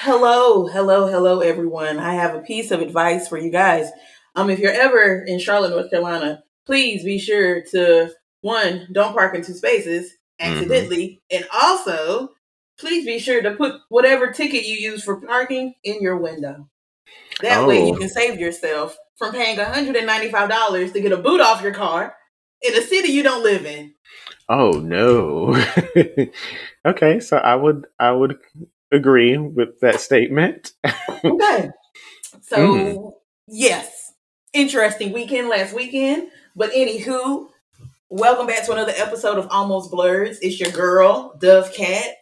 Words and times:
Hello, 0.00 0.68
hello, 0.68 1.08
hello, 1.08 1.40
everyone. 1.40 1.98
I 1.98 2.14
have 2.14 2.34
a 2.36 2.40
piece 2.40 2.70
of 2.70 2.80
advice 2.80 3.26
for 3.26 3.36
you 3.36 3.50
guys. 3.50 3.90
Um, 4.36 4.48
if 4.48 4.60
you're 4.60 4.70
ever 4.70 5.24
in 5.24 5.40
Charlotte, 5.40 5.70
North 5.70 5.90
Carolina, 5.90 6.44
please 6.66 7.02
be 7.02 7.18
sure 7.18 7.62
to 7.72 8.10
one, 8.40 8.86
don't 8.92 9.12
park 9.12 9.34
in 9.34 9.42
two 9.42 9.54
spaces 9.54 10.12
accidentally, 10.38 11.20
and 11.32 11.44
also 11.52 12.28
please 12.78 13.04
be 13.04 13.18
sure 13.18 13.42
to 13.42 13.56
put 13.56 13.80
whatever 13.88 14.30
ticket 14.30 14.64
you 14.66 14.76
use 14.76 15.02
for 15.02 15.20
parking 15.20 15.74
in 15.82 16.00
your 16.00 16.16
window. 16.16 16.68
That 17.42 17.66
way 17.66 17.84
you 17.88 17.94
Oh. 17.94 17.98
can 17.98 18.08
save 18.08 18.38
yourself 18.38 18.96
from 19.16 19.32
paying 19.32 19.58
$195 19.58 20.92
to 20.92 21.00
get 21.00 21.10
a 21.10 21.16
boot 21.16 21.40
off 21.40 21.60
your 21.60 21.74
car 21.74 22.14
in 22.62 22.72
a 22.76 22.82
city 22.82 23.08
you 23.08 23.24
don't 23.24 23.42
live 23.42 23.66
in. 23.66 23.94
Oh 24.48 24.70
no. 24.70 25.60
okay, 26.86 27.18
so 27.18 27.36
I 27.36 27.56
would 27.56 27.86
I 27.98 28.12
would 28.12 28.38
agree 28.92 29.36
with 29.38 29.80
that 29.80 30.00
statement. 30.00 30.72
Okay. 31.24 31.70
So 32.42 32.56
Mhm. 32.56 33.12
yes, 33.46 34.12
interesting 34.52 35.12
weekend 35.12 35.48
last 35.48 35.74
weekend. 35.74 36.30
But 36.56 36.72
anywho, 36.72 37.48
welcome 38.08 38.46
back 38.46 38.64
to 38.66 38.72
another 38.72 38.92
episode 38.96 39.38
of 39.38 39.46
Almost 39.50 39.90
Blerds. 39.92 40.38
It's 40.42 40.58
your 40.60 40.70
girl, 40.70 41.34
Dovekat, 41.40 42.12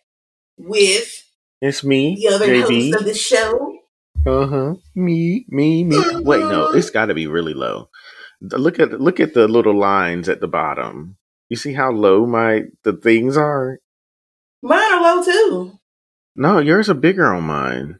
with 0.58 1.24
It's 1.60 1.84
me, 1.84 2.16
the 2.16 2.34
other 2.34 2.46
JB. 2.46 2.91
host 2.91 3.00
of 3.00 3.06
the 3.06 3.14
show. 3.14 3.78
Uh 4.27 4.46
huh. 4.46 4.74
Me, 4.94 5.44
me, 5.48 5.84
me. 5.84 5.96
Wait, 6.22 6.41
no, 6.41 6.70
it's 6.72 6.91
got 6.91 7.06
to 7.06 7.14
be 7.14 7.27
really 7.28 7.55
low. 7.55 7.88
Look 8.41 8.78
at 8.80 9.00
look 9.00 9.20
at 9.20 9.34
the 9.34 9.46
little 9.48 9.74
lines 9.78 10.28
at 10.28 10.41
the 10.41 10.48
bottom. 10.48 11.16
You 11.48 11.56
see 11.56 11.72
how 11.74 11.92
low 11.92 12.27
my 12.27 12.62
the 12.83 12.92
things 12.94 13.36
are? 13.36 13.78
Mine 14.62 14.92
are 14.92 15.02
low 15.02 15.22
too. 15.22 15.78
No, 16.36 16.58
yours 16.58 16.88
are 16.90 16.95
bigger 16.95 17.32
on 17.34 17.45
mine. 17.45 17.98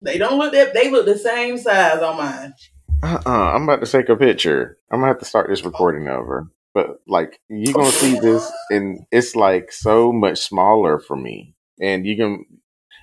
They 0.00 0.16
don't 0.18 0.38
look 0.38 0.52
that 0.52 0.74
they 0.74 0.90
look 0.90 1.06
the 1.06 1.18
same 1.18 1.58
size 1.58 2.00
on 2.02 2.16
mine. 2.16 2.54
Uh 3.02 3.18
uh-uh, 3.26 3.52
I'm 3.54 3.64
about 3.64 3.84
to 3.84 3.90
take 3.90 4.08
a 4.08 4.16
picture. 4.16 4.78
I'm 4.90 5.00
gonna 5.00 5.08
have 5.12 5.18
to 5.20 5.24
start 5.24 5.48
this 5.50 5.64
recording 5.64 6.08
over. 6.08 6.50
But 6.74 7.00
like 7.06 7.40
you 7.48 7.72
gonna 7.72 7.90
see 7.90 8.18
this 8.18 8.50
and 8.70 9.00
it's 9.10 9.34
like 9.34 9.72
so 9.72 10.12
much 10.12 10.38
smaller 10.38 10.98
for 10.98 11.16
me. 11.16 11.54
And 11.80 12.06
you 12.06 12.16
can 12.16 12.44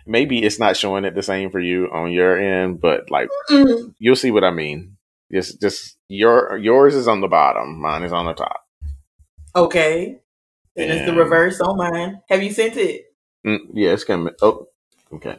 maybe 0.06 0.44
it's 0.44 0.60
not 0.60 0.78
showing 0.78 1.06
it 1.06 1.16
the 1.16 1.24
same 1.24 1.50
for 1.50 1.60
you 1.60 1.88
on 1.92 2.12
your 2.12 2.38
end, 2.40 2.80
but 2.82 3.10
like 3.12 3.30
Mm, 3.50 3.94
you'll 4.00 4.16
see 4.16 4.32
what 4.32 4.44
I 4.44 4.52
mean. 4.52 4.98
Just 5.32 5.62
just 5.62 5.98
your 6.08 6.58
yours 6.58 6.96
is 6.96 7.08
on 7.08 7.22
the 7.22 7.28
bottom, 7.28 7.80
mine 7.82 8.04
is 8.04 8.14
on 8.14 8.26
the 8.26 8.34
top. 8.34 8.62
okay. 9.56 10.20
and 10.78 10.92
it's 10.92 11.06
the 11.06 11.14
reverse 11.14 11.60
on 11.62 11.78
mine. 11.78 12.22
Have 12.30 12.44
you 12.44 12.52
sent 12.52 12.78
it? 12.78 13.06
Mm, 13.46 13.60
yeah, 13.74 13.92
it's 13.92 14.04
gonna 14.04 14.32
oh 14.42 14.68
okay. 15.14 15.38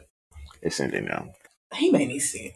It's 0.61 0.77
sending 0.77 1.05
now. 1.05 1.29
He 1.73 1.91
made 1.91 2.07
me 2.07 2.19
see. 2.19 2.53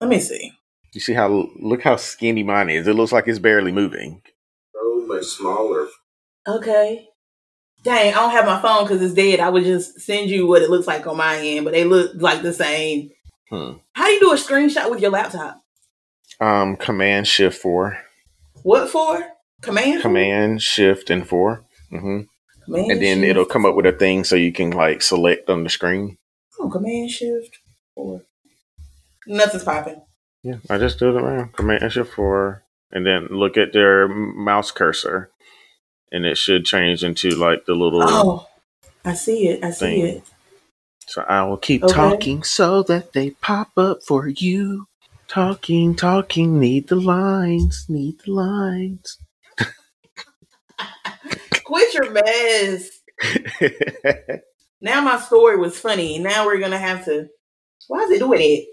Let 0.00 0.08
me 0.10 0.20
see. 0.20 0.52
You 0.92 1.00
see 1.00 1.12
how 1.12 1.48
look 1.56 1.82
how 1.82 1.96
skinny 1.96 2.42
mine 2.42 2.70
is. 2.70 2.86
It 2.86 2.94
looks 2.94 3.12
like 3.12 3.26
it's 3.28 3.38
barely 3.38 3.72
moving. 3.72 4.22
So 4.72 5.06
much 5.06 5.24
smaller. 5.24 5.88
Okay. 6.46 7.08
Dang, 7.82 8.14
I 8.14 8.16
don't 8.16 8.30
have 8.30 8.46
my 8.46 8.60
phone 8.60 8.84
because 8.84 9.02
it's 9.02 9.14
dead. 9.14 9.40
I 9.40 9.48
would 9.48 9.64
just 9.64 10.00
send 10.00 10.30
you 10.30 10.46
what 10.46 10.62
it 10.62 10.70
looks 10.70 10.86
like 10.86 11.06
on 11.06 11.16
my 11.16 11.38
end, 11.38 11.64
but 11.64 11.72
they 11.72 11.84
look 11.84 12.12
like 12.16 12.42
the 12.42 12.52
same. 12.52 13.10
Hmm. 13.50 13.72
How 13.92 14.06
do 14.06 14.12
you 14.12 14.20
do 14.20 14.32
a 14.32 14.36
screenshot 14.36 14.90
with 14.90 15.00
your 15.00 15.10
laptop? 15.10 15.62
Um 16.40 16.76
command 16.76 17.26
shift 17.28 17.60
four. 17.60 17.98
What 18.62 18.88
for? 18.90 19.24
Command? 19.62 20.02
Command 20.02 20.62
shift 20.62 21.10
and 21.10 21.26
4 21.26 21.64
hmm 21.90 22.20
Command 22.66 22.90
and 22.92 23.02
then 23.02 23.18
shift 23.18 23.30
it'll 23.30 23.46
come 23.46 23.66
up 23.66 23.74
with 23.76 23.86
a 23.86 23.92
thing 23.92 24.24
so 24.24 24.36
you 24.36 24.52
can 24.52 24.70
like 24.70 25.02
select 25.02 25.50
on 25.50 25.64
the 25.64 25.70
screen. 25.70 26.18
Oh, 26.60 26.68
command 26.70 27.10
shift 27.10 27.58
four. 27.94 28.22
Nothing's 29.26 29.64
popping. 29.64 30.02
Yeah, 30.42 30.56
I 30.70 30.78
just 30.78 30.98
do 30.98 31.16
it 31.16 31.20
around 31.22 31.54
command 31.54 31.90
shift 31.92 32.14
four, 32.14 32.64
and 32.92 33.06
then 33.06 33.28
look 33.30 33.56
at 33.56 33.72
their 33.72 34.08
mouse 34.08 34.70
cursor, 34.70 35.30
and 36.12 36.24
it 36.26 36.38
should 36.38 36.64
change 36.64 37.02
into 37.04 37.30
like 37.30 37.66
the 37.66 37.74
little. 37.74 38.02
Oh, 38.02 38.48
I 39.04 39.14
see 39.14 39.48
it. 39.48 39.64
I 39.64 39.70
see 39.70 39.86
Thing. 39.86 40.06
it. 40.06 40.24
So 41.06 41.22
I 41.22 41.44
will 41.44 41.56
keep 41.56 41.82
Okay. 41.82 41.92
talking 41.94 42.42
so 42.42 42.82
that 42.84 43.12
they 43.12 43.30
pop 43.30 43.70
up 43.76 44.02
for 44.06 44.28
you. 44.28 44.86
Talking, 45.28 45.96
talking, 45.96 46.60
need 46.60 46.88
the 46.88 46.96
lines, 46.96 47.86
need 47.88 48.20
the 48.24 48.32
lines. 48.32 49.18
Quit 51.66 51.94
your 51.94 52.10
mess. 52.12 52.90
Now 54.80 55.00
my 55.00 55.18
story 55.18 55.56
was 55.56 55.78
funny. 55.78 56.18
Now 56.18 56.46
we're 56.46 56.58
gonna 56.60 56.78
have 56.78 57.04
to. 57.06 57.28
Why 57.88 58.00
is 58.02 58.10
it 58.10 58.18
doing 58.20 58.40
it? 58.40 58.68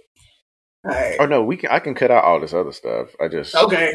All 0.86 0.92
right. 0.92 1.16
oh 1.20 1.26
no, 1.26 1.44
we 1.44 1.58
can. 1.58 1.70
I 1.72 1.80
can 1.80 1.96
cut 1.96 2.12
out 2.12 2.24
all 2.24 2.40
this 2.40 2.54
other 2.54 2.72
stuff. 2.74 3.09
I 3.22 3.28
just. 3.30 3.56
Okay. 3.56 3.94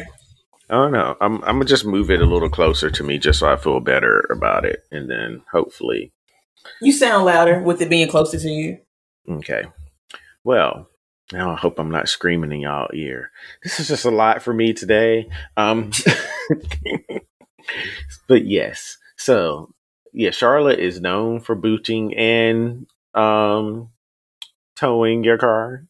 Oh 0.69 0.87
no, 0.89 1.15
I'm 1.21 1.35
I'm 1.43 1.55
gonna 1.55 1.65
just 1.65 1.85
move 1.85 2.11
it 2.11 2.21
a 2.21 2.25
little 2.25 2.49
closer 2.49 2.89
to 2.89 3.03
me 3.03 3.17
just 3.19 3.39
so 3.39 3.51
I 3.51 3.55
feel 3.57 3.79
better 3.79 4.27
about 4.31 4.65
it, 4.65 4.83
and 4.91 5.09
then 5.09 5.43
hopefully, 5.51 6.11
You 6.81 6.91
sound 6.91 7.25
louder 7.25 7.61
with 7.61 7.81
it 7.81 7.89
being 7.89 8.07
closer 8.09 8.37
to 8.39 8.49
you. 8.49 8.79
okay. 9.29 9.63
Well, 10.43 10.89
now 11.31 11.51
I 11.51 11.55
hope 11.55 11.79
I'm 11.79 11.91
not 11.91 12.09
screaming 12.09 12.51
in 12.51 12.61
y'all 12.61 12.89
ear. 12.93 13.31
This 13.63 13.79
is 13.79 13.87
just 13.87 14.05
a 14.05 14.11
lot 14.11 14.41
for 14.41 14.53
me 14.53 14.73
today. 14.73 15.29
Um, 15.57 15.91
but 18.27 18.45
yes, 18.45 18.97
so 19.17 19.73
yeah, 20.13 20.31
Charlotte 20.31 20.79
is 20.79 21.01
known 21.01 21.39
for 21.39 21.55
booting 21.55 22.15
and 22.15 22.87
um 23.13 23.89
towing 24.75 25.23
your 25.23 25.37
car. 25.37 25.85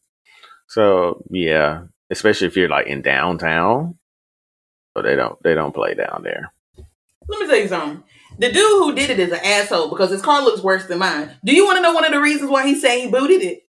So 0.68 1.22
yeah, 1.30 1.84
especially 2.10 2.46
if 2.46 2.56
you're 2.56 2.68
like 2.68 2.86
in 2.86 3.02
downtown, 3.02 3.98
but 4.94 5.02
they 5.02 5.16
don't 5.16 5.42
they 5.42 5.54
don't 5.54 5.74
play 5.74 5.94
down 5.94 6.22
there. 6.24 6.52
Let 7.28 7.40
me 7.40 7.46
tell 7.46 7.56
you 7.56 7.68
something. 7.68 8.02
The 8.38 8.50
dude 8.50 8.56
who 8.56 8.94
did 8.94 9.10
it 9.10 9.18
is 9.18 9.32
an 9.32 9.40
asshole 9.44 9.90
because 9.90 10.10
his 10.10 10.22
car 10.22 10.42
looks 10.42 10.62
worse 10.62 10.86
than 10.86 10.98
mine. 10.98 11.36
Do 11.44 11.54
you 11.54 11.64
want 11.64 11.78
to 11.78 11.82
know 11.82 11.92
one 11.92 12.04
of 12.04 12.12
the 12.12 12.20
reasons 12.20 12.50
why 12.50 12.66
he 12.66 12.74
said 12.74 12.98
he 12.98 13.10
booted 13.10 13.42
it? 13.42 13.66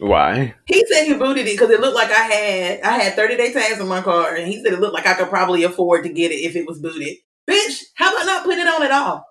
Why? 0.00 0.54
He 0.66 0.84
said 0.86 1.04
he 1.04 1.14
booted 1.14 1.46
it 1.46 1.52
because 1.52 1.70
it 1.70 1.80
looked 1.80 1.94
like 1.94 2.10
I 2.10 2.22
had 2.22 2.80
I 2.82 2.98
had 2.98 3.14
30 3.14 3.36
day 3.36 3.52
tags 3.52 3.80
on 3.80 3.88
my 3.88 4.00
car, 4.00 4.34
and 4.34 4.48
he 4.48 4.62
said 4.62 4.72
it 4.72 4.80
looked 4.80 4.94
like 4.94 5.06
I 5.06 5.14
could 5.14 5.28
probably 5.28 5.62
afford 5.62 6.04
to 6.04 6.08
get 6.12 6.32
it 6.32 6.36
if 6.36 6.56
it 6.56 6.66
was 6.66 6.80
booted. 6.80 7.16
Bitch, 7.48 7.82
how 7.96 8.14
about 8.14 8.26
not 8.26 8.44
putting 8.44 8.60
it 8.60 8.68
on 8.68 8.82
at 8.82 8.90
all? 8.92 9.24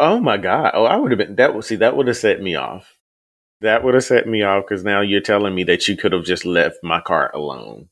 Oh 0.00 0.20
my 0.20 0.38
god! 0.38 0.72
Oh, 0.74 0.84
I 0.84 0.96
would 0.96 1.10
have 1.12 1.18
been 1.18 1.36
that. 1.36 1.54
Would 1.54 1.64
see 1.64 1.76
that 1.76 1.96
would 1.96 2.08
have 2.08 2.16
set 2.16 2.40
me 2.40 2.56
off. 2.56 2.96
That 3.60 3.84
would 3.84 3.94
have 3.94 4.04
set 4.04 4.26
me 4.26 4.42
off 4.42 4.64
because 4.66 4.84
now 4.84 5.00
you're 5.02 5.20
telling 5.20 5.54
me 5.54 5.64
that 5.64 5.86
you 5.86 5.96
could 5.96 6.12
have 6.12 6.24
just 6.24 6.44
left 6.46 6.76
my 6.82 7.00
car 7.00 7.30
alone, 7.34 7.88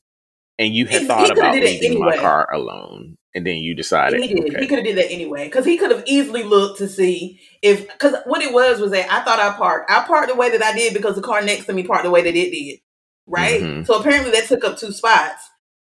and 0.57 0.73
you 0.75 0.85
had 0.87 1.01
He- 1.01 1.07
thought 1.07 1.27
he 1.27 1.31
about 1.31 1.55
leaving 1.55 1.99
my 1.99 2.17
car 2.17 2.47
alone, 2.53 3.17
and 3.35 3.45
then 3.45 3.57
you 3.57 3.75
decided. 3.75 4.21
he 4.21 4.33
did. 4.33 4.59
He 4.59 4.67
could 4.67 4.79
have 4.79 4.85
did 4.85 4.97
that 4.97 5.11
anyway 5.11 5.45
because 5.45 5.65
he 5.65 5.77
could 5.77 5.91
have 5.91 6.03
easily 6.05 6.43
looked 6.43 6.77
to 6.79 6.87
see 6.87 7.39
if 7.61 7.87
because 7.91 8.15
what 8.25 8.41
it 8.41 8.53
was 8.53 8.79
was 8.79 8.91
that 8.91 9.11
I 9.11 9.23
thought 9.23 9.39
I 9.39 9.55
parked. 9.57 9.89
I 9.89 10.03
parked 10.05 10.29
the 10.29 10.35
way 10.35 10.51
that 10.51 10.63
I 10.63 10.73
did 10.73 10.93
because 10.93 11.15
the 11.15 11.21
car 11.21 11.41
next 11.41 11.65
to 11.65 11.73
me 11.73 11.83
parked 11.83 12.03
the 12.03 12.11
way 12.11 12.21
that 12.23 12.35
it 12.35 12.51
did. 12.51 12.79
Right. 13.25 13.61
Mhm. 13.61 13.85
So 13.85 13.99
apparently 13.99 14.31
that 14.31 14.47
took 14.47 14.63
up 14.63 14.77
two 14.77 14.91
spots. 14.91 15.49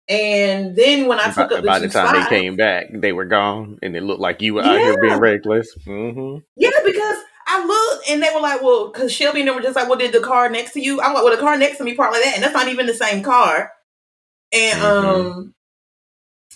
And 0.09 0.75
then 0.75 1.07
when 1.07 1.21
I 1.21 1.27
by, 1.27 1.33
took 1.33 1.53
up 1.53 1.63
the 1.63 1.69
by 1.69 1.79
the 1.79 1.89
time 1.89 2.09
spots, 2.09 2.29
they 2.29 2.37
came 2.37 2.57
back, 2.57 2.87
they 2.93 3.13
were 3.13 3.27
gone, 3.27 3.79
and 3.81 3.95
it 3.97 4.03
looked 4.03 4.21
like 4.21 4.43
you 4.43 4.55
were 4.55 4.63
out 4.63 4.81
here 4.81 5.01
being 5.01 5.21
reckless. 5.21 5.73
hmm 5.85 6.39
Yeah, 6.57 6.71
because 6.85 7.17
I 7.47 7.65
looked 7.65 8.11
and 8.11 8.21
they 8.21 8.31
were 8.35 8.41
like, 8.41 8.61
well, 8.61 8.91
because 8.91 9.13
Shelby 9.13 9.41
and 9.41 9.49
them 9.49 9.55
were 9.55 9.63
just 9.63 9.77
like, 9.77 9.89
well, 9.89 9.99
did 9.99 10.13
the 10.13 10.21
car 10.21 10.49
next 10.51 10.73
to 10.73 10.81
you? 10.81 11.01
I'm 11.01 11.15
like, 11.15 11.23
well, 11.23 11.35
the 11.35 11.41
car 11.41 11.57
next 11.57 11.79
to 11.79 11.85
me 11.85 11.95
parked 11.95 12.13
like 12.15 12.25
that, 12.25 12.35
and 12.35 12.43
that's 12.43 12.55
not 12.55 12.67
even 12.67 12.87
the 12.87 12.95
same 12.95 13.23
car. 13.23 13.71
And 14.53 14.81
Mhm. 14.81 14.85
um, 14.85 15.55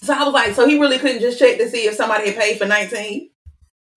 so 0.04 0.12
I 0.12 0.24
was 0.24 0.34
like, 0.34 0.54
so 0.54 0.66
he 0.66 0.78
really 0.78 0.98
couldn't 0.98 1.20
just 1.20 1.38
check 1.38 1.58
to 1.58 1.68
see 1.68 1.86
if 1.86 1.94
somebody 1.94 2.30
had 2.30 2.40
paid 2.40 2.58
for 2.58 2.66
19. 2.66 3.30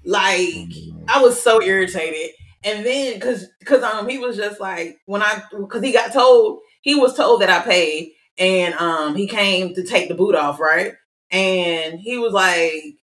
Like, 0.06 0.70
I 1.08 1.22
was 1.22 1.42
so 1.42 1.62
irritated. 1.62 2.32
And 2.64 2.86
then, 2.86 3.16
because 3.16 3.46
because 3.60 3.84
um, 3.84 4.08
he 4.08 4.18
was 4.18 4.36
just 4.36 4.60
like, 4.60 4.98
when 5.06 5.22
I 5.22 5.44
because 5.58 5.84
he 5.84 5.92
got 5.92 6.14
told 6.14 6.60
he 6.82 6.96
was 6.96 7.16
told 7.16 7.42
that 7.42 7.50
I 7.50 7.60
paid, 7.60 8.14
and 8.38 8.74
um, 8.76 9.16
he 9.16 9.28
came 9.28 9.74
to 9.76 9.84
take 9.84 10.10
the 10.10 10.16
boot 10.16 10.36
off, 10.36 10.60
right? 10.60 10.94
And 11.30 12.00
he 12.00 12.18
was 12.18 12.34
like, 12.34 12.98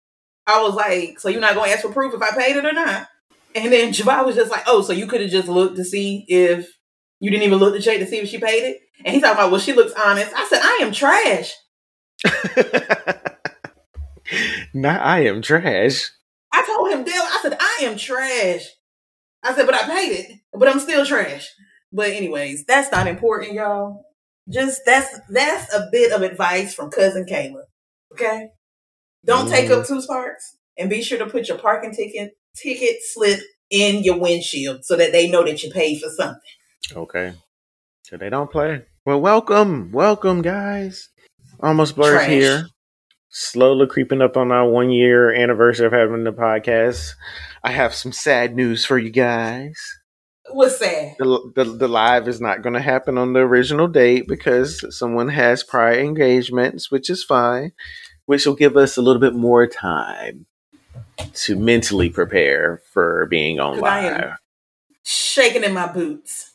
I 0.46 0.62
was 0.62 0.74
like, 0.74 1.18
so 1.18 1.28
you're 1.28 1.40
not 1.40 1.54
gonna 1.54 1.70
ask 1.70 1.82
for 1.82 1.92
proof 1.92 2.14
if 2.14 2.22
I 2.22 2.36
paid 2.36 2.56
it 2.56 2.64
or 2.64 2.72
not? 2.72 3.08
And 3.54 3.72
then 3.72 3.92
Javai 3.92 4.24
was 4.24 4.36
just 4.36 4.50
like, 4.50 4.64
oh, 4.66 4.82
so 4.82 4.92
you 4.92 5.06
could 5.06 5.20
have 5.20 5.30
just 5.30 5.48
looked 5.48 5.76
to 5.76 5.84
see 5.84 6.24
if 6.28 6.68
you 7.18 7.30
didn't 7.30 7.44
even 7.44 7.58
look 7.58 7.74
to 7.74 7.82
check 7.82 7.98
to 7.98 8.06
see 8.06 8.18
if 8.18 8.28
she 8.28 8.38
paid 8.38 8.64
it? 8.64 8.80
And 9.04 9.14
he's 9.14 9.22
talking 9.22 9.38
about, 9.38 9.50
well, 9.50 9.60
she 9.60 9.72
looks 9.72 9.92
honest. 9.92 10.32
I 10.34 10.46
said, 10.46 10.60
I 10.62 10.80
am 10.82 10.92
trash. 10.92 11.54
now 14.74 15.00
I 15.00 15.20
am 15.20 15.42
trash. 15.42 16.10
I 16.52 16.64
told 16.66 16.90
him, 16.90 17.04
Dale, 17.04 17.22
I 17.22 17.38
said, 17.42 17.56
I 17.58 17.78
am 17.82 17.96
trash. 17.96 18.66
I 19.42 19.54
said, 19.54 19.66
but 19.66 19.74
I 19.74 19.82
paid 19.82 20.12
it, 20.12 20.40
but 20.52 20.68
I'm 20.68 20.80
still 20.80 21.06
trash. 21.06 21.48
But 21.92 22.10
anyways, 22.10 22.64
that's 22.64 22.92
not 22.92 23.06
important, 23.06 23.54
y'all. 23.54 24.04
Just 24.48 24.82
that's 24.84 25.20
that's 25.28 25.72
a 25.72 25.88
bit 25.92 26.12
of 26.12 26.22
advice 26.22 26.74
from 26.74 26.90
cousin 26.90 27.24
Kayla. 27.24 27.62
Okay? 28.12 28.48
Don't 29.24 29.48
take 29.48 29.70
up 29.70 29.84
mm. 29.84 29.86
two 29.86 30.00
sparks 30.00 30.56
and 30.76 30.90
be 30.90 31.02
sure 31.02 31.18
to 31.18 31.26
put 31.26 31.48
your 31.48 31.58
parking 31.58 31.92
ticket 31.92 32.32
ticket 32.56 32.96
slip 33.02 33.40
in 33.70 34.02
your 34.02 34.18
windshield 34.18 34.84
so 34.84 34.96
that 34.96 35.12
they 35.12 35.30
know 35.30 35.44
that 35.44 35.62
you 35.62 35.70
paid 35.70 36.00
for 36.00 36.08
something. 36.08 36.40
Okay. 36.94 37.34
So 38.02 38.16
they 38.16 38.30
don't 38.30 38.50
play. 38.50 38.84
Well, 39.06 39.20
welcome, 39.20 39.92
welcome, 39.92 40.42
guys. 40.42 41.09
Almost 41.62 41.96
Blerds 41.96 42.24
Trash. 42.24 42.28
here. 42.28 42.66
Slowly 43.28 43.86
creeping 43.86 44.22
up 44.22 44.36
on 44.36 44.50
our 44.50 44.68
one 44.68 44.90
year 44.90 45.32
anniversary 45.32 45.86
of 45.86 45.92
having 45.92 46.24
the 46.24 46.32
podcast. 46.32 47.10
I 47.62 47.70
have 47.70 47.94
some 47.94 48.12
sad 48.12 48.56
news 48.56 48.84
for 48.84 48.98
you 48.98 49.10
guys. 49.10 49.76
What's 50.52 50.78
sad? 50.78 51.14
The, 51.18 51.52
the, 51.54 51.64
the 51.64 51.88
live 51.88 52.26
is 52.26 52.40
not 52.40 52.62
going 52.62 52.72
to 52.72 52.80
happen 52.80 53.16
on 53.18 53.34
the 53.34 53.40
original 53.40 53.86
date 53.86 54.26
because 54.26 54.84
someone 54.96 55.28
has 55.28 55.62
prior 55.62 56.00
engagements, 56.00 56.90
which 56.90 57.08
is 57.08 57.22
fine, 57.22 57.70
which 58.26 58.46
will 58.46 58.56
give 58.56 58.76
us 58.76 58.96
a 58.96 59.02
little 59.02 59.20
bit 59.20 59.34
more 59.34 59.66
time 59.68 60.46
to 61.34 61.56
mentally 61.56 62.08
prepare 62.10 62.80
for 62.92 63.26
being 63.26 63.60
on 63.60 63.74
'Cause 63.74 63.82
I 63.84 64.00
am- 64.00 64.20
live. 64.22 64.36
Shaking 65.04 65.62
in 65.64 65.72
my 65.72 65.86
boots. 65.92 66.50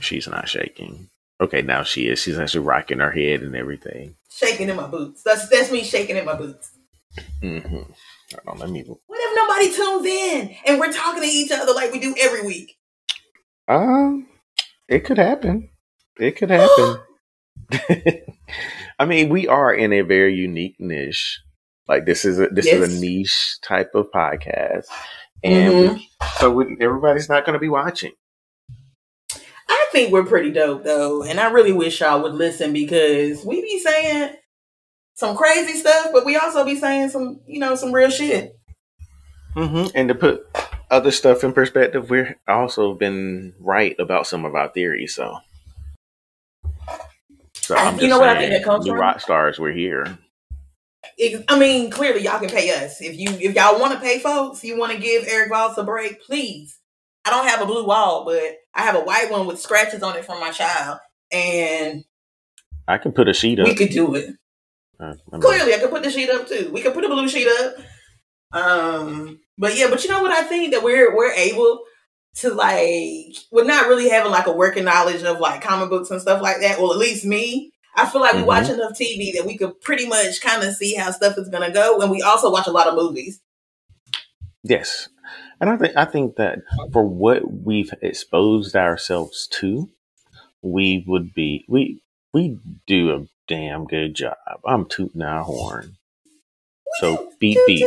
She's 0.00 0.28
not 0.28 0.48
shaking. 0.48 1.08
Okay, 1.42 1.60
now 1.60 1.82
she 1.82 2.06
is. 2.06 2.20
She's 2.20 2.38
actually 2.38 2.64
rocking 2.64 3.00
her 3.00 3.10
head 3.10 3.42
and 3.42 3.56
everything. 3.56 4.14
Shaking 4.30 4.68
in 4.68 4.76
my 4.76 4.86
boots. 4.86 5.22
That's 5.24 5.48
that's 5.48 5.72
me 5.72 5.82
shaking 5.82 6.16
in 6.16 6.24
my 6.24 6.36
boots. 6.36 6.70
Mm-hmm. 7.42 7.74
Hold 7.76 7.90
on, 8.46 8.58
let 8.58 8.70
me. 8.70 8.82
What 8.82 9.00
if 9.10 9.36
nobody 9.36 9.74
tunes 9.74 10.06
in 10.06 10.56
and 10.66 10.78
we're 10.78 10.92
talking 10.92 11.22
to 11.22 11.28
each 11.28 11.50
other 11.50 11.72
like 11.72 11.92
we 11.92 11.98
do 11.98 12.14
every 12.20 12.46
week? 12.46 12.78
Um, 13.66 14.28
it 14.88 15.00
could 15.00 15.18
happen. 15.18 15.70
It 16.18 16.36
could 16.36 16.50
happen. 16.50 17.00
I 19.00 19.04
mean, 19.04 19.28
we 19.28 19.48
are 19.48 19.74
in 19.74 19.92
a 19.92 20.02
very 20.02 20.34
unique 20.34 20.76
niche. 20.78 21.40
Like 21.88 22.06
this 22.06 22.24
is 22.24 22.38
a 22.38 22.46
this 22.48 22.66
is 22.66 22.96
a 22.96 23.00
niche 23.00 23.56
type 23.62 23.90
of 23.96 24.12
podcast, 24.14 24.86
and 25.42 25.96
we- 25.96 26.08
so 26.38 26.52
we, 26.52 26.76
everybody's 26.80 27.28
not 27.28 27.44
going 27.44 27.54
to 27.54 27.58
be 27.60 27.68
watching. 27.68 28.12
I 29.92 29.94
think 29.94 30.10
we're 30.10 30.24
pretty 30.24 30.50
dope 30.50 30.84
though, 30.84 31.22
and 31.22 31.38
I 31.38 31.50
really 31.50 31.72
wish 31.72 32.00
y'all 32.00 32.22
would 32.22 32.32
listen 32.32 32.72
because 32.72 33.44
we 33.44 33.60
be 33.60 33.78
saying 33.78 34.34
some 35.12 35.36
crazy 35.36 35.74
stuff, 35.74 36.06
but 36.14 36.24
we 36.24 36.34
also 36.34 36.64
be 36.64 36.76
saying 36.76 37.10
some, 37.10 37.40
you 37.46 37.58
know, 37.58 37.74
some 37.74 37.92
real 37.92 38.08
shit. 38.08 38.58
Mm-hmm. 39.54 39.94
And 39.94 40.08
to 40.08 40.14
put 40.14 40.46
other 40.90 41.10
stuff 41.10 41.44
in 41.44 41.52
perspective, 41.52 42.08
we're 42.08 42.38
also 42.48 42.94
been 42.94 43.52
right 43.60 43.94
about 43.98 44.26
some 44.26 44.46
of 44.46 44.54
our 44.54 44.68
theories. 44.68 45.14
So, 45.14 45.36
so 47.52 47.76
I'm 47.76 48.00
You 48.00 48.08
know 48.08 48.18
what 48.18 48.30
I 48.30 48.38
think 48.38 48.52
that 48.52 48.64
comes 48.64 48.86
new 48.86 48.92
from? 48.92 49.00
rock 49.00 49.20
stars, 49.20 49.58
we're 49.58 49.72
here. 49.72 50.06
Ex- 51.20 51.44
I 51.48 51.58
mean, 51.58 51.90
clearly 51.90 52.22
y'all 52.22 52.40
can 52.40 52.48
pay 52.48 52.70
us 52.70 53.02
if 53.02 53.14
you 53.18 53.28
if 53.28 53.54
y'all 53.54 53.78
want 53.78 53.92
to 53.92 54.00
pay 54.00 54.20
folks. 54.20 54.64
You 54.64 54.78
want 54.78 54.92
to 54.92 54.98
give 54.98 55.26
Eric 55.28 55.50
Voss 55.50 55.76
a 55.76 55.84
break, 55.84 56.22
please. 56.22 56.78
I 57.24 57.30
don't 57.30 57.46
have 57.48 57.60
a 57.62 57.66
blue 57.66 57.86
wall, 57.86 58.24
but 58.24 58.42
I 58.74 58.82
have 58.82 58.96
a 58.96 59.00
white 59.00 59.30
one 59.30 59.46
with 59.46 59.60
scratches 59.60 60.02
on 60.02 60.16
it 60.16 60.24
from 60.24 60.40
my 60.40 60.50
child, 60.50 60.98
and 61.30 62.04
I 62.88 62.98
can 62.98 63.12
put 63.12 63.28
a 63.28 63.32
sheet 63.34 63.60
up. 63.60 63.66
we 63.66 63.74
could 63.74 63.90
do 63.90 64.14
it. 64.14 64.34
Uh, 64.98 65.14
Clearly, 65.40 65.74
I 65.74 65.78
could 65.78 65.90
put 65.90 66.02
the 66.02 66.10
sheet 66.10 66.30
up 66.30 66.48
too. 66.48 66.70
We 66.72 66.80
could 66.80 66.94
put 66.94 67.04
a 67.04 67.08
blue 67.08 67.28
sheet 67.28 67.48
up. 67.48 67.74
Um, 68.52 69.40
but 69.58 69.76
yeah, 69.76 69.88
but 69.88 70.02
you 70.04 70.10
know 70.10 70.22
what 70.22 70.32
I 70.32 70.42
think 70.42 70.72
that 70.72 70.82
we're 70.82 71.14
we're 71.16 71.32
able 71.32 71.80
to 72.36 72.52
like 72.54 73.34
we're 73.50 73.64
not 73.64 73.88
really 73.88 74.08
having 74.08 74.30
like 74.32 74.46
a 74.46 74.52
working 74.52 74.84
knowledge 74.84 75.22
of 75.22 75.38
like 75.40 75.62
comic 75.62 75.90
books 75.90 76.10
and 76.10 76.20
stuff 76.20 76.42
like 76.42 76.60
that. 76.60 76.80
Well, 76.80 76.92
at 76.92 76.98
least 76.98 77.24
me. 77.24 77.72
I 77.94 78.06
feel 78.06 78.22
like 78.22 78.32
we 78.34 78.40
Mhm. 78.40 78.46
watch 78.46 78.68
enough 78.70 78.92
TV 78.98 79.32
that 79.36 79.44
we 79.46 79.58
could 79.58 79.78
pretty 79.82 80.06
much 80.06 80.40
kind 80.40 80.62
of 80.62 80.74
see 80.74 80.94
how 80.94 81.10
stuff 81.10 81.36
is 81.36 81.48
gonna 81.50 81.70
go, 81.70 82.00
and 82.00 82.10
we 82.10 82.22
also 82.22 82.50
watch 82.50 82.66
a 82.66 82.70
lot 82.72 82.86
of 82.88 82.94
movies. 82.94 83.40
Yes, 84.62 85.08
and 85.60 85.70
I 85.70 85.76
think 85.76 85.96
I 85.96 86.04
think 86.04 86.36
that 86.36 86.60
for 86.92 87.04
what 87.04 87.42
we've 87.50 87.92
exposed 88.02 88.76
ourselves 88.76 89.48
to, 89.60 89.88
we 90.62 91.04
would 91.06 91.34
be 91.34 91.64
we 91.68 92.02
we 92.32 92.58
do 92.86 93.14
a 93.14 93.26
damn 93.48 93.84
good 93.86 94.14
job. 94.14 94.36
I'm 94.64 94.86
tooting 94.86 95.22
our 95.22 95.44
horn. 95.44 95.96
So 97.00 97.30
beep 97.38 97.58
beep. 97.66 97.86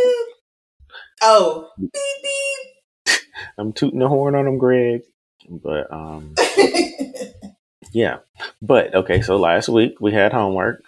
Oh, 1.21 1.69
beep 1.79 1.91
beep. 2.23 3.19
I'm 3.57 3.73
tooting 3.73 3.99
the 3.99 4.07
horn 4.07 4.35
on 4.35 4.45
them, 4.45 4.57
Greg. 4.57 5.01
But 5.49 5.91
um, 5.91 6.35
yeah. 7.91 8.17
But 8.61 8.93
okay, 8.95 9.21
so 9.21 9.37
last 9.37 9.69
week 9.69 9.99
we 10.01 10.11
had 10.11 10.33
homework. 10.33 10.83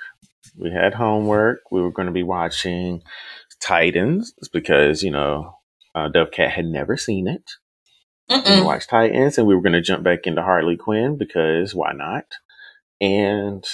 We 0.57 0.71
had 0.71 0.93
homework. 0.93 1.71
We 1.71 1.81
were 1.81 1.91
going 1.91 2.07
to 2.07 2.11
be 2.11 2.23
watching 2.23 3.03
Titans 3.59 4.33
because 4.51 5.03
you 5.03 5.11
know 5.11 5.56
uh, 5.97 6.09
Dovekat 6.09 6.51
had 6.51 6.65
never 6.65 6.97
seen 6.97 7.27
it. 7.27 7.51
We 8.29 8.37
Mm-mm. 8.37 8.65
watched 8.65 8.89
Titans, 8.89 9.37
and 9.37 9.47
we 9.47 9.55
were 9.55 9.61
going 9.61 9.73
to 9.73 9.81
jump 9.81 10.03
back 10.03 10.27
into 10.27 10.43
Harley 10.43 10.77
Quinn 10.77 11.17
because 11.17 11.73
why 11.73 11.93
not? 11.93 12.25
And 13.01 13.65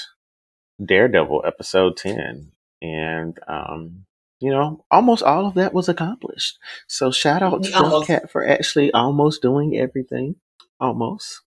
Daredevil 0.84 1.44
episode 1.46 1.98
ten, 1.98 2.52
and 2.82 3.38
um, 3.48 4.06
you 4.40 4.52
know, 4.52 4.86
almost 4.92 5.24
all 5.24 5.48
of 5.48 5.56
that 5.56 5.74
was 5.74 5.90
accomplished. 5.90 6.60
So 6.88 7.12
shout 7.12 7.42
out 7.42 7.64
to. 7.64 7.72
Dovekat 7.72 8.30
for 8.32 8.48
actually 8.48 8.92
almost 8.94 9.42
doing 9.42 9.78
everything, 9.78 10.36
almost, 10.80 11.42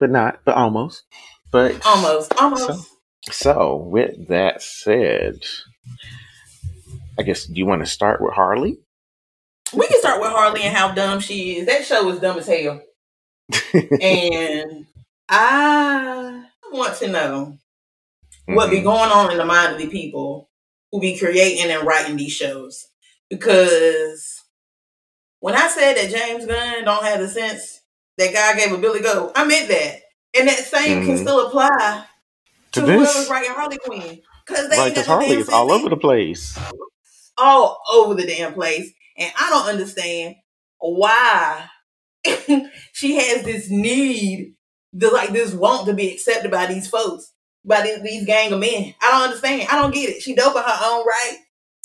but 0.00 0.10
not, 0.10 0.40
but 0.44 0.56
almost, 0.56 1.04
but 1.50 1.84
Almost, 1.86 2.34
almost. 2.40 2.88
So 3.30 3.76
with 3.76 4.28
that 4.28 4.62
said, 4.62 5.44
I 7.18 7.22
guess 7.24 7.44
do 7.44 7.54
you 7.54 7.66
want 7.66 7.82
to 7.82 7.90
start 7.90 8.22
with 8.22 8.34
Harley? 8.34 8.78
We 9.72 9.86
can 9.88 9.98
start 10.00 10.20
with 10.20 10.30
Harley 10.30 10.62
and 10.62 10.76
how 10.76 10.92
dumb 10.92 11.20
she 11.20 11.56
is. 11.58 11.66
That 11.66 11.84
show 11.84 12.08
is 12.10 12.20
dumb 12.20 12.38
as 12.38 12.46
hell. 12.46 12.80
and 14.00 14.86
I 15.28 16.44
want 16.72 16.96
to 16.98 17.08
know 17.08 17.58
what 18.46 18.70
be 18.70 18.78
Mhm. 18.78 18.84
going 18.84 19.10
on 19.10 19.32
in 19.32 19.38
the 19.38 19.44
mind 19.44 19.72
of 19.74 19.78
the 19.78 19.88
people 19.88 20.48
who 20.92 21.00
be 21.00 21.18
creating 21.18 21.70
and 21.70 21.86
writing 21.86 22.16
these 22.16 22.32
shows. 22.32 22.86
Because 23.28 24.42
when 25.40 25.54
I 25.54 25.68
said 25.68 25.96
that 25.96 26.10
James 26.10 26.46
Gunn 26.46 26.84
don't 26.84 27.04
have 27.04 27.20
the 27.20 27.28
sense 27.28 27.80
that 28.18 28.32
God 28.32 28.56
gave 28.56 28.72
a 28.72 28.78
Billy 28.78 29.00
Goat, 29.00 29.32
I 29.34 29.44
meant 29.44 29.68
that. 29.68 30.02
And 30.38 30.48
that 30.48 30.58
same 30.64 31.04
can 31.04 31.16
Mhm. 31.16 31.20
still 31.22 31.46
apply 31.48 32.04
to, 32.72 32.80
To 32.80 32.86
whoever's 32.86 33.28
writing 33.28 33.50
Harley 33.52 33.78
Quinn. 33.78 34.22
Because 34.46 34.68
they 34.70 34.76
Right, 34.78 34.90
because 34.90 35.06
Harley 35.06 35.26
is 35.38 35.48
all 35.48 35.72
over 35.72 35.88
the 35.88 35.96
place. 35.96 36.56
all 37.38 37.80
over 37.92 38.14
the 38.14 38.26
damn 38.26 38.54
place. 38.54 38.92
And 39.18 39.32
I 39.38 39.50
don't 39.50 39.68
understand 39.68 40.36
why 40.78 41.66
she 42.92 43.16
has 43.16 43.44
this 43.44 43.70
need, 43.70 44.54
the 44.92 45.10
like 45.10 45.30
this 45.30 45.54
want 45.54 45.86
to 45.86 45.94
be 45.94 46.12
accepted 46.12 46.50
by 46.50 46.66
these 46.66 46.88
folks, 46.88 47.32
by 47.64 47.82
these, 47.82 48.02
these 48.02 48.26
gang 48.26 48.52
of 48.52 48.60
men. 48.60 48.94
I 49.02 49.10
don't 49.10 49.22
understand. 49.24 49.68
I 49.70 49.80
don't 49.80 49.94
get 49.94 50.10
it. 50.10 50.22
She 50.22 50.34
dope 50.34 50.56
in 50.56 50.62
her 50.62 50.78
own 50.84 51.06
right. 51.06 51.38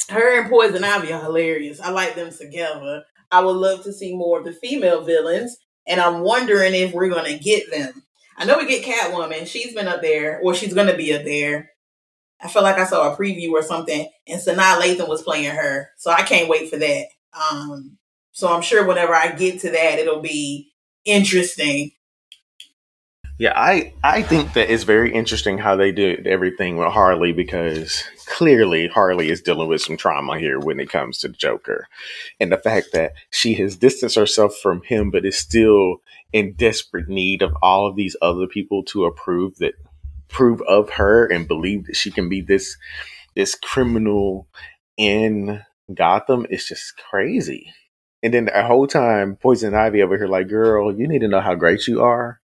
Her 0.09 0.41
and 0.41 0.49
Poison 0.49 0.83
Ivy 0.83 1.13
are 1.13 1.21
hilarious. 1.21 1.79
I 1.79 1.91
like 1.91 2.15
them 2.15 2.31
together. 2.31 3.03
I 3.31 3.39
would 3.39 3.55
love 3.55 3.83
to 3.83 3.93
see 3.93 4.15
more 4.15 4.39
of 4.39 4.45
the 4.45 4.51
female 4.51 5.03
villains, 5.03 5.55
and 5.87 6.01
I'm 6.01 6.21
wondering 6.21 6.73
if 6.73 6.93
we're 6.93 7.09
gonna 7.09 7.37
get 7.37 7.71
them. 7.71 8.03
I 8.37 8.45
know 8.45 8.57
we 8.57 8.67
get 8.67 8.83
Catwoman. 8.83 9.47
She's 9.47 9.73
been 9.73 9.87
up 9.87 10.01
there, 10.01 10.39
or 10.43 10.53
she's 10.53 10.73
gonna 10.73 10.97
be 10.97 11.13
up 11.13 11.23
there. 11.23 11.71
I 12.41 12.49
feel 12.49 12.63
like 12.63 12.77
I 12.77 12.85
saw 12.85 13.13
a 13.13 13.15
preview 13.15 13.51
or 13.51 13.61
something, 13.61 14.09
and 14.27 14.41
Sanaa 14.41 14.81
Lathan 14.81 15.07
was 15.07 15.21
playing 15.21 15.55
her, 15.55 15.89
so 15.97 16.11
I 16.11 16.23
can't 16.23 16.49
wait 16.49 16.69
for 16.69 16.77
that. 16.77 17.05
Um, 17.33 17.97
so 18.31 18.53
I'm 18.53 18.61
sure 18.61 18.85
whenever 18.85 19.13
I 19.15 19.31
get 19.31 19.61
to 19.61 19.71
that, 19.71 19.99
it'll 19.99 20.21
be 20.21 20.71
interesting. 21.05 21.91
Yeah, 23.37 23.53
I 23.55 23.93
I 24.03 24.21
think 24.21 24.53
that 24.53 24.71
it's 24.71 24.83
very 24.83 25.11
interesting 25.11 25.57
how 25.57 25.75
they 25.75 25.91
did 25.91 26.27
everything 26.27 26.77
with 26.77 26.89
Harley 26.89 27.31
because 27.31 28.03
clearly 28.27 28.87
Harley 28.87 29.31
is 29.31 29.41
dealing 29.41 29.67
with 29.67 29.81
some 29.81 29.97
trauma 29.97 30.37
here 30.37 30.59
when 30.59 30.79
it 30.79 30.91
comes 30.91 31.17
to 31.19 31.29
Joker, 31.29 31.87
and 32.39 32.51
the 32.51 32.57
fact 32.57 32.89
that 32.93 33.13
she 33.31 33.55
has 33.55 33.75
distanced 33.75 34.15
herself 34.15 34.55
from 34.61 34.83
him, 34.83 35.09
but 35.09 35.25
is 35.25 35.39
still 35.39 35.97
in 36.31 36.53
desperate 36.53 37.09
need 37.09 37.41
of 37.41 37.55
all 37.63 37.87
of 37.87 37.95
these 37.95 38.15
other 38.21 38.45
people 38.45 38.83
to 38.83 39.05
approve 39.05 39.57
that 39.57 39.73
prove 40.27 40.61
of 40.67 40.91
her 40.91 41.25
and 41.25 41.47
believe 41.47 41.87
that 41.87 41.95
she 41.95 42.11
can 42.11 42.29
be 42.29 42.41
this 42.41 42.77
this 43.35 43.55
criminal 43.55 44.47
in 44.97 45.63
Gotham 45.95 46.45
is 46.49 46.65
just 46.65 46.97
crazy. 46.97 47.73
And 48.23 48.33
then 48.33 48.45
the 48.45 48.63
whole 48.63 48.87
time, 48.87 49.35
Poison 49.35 49.73
Ivy 49.73 50.01
over 50.01 50.17
here, 50.17 50.27
like, 50.27 50.47
girl, 50.47 50.95
you 50.95 51.07
need 51.07 51.21
to 51.21 51.27
know 51.27 51.41
how 51.41 51.55
great 51.55 51.87
you 51.87 52.01
are. 52.01 52.39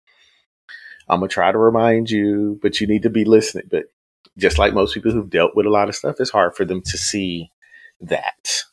I'm 1.08 1.20
gonna 1.20 1.28
try 1.28 1.52
to 1.52 1.58
remind 1.58 2.10
you, 2.10 2.58
but 2.62 2.80
you 2.80 2.86
need 2.86 3.02
to 3.02 3.10
be 3.10 3.24
listening. 3.24 3.68
But 3.70 3.84
just 4.38 4.58
like 4.58 4.72
most 4.72 4.94
people 4.94 5.12
who've 5.12 5.28
dealt 5.28 5.54
with 5.54 5.66
a 5.66 5.70
lot 5.70 5.88
of 5.88 5.96
stuff, 5.96 6.16
it's 6.18 6.30
hard 6.30 6.56
for 6.56 6.64
them 6.64 6.80
to 6.82 6.96
see 6.96 7.50
that. 8.00 8.64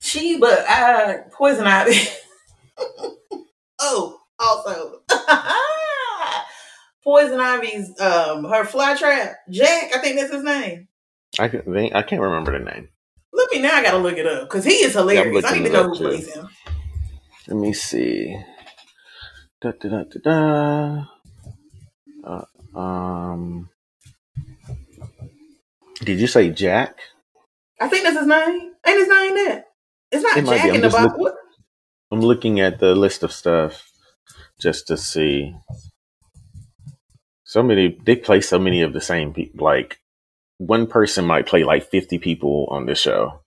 She, 0.00 0.38
but 0.38 0.64
uh, 0.68 1.18
Poison 1.32 1.66
Ivy. 1.66 1.98
oh, 3.80 4.18
also, 4.38 5.02
Poison 7.04 7.40
Ivy's 7.40 7.98
um 8.00 8.44
her 8.44 8.64
fly 8.64 8.96
trap 8.96 9.36
Jack. 9.50 9.94
I 9.94 9.98
think 9.98 10.16
that's 10.16 10.32
his 10.32 10.44
name. 10.44 10.87
I 11.38 11.48
can 11.48 11.62
think 11.62 11.94
I 11.94 12.02
can't 12.02 12.22
remember 12.22 12.58
the 12.58 12.64
name. 12.64 12.88
Let 13.32 13.50
me 13.52 13.60
now. 13.60 13.74
I 13.76 13.82
gotta 13.82 13.98
look 13.98 14.16
it 14.16 14.26
up 14.26 14.48
because 14.48 14.64
he 14.64 14.72
is 14.72 14.94
hilarious. 14.94 15.44
I 15.44 15.58
need 15.58 15.64
to 15.66 15.72
know 15.72 15.84
who 15.84 15.96
too. 15.96 16.04
plays 16.04 16.34
him. 16.34 16.48
Let 17.46 17.56
me 17.56 17.72
see. 17.72 18.36
Da, 19.60 19.72
da, 19.72 19.88
da, 19.88 20.04
da, 20.04 20.20
da. 20.24 21.04
Uh, 22.24 22.78
um, 22.78 23.68
did 26.00 26.20
you 26.20 26.26
say 26.26 26.50
Jack? 26.50 26.98
I 27.80 27.88
think 27.88 28.04
that's 28.04 28.18
his 28.18 28.26
name. 28.26 28.72
Ain't 28.86 28.98
his 28.98 29.08
name 29.08 29.34
that? 29.36 29.64
It's 30.10 30.22
not 30.22 30.38
It 30.38 30.44
Jack 30.46 30.74
in 30.74 30.80
the 30.82 30.90
box. 30.90 31.14
look- 31.18 31.34
I'm 32.10 32.20
looking 32.20 32.60
at 32.60 32.78
the 32.80 32.94
list 32.94 33.22
of 33.22 33.32
stuff 33.32 33.90
just 34.58 34.86
to 34.88 34.96
see. 34.96 35.54
So 37.44 37.62
many. 37.62 37.98
They 38.02 38.16
play 38.16 38.40
so 38.40 38.58
many 38.58 38.82
of 38.82 38.92
the 38.92 39.00
same 39.00 39.32
people. 39.34 39.64
Like 39.64 39.98
one 40.58 40.86
person 40.86 41.24
might 41.24 41.46
play 41.46 41.64
like 41.64 41.88
50 41.88 42.18
people 42.18 42.68
on 42.70 42.86
this 42.86 43.00
show. 43.00 43.40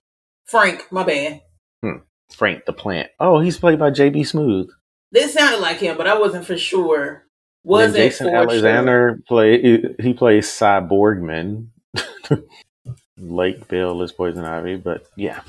Frank, 0.46 0.90
my 0.90 1.04
bad. 1.04 1.42
Hmm. 1.82 1.98
Frank 2.30 2.64
the 2.64 2.72
Plant. 2.72 3.10
Oh, 3.20 3.40
he's 3.40 3.58
played 3.58 3.78
by 3.78 3.90
JB 3.90 4.20
Smoove. 4.20 4.68
This 5.12 5.34
sounded 5.34 5.60
like 5.60 5.78
him, 5.78 5.96
but 5.96 6.06
I 6.06 6.18
wasn't 6.18 6.46
for 6.46 6.56
sure. 6.56 7.26
Wasn't 7.64 7.96
Jason 7.96 8.28
for 8.28 8.34
Alexander 8.34 9.20
play 9.28 9.94
he 10.00 10.14
plays 10.14 10.50
Sy 10.50 10.80
Borgman. 10.80 11.68
Lake 13.18 13.68
Bell 13.68 14.02
is 14.02 14.10
Poison 14.10 14.44
Ivy, 14.44 14.76
but 14.76 15.06
yeah. 15.16 15.42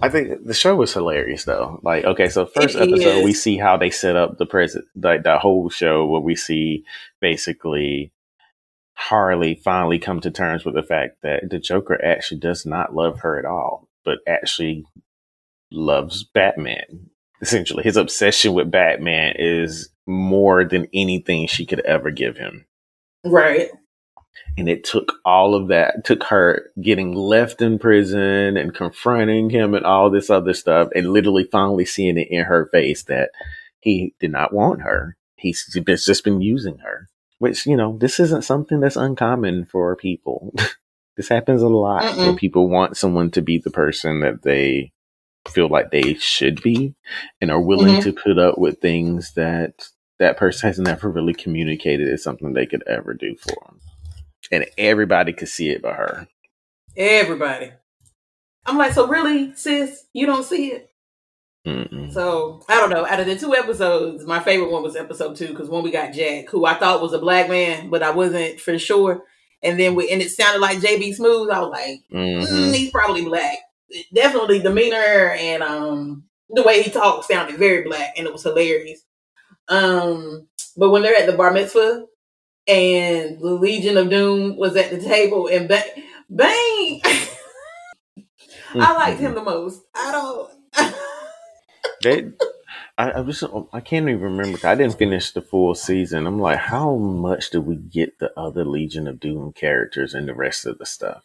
I 0.00 0.08
think 0.08 0.44
the 0.44 0.54
show 0.54 0.76
was 0.76 0.92
hilarious 0.92 1.44
though. 1.44 1.80
Like, 1.82 2.04
okay, 2.04 2.28
so 2.28 2.46
first 2.46 2.76
episode 2.76 3.24
we 3.24 3.32
see 3.32 3.56
how 3.56 3.76
they 3.76 3.90
set 3.90 4.16
up 4.16 4.38
the 4.38 4.46
present 4.46 4.84
like 4.94 5.24
the 5.24 5.38
whole 5.38 5.68
show 5.68 6.06
where 6.06 6.20
we 6.20 6.36
see 6.36 6.84
basically 7.20 8.12
Harley 8.98 9.60
finally 9.62 9.98
come 9.98 10.20
to 10.20 10.30
terms 10.30 10.64
with 10.64 10.74
the 10.74 10.82
fact 10.82 11.18
that 11.22 11.48
the 11.50 11.58
Joker 11.58 12.02
actually 12.04 12.40
does 12.40 12.66
not 12.66 12.94
love 12.94 13.20
her 13.20 13.38
at 13.38 13.44
all, 13.44 13.88
but 14.04 14.18
actually 14.26 14.84
loves 15.70 16.24
Batman. 16.24 17.10
Essentially, 17.42 17.84
his 17.84 17.96
obsession 17.96 18.54
with 18.54 18.70
Batman 18.70 19.34
is 19.38 19.90
more 20.06 20.64
than 20.64 20.88
anything 20.94 21.46
she 21.46 21.66
could 21.66 21.80
ever 21.80 22.10
give 22.10 22.36
him. 22.36 22.64
Right. 23.24 23.70
And 24.56 24.68
it 24.68 24.84
took 24.84 25.12
all 25.24 25.54
of 25.54 25.68
that, 25.68 26.04
took 26.04 26.24
her 26.24 26.70
getting 26.80 27.12
left 27.12 27.60
in 27.60 27.78
prison 27.78 28.56
and 28.56 28.74
confronting 28.74 29.50
him 29.50 29.74
and 29.74 29.84
all 29.84 30.10
this 30.10 30.30
other 30.30 30.54
stuff, 30.54 30.88
and 30.94 31.12
literally 31.12 31.44
finally 31.44 31.84
seeing 31.84 32.16
it 32.16 32.28
in 32.30 32.44
her 32.44 32.68
face 32.72 33.02
that 33.04 33.30
he 33.80 34.14
did 34.18 34.30
not 34.30 34.54
want 34.54 34.82
her. 34.82 35.16
He's 35.36 35.66
just 35.84 36.24
been 36.24 36.40
using 36.40 36.78
her, 36.78 37.08
which, 37.38 37.66
you 37.66 37.76
know, 37.76 37.96
this 37.98 38.18
isn't 38.20 38.44
something 38.44 38.80
that's 38.80 38.96
uncommon 38.96 39.66
for 39.66 39.94
people. 39.96 40.54
this 41.16 41.28
happens 41.28 41.62
a 41.62 41.68
lot 41.68 42.16
where 42.16 42.32
Mm-mm. 42.32 42.36
people 42.38 42.68
want 42.68 42.96
someone 42.96 43.30
to 43.32 43.42
be 43.42 43.58
the 43.58 43.70
person 43.70 44.20
that 44.20 44.42
they 44.42 44.92
feel 45.48 45.68
like 45.68 45.90
they 45.90 46.14
should 46.14 46.60
be 46.62 46.94
and 47.40 47.50
are 47.50 47.60
willing 47.60 47.96
Mhm. 47.96 48.02
to 48.02 48.12
put 48.12 48.38
up 48.38 48.58
with 48.58 48.80
things 48.80 49.34
that 49.34 49.88
that 50.18 50.36
person 50.36 50.68
has 50.68 50.78
never 50.78 51.08
really 51.10 51.34
communicated 51.34 52.08
as 52.08 52.22
something 52.22 52.52
they 52.52 52.66
could 52.66 52.82
ever 52.88 53.14
do 53.14 53.36
for 53.36 53.54
them. 53.66 53.80
And 54.50 54.66
everybody 54.78 55.32
could 55.32 55.48
see 55.48 55.70
it 55.70 55.82
but 55.82 55.94
her. 55.94 56.26
Everybody. 56.96 57.72
I'm 58.64 58.78
like, 58.78 58.92
so 58.94 59.06
really, 59.06 59.54
sis, 59.54 60.06
you 60.12 60.26
don't 60.26 60.44
see 60.44 60.68
it? 60.72 60.90
Mm-mm. 61.66 62.12
So 62.12 62.62
I 62.68 62.76
don't 62.76 62.90
know. 62.90 63.04
Out 63.06 63.20
of 63.20 63.26
the 63.26 63.36
two 63.36 63.54
episodes, 63.54 64.24
my 64.24 64.38
favorite 64.40 64.70
one 64.70 64.82
was 64.84 64.94
episode 64.96 65.36
two 65.36 65.48
because 65.48 65.68
when 65.68 65.82
we 65.82 65.90
got 65.90 66.12
Jack, 66.14 66.48
who 66.48 66.64
I 66.64 66.74
thought 66.74 67.02
was 67.02 67.12
a 67.12 67.18
black 67.18 67.48
man, 67.48 67.90
but 67.90 68.02
I 68.02 68.10
wasn't 68.10 68.60
for 68.60 68.78
sure. 68.78 69.24
And 69.62 69.78
then 69.80 69.94
we 69.96 70.10
and 70.10 70.22
it 70.22 70.30
sounded 70.30 70.60
like 70.60 70.78
JB 70.78 71.18
Smoove. 71.18 71.50
I 71.50 71.60
was 71.60 71.70
like, 71.70 72.00
Mhm. 72.12 72.46
mm, 72.46 72.74
he's 72.74 72.90
probably 72.90 73.24
black. 73.24 73.58
Definitely 74.14 74.60
demeanor 74.60 74.96
and 75.38 75.62
um 75.62 76.24
the 76.50 76.62
way 76.62 76.82
he 76.82 76.90
talked 76.90 77.24
sounded 77.24 77.56
very 77.56 77.82
black, 77.82 78.14
and 78.16 78.26
it 78.26 78.32
was 78.32 78.44
hilarious. 78.44 79.00
Um, 79.68 80.46
but 80.76 80.90
when 80.90 81.02
they're 81.02 81.16
at 81.16 81.26
the 81.26 81.32
bar 81.36 81.50
mitzvah 81.50 82.06
and 82.68 83.40
the 83.40 83.50
Legion 83.50 83.96
of 83.96 84.08
Doom 84.10 84.56
was 84.56 84.76
at 84.76 84.90
the 84.90 85.00
table 85.00 85.48
and 85.48 85.68
Bang, 85.68 85.82
Bang 86.30 87.00
I 88.74 88.92
liked 88.94 89.18
him 89.20 89.34
the 89.34 89.42
most. 89.42 89.82
I 89.94 90.12
don't. 90.12 90.50
They, 92.02 92.30
I, 92.98 93.10
I 93.12 93.20
was, 93.20 93.42
I 93.72 93.80
can't 93.80 94.08
even 94.08 94.20
remember. 94.22 94.58
I 94.66 94.74
didn't 94.74 94.98
finish 94.98 95.32
the 95.32 95.42
full 95.42 95.74
season. 95.74 96.26
I'm 96.26 96.38
like, 96.40 96.58
how 96.58 96.96
much 96.96 97.50
do 97.50 97.60
we 97.60 97.76
get 97.76 98.18
the 98.18 98.32
other 98.38 98.64
Legion 98.64 99.06
of 99.08 99.20
Doom 99.20 99.52
characters 99.52 100.14
and 100.14 100.28
the 100.28 100.34
rest 100.34 100.66
of 100.66 100.78
the 100.78 100.86
stuff? 100.86 101.24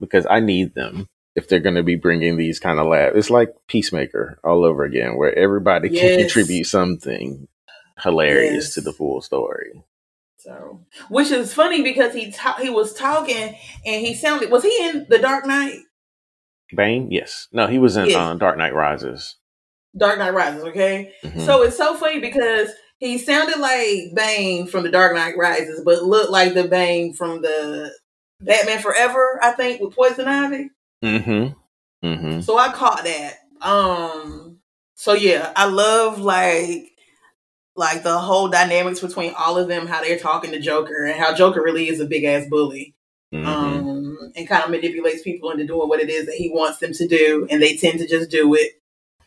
Because 0.00 0.26
I 0.28 0.40
need 0.40 0.74
them 0.74 1.08
if 1.34 1.48
they're 1.48 1.58
going 1.60 1.74
to 1.76 1.82
be 1.82 1.96
bringing 1.96 2.36
these 2.36 2.58
kind 2.60 2.78
of 2.78 2.86
lab. 2.86 3.16
It's 3.16 3.30
like 3.30 3.54
Peacemaker 3.68 4.38
all 4.44 4.64
over 4.64 4.84
again, 4.84 5.16
where 5.16 5.36
everybody 5.36 5.88
can 5.88 6.18
contribute 6.20 6.64
something 6.66 7.48
hilarious 8.02 8.64
Yes. 8.66 8.74
to 8.74 8.80
the 8.80 8.92
full 8.92 9.20
story. 9.20 9.82
So, 10.36 10.84
which 11.08 11.30
is 11.32 11.52
funny 11.52 11.82
because 11.82 12.14
he 12.14 12.30
ta- 12.30 12.58
he 12.60 12.70
was 12.70 12.94
talking 12.94 13.56
and 13.84 14.06
he 14.06 14.14
sounded 14.14 14.50
was 14.52 14.62
he 14.62 14.88
in 14.88 15.06
the 15.08 15.18
Dark 15.18 15.46
Knight? 15.46 15.80
Bane, 16.74 17.10
yes, 17.10 17.48
no, 17.50 17.66
he 17.66 17.78
was 17.78 17.96
in 17.96 18.06
Yes. 18.06 18.14
uh, 18.16 18.34
Dark 18.34 18.56
Knight 18.56 18.72
Rises. 18.74 19.34
Dark 19.98 20.18
Knight 20.18 20.34
Rises, 20.34 20.64
okay? 20.64 21.12
Mhm. 21.24 21.44
So 21.44 21.62
it's 21.62 21.76
so 21.76 21.96
funny 21.96 22.20
because 22.20 22.70
he 22.98 23.18
sounded 23.18 23.58
like 23.58 24.14
Bane 24.14 24.66
from 24.66 24.82
the 24.82 24.90
Dark 24.90 25.14
Knight 25.14 25.36
Rises, 25.36 25.82
but 25.84 26.02
looked 26.02 26.30
like 26.30 26.54
the 26.54 26.64
Bane 26.64 27.12
from 27.12 27.42
the 27.42 27.92
Batman 28.40 28.80
Forever, 28.80 29.38
I 29.42 29.52
think, 29.52 29.80
with 29.80 29.94
Poison 29.94 30.26
Ivy. 30.28 30.70
Mm-hmm. 31.04 32.06
Mm-hmm. 32.06 32.40
So 32.40 32.58
I 32.58 32.72
caught 32.72 33.04
that. 33.04 33.38
Um 33.60 34.58
so 34.94 35.12
yeah, 35.12 35.52
I 35.54 35.66
love 35.66 36.20
like 36.20 36.92
like 37.76 38.02
the 38.02 38.18
whole 38.18 38.48
dynamics 38.48 39.00
between 39.00 39.32
all 39.38 39.56
of 39.56 39.68
them, 39.68 39.86
how 39.86 40.02
they're 40.02 40.18
talking 40.18 40.50
to 40.50 40.60
Joker 40.60 41.04
and 41.04 41.18
how 41.18 41.34
Joker 41.34 41.62
really 41.62 41.88
is 41.88 42.00
a 42.00 42.06
big 42.06 42.24
ass 42.24 42.46
bully. 42.48 42.94
Mm-hmm. 43.32 43.46
um, 43.46 44.32
and 44.36 44.48
kind 44.48 44.64
of 44.64 44.70
manipulates 44.70 45.22
people 45.22 45.50
into 45.50 45.66
doing 45.66 45.86
what 45.86 46.00
it 46.00 46.08
is 46.08 46.24
that 46.24 46.36
he 46.36 46.48
wants 46.48 46.78
them 46.78 46.94
to 46.94 47.06
do, 47.06 47.46
and 47.50 47.60
they 47.60 47.76
tend 47.76 47.98
to 47.98 48.06
just 48.06 48.30
do 48.30 48.54
it, 48.54 48.72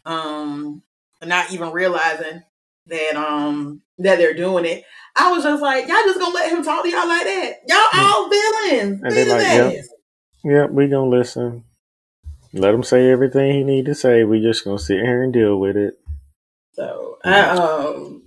um, 0.06 0.82
not 1.24 1.52
even 1.52 1.72
realizing 1.72 2.44
that 2.88 3.16
um 3.16 3.82
that 4.00 4.18
they're 4.18 4.34
doing 4.34 4.66
it. 4.66 4.84
I 5.16 5.32
was 5.32 5.44
just 5.44 5.62
like, 5.62 5.88
y'all 5.88 5.98
just 6.06 6.20
gonna 6.20 6.34
let 6.34 6.52
him 6.52 6.64
talk 6.64 6.84
to 6.84 6.90
y'all 6.90 7.08
like 7.08 7.24
that? 7.26 7.54
Y'all 7.68 8.02
all 8.02 8.30
villains, 8.30 9.02
And 9.04 9.12
they 9.16 9.26
like, 9.26 9.44
yep, 9.44 9.86
Yeah, 10.44 10.66
we 10.66 10.88
gonna 10.88 11.10
listen. 11.10 11.66
Let 12.54 12.74
him 12.74 12.84
say 12.84 13.10
everything 13.10 13.54
he 13.54 13.64
need 13.64 13.86
to 13.86 13.96
say. 13.96 14.24
We 14.24 14.42
just 14.42 14.64
gonna 14.66 14.80
sit 14.80 15.00
here 15.02 15.24
and 15.24 15.32
deal 15.32 15.58
with 15.58 15.78
it. 15.78 15.96
So, 16.74 17.18
I, 17.24 17.42
um, 17.50 18.24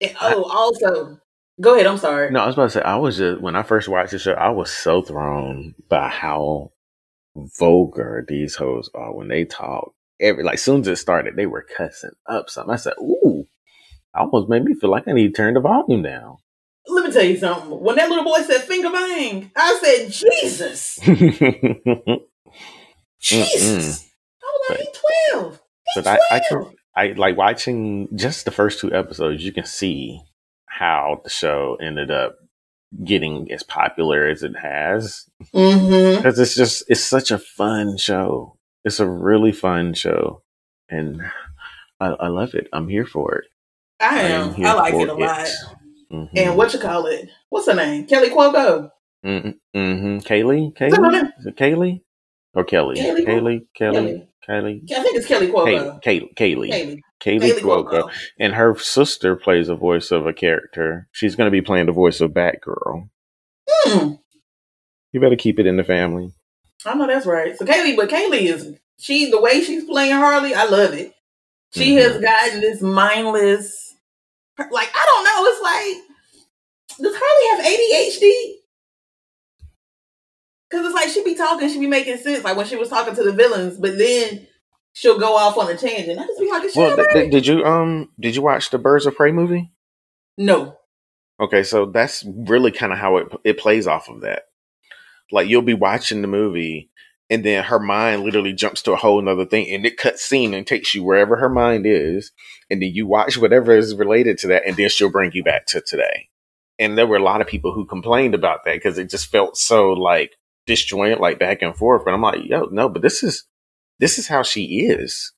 and- 0.00 0.16
oh, 0.20 0.44
also, 0.44 1.18
go 1.60 1.74
ahead. 1.74 1.86
I'm 1.86 1.98
sorry. 1.98 2.30
No, 2.30 2.40
I 2.40 2.46
was 2.46 2.54
about 2.54 2.64
to 2.64 2.70
say 2.70 2.82
I 2.82 2.96
was 2.96 3.16
just 3.18 3.40
when 3.40 3.56
I 3.56 3.62
first 3.62 3.88
watched 3.88 4.12
the 4.12 4.18
show, 4.18 4.32
I 4.32 4.50
was 4.50 4.70
so 4.70 5.02
thrown 5.02 5.74
by 5.88 6.08
how 6.08 6.72
vulgar 7.36 8.24
these 8.26 8.54
hoes 8.54 8.90
are 8.94 9.14
when 9.14 9.28
they 9.28 9.44
talk. 9.44 9.92
Every 10.20 10.44
like 10.44 10.58
soon 10.58 10.82
as 10.82 10.88
it 10.88 10.96
started, 10.96 11.36
they 11.36 11.46
were 11.46 11.66
cussing 11.76 12.10
up 12.26 12.50
something. 12.50 12.72
I 12.72 12.76
said, 12.76 12.94
"Ooh." 13.00 13.46
Almost 14.12 14.48
made 14.48 14.64
me 14.64 14.74
feel 14.74 14.90
like 14.90 15.06
I 15.06 15.12
need 15.12 15.28
to 15.28 15.32
turn 15.32 15.54
the 15.54 15.60
volume 15.60 16.02
down. 16.02 16.38
Let 16.88 17.06
me 17.06 17.12
tell 17.12 17.22
you 17.22 17.36
something. 17.36 17.78
When 17.80 17.94
that 17.94 18.08
little 18.08 18.24
boy 18.24 18.40
said 18.42 18.62
finger 18.62 18.90
bang, 18.90 19.52
I 19.54 19.78
said, 19.80 20.10
Jesus, 20.10 20.98
Jesus. 23.20 24.10
I 24.42 24.46
was 24.46 24.70
like, 24.70 24.78
he's 24.80 24.88
12. 25.32 25.60
but 25.94 26.06
I, 26.06 26.18
I 26.30 26.40
can 26.48 26.66
I 26.96 27.06
like 27.12 27.36
watching 27.36 28.08
just 28.16 28.44
the 28.44 28.50
first 28.50 28.80
two 28.80 28.92
episodes. 28.92 29.44
You 29.44 29.52
can 29.52 29.64
see 29.64 30.20
how 30.66 31.20
the 31.24 31.30
show 31.30 31.76
ended 31.80 32.10
up 32.10 32.36
getting 33.04 33.50
as 33.52 33.62
popular 33.62 34.26
as 34.26 34.42
it 34.42 34.54
has 34.60 35.26
Mm-hmm. 35.54 36.16
because 36.16 36.38
it's 36.38 36.54
just 36.56 36.84
it's 36.88 37.02
such 37.02 37.30
a 37.30 37.38
fun 37.38 37.96
show. 37.96 38.56
It's 38.84 39.00
a 39.00 39.06
really 39.08 39.52
fun 39.52 39.94
show, 39.94 40.42
and 40.88 41.20
I, 42.00 42.06
I 42.08 42.28
love 42.28 42.54
it. 42.54 42.68
I'm 42.72 42.88
here 42.88 43.04
for 43.06 43.34
it. 43.36 43.44
I 44.00 44.20
am 44.22 44.54
am. 44.54 44.66
I 44.66 44.72
like 44.74 44.94
it 44.94 45.08
a 45.08 45.14
lot. 45.14 45.48
Mhm. 46.10 46.28
And 46.34 46.56
what 46.56 46.72
you 46.72 46.78
call 46.80 47.06
it? 47.06 47.28
What's 47.50 47.66
her 47.66 47.74
name? 47.74 48.06
Kelly 48.06 48.30
Cuoco. 48.30 48.90
Mhm, 49.24 49.54
mhm. 49.76 50.22
Kaylee, 50.24 50.72
Is 50.80 50.92
that 50.92 50.96
her 50.96 51.10
Kaylee, 51.10 51.30
is 51.38 51.46
it 51.46 51.56
Kaylee 51.56 52.00
or 52.54 52.64
Kelly? 52.64 52.96
Kaylee? 52.96 53.26
Kaylee, 53.26 53.66
Kelly, 53.74 53.92
Kelly. 53.92 54.28
Kaylee, 54.48 54.92
I 54.92 55.02
think 55.02 55.16
it's 55.16 55.26
Kelly 55.26 55.48
Cuoco. 55.48 56.02
Kaylee, 56.02 56.34
Kaylee, 56.34 56.70
Kaylee. 56.70 57.00
Kaylee, 57.22 57.58
Cuoco. 57.60 57.84
Cuoco. 57.90 58.10
and 58.38 58.54
her 58.54 58.74
sister 58.78 59.36
plays 59.36 59.68
a 59.68 59.74
voice 59.74 60.10
of 60.10 60.26
a 60.26 60.32
character. 60.32 61.06
She's 61.12 61.36
going 61.36 61.46
to 61.46 61.52
be 61.52 61.60
playing 61.60 61.84
the 61.86 61.92
voice 61.92 62.22
of 62.22 62.30
Batgirl. 62.30 63.10
Hmm. 63.68 64.12
You 65.12 65.20
better 65.20 65.36
keep 65.36 65.58
it 65.58 65.66
in 65.66 65.76
the 65.76 65.84
family. 65.84 66.32
I 66.86 66.94
know 66.94 67.06
that's 67.06 67.26
right. 67.26 67.56
So 67.56 67.64
Kaylee, 67.66 67.96
but 67.96 68.08
Kaylee 68.10 68.42
is 68.52 68.74
she 68.98 69.30
the 69.30 69.40
way 69.40 69.62
she's 69.62 69.84
playing 69.84 70.14
Harley, 70.14 70.54
I 70.54 70.64
love 70.64 70.94
it. 70.94 71.12
She 71.72 71.94
Mhm. 71.94 72.02
has 72.02 72.20
gotten 72.20 72.60
this 72.60 72.80
mindless 72.82 73.94
like 74.58 74.90
I 74.94 75.04
don't 75.06 75.24
know, 75.24 75.46
it's 75.46 75.62
like 75.62 76.04
does 77.00 77.16
Harley 77.18 77.56
have 77.56 77.66
ADHD? 77.72 78.56
Cause 80.70 80.86
it's 80.86 80.94
like 80.94 81.08
she 81.08 81.24
be 81.24 81.34
talking, 81.34 81.68
she 81.68 81.80
be 81.80 81.86
making 81.88 82.16
sense, 82.18 82.44
like 82.44 82.56
when 82.56 82.66
she 82.66 82.76
was 82.76 82.88
talking 82.88 83.14
to 83.14 83.22
the 83.24 83.32
villains, 83.32 83.76
but 83.78 83.98
then 83.98 84.46
she'll 84.92 85.18
go 85.18 85.36
off 85.36 85.58
on 85.58 85.68
a 85.70 85.76
tangent. 85.76 86.18
I 86.18 86.26
just 86.26 86.38
be 86.40 86.48
like, 86.50 86.70
Well, 86.76 86.94
th- 86.96 87.08
th- 87.12 87.30
did 87.32 87.46
you 87.46 87.64
um 87.64 88.10
did 88.20 88.36
you 88.36 88.42
watch 88.42 88.70
the 88.70 88.78
Birds 88.78 89.06
of 89.06 89.16
Prey 89.16 89.32
movie? 89.32 89.72
no. 90.38 90.76
Okay, 91.40 91.62
so 91.62 91.86
that's 91.86 92.22
really 92.26 92.70
kind 92.70 92.92
of 92.92 92.98
how 92.98 93.16
it 93.16 93.28
it 93.44 93.58
plays 93.58 93.86
off 93.86 94.08
of 94.08 94.20
that. 94.20 94.44
Like 95.32 95.48
you'll 95.48 95.62
be 95.62 95.74
watching 95.74 96.22
the 96.22 96.28
movie, 96.28 96.90
and 97.28 97.44
then 97.44 97.64
her 97.64 97.78
mind 97.78 98.22
literally 98.22 98.52
jumps 98.52 98.82
to 98.82 98.92
a 98.92 98.96
whole 98.96 99.20
nother 99.22 99.46
thing, 99.46 99.70
and 99.72 99.86
it 99.86 99.96
cuts 99.96 100.24
scene 100.24 100.54
and 100.54 100.66
takes 100.66 100.94
you 100.94 101.04
wherever 101.04 101.36
her 101.36 101.48
mind 101.48 101.86
is, 101.86 102.32
and 102.70 102.82
then 102.82 102.90
you 102.92 103.06
watch 103.06 103.36
whatever 103.38 103.72
is 103.76 103.94
related 103.94 104.38
to 104.38 104.48
that, 104.48 104.66
and 104.66 104.76
then 104.76 104.88
she'll 104.88 105.10
bring 105.10 105.32
you 105.32 105.44
back 105.44 105.66
to 105.66 105.80
today. 105.80 106.28
And 106.78 106.96
there 106.96 107.06
were 107.06 107.16
a 107.18 107.22
lot 107.22 107.40
of 107.40 107.46
people 107.46 107.72
who 107.72 107.84
complained 107.84 108.34
about 108.34 108.64
that 108.64 108.74
because 108.74 108.98
it 108.98 109.10
just 109.10 109.30
felt 109.30 109.56
so 109.56 109.90
like 109.92 110.32
disjointed, 110.66 111.18
like 111.20 111.38
back 111.38 111.62
and 111.62 111.76
forth. 111.76 112.04
But 112.04 112.14
I'm 112.14 112.22
like, 112.22 112.40
yo, 112.44 112.68
no, 112.72 112.88
but 112.88 113.02
this 113.02 113.22
is 113.22 113.44
this 113.98 114.18
is 114.18 114.28
how 114.28 114.42
she 114.42 114.86
is. 114.86 115.32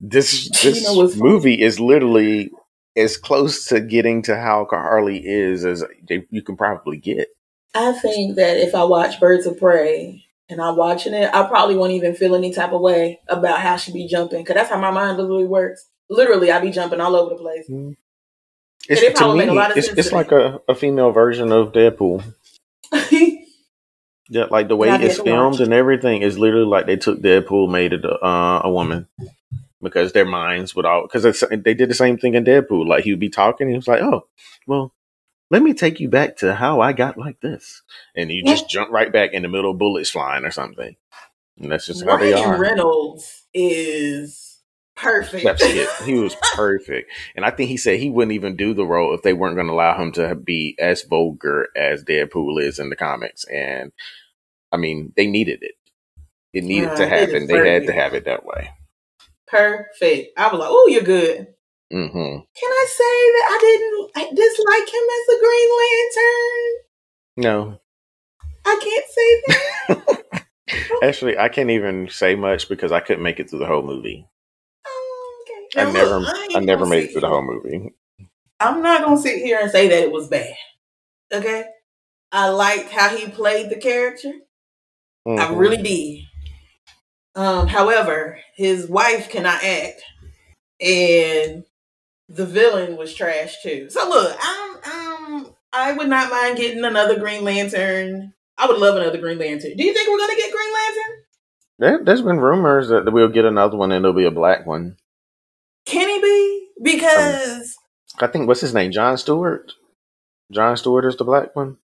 This 0.00 0.44
You 0.46 0.72
this 0.72 0.84
know 0.84 0.94
what's 0.94 1.14
funny? 1.16 1.30
movie 1.30 1.60
is 1.62 1.80
literally 1.80 2.50
as 2.96 3.16
close 3.16 3.66
to 3.66 3.80
getting 3.80 4.22
to 4.22 4.36
how 4.36 4.66
Harley 4.70 5.22
is 5.24 5.64
as 5.64 5.84
you 6.08 6.42
can 6.42 6.56
probably 6.56 6.96
get. 6.98 7.28
I 7.74 7.92
think 7.92 8.36
that 8.36 8.56
if 8.56 8.74
I 8.74 8.84
watch 8.84 9.20
Birds 9.20 9.46
of 9.46 9.58
Prey 9.58 10.26
and 10.48 10.60
I'm 10.60 10.76
watching 10.76 11.14
it, 11.14 11.32
I 11.32 11.46
probably 11.46 11.76
won't 11.76 11.92
even 11.92 12.14
feel 12.14 12.34
any 12.34 12.52
type 12.52 12.72
of 12.72 12.80
way 12.80 13.20
about 13.28 13.60
how 13.60 13.76
she 13.76 13.92
be 13.92 14.08
jumping 14.08 14.42
because 14.42 14.54
that's 14.54 14.70
how 14.70 14.80
my 14.80 14.90
mind 14.90 15.18
literally 15.18 15.44
works. 15.44 15.88
Literally, 16.08 16.50
I 16.50 16.60
be 16.60 16.70
jumping 16.70 17.00
all 17.00 17.14
over 17.14 17.30
the 17.30 17.40
place. 17.40 17.66
It's, 18.88 19.02
it 19.02 19.14
to 19.14 19.18
probably 19.18 19.38
me, 19.38 19.44
make 19.46 19.50
a 19.50 19.54
lot 19.54 19.70
of 19.70 19.76
it's, 19.76 19.86
sense 19.86 19.98
it's 19.98 20.08
to 20.08 20.14
like 20.14 20.32
a, 20.32 20.60
a 20.68 20.74
female 20.74 21.12
version 21.12 21.52
of 21.52 21.72
Deadpool. 21.72 22.24
Yeah, 24.32 24.44
like 24.44 24.68
the 24.68 24.76
way 24.76 24.88
it's 24.90 25.20
filmed 25.20 25.60
and 25.60 25.74
everything 25.74 26.22
is 26.22 26.38
literally 26.38 26.64
like 26.64 26.86
they 26.86 26.96
took 26.96 27.20
Deadpool, 27.20 27.68
made 27.68 27.92
it 27.92 28.04
a, 28.04 28.14
uh, 28.24 28.60
a 28.62 28.70
woman 28.70 29.08
because 29.82 30.12
their 30.12 30.24
minds 30.24 30.72
would 30.76 30.84
all 30.84 31.02
because 31.02 31.42
they 31.50 31.74
did 31.74 31.90
the 31.90 31.94
same 31.94 32.16
thing 32.16 32.34
in 32.34 32.44
Deadpool. 32.44 32.86
Like 32.86 33.02
he 33.02 33.10
would 33.10 33.18
be 33.18 33.28
talking, 33.28 33.66
and 33.66 33.72
he 33.72 33.76
was 33.76 33.88
like, 33.88 34.00
"Oh, 34.00 34.28
well, 34.68 34.94
let 35.50 35.62
me 35.62 35.74
take 35.74 36.00
you 36.00 36.08
back 36.08 36.36
to 36.38 36.54
how 36.54 36.80
I 36.80 36.92
got 36.92 37.18
like 37.18 37.40
this," 37.40 37.82
and 38.16 38.30
you 38.30 38.44
just 38.44 38.68
jump 38.70 38.90
right 38.90 39.12
back 39.12 39.32
in 39.32 39.42
the 39.42 39.48
middle 39.48 39.72
of 39.72 39.78
bullets 39.78 40.10
flying 40.10 40.44
or 40.44 40.50
something. 40.50 40.96
And 41.58 41.72
that's 41.72 41.86
just 41.86 42.04
how 42.04 42.16
they 42.16 42.32
Ryan 42.32 42.44
are. 42.44 42.58
Reynolds 42.60 43.44
is 43.54 44.60
perfect. 44.96 45.62
He 46.04 46.14
was 46.14 46.36
perfect, 46.54 47.10
and 47.36 47.44
I 47.44 47.50
think 47.50 47.70
he 47.70 47.76
said 47.76 47.98
he 48.00 48.10
wouldn't 48.10 48.32
even 48.34 48.56
do 48.56 48.74
the 48.74 48.86
role 48.86 49.14
if 49.14 49.22
they 49.22 49.32
weren't 49.34 49.56
going 49.56 49.68
to 49.68 49.72
allow 49.72 50.00
him 50.00 50.12
to 50.12 50.34
be 50.34 50.76
as 50.78 51.02
vulgar 51.04 51.68
as 51.76 52.04
Deadpool 52.04 52.62
is 52.62 52.78
in 52.78 52.90
the 52.90 52.96
comics. 52.96 53.44
And 53.44 53.92
I 54.72 54.76
mean, 54.78 55.12
they 55.16 55.26
needed 55.26 55.62
it. 55.62 55.74
It 56.52 56.64
needed 56.64 56.88
Right, 56.88 56.96
to 56.98 57.08
happen. 57.08 57.46
They 57.46 57.68
had 57.68 57.86
to 57.86 57.92
have 57.92 58.14
it 58.14 58.24
that 58.26 58.44
way. 58.44 58.70
perfect. 59.46 60.38
I 60.38 60.48
was 60.48 60.60
like, 60.60 60.68
oh, 60.70 60.88
you're 60.90 61.02
good. 61.02 61.48
Hmm 61.90 62.06
Can 62.06 62.70
I 62.70 62.86
say 62.88 63.16
that 63.34 63.46
I 63.50 63.58
didn't 63.60 64.36
dislike 64.36 64.88
him 64.88 65.02
as 65.16 65.34
a 65.34 65.40
Green 65.40 65.70
Lantern? 65.78 66.84
No, 67.36 67.80
I 68.66 68.80
can't 68.82 69.06
say 69.08 69.42
that. 69.46 70.42
actually, 71.02 71.38
I 71.38 71.48
can't 71.48 71.70
even 71.70 72.08
say 72.08 72.34
much 72.34 72.68
because 72.68 72.92
I 72.92 73.00
couldn't 73.00 73.22
make 73.22 73.40
it 73.40 73.50
through 73.50 73.60
the 73.60 73.66
whole 73.66 73.82
movie. 73.82 74.26
Oh, 74.86 75.44
okay. 75.72 75.80
I 75.80 75.90
never, 75.92 76.20
look, 76.20 76.36
ain't 76.36 76.56
I 76.56 76.60
never 76.60 76.86
made 76.86 77.04
it 77.04 77.12
through 77.12 77.22
the 77.22 77.28
whole 77.28 77.42
movie. 77.42 77.94
I'm 78.60 78.82
not 78.82 79.02
gonna 79.02 79.20
sit 79.20 79.42
here 79.42 79.58
and 79.60 79.70
say 79.70 79.88
that 79.88 80.02
it 80.02 80.12
was 80.12 80.28
bad. 80.28 80.54
Okay. 81.32 81.64
I 82.32 82.48
liked 82.50 82.90
how 82.90 83.16
he 83.16 83.28
played 83.28 83.70
the 83.70 83.76
character. 83.76 84.32
I 85.26 85.46
Mhm. 85.46 85.58
really 85.58 85.76
did. 85.82 86.24
Um, 87.34 87.68
however, 87.68 88.38
his 88.54 88.88
wife 88.88 89.30
cannot 89.30 89.62
act, 89.64 90.02
and 90.80 91.64
the 92.30 92.46
villain 92.46 92.96
was 92.96 93.12
trash 93.12 93.56
too. 93.62 93.90
So 93.90 94.08
look, 94.08 94.36
I'm, 94.40 94.76
um, 94.76 95.54
I 95.72 95.92
would 95.92 96.08
not 96.08 96.30
mind 96.30 96.56
getting 96.56 96.84
another 96.84 97.18
Green 97.18 97.44
Lantern. 97.44 98.32
I 98.56 98.66
would 98.66 98.78
love 98.78 98.96
another 98.96 99.18
Green 99.18 99.38
Lantern. 99.38 99.76
Do 99.76 99.84
you 99.84 99.92
think 99.92 100.08
we're 100.08 100.18
gonna 100.18 100.36
get 100.36 100.52
Green 100.52 100.72
Lantern? 100.72 101.24
There, 101.78 102.04
there's 102.04 102.22
been 102.22 102.40
rumors 102.40 102.88
that 102.88 103.10
we'll 103.12 103.28
get 103.28 103.44
another 103.44 103.76
one 103.76 103.90
and 103.90 104.04
it'll 104.04 104.16
be 104.16 104.26
a 104.26 104.30
black 104.30 104.66
one. 104.66 104.96
Can 105.86 106.08
he 106.08 106.20
be? 106.20 106.68
Because 106.82 107.74
I 108.20 108.26
think 108.26 108.46
what's 108.46 108.60
his 108.60 108.74
name, 108.74 108.92
John 108.92 109.18
Stewart. 109.18 109.72
John 110.52 110.76
Stewart 110.76 111.06
is 111.06 111.16
the 111.16 111.24
black 111.24 111.54
one. 111.56 111.78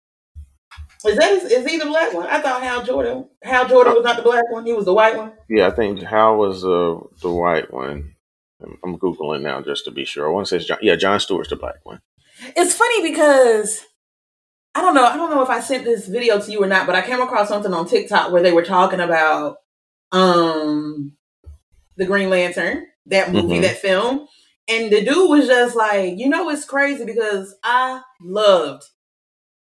is 1.07 1.17
that 1.17 1.33
is, 1.33 1.51
is 1.51 1.67
he 1.67 1.79
the 1.79 1.87
black 1.87 2.13
one? 2.13 2.27
I 2.27 2.41
thought 2.41 2.63
Hal 2.63 2.85
Jordan. 2.85 3.29
Hal 3.43 3.69
Jordan 3.69 3.95
was 3.95 4.05
not 4.05 4.17
the 4.17 4.23
black 4.23 4.45
one. 4.51 4.67
He 4.67 4.73
was 4.73 4.85
the 4.85 4.95
white 4.95 5.17
one. 5.17 5.33
Yeah, 5.49 5.69
I 5.69 5.71
think 5.71 6.03
Hal 6.03 6.37
was 6.37 6.65
uh, 6.65 6.99
the 7.23 7.31
white 7.31 7.73
one. 7.73 8.16
I'm- 8.63 8.79
I'm 8.85 8.99
googling 8.99 9.43
now 9.43 9.61
just 9.61 9.85
to 9.85 9.91
be 9.91 10.05
sure. 10.05 10.27
I 10.29 10.33
want 10.33 10.47
to 10.47 10.59
say 10.59 10.65
John. 10.67 10.79
Yeah, 10.81 10.97
John 10.97 11.21
Stewart's 11.21 11.51
the 11.51 11.57
black 11.57 11.77
one. 11.85 12.01
It's 12.57 12.75
funny 12.75 13.03
because 13.11 13.85
I 14.75 14.83
don't 14.83 14.95
know. 14.95 15.05
I 15.05 15.17
don't 15.17 15.31
know 15.31 15.43
if 15.43 15.49
I 15.51 15.61
sent 15.61 15.85
this 15.85 16.07
video 16.07 16.39
to 16.41 16.53
you 16.53 16.63
or 16.63 16.67
not, 16.67 16.87
but 16.87 16.95
I 16.97 17.03
came 17.03 17.21
across 17.21 17.49
something 17.49 17.73
on 17.73 17.87
TikTok 17.87 18.31
where 18.33 18.43
they 18.43 18.53
were 18.53 18.65
talking 18.65 19.01
about 19.01 19.57
um 20.13 21.17
the 21.97 22.05
Green 22.07 22.29
Lantern, 22.31 22.87
that 23.07 23.33
movie, 23.33 23.59
Mhm. 23.59 23.63
that 23.63 23.79
film, 23.79 24.27
and 24.69 24.91
the 24.93 25.03
dude 25.05 25.31
was 25.31 25.47
just 25.47 25.75
like, 25.77 26.19
you 26.19 26.29
know, 26.29 26.49
it's 26.51 26.65
crazy 26.67 27.05
because 27.05 27.55
I 27.63 28.03
loved 28.21 28.83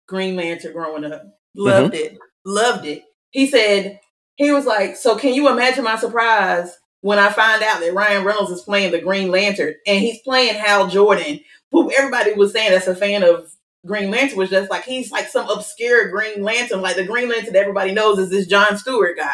Green 0.07 0.37
Lantern 0.37 0.72
growing 0.72 1.05
up, 1.05 1.22
loved 1.57 1.94
it, 1.94 2.16
loved 2.44 2.87
it. 2.87 3.03
He 3.31 3.46
said 3.48 3.98
he 4.37 4.53
was 4.53 4.64
like, 4.66 4.96
so 4.96 5.16
can 5.16 5.35
you 5.35 5.48
imagine 5.48 5.85
my 5.85 5.96
surprise 5.96 6.76
when 7.00 7.18
I 7.18 7.30
find 7.30 7.62
out 7.62 7.80
that 7.80 7.94
Ryan 7.94 8.24
Reynolds 8.24 8.50
is 8.50 8.62
playing 8.62 8.92
the 8.92 9.00
Green 9.00 9.30
Lantern 9.30 9.74
and 9.86 10.00
he's 10.00 10.20
playing 10.22 10.54
Hal 10.54 10.88
Jordan, 10.88 11.40
who 11.72 11.90
everybody 11.92 12.32
was 12.32 12.52
saying 12.52 12.70
that's 12.70 12.86
a 12.86 12.94
fan 12.94 13.22
of 13.22 13.50
Green 13.86 14.10
Lantern 14.10 14.38
was 14.38 14.50
just 14.50 14.70
like 14.70 14.84
he's 14.84 15.10
like 15.10 15.28
some 15.28 15.48
obscure 15.48 16.10
Green 16.10 16.42
Lantern, 16.42 16.82
like 16.82 16.96
the 16.96 17.04
Green 17.06 17.28
Lantern 17.28 17.54
that 17.54 17.60
everybody 17.60 17.92
knows 17.92 18.18
is 18.18 18.30
this 18.30 18.46
John 18.46 18.76
Stewart 18.76 19.16
guy. 19.16 19.32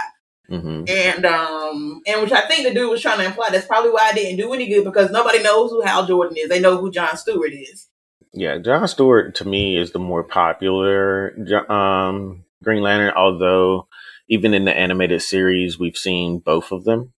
hmm 0.48 0.84
And 0.86 1.26
um 1.26 2.02
and 2.06 2.22
which 2.22 2.32
I 2.32 2.46
think 2.46 2.66
the 2.66 2.74
dude 2.74 2.90
was 2.90 3.02
trying 3.02 3.18
to 3.18 3.26
imply 3.26 3.48
that's 3.50 3.66
probably 3.66 3.90
why 3.90 4.10
I 4.10 4.12
didn't 4.12 4.36
do 4.36 4.52
any 4.52 4.68
good 4.68 4.84
because 4.84 5.10
nobody 5.10 5.42
knows 5.42 5.70
who 5.70 5.80
Hal 5.80 6.06
Jordan 6.06 6.36
is. 6.36 6.48
They 6.48 6.60
know 6.60 6.76
who 6.76 6.92
John 6.92 7.16
Stewart 7.16 7.52
is. 7.52 7.88
Yeah, 8.32 8.58
John 8.58 8.86
Stewart 8.86 9.34
to 9.36 9.48
me 9.48 9.76
is 9.76 9.90
the 9.90 9.98
more 9.98 10.22
popular 10.22 11.34
um, 11.68 12.44
Green 12.62 12.82
Lantern. 12.82 13.14
Although 13.16 13.88
even 14.28 14.54
in 14.54 14.64
the 14.64 14.76
animated 14.76 15.22
series, 15.22 15.78
we've 15.78 15.96
seen 15.96 16.38
both 16.38 16.70
of 16.70 16.84
them. 16.84 17.14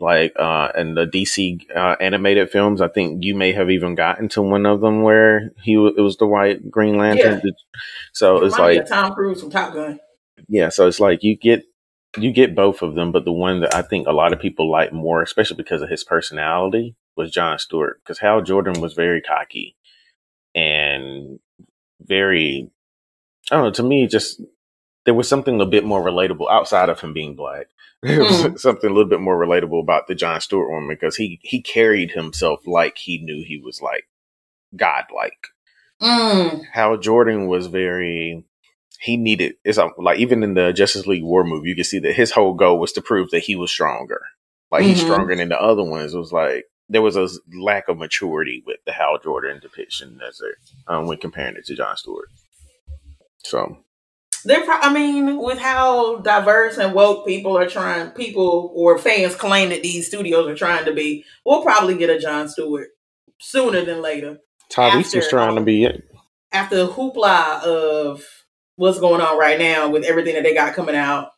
Like 0.00 0.32
uh, 0.36 0.70
in 0.76 0.94
the 0.94 1.06
DC 1.06 1.70
uh, 1.74 1.96
animated 2.00 2.50
films, 2.50 2.80
I 2.80 2.88
think 2.88 3.22
you 3.24 3.34
may 3.34 3.52
have 3.52 3.70
even 3.70 3.94
gotten 3.94 4.28
to 4.30 4.42
one 4.42 4.66
of 4.66 4.80
them 4.80 5.02
where 5.02 5.52
he 5.62 5.76
wa- 5.76 5.92
it 5.96 6.00
was 6.00 6.16
the 6.16 6.26
white 6.26 6.68
Green 6.70 6.96
Lantern. 6.98 7.40
So 8.12 8.44
it's 8.44 8.58
like 8.58 8.86
Tom 8.88 9.14
Cruise 9.14 9.40
from 9.40 9.50
Top 9.50 9.72
Gun. 9.72 10.00
yeah, 10.48 10.68
so 10.68 10.88
it's 10.88 10.98
like 11.00 11.22
you 11.22 11.36
get 11.36 11.64
you 12.16 12.32
get 12.32 12.54
both 12.54 12.82
of 12.82 12.94
them, 12.94 13.12
but 13.12 13.24
the 13.24 13.32
one 13.32 13.60
that 13.60 13.74
I 13.74 13.82
think 13.82 14.06
a 14.06 14.12
lot 14.12 14.32
of 14.32 14.40
people 14.40 14.70
like 14.70 14.92
more, 14.92 15.22
especially 15.22 15.56
because 15.56 15.82
of 15.82 15.88
his 15.88 16.04
personality, 16.04 16.96
was 17.16 17.30
John 17.30 17.58
Stewart. 17.58 18.00
Because 18.02 18.18
Hal 18.18 18.42
Jordan 18.42 18.80
was 18.80 18.94
very 18.94 19.20
cocky 19.20 19.76
and 20.54 21.38
very, 22.00 22.70
I 23.50 23.56
don't 23.56 23.64
know. 23.64 23.70
To 23.72 23.82
me, 23.82 24.06
just 24.06 24.40
there 25.04 25.14
was 25.14 25.28
something 25.28 25.60
a 25.60 25.66
bit 25.66 25.84
more 25.84 26.02
relatable 26.04 26.50
outside 26.50 26.88
of 26.88 27.00
him 27.00 27.12
being 27.12 27.34
black. 27.36 27.66
There 28.02 28.20
was 28.20 28.42
Mm. 28.44 28.58
something 28.58 28.90
a 28.90 28.92
little 28.92 29.08
bit 29.08 29.20
more 29.20 29.38
relatable 29.38 29.80
about 29.82 30.08
the 30.08 30.14
John 30.14 30.38
Stewart 30.42 30.70
one 30.70 30.86
because 30.88 31.16
he 31.16 31.40
he 31.42 31.62
carried 31.62 32.10
himself 32.10 32.60
like 32.66 32.98
he 32.98 33.16
knew 33.18 33.42
he 33.46 33.58
was 33.58 33.80
like 33.80 34.04
godlike. 34.76 35.48
Mm. 36.02 36.64
Hal 36.72 36.98
Jordan 36.98 37.46
was 37.46 37.66
very 37.68 38.44
he 39.00 39.16
needed 39.16 39.54
it's 39.64 39.78
like 39.98 40.18
even 40.18 40.42
in 40.42 40.52
the 40.54 40.72
Justice 40.72 41.06
League 41.06 41.24
War 41.24 41.44
movie, 41.44 41.68
you 41.70 41.74
can 41.74 41.84
see 41.84 41.98
that 42.00 42.14
his 42.14 42.30
whole 42.32 42.52
goal 42.54 42.78
was 42.78 42.92
to 42.92 43.00
prove 43.02 43.30
that 43.30 43.44
he 43.44 43.56
was 43.56 43.70
stronger. 43.70 44.20
Like 44.70 44.82
he's 44.84 44.98
Mhm. 45.00 45.04
stronger 45.04 45.34
than 45.36 45.48
the 45.48 45.60
other 45.60 45.82
ones. 45.84 46.12
It 46.14 46.18
was 46.18 46.32
like 46.32 46.64
there 46.90 47.00
was 47.02 47.16
a 47.16 47.28
lack 47.58 47.88
of 47.88 47.96
maturity 47.96 48.62
with 48.66 48.80
the 48.84 48.92
Hal 48.92 49.18
Jordan 49.22 49.60
depiction 49.62 50.20
as 50.28 50.40
a 50.42 50.92
um, 50.92 51.06
when 51.06 51.16
comparing 51.16 51.56
it 51.56 51.64
to 51.66 51.74
John 51.74 51.96
Stewart. 51.96 52.28
So 53.38 53.78
They're, 54.44 54.64
pro- 54.64 54.78
I 54.78 54.92
mean, 54.92 55.38
with 55.38 55.58
how 55.58 56.18
diverse 56.18 56.78
and 56.78 56.94
woke 56.94 57.26
people 57.26 57.56
are 57.56 57.68
trying, 57.68 58.10
people 58.10 58.72
or 58.74 58.98
fans 58.98 59.34
claim 59.34 59.70
that 59.70 59.82
these 59.82 60.06
studios 60.06 60.46
are 60.48 60.54
trying 60.54 60.84
to 60.84 60.92
be, 60.92 61.24
we'll 61.44 61.62
probably 61.62 61.96
get 61.96 62.10
a 62.10 62.18
John 62.18 62.48
Stewart 62.48 62.88
sooner 63.40 63.84
than 63.84 64.02
later. 64.02 64.38
Tyrese 64.70 65.04
After 65.04 65.18
was 65.18 65.28
trying 65.28 65.54
to 65.56 65.60
be 65.62 65.84
it. 65.84 66.04
After 66.52 66.76
the 66.76 66.88
hoopla 66.88 67.62
of 67.62 68.24
what's 68.76 69.00
going 69.00 69.20
on 69.20 69.38
right 69.38 69.58
now 69.58 69.88
with 69.88 70.04
everything 70.04 70.34
that 70.34 70.42
they 70.42 70.54
got 70.54 70.74
coming 70.74 70.96
out 70.96 71.30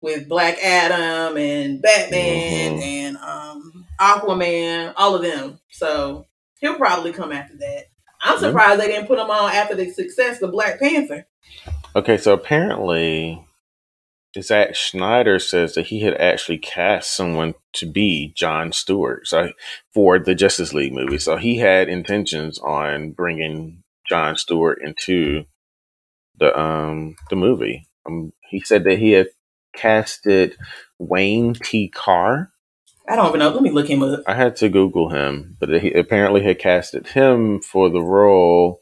with 0.00 0.28
Black 0.28 0.58
Adam 0.62 1.36
and 1.36 1.80
Batman 1.80 2.78
Mhm. 2.78 2.82
and 2.82 3.16
um, 3.18 3.86
Aquaman, 4.00 4.92
all 4.96 5.14
of 5.14 5.22
them. 5.22 5.60
So 5.70 6.26
he'll 6.60 6.74
probably 6.76 7.12
come 7.12 7.30
after 7.32 7.56
that. 7.58 7.84
I'm 8.22 8.38
surprised 8.38 8.80
they 8.80 8.88
didn't 8.88 9.08
put 9.08 9.18
them 9.18 9.30
on 9.30 9.52
after 9.52 9.74
the 9.74 9.90
success 9.90 10.40
of 10.42 10.52
Black 10.52 10.78
Panther. 10.78 11.26
Okay, 11.94 12.16
so 12.16 12.32
apparently 12.32 13.44
Zack 14.40 14.76
Snyder 14.76 15.38
says 15.38 15.74
that 15.74 15.86
he 15.86 16.00
had 16.00 16.14
actually 16.14 16.58
cast 16.58 17.14
someone 17.14 17.54
to 17.74 17.86
be 17.86 18.32
John 18.34 18.72
Stewart 18.72 19.26
so, 19.26 19.52
for 19.92 20.18
the 20.18 20.34
Justice 20.34 20.72
League 20.72 20.94
movie. 20.94 21.18
So 21.18 21.36
he 21.36 21.58
had 21.58 21.88
intentions 21.88 22.58
on 22.60 23.10
bringing 23.10 23.82
John 24.08 24.36
Stewart 24.36 24.80
into 24.82 25.44
the 26.38 26.58
um 26.58 27.16
the 27.28 27.36
movie. 27.36 27.88
Um, 28.06 28.32
he 28.48 28.60
said 28.60 28.84
that 28.84 28.98
he 28.98 29.12
had 29.12 29.28
casted 29.74 30.56
Wayne 30.98 31.54
T. 31.54 31.88
Carr. 31.88 32.51
I 33.08 33.16
don't 33.16 33.28
even 33.28 33.40
know. 33.40 33.50
Let 33.50 33.62
me 33.62 33.70
look 33.70 33.88
him 33.88 34.02
up. 34.02 34.20
I 34.26 34.34
had 34.34 34.56
to 34.56 34.68
Google 34.68 35.10
him, 35.10 35.56
but 35.58 35.82
he 35.82 35.92
apparently 35.92 36.42
had 36.42 36.58
casted 36.58 37.08
him 37.08 37.60
for 37.60 37.90
the 37.90 38.02
role, 38.02 38.80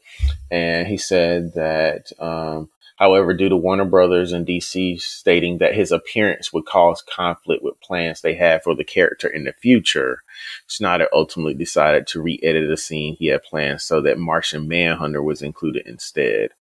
and 0.49 0.87
he 0.87 0.97
said 0.97 1.53
that 1.55 2.11
um, 2.19 2.69
However, 3.01 3.33
due 3.33 3.49
to 3.49 3.57
Warner 3.57 3.85
Brothers 3.85 4.31
and 4.31 4.45
DC 4.45 5.01
stating 5.01 5.57
that 5.57 5.73
his 5.73 5.91
appearance 5.91 6.53
would 6.53 6.67
cause 6.67 7.01
conflict 7.01 7.63
with 7.63 7.81
plans 7.81 8.21
they 8.21 8.35
had 8.35 8.61
for 8.61 8.75
the 8.75 8.83
character 8.83 9.27
in 9.27 9.43
the 9.43 9.53
future, 9.53 10.21
Snyder 10.67 11.07
ultimately 11.11 11.55
decided 11.55 12.05
to 12.07 12.21
re 12.21 12.39
edit 12.43 12.69
a 12.69 12.77
scene 12.77 13.15
he 13.15 13.25
had 13.25 13.41
planned 13.41 13.81
so 13.81 14.01
that 14.01 14.19
Martian 14.19 14.67
Manhunter 14.67 15.23
was 15.23 15.41
included 15.41 15.87
instead. 15.87 16.51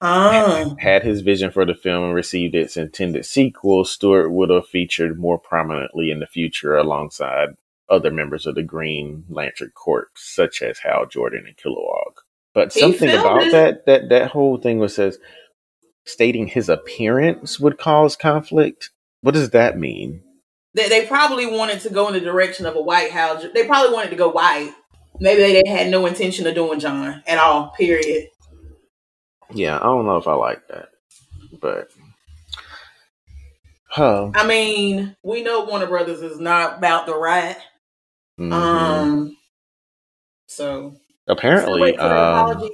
Oh. 0.00 0.76
Had 0.78 1.02
his 1.02 1.22
vision 1.22 1.50
for 1.50 1.64
the 1.64 1.74
film 1.74 2.04
and 2.04 2.14
received 2.14 2.54
its 2.54 2.76
intended 2.76 3.24
sequel, 3.24 3.84
Stewart 3.84 4.30
would 4.30 4.50
have 4.50 4.66
featured 4.66 5.18
more 5.18 5.38
prominently 5.38 6.10
in 6.10 6.20
the 6.20 6.26
future 6.26 6.76
alongside 6.76 7.50
other 7.88 8.10
members 8.10 8.46
of 8.46 8.54
the 8.54 8.62
Green 8.62 9.24
Lantern 9.28 9.70
Corps, 9.74 10.08
such 10.14 10.62
as 10.62 10.78
Hal 10.78 11.06
Jordan 11.06 11.44
and 11.46 11.56
Kilowog. 11.56 12.14
But 12.54 12.72
He 12.72 12.80
something 12.80 13.08
about 13.10 13.42
it? 13.42 13.52
that 13.52 13.86
that 13.86 14.08
that 14.10 14.30
whole 14.30 14.58
thing 14.58 14.78
was 14.78 14.94
says 14.94 15.18
stating 16.04 16.46
his 16.46 16.68
appearance 16.68 17.58
would 17.58 17.78
cause 17.78 18.16
conflict. 18.16 18.90
What 19.22 19.34
does 19.34 19.50
that 19.50 19.78
mean? 19.78 20.22
They, 20.74 20.88
they 20.88 21.06
probably 21.06 21.46
wanted 21.46 21.80
to 21.80 21.90
go 21.90 22.08
in 22.08 22.14
the 22.14 22.20
direction 22.20 22.66
of 22.66 22.76
a 22.76 22.80
white 22.82 23.10
house. 23.10 23.44
They 23.54 23.66
probably 23.66 23.94
wanted 23.94 24.10
to 24.10 24.16
go 24.16 24.28
white. 24.28 24.72
Maybe 25.20 25.40
they, 25.40 25.62
they 25.62 25.70
had 25.70 25.90
no 25.90 26.06
intention 26.06 26.46
of 26.46 26.54
doing 26.54 26.80
John 26.80 27.22
at 27.26 27.38
all. 27.38 27.70
Period. 27.70 28.28
Yeah, 29.52 29.76
I 29.76 29.82
don't 29.84 30.06
know 30.06 30.16
if 30.16 30.26
I 30.28 30.34
like 30.34 30.66
that, 30.68 30.88
but 31.60 31.88
huh. 33.88 34.30
I 34.34 34.46
mean, 34.46 35.16
we 35.22 35.42
know 35.42 35.64
Warner 35.64 35.86
Brothers 35.86 36.22
is 36.22 36.38
not 36.40 36.78
about 36.78 37.06
the 37.06 37.14
right. 37.16 37.56
Mhm. 38.38 38.52
Um. 38.52 39.36
So 40.48 40.96
apparently, 41.28 41.96
um, 41.96 42.68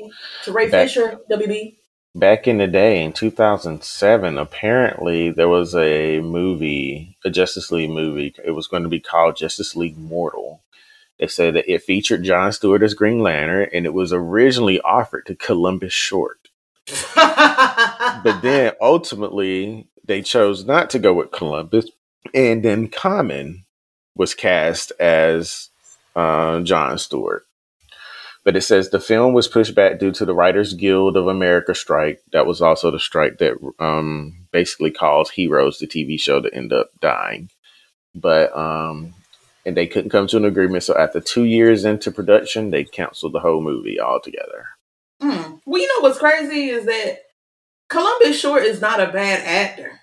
to 0.45 0.53
Ray 0.53 0.71
back- 0.71 0.89
Fisher, 0.89 1.21
WB. 1.31 1.77
back 2.15 2.49
in 2.49 2.59
the 2.59 2.67
day 2.67 3.03
in 3.05 3.13
2007 3.13 4.37
apparently 4.37 5.31
there 5.31 5.49
was 5.49 5.75
a 5.77 6.21
movie 6.21 7.17
a 7.25 7.31
justice 7.31 7.71
league 7.71 7.89
movie 7.91 8.35
it 8.45 8.51
was 8.51 8.67
going 8.67 8.83
to 8.83 8.89
be 8.89 8.99
called 8.99 9.37
justice 9.37 9.77
league 9.77 9.97
mortal 9.97 10.61
they 11.21 11.29
said 11.29 11.55
that 11.55 11.73
it 11.73 11.85
featured 11.85 12.25
john 12.25 12.51
stewart 12.53 12.83
as 12.83 12.95
green 12.95 13.21
lantern 13.21 13.69
and 13.73 13.87
it 13.87 13.95
was 13.95 14.13
originally 14.13 14.81
offered 14.81 15.25
to 15.25 15.37
columbus 15.37 15.93
short 15.93 16.40
but 17.15 18.41
then 18.41 18.73
ultimately 18.81 19.89
they 20.05 20.23
chose 20.23 20.65
not 20.65 20.91
to 20.91 20.99
go 20.99 21.13
with 21.13 21.31
columbus 21.31 21.91
and 22.35 22.63
then 22.65 22.89
common 22.89 23.65
was 24.15 24.35
cast 24.35 24.93
as 24.99 25.71
uh, 26.17 26.61
john 26.61 26.99
stewart 26.99 27.47
but 28.45 28.57
it 28.57 28.63
says 28.63 28.89
the 28.89 29.01
film 29.01 29.35
was 29.35 29.49
pushed 29.49 29.75
back 29.75 29.99
due 29.99 30.13
to 30.13 30.25
the 30.25 30.35
Writers 30.35 30.73
Guild 30.73 31.17
of 31.17 31.27
America 31.27 31.75
strike. 31.75 32.23
That 32.33 32.47
was 32.47 32.63
also 32.63 32.91
the 32.91 32.99
strike 32.99 33.39
that 33.39 33.59
um, 33.79 34.47
basically 34.51 34.91
caused 34.91 35.33
Heroes, 35.33 35.79
the 35.79 35.87
TV 35.87 36.19
show, 36.19 36.41
to 36.41 36.55
end 36.55 36.73
up 36.73 36.91
dying. 37.01 37.51
But 38.15 38.57
um, 38.57 39.15
and 39.67 39.77
they 39.77 39.87
couldn't 39.87 40.11
come 40.11 40.27
to 40.29 40.39
an 40.39 40.45
agreement. 40.45 40.83
So 40.83 40.97
after 40.97 41.21
two 41.21 41.45
years 41.45 41.85
into 41.85 42.11
production, 42.11 42.71
they 42.71 42.85
canceled 42.85 43.35
the 43.35 43.41
whole 43.41 43.61
movie 43.61 44.01
altogether. 44.01 44.67
Well, 45.71 45.81
you 45.81 45.87
know 45.87 46.01
what's 46.01 46.19
crazy 46.19 46.71
is 46.71 46.85
that 46.87 47.19
Columbus 47.89 48.41
Short 48.41 48.65
is 48.65 48.81
not 48.81 48.99
a 48.99 49.13
bad 49.13 49.47
actor. 49.47 50.01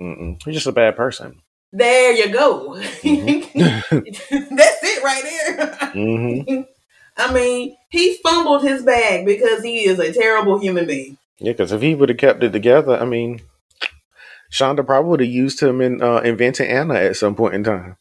Mm-mm. 0.00 0.40
He's 0.44 0.54
just 0.54 0.68
a 0.68 0.72
bad 0.72 0.94
person. 0.94 1.42
There 1.72 2.12
you 2.12 2.32
go. 2.32 2.76
Mhm. 3.02 3.52
That's 3.52 4.78
it 4.84 5.02
right 5.02 5.22
there. 5.24 5.90
hmm 5.92 6.60
I 7.16 7.32
mean, 7.32 7.76
he 7.88 8.16
fumbled 8.22 8.62
his 8.62 8.84
bag 8.84 9.26
because 9.26 9.64
he 9.64 9.86
is 9.86 9.98
a 9.98 10.12
terrible 10.12 10.60
human 10.60 10.86
being. 10.86 11.18
Yeah, 11.40 11.50
because 11.50 11.72
if 11.72 11.82
he 11.82 11.96
would 11.96 12.10
have 12.10 12.18
kept 12.18 12.44
it 12.44 12.52
together, 12.52 12.96
I 12.96 13.04
mean, 13.04 13.40
Shonda 14.52 14.86
probably 14.86 15.10
would 15.10 15.20
have 15.20 15.28
used 15.28 15.60
him 15.60 15.80
in 15.80 16.00
uh, 16.00 16.18
Inventing 16.18 16.68
Anna 16.68 16.94
at 16.94 17.16
some 17.16 17.34
point 17.34 17.54
in 17.54 17.64
time. 17.64 17.96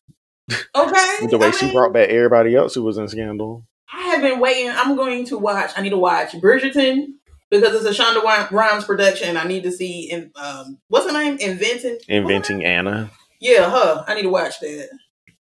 Okay. 0.76 1.18
The 1.32 1.38
way 1.40 1.48
I 1.48 1.52
she 1.52 1.66
mean, 1.66 1.74
brought 1.74 1.94
back 1.94 2.10
everybody 2.10 2.56
else 2.56 2.76
who 2.76 2.84
was 2.84 3.00
in 3.00 3.08
Scandal. 3.08 3.66
I 3.92 4.02
have 4.10 4.22
been 4.22 4.40
waiting. 4.40 4.72
I'm 4.72 4.96
going 4.96 5.26
to 5.26 5.38
watch. 5.38 5.72
I 5.76 5.82
need 5.82 5.92
to 5.92 5.98
watch 5.98 6.32
Bridgerton 6.34 7.14
because 7.50 7.74
it's 7.74 8.00
a 8.00 8.04
Shonda 8.04 8.52
Rhimes 8.52 8.86
production. 8.86 9.38
I 9.38 9.46
need 9.46 9.64
to 9.64 9.72
see. 9.72 10.10
In, 10.10 10.32
um, 10.36 10.80
what's 10.90 11.06
her 11.06 11.14
name? 11.14 11.38
Inventing. 11.40 12.00
Inventing 12.08 12.64
Anna. 12.64 13.12
Yeah, 13.40 13.70
her. 13.70 14.04
I 14.08 14.16
need 14.16 14.24
to 14.24 14.30
watch 14.30 14.60
that. 14.60 14.90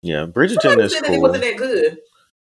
Yeah, 0.03 0.27
Bridgerton 0.27 0.63
Somebody 0.63 0.83
is 0.85 0.95
that 0.95 1.05
it 1.05 1.09
cool. 1.09 1.23
wasn't 1.23 1.45
that 1.45 1.57
good. 1.57 1.99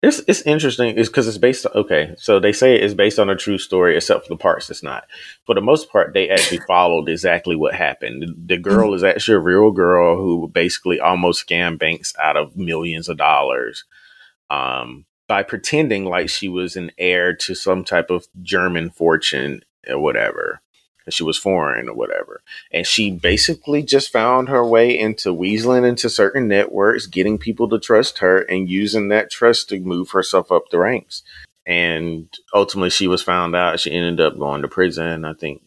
It's 0.03 0.21
it's 0.27 0.41
interesting. 0.41 0.97
It's 0.97 1.09
because 1.09 1.27
it's 1.27 1.37
based. 1.37 1.65
Okay, 1.73 2.13
so 2.17 2.39
they 2.39 2.53
say 2.53 2.75
it's 2.75 2.93
based 2.93 3.17
on 3.17 3.29
a 3.29 3.35
true 3.35 3.57
story, 3.57 3.95
except 3.95 4.23
for 4.23 4.29
the 4.33 4.37
parts 4.37 4.69
it's 4.69 4.83
not. 4.83 5.05
For 5.45 5.55
the 5.55 5.61
most 5.61 5.89
part, 5.91 6.13
they 6.13 6.29
actually 6.29 6.59
followed 6.67 7.09
exactly 7.09 7.55
what 7.55 7.73
happened. 7.73 8.21
The, 8.21 8.55
the 8.55 8.57
girl 8.61 8.93
is 8.93 9.03
actually 9.03 9.35
a 9.35 9.39
real 9.39 9.71
girl 9.71 10.17
who 10.17 10.47
basically 10.47 10.99
almost 10.99 11.47
scammed 11.47 11.79
banks 11.79 12.13
out 12.21 12.37
of 12.37 12.55
millions 12.55 13.09
of 13.09 13.17
dollars, 13.17 13.85
um, 14.49 15.05
by 15.27 15.43
pretending 15.43 16.05
like 16.05 16.29
she 16.29 16.47
was 16.47 16.75
an 16.75 16.91
heir 16.97 17.33
to 17.35 17.55
some 17.55 17.83
type 17.83 18.09
of 18.09 18.27
German 18.41 18.89
fortune 18.89 19.63
or 19.87 19.99
whatever. 19.99 20.61
She 21.07 21.23
was 21.23 21.37
foreign 21.37 21.87
or 21.87 21.93
whatever, 21.93 22.41
and 22.71 22.87
she 22.87 23.11
basically 23.11 23.83
just 23.83 24.11
found 24.11 24.49
her 24.49 24.65
way 24.65 24.97
into 24.97 25.29
weaseling 25.29 25.87
into 25.87 26.09
certain 26.09 26.47
networks, 26.47 27.05
getting 27.05 27.37
people 27.37 27.69
to 27.69 27.79
trust 27.79 28.17
her, 28.19 28.41
and 28.41 28.67
using 28.67 29.09
that 29.09 29.29
trust 29.29 29.69
to 29.69 29.79
move 29.79 30.09
herself 30.09 30.51
up 30.51 30.69
the 30.71 30.79
ranks. 30.79 31.21
And 31.63 32.27
ultimately, 32.55 32.89
she 32.89 33.07
was 33.07 33.21
found 33.21 33.55
out. 33.55 33.79
She 33.79 33.91
ended 33.91 34.19
up 34.19 34.39
going 34.39 34.63
to 34.63 34.67
prison. 34.67 35.25
I 35.25 35.33
think 35.33 35.61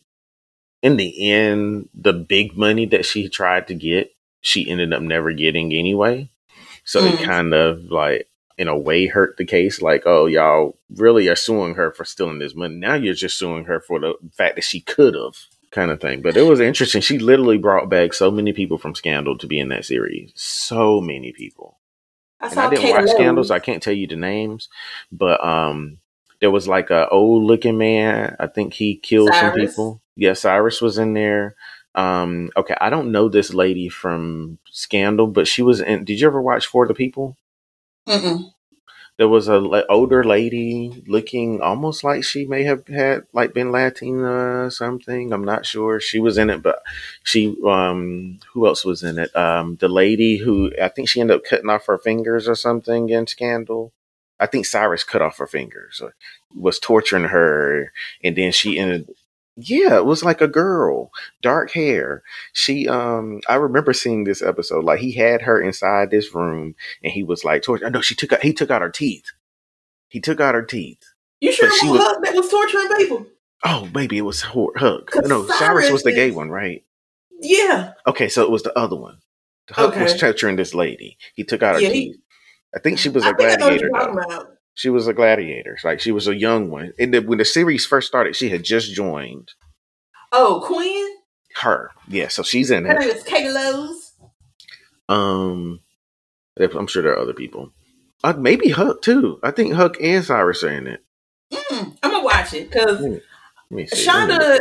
in 0.83 0.97
the 0.97 1.31
end, 1.31 1.89
the 1.95 2.13
big 2.13 2.57
money 2.57 2.87
that 2.87 3.05
she 3.05 3.29
tried 3.29 3.69
to 3.69 3.75
get, 3.75 4.13
she 4.41 4.69
ended 4.69 4.93
up 4.93 5.03
never 5.03 5.33
getting 5.33 5.73
anyway. 5.73 6.31
So 6.85 7.05
it 7.05 7.15
Mm. 7.17 7.25
kind 7.25 7.55
of 7.55 7.85
like, 7.93 8.28
in 8.59 8.69
a 8.69 8.77
way, 8.77 9.07
hurt 9.07 9.37
the 9.37 9.45
case. 9.45 9.81
Like, 9.81 10.03
oh, 10.05 10.27
y'all 10.27 10.77
really 10.95 11.29
are 11.29 11.37
suing 11.37 11.77
her 11.77 11.93
for 11.93 12.05
stealing 12.05 12.41
this 12.41 12.55
money. 12.55 12.75
Now 12.75 12.95
you're 12.95 13.15
just 13.15 13.39
suing 13.39 13.65
her 13.65 13.81
for 13.81 14.01
the 14.01 14.15
fact 14.33 14.57
that 14.57 14.65
she 14.65 14.81
could 14.81 15.15
have, 15.15 15.37
kind 15.71 15.91
of 15.91 16.01
thing. 16.01 16.21
But 16.23 16.37
it 16.37 16.43
was 16.43 16.61
interesting. 16.61 17.01
She 17.01 17.19
literally 17.19 17.59
brought 17.59 17.89
back 17.89 18.13
so 18.13 18.31
many 18.31 18.53
people 18.53 18.77
from 18.77 18.95
Scandal 18.95 19.39
to 19.39 19.47
be 19.47 19.61
in 19.61 19.69
that 19.69 19.85
series. 19.85 20.33
So 20.35 21.01
many 21.01 21.33
people 21.33 21.79
I 22.41 22.49
and 22.49 22.59
I 22.59 22.71
didn't 22.71 22.83
Kate 22.83 22.93
watch 22.93 23.07
Lowe. 23.07 23.15
Scandal, 23.15 23.45
so 23.45 23.55
I 23.55 23.61
can't 23.61 23.83
tell 23.83 23.93
you 23.93 24.07
the 24.07 24.17
names. 24.17 24.69
But 25.11 25.45
um, 25.45 25.99
there 26.41 26.51
was 26.51 26.69
like 26.69 26.91
a 26.91 27.09
old 27.09 27.45
looking 27.45 27.79
man. 27.79 28.37
I 28.39 28.47
think 28.47 28.75
he 28.75 28.97
killed 28.97 29.33
some 29.35 29.55
people. 29.55 30.01
Yeah, 30.17 30.35
Cyrus 30.35 30.81
was 30.81 30.99
in 30.99 31.15
there. 31.15 31.57
Um, 31.95 32.51
okay, 32.57 32.77
I 32.81 32.91
don't 32.91 33.13
know 33.13 33.29
this 33.29 33.53
lady 33.53 33.89
from 33.89 34.59
Scandal, 34.71 35.27
but 35.27 35.49
she 35.49 35.63
was 35.63 35.81
in. 35.81 36.05
Did 36.05 36.21
you 36.21 36.27
ever 36.27 36.41
watch 36.41 36.67
For 36.67 36.87
the 36.87 36.95
People? 36.95 37.37
Mm-mm. 38.09 38.53
There 39.17 39.29
was 39.29 39.49
a 39.49 39.87
older 39.91 40.25
lady 40.25 41.05
looking 41.09 41.61
almost 41.61 42.05
like 42.05 42.25
she 42.25 42.47
may 42.47 42.63
have 42.65 42.87
had 42.89 43.25
like 43.33 43.53
been 43.53 43.73
Latina 43.73 44.71
something. 44.71 45.33
I'm 45.33 45.45
not 45.45 45.67
sure. 45.67 46.01
She 46.01 46.21
was 46.21 46.39
in 46.39 46.51
it, 46.51 46.63
but 46.63 46.83
she 47.25 47.57
um 47.67 48.41
who 48.53 48.67
else 48.67 48.85
was 48.85 49.03
in 49.03 49.19
it? 49.19 49.35
Um 49.37 49.77
the 49.81 49.89
lady 49.89 50.39
who 50.39 50.73
I 50.81 50.89
think 50.89 51.09
she 51.09 51.21
ended 51.21 51.37
up 51.37 51.45
cutting 51.45 51.71
off 51.71 51.87
her 51.87 51.99
fingers 51.99 52.49
or 52.49 52.55
something 52.55 53.09
in 53.09 53.27
Scandal. 53.27 53.93
I 54.41 54.47
think 54.47 54.67
Cyrus 54.67 55.05
cut 55.05 55.23
off 55.23 55.39
her 55.39 55.49
fingers 55.49 56.01
or 56.01 56.15
was 56.57 56.79
torturing 56.79 57.25
her 57.25 57.93
and 58.23 58.37
then 58.37 58.53
she 58.53 58.79
ended 58.79 59.11
yeah, 59.61 59.97
it 59.97 60.05
was 60.07 60.23
like 60.25 60.41
a 60.41 60.49
girl, 60.49 61.11
dark 61.43 61.71
hair. 61.73 62.23
She 62.53 62.89
um 62.89 63.41
I 63.49 63.57
remember 63.57 63.93
seeing 63.93 64.25
this 64.25 64.41
episode. 64.43 64.85
Like 64.85 65.01
he 65.01 65.13
had 65.13 65.43
her 65.43 65.61
inside 65.61 66.11
this 66.11 66.35
room 66.35 66.75
and 67.03 67.13
he 67.13 67.23
was 67.25 67.45
like 67.45 67.63
torture. 67.63 67.91
No, 67.91 68.01
she 68.01 68.15
took 68.15 68.33
out 68.33 68.43
he 68.43 68.53
took 68.53 68.71
out 68.71 68.83
her 68.83 68.91
teeth. 68.91 69.27
He 70.09 70.21
took 70.21 70.41
out 70.41 70.55
her 70.55 70.63
teeth. 70.65 71.03
You 71.41 71.53
sure 71.53 71.71
she 71.71 71.87
it 71.87 71.91
was- 71.91 72.01
Huck 72.01 72.23
that 72.25 72.35
was 72.35 72.49
torturing 72.49 72.89
people? 72.97 73.27
Oh, 73.65 73.89
maybe 73.95 74.17
it 74.19 74.23
was 74.23 74.43
Huck. 74.43 75.11
'Cause 75.11 75.29
No, 75.29 75.45
Cyrus 75.47 75.91
was 75.91 76.03
the 76.05 76.13
gay 76.13 76.31
one, 76.31 76.49
right? 76.51 76.85
Yeah. 77.41 77.93
Okay, 78.07 78.29
so 78.29 78.43
it 78.45 78.51
was 78.51 78.63
the 78.63 78.77
other 78.79 78.97
one. 78.97 79.19
The 79.69 79.75
Huck 79.75 79.97
was 79.97 80.17
torturing 80.19 80.57
this 80.57 80.75
lady. 80.75 81.19
He 81.35 81.45
took 81.45 81.63
out 81.63 81.75
her 81.75 81.81
Yeah, 81.81 81.89
he- 81.91 82.13
teeth. 82.13 82.21
I 82.75 82.79
think 82.81 82.99
she 82.99 83.09
was 83.09 83.25
I 83.25 83.31
a 83.31 83.31
I 83.31 83.33
know 83.33 83.45
what 83.45 83.59
gladiator 83.59 84.58
you're 84.85 84.93
though. 84.93 84.99
talking 84.99 85.07
about. 85.07 85.07
She 85.07 85.07
was 85.07 85.07
a 85.07 85.13
gladiator. 85.15 85.79
Like 85.85 86.01
she 86.01 86.13
was 86.13 86.29
a 86.29 86.35
young 86.35 86.71
one. 86.71 86.93
And 86.99 87.15
the, 87.15 87.21
when 87.21 87.39
the 87.39 87.45
series 87.45 87.87
first 87.87 88.09
started, 88.09 88.37
she 88.37 88.49
had 88.49 88.65
just 88.65 88.93
joined. 88.95 89.53
Oh, 90.33 90.63
Quinn? 90.65 91.17
Her, 91.57 91.91
yeah. 92.09 92.29
So 92.29 92.43
she's 92.43 92.71
in 92.71 92.85
Her 92.85 92.97
it. 92.97 93.01
name 93.01 93.09
is 93.11 93.23
Katie 93.23 93.51
Lowes. 93.51 94.13
Um, 95.09 95.81
I'm 96.61 96.87
sure 96.87 97.03
there 97.03 97.13
are 97.13 97.19
other 97.19 97.33
people. 97.35 97.73
Uh, 98.23 98.35
maybe 98.35 98.69
Huck 98.69 99.03
too. 99.03 99.39
I 99.43 99.51
think 99.51 99.75
Huck 99.75 99.97
and 100.01 100.25
Cyrus 100.25 100.63
are 100.65 100.71
in 100.71 100.87
it. 100.87 101.05
Mm, 101.53 101.97
I'm 102.03 102.11
gonna 102.11 102.25
watch 102.25 102.53
it 102.53 102.71
because 102.71 103.01
Let 103.01 103.23
me. 103.71 103.87
Shonda, 103.87 104.61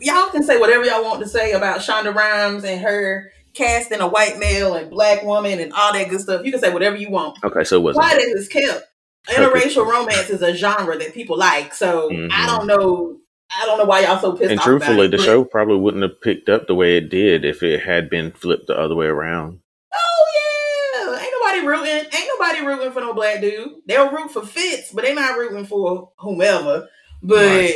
y'all 0.00 0.30
can 0.30 0.42
say 0.42 0.58
whatever 0.58 0.84
y'all 0.84 1.04
want 1.04 1.20
to 1.20 1.28
say 1.28 1.52
about 1.52 1.80
Shonda 1.80 2.14
Rhimes 2.14 2.64
and 2.64 2.80
her 2.80 3.32
casting 3.54 4.00
a 4.00 4.08
white 4.08 4.38
male 4.38 4.74
and 4.74 4.90
black 4.90 5.22
woman 5.22 5.60
and 5.60 5.72
all 5.72 5.92
that 5.92 6.10
good 6.10 6.20
stuff. 6.20 6.44
You 6.44 6.50
can 6.50 6.60
say 6.60 6.72
whatever 6.72 6.96
you 6.96 7.10
want. 7.10 7.38
Okay, 7.44 7.64
so 7.64 7.76
it 7.76 7.82
wasn't. 7.82 8.04
Why 8.04 8.14
that 8.14 8.20
is 8.36 8.48
kept. 8.48 8.84
Interracial 9.28 9.86
romance 9.86 10.30
is 10.30 10.42
a 10.42 10.54
genre 10.54 10.96
that 10.98 11.12
people 11.14 11.36
like, 11.36 11.74
so 11.74 12.08
Mhm. 12.10 12.30
I 12.32 12.46
don't 12.46 12.66
know. 12.66 13.16
I 13.60 13.64
don't 13.66 13.78
know 13.78 13.84
why 13.84 14.00
y'all 14.00 14.18
so 14.20 14.32
pissed 14.32 14.50
And 14.50 14.58
off. 14.58 14.64
truthfully, 14.66 15.06
about 15.06 15.10
the 15.10 15.16
it, 15.16 15.18
but- 15.18 15.24
show 15.24 15.44
probably 15.44 15.76
wouldn't 15.76 16.02
have 16.02 16.20
picked 16.20 16.48
up 16.48 16.66
the 16.66 16.74
way 16.74 16.96
it 16.96 17.08
did 17.08 17.44
if 17.44 17.62
it 17.62 17.80
had 17.82 18.10
been 18.10 18.32
flipped 18.32 18.66
the 18.66 18.78
other 18.78 18.94
way 18.94 19.06
around. 19.06 19.60
Oh 19.94 20.26
yeah, 21.14 21.20
ain't 21.20 21.32
nobody 21.32 21.66
rooting. 21.66 22.06
Ain't 22.12 22.30
nobody 22.38 22.66
rooting 22.66 22.92
for 22.92 23.00
no 23.00 23.14
black 23.14 23.40
dude. 23.40 23.70
They'll 23.86 24.10
root 24.10 24.30
for 24.32 24.44
Fitz, 24.44 24.90
but 24.92 25.04
they're 25.04 25.14
not 25.14 25.38
rooting 25.38 25.64
for 25.64 26.10
whomever. 26.18 26.88
But 27.22 27.36
Right. 27.46 27.74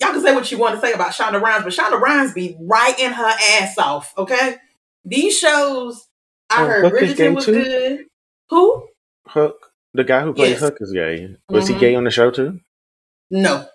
y'all 0.00 0.12
can 0.12 0.22
say 0.22 0.34
what 0.34 0.50
you 0.52 0.58
want 0.58 0.76
to 0.76 0.80
say 0.80 0.92
about 0.92 1.10
Shonda 1.12 1.40
Rhimes, 1.40 1.64
but 1.64 1.72
Shonda 1.72 2.00
Rhimes 2.00 2.32
be 2.32 2.56
writing 2.60 3.10
her 3.10 3.34
ass 3.60 3.76
off. 3.78 4.14
Okay, 4.16 4.56
these 5.04 5.36
shows. 5.38 6.06
I 6.50 6.62
Oh, 6.62 6.66
heard 6.66 6.84
Huck 6.84 6.92
Bridgerton 6.94 7.34
was 7.34 7.44
too? 7.44 7.52
good. 7.62 8.06
Who? 8.50 8.88
Huck, 9.26 9.67
the 9.94 10.04
guy 10.04 10.22
who 10.22 10.32
plays 10.34 10.50
Yes. 10.52 10.60
Huck, 10.60 10.74
is 10.80 10.92
gay. 10.92 11.36
Was 11.48 11.68
Mhm. 11.68 11.74
he 11.74 11.80
gay 11.80 11.94
on 11.94 12.04
the 12.04 12.10
show 12.10 12.30
too? 12.30 12.60
No, 13.30 13.66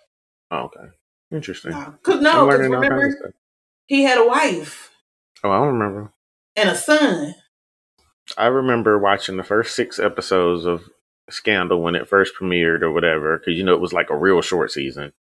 Oh, 0.51 0.57
okay, 0.65 0.87
interesting. 1.31 1.71
no, 1.71 1.95
cause 2.03 2.17
I'm 2.17 2.23
no, 2.23 2.31
'cause 2.31 2.47
learning 2.47 2.73
of 2.73 2.81
remember 2.81 3.33
he 3.87 4.03
had 4.03 4.17
a 4.17 4.25
wife 4.27 4.91
Oh, 5.43 5.51
I 5.51 5.57
don't 5.59 5.77
remember. 5.79 6.13
and 6.55 6.69
a 6.69 6.75
son. 6.75 7.35
I 8.37 8.47
remember 8.47 8.97
watching 8.97 9.37
the 9.37 9.43
first 9.43 9.75
six 9.75 9.99
episodes 9.99 10.65
of 10.65 10.89
Scandal 11.29 11.81
when 11.81 11.95
it 11.95 12.07
first 12.07 12.33
premiered 12.39 12.81
or 12.81 12.91
whatever, 12.91 13.37
because 13.37 13.53
you 13.57 13.63
know 13.63 13.73
it 13.73 13.79
was 13.81 13.93
like 13.93 14.09
a 14.09 14.15
real 14.17 14.41
short 14.41 14.71
season. 14.71 15.13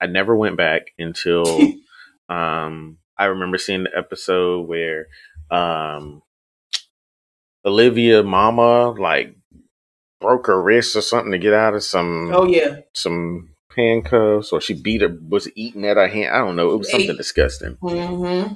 I 0.00 0.06
never 0.06 0.34
went 0.36 0.56
back 0.56 0.92
until 0.98 1.44
um, 2.28 2.98
I 3.18 3.26
remember 3.26 3.58
seeing 3.58 3.84
the 3.84 3.96
episode 3.96 4.68
where 4.68 5.06
um, 5.50 6.22
Olivia 7.64 8.22
Mama 8.22 8.90
like 8.90 9.34
broke 10.20 10.46
her 10.46 10.62
wrist 10.62 10.96
or 10.96 11.00
something 11.00 11.32
to 11.32 11.38
get 11.38 11.54
out 11.54 11.74
of 11.74 11.82
some 11.82 12.30
Oh 12.32 12.46
yeah, 12.46 12.80
some 12.94 13.50
handcuffs, 13.76 14.52
or 14.52 14.60
she 14.60 14.74
beat 14.74 15.02
her 15.02 15.16
was 15.28 15.48
eating 15.54 15.84
at 15.84 15.96
her 15.96 16.08
hand. 16.08 16.34
I 16.34 16.38
don't 16.38 16.56
know. 16.56 16.72
It 16.72 16.78
was 16.78 16.90
something 16.90 17.10
Ate. 17.10 17.16
disgusting. 17.16 17.76
mm-hmm. 17.76 18.54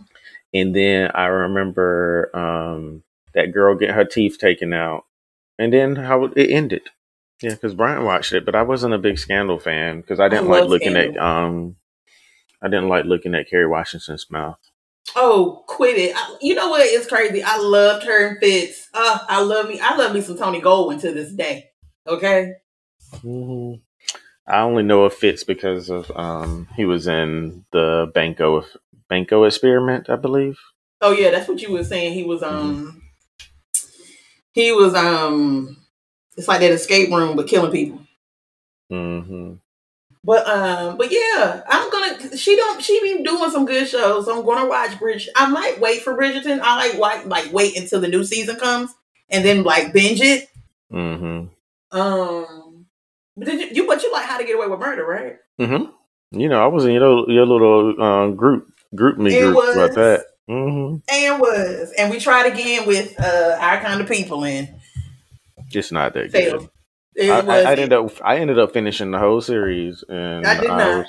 And 0.52 0.74
then 0.74 1.10
I 1.14 1.26
remember 1.26 2.30
um, 2.32 3.02
that 3.34 3.52
girl 3.52 3.74
getting 3.74 3.94
her 3.94 4.04
teeth 4.04 4.38
taken 4.38 4.72
out, 4.72 5.04
and 5.58 5.72
then 5.72 5.96
how 5.96 6.24
it 6.24 6.50
ended. 6.50 6.82
Yeah, 7.42 7.50
because 7.50 7.74
Brian 7.74 8.04
watched 8.04 8.32
it, 8.32 8.44
but 8.46 8.54
I 8.54 8.62
wasn't 8.62 8.94
a 8.94 8.98
big 8.98 9.18
Scandal 9.18 9.58
fan 9.58 10.00
because 10.00 10.20
I 10.20 10.28
didn't 10.28 10.48
like 10.48 10.62
love 10.62 10.70
looking 10.70 10.96
at 10.96 11.16
um, 11.18 11.76
I 12.62 12.68
didn't 12.68 12.88
like 12.88 13.04
looking 13.04 13.34
at 13.34 13.50
Kerry 13.50 13.66
Washington's 13.66 14.30
mouth. 14.30 14.58
Oh, 15.16 15.64
quit 15.66 15.96
it! 15.96 16.16
I, 16.16 16.36
you 16.40 16.54
know 16.54 16.70
what? 16.70 16.82
It's 16.82 17.06
crazy? 17.06 17.42
I 17.42 17.58
loved 17.58 18.04
her 18.06 18.28
and 18.28 18.38
Fitz. 18.38 18.88
Uh, 18.94 19.18
I 19.28 19.42
love 19.42 19.68
me. 19.68 19.78
I 19.80 19.96
love 19.96 20.14
me 20.14 20.20
some 20.20 20.36
Tony 20.38 20.60
Goldwyn 20.60 21.00
to 21.02 21.12
this 21.12 21.32
day. 21.32 21.70
Okay. 22.06 22.52
hmm 23.20 23.74
I 24.46 24.60
only 24.60 24.82
know 24.82 25.04
of 25.04 25.14
Fitz 25.14 25.42
because 25.44 25.88
of 25.88 26.10
um, 26.16 26.68
he 26.76 26.84
was 26.84 27.06
in 27.06 27.64
the 27.72 28.10
Banco 28.14 28.64
Banco 29.08 29.44
experiment, 29.44 30.10
I 30.10 30.16
believe. 30.16 30.58
Oh 31.00 31.12
yeah, 31.12 31.30
that's 31.30 31.48
what 31.48 31.62
you 31.62 31.72
were 31.72 31.84
saying. 31.84 32.12
He 32.14 32.24
was 32.24 32.42
um, 32.42 33.02
he 34.52 34.72
was 34.72 34.94
um, 34.94 35.76
it's 36.36 36.48
like 36.48 36.60
that 36.60 36.72
escape 36.72 37.10
room, 37.10 37.36
but 37.36 37.48
killing 37.48 37.72
people. 37.72 38.00
hmm 38.90 39.54
But 40.26 40.46
um, 40.48 40.96
but 40.96 41.12
yeah, 41.12 41.62
I'm 41.68 41.90
gonna. 41.90 42.36
She 42.36 42.56
don't. 42.56 42.82
She 42.82 42.98
be 43.02 43.22
doing 43.22 43.50
some 43.50 43.66
good 43.66 43.86
shows. 43.86 44.24
So 44.24 44.38
I'm 44.38 44.44
gonna 44.46 44.66
watch 44.68 44.98
Bridge. 44.98 45.28
I 45.36 45.46
might 45.50 45.78
wait 45.80 46.00
for 46.02 46.16
Bridgerton. 46.16 46.60
I 46.62 46.76
like 46.76 46.98
like 46.98 47.26
like 47.26 47.52
wait 47.52 47.76
until 47.76 48.00
the 48.00 48.08
new 48.08 48.24
season 48.24 48.56
comes 48.56 48.94
and 49.28 49.44
then 49.44 49.64
like 49.64 49.92
binge 49.92 50.22
it. 50.22 50.48
Mm-hmm. 50.90 51.98
Um, 51.98 52.86
but 53.36 53.46
did 53.46 53.60
you, 53.76 53.82
you 53.82 53.86
but 53.86 54.02
you 54.02 54.10
like 54.12 54.24
How 54.24 54.38
to 54.38 54.44
Get 54.44 54.56
Away 54.56 54.66
with 54.66 54.80
Murder, 54.80 55.04
right? 55.04 55.36
Mm-hmm. 55.60 56.38
You 56.40 56.48
know, 56.48 56.62
I 56.62 56.66
was 56.68 56.84
in 56.86 56.92
your 56.92 57.00
little, 57.06 57.30
your 57.30 57.46
little 57.46 58.02
uh, 58.02 58.28
group 58.30 58.72
GroupMe 58.94 59.30
It 59.30 59.40
group 59.40 59.56
was. 59.56 59.76
about 59.76 59.94
that. 59.94 60.24
Mm-hmm. 60.48 60.96
And 61.10 61.40
was 61.40 61.92
and 61.96 62.10
we 62.10 62.18
tried 62.18 62.52
again 62.52 62.86
with 62.86 63.18
uh 63.18 63.56
our 63.60 63.80
kind 63.80 64.00
of 64.00 64.08
people 64.08 64.44
and 64.44 64.68
It's 65.70 65.90
not 65.92 66.12
that 66.14 66.30
failed. 66.32 66.60
good. 66.60 66.70
I, 67.20 67.40
was. 67.40 67.48
I, 67.48 67.70
I 67.70 67.72
ended 67.72 67.92
up 67.92 68.10
I 68.24 68.36
ended 68.36 68.58
up 68.58 68.72
finishing 68.72 69.10
the 69.10 69.18
whole 69.18 69.40
series, 69.40 70.04
and 70.08 70.46
I 70.46 70.60
did 70.60 70.68
not. 70.68 70.98
was, 70.98 71.06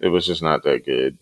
it 0.00 0.08
was 0.08 0.26
just 0.26 0.42
not 0.42 0.62
that 0.64 0.84
good. 0.84 1.18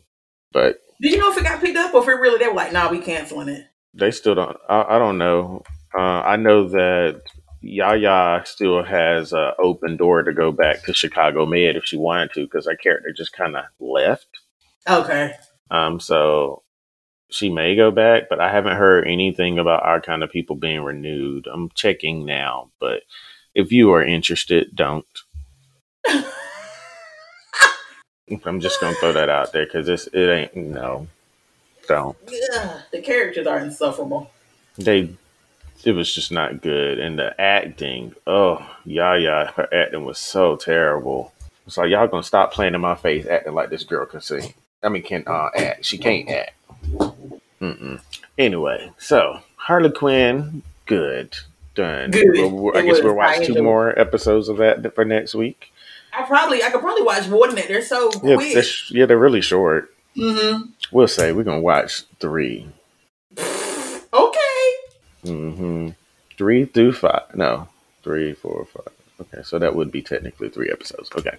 But 0.52 0.80
Did 1.00 1.12
you 1.12 1.18
know 1.18 1.30
if 1.30 1.38
it 1.38 1.44
got 1.44 1.60
picked 1.60 1.78
up 1.78 1.94
or 1.94 2.02
if 2.02 2.08
it 2.08 2.20
really 2.20 2.38
they 2.38 2.48
were 2.48 2.54
like, 2.54 2.72
nah, 2.72 2.90
we 2.90 2.98
canceling 3.00 3.48
it. 3.48 3.66
they 3.94 4.10
still 4.10 4.34
don't. 4.34 4.56
I, 4.68 4.96
I 4.96 4.98
don't 4.98 5.18
know. 5.18 5.62
Uh, 5.94 6.22
I 6.22 6.36
know 6.36 6.68
that 6.68 7.22
Yaya 7.60 8.42
still 8.44 8.82
has 8.82 9.32
an 9.32 9.52
open 9.58 9.96
door 9.96 10.22
to 10.22 10.32
go 10.32 10.52
back 10.52 10.82
to 10.84 10.94
Chicago 10.94 11.46
Med 11.46 11.76
if 11.76 11.84
she 11.84 11.96
wanted 11.96 12.32
to, 12.32 12.44
because 12.44 12.66
her 12.66 12.76
character 12.76 13.12
just 13.12 13.32
kind 13.32 13.56
of 13.56 13.64
left. 13.78 14.26
Okay. 14.88 15.34
Um, 15.70 16.00
so 16.00 16.62
she 17.30 17.50
may 17.50 17.76
go 17.76 17.90
back, 17.90 18.24
but 18.28 18.40
I 18.40 18.50
haven't 18.50 18.76
heard 18.76 19.06
anything 19.06 19.58
about 19.58 19.84
our 19.84 20.00
kind 20.00 20.22
of 20.22 20.30
people 20.30 20.56
being 20.56 20.82
renewed. 20.82 21.46
I'm 21.52 21.70
checking 21.74 22.26
now, 22.26 22.70
but 22.78 23.02
if 23.54 23.72
you 23.72 23.92
are 23.92 24.02
interested, 24.02 24.74
don't. 24.74 25.06
I'm 28.44 28.60
just 28.60 28.80
gonna 28.80 28.94
throw 28.96 29.12
that 29.12 29.28
out 29.28 29.52
there 29.52 29.66
because 29.66 29.88
it's 29.88 30.06
it 30.08 30.28
ain't 30.28 30.56
no, 30.56 31.06
don't. 31.86 32.16
Ugh, 32.26 32.80
the 32.90 33.00
characters 33.00 33.46
are 33.46 33.58
insufferable. 33.58 34.30
They 34.78 35.10
it 35.84 35.92
was 35.92 36.14
just 36.14 36.32
not 36.32 36.62
good, 36.62 36.98
and 36.98 37.18
the 37.18 37.38
acting, 37.40 38.14
oh 38.26 38.66
yeah, 38.84 39.16
yeah, 39.16 39.50
her 39.52 39.68
acting 39.72 40.04
was 40.04 40.18
so 40.18 40.56
terrible. 40.56 41.32
It's 41.66 41.76
like 41.76 41.90
y'all 41.90 42.08
gonna 42.08 42.22
stop 42.22 42.52
playing 42.52 42.74
in 42.74 42.80
my 42.80 42.94
face, 42.94 43.26
acting 43.26 43.54
like 43.54 43.70
this 43.70 43.84
girl 43.84 44.06
can 44.06 44.20
sing. 44.20 44.54
I 44.82 44.88
mean, 44.88 45.02
can 45.02 45.24
uh, 45.26 45.50
act? 45.54 45.84
She 45.84 45.98
can't 45.98 46.28
act. 46.28 46.54
Mm-mm. 47.60 48.00
Anyway, 48.38 48.90
so 48.98 49.40
Harley 49.56 49.92
Quinn, 49.92 50.62
good, 50.86 51.36
done. 51.74 52.10
Well, 52.12 52.76
I 52.76 52.82
guess 52.82 53.02
we'll 53.02 53.14
watch 53.14 53.46
two 53.46 53.62
more 53.62 53.98
episodes 53.98 54.48
of 54.48 54.58
that 54.58 54.94
for 54.94 55.04
next 55.04 55.34
week. 55.34 55.72
I 56.12 56.22
probably 56.24 56.62
I 56.62 56.70
could 56.70 56.80
probably 56.80 57.02
watch 57.02 57.26
more 57.28 57.46
than 57.46 57.56
that. 57.56 57.68
They're 57.68 57.82
so 57.82 58.10
Yeah, 58.22 58.36
quick. 58.36 58.54
they're, 58.54 58.64
yeah, 58.90 59.06
they're 59.06 59.18
really 59.18 59.40
short. 59.40 59.94
mm-hmm. 60.16 60.70
We'll 60.90 61.08
say 61.08 61.32
we're 61.32 61.44
gonna 61.44 61.60
watch 61.60 62.02
three. 62.20 62.68
Okay. 64.12 64.74
hmm 65.24 65.88
Three 66.36 66.64
through 66.64 66.92
five. 66.94 67.34
No, 67.34 67.68
three, 68.02 68.32
four, 68.34 68.66
five. 68.66 68.92
Okay, 69.20 69.42
so 69.42 69.58
that 69.58 69.74
would 69.76 69.92
be 69.92 70.02
technically 70.02 70.48
three 70.48 70.70
episodes. 70.70 71.10
Okay. 71.16 71.36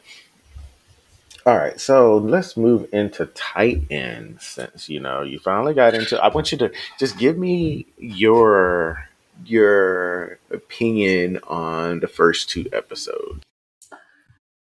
All 1.46 1.58
right, 1.58 1.78
so 1.80 2.18
let's 2.18 2.56
move 2.56 2.88
into 2.94 3.26
Titan 3.26 4.38
since 4.40 4.88
you 4.88 5.02
know 5.02 5.22
you 5.24 5.40
finally 5.40 5.74
got 5.74 5.94
into. 5.94 6.18
I 6.24 6.30
want 6.30 6.52
you 6.54 6.58
to 6.60 6.72
just 6.98 7.18
give 7.18 7.38
me 7.38 7.86
your 7.98 9.10
your 9.46 10.40
opinion 10.52 11.40
on 11.48 12.00
the 12.00 12.08
first 12.08 12.50
two 12.50 12.68
episodes. 12.72 13.44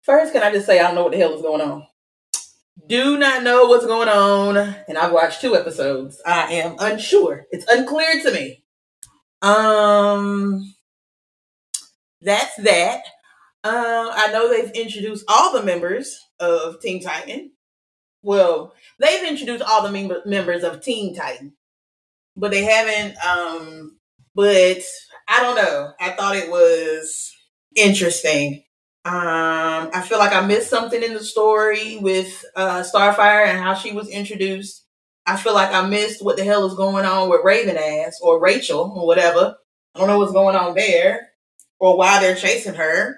First, 0.02 0.34
can 0.34 0.44
I 0.44 0.52
just 0.52 0.65
say 0.65 0.80
I 0.80 0.84
don't 0.84 0.96
know 0.96 1.04
what 1.04 1.12
the 1.12 1.18
hell 1.18 1.34
is 1.34 1.41
going 1.41 1.62
on? 1.62 1.88
Do 2.88 3.18
not 3.18 3.44
know 3.44 3.65
what's 3.65 3.86
going 3.86 4.10
on, 4.10 4.58
and 4.58 4.98
I've 4.98 5.12
watched 5.12 5.41
two 5.41 5.56
episodes. 5.56 6.22
I 6.26 6.54
am 6.54 6.76
unsure. 6.80 7.46
It's 7.50 7.65
unclear 7.72 8.22
to 8.22 8.32
me. 8.32 8.63
Um, 9.41 10.74
that's 12.22 12.56
that. 12.58 13.04
Um, 13.63 14.10
I 14.13 14.30
know 14.32 14.50
they've 14.50 14.72
introduced 14.72 15.26
all 15.28 15.54
the 15.54 15.63
members 15.63 16.20
of 16.39 16.80
Team 16.82 17.00
Titan. 17.02 17.52
Well, 18.22 18.74
they've 19.00 19.28
introduced 19.28 19.63
all 19.63 19.82
the 19.82 19.91
mem- 19.91 20.22
members 20.26 20.63
of 20.63 20.82
Team 20.82 21.15
Titan, 21.15 21.54
but 22.36 22.52
they 22.52 22.63
haven't. 22.63 23.18
Um, 23.26 23.95
but 24.36 24.82
I 25.28 25.41
don't 25.41 25.56
know. 25.56 25.91
I 26.00 26.12
thought 26.12 26.36
it 26.36 26.50
was 26.50 27.32
interesting. 27.76 28.63
Um, 29.06 29.91
I 29.93 30.04
feel 30.08 30.17
like 30.17 30.34
I 30.34 30.45
missed 30.45 30.69
something 30.69 31.02
in 31.02 31.13
the 31.13 31.24
story 31.24 31.98
with 31.98 32.43
uh, 32.56 32.84
Starfire 32.84 33.48
and 33.48 33.60
how 33.60 33.76
she 33.76 33.91
was 33.91 34.10
introduced. 34.10 34.86
I 35.28 35.38
feel 35.38 35.54
like 35.54 35.71
I 35.74 35.88
missed 35.88 36.24
what 36.24 36.38
the 36.38 36.43
hell 36.43 36.65
is 36.65 36.76
going 36.76 37.06
on 37.06 37.30
with 37.30 37.41
Raven 37.43 37.78
Ass 37.78 38.19
or 38.21 38.39
Rachel 38.39 38.93
or 38.95 39.08
whatever. 39.08 39.56
I 39.93 40.00
don't 40.00 40.08
know 40.08 40.19
what's 40.19 40.34
going 40.34 40.56
on 40.56 40.76
there 40.76 41.30
or 41.80 41.98
why 41.98 42.19
they're 42.19 42.36
chasing 42.36 42.76
her. 42.76 43.17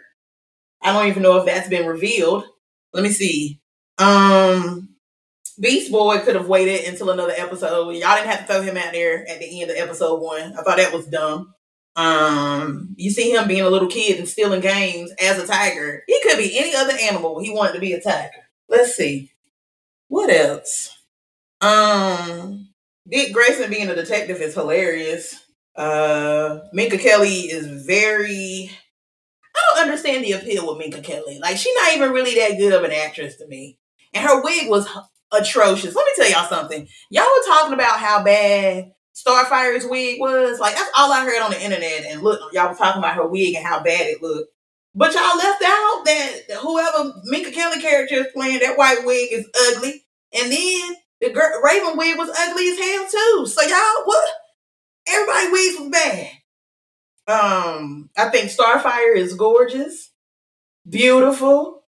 I 0.81 0.93
don't 0.93 1.07
even 1.07 1.23
know 1.23 1.37
if 1.37 1.45
that's 1.45 1.69
been 1.69 1.87
revealed. 1.87 2.45
Let 2.93 3.03
me 3.03 3.09
see. 3.09 3.61
Um, 3.97 4.86
Beast 5.59 5.91
Boy 5.91 6.19
could 6.19 6.35
have 6.35 6.47
waited 6.47 6.85
until 6.85 7.09
another 7.09 7.33
episode. 7.35 7.89
Y'all 7.91 8.15
didn't 8.15 8.27
have 8.27 8.41
to 8.41 8.45
throw 8.45 8.61
him 8.61 8.77
out 8.77 8.93
there 8.93 9.27
at 9.27 9.39
the 9.39 9.61
end 9.61 9.71
of 9.71 9.77
episode 9.77 10.21
one. 10.21 10.53
I 10.53 10.61
thought 10.61 10.77
that 10.77 10.93
was 10.93 11.07
dumb. 11.07 11.53
Um, 11.95 12.93
you 12.95 13.09
see 13.09 13.31
him 13.31 13.47
being 13.47 13.63
a 13.63 13.69
little 13.69 13.87
kid 13.87 14.19
and 14.19 14.29
stealing 14.29 14.61
games 14.61 15.11
as 15.19 15.39
a 15.39 15.47
tiger. 15.47 16.03
He 16.05 16.19
could 16.21 16.37
be 16.37 16.57
any 16.57 16.75
other 16.75 16.93
animal. 17.01 17.39
He 17.39 17.49
wanted 17.49 17.73
to 17.73 17.79
be 17.79 17.93
a 17.93 18.01
tiger. 18.01 18.29
Let's 18.69 18.95
see. 18.95 19.31
What 20.07 20.29
else? 20.29 20.95
Um, 21.59 22.69
Dick 23.09 23.33
Grayson 23.33 23.71
being 23.71 23.89
a 23.89 23.95
detective 23.95 24.41
is 24.41 24.53
hilarious. 24.53 25.43
Uh, 25.75 26.59
Minka 26.71 26.99
Kelly 26.99 27.41
is 27.41 27.85
very. 27.85 28.69
I 29.55 29.75
don't 29.75 29.85
understand 29.85 30.23
the 30.23 30.33
appeal 30.33 30.67
with 30.67 30.77
Minka 30.77 31.01
Kelly. 31.01 31.39
Like, 31.41 31.57
she's 31.57 31.75
not 31.77 31.95
even 31.95 32.11
really 32.11 32.35
that 32.35 32.59
good 32.59 32.73
of 32.73 32.83
an 32.83 32.91
actress 32.91 33.37
to 33.37 33.47
me. 33.47 33.79
And 34.13 34.23
her 34.23 34.43
wig 34.43 34.69
was 34.69 34.87
atrocious. 35.31 35.95
Let 35.95 36.05
me 36.05 36.11
tell 36.15 36.29
y'all 36.31 36.49
something. 36.49 36.87
Y'all 37.09 37.23
were 37.25 37.47
talking 37.47 37.73
about 37.73 37.99
how 37.99 38.23
bad 38.23 38.91
Starfire's 39.13 39.85
wig 39.85 40.19
was. 40.19 40.59
Like, 40.59 40.75
that's 40.75 40.91
all 40.97 41.11
I 41.11 41.25
heard 41.25 41.41
on 41.41 41.51
the 41.51 41.63
internet. 41.63 42.05
And 42.05 42.21
look, 42.21 42.53
y'all 42.53 42.69
were 42.69 42.75
talking 42.75 42.99
about 42.99 43.15
her 43.15 43.27
wig 43.27 43.55
and 43.55 43.65
how 43.65 43.81
bad 43.81 44.07
it 44.07 44.21
looked. 44.21 44.51
But 44.95 45.13
y'all 45.13 45.37
left 45.37 45.61
out 45.63 46.01
that 46.05 46.41
whoever 46.59 47.13
Minka 47.25 47.51
Kelly 47.51 47.81
character 47.81 48.15
is 48.15 48.27
playing, 48.33 48.59
that 48.59 48.77
white 48.77 49.05
wig 49.05 49.31
is 49.31 49.47
ugly. 49.69 50.03
And 50.33 50.51
then 50.51 50.95
the 51.21 51.29
girl, 51.29 51.61
Raven 51.63 51.97
wig 51.97 52.17
was 52.17 52.29
ugly 52.29 52.69
as 52.69 52.79
hell 52.79 53.07
too. 53.09 53.45
So 53.47 53.61
y'all, 53.61 54.05
what? 54.05 54.29
Everybody 55.07 55.51
wigs 55.51 55.79
was 55.79 55.89
bad. 55.89 56.31
Um, 57.27 58.09
I 58.17 58.29
think 58.29 58.49
Starfire 58.49 59.15
is 59.15 59.33
gorgeous, 59.33 60.11
beautiful. 60.89 61.83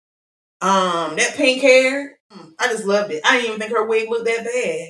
Um, 0.61 1.15
that 1.15 1.35
pink 1.35 1.61
hair, 1.61 2.16
I 2.59 2.67
just 2.67 2.85
loved 2.85 3.11
it. 3.11 3.21
I 3.25 3.37
didn't 3.37 3.47
even 3.47 3.59
think 3.59 3.71
her 3.71 3.85
wig 3.85 4.09
looked 4.09 4.25
that 4.25 4.43
bad. 4.43 4.89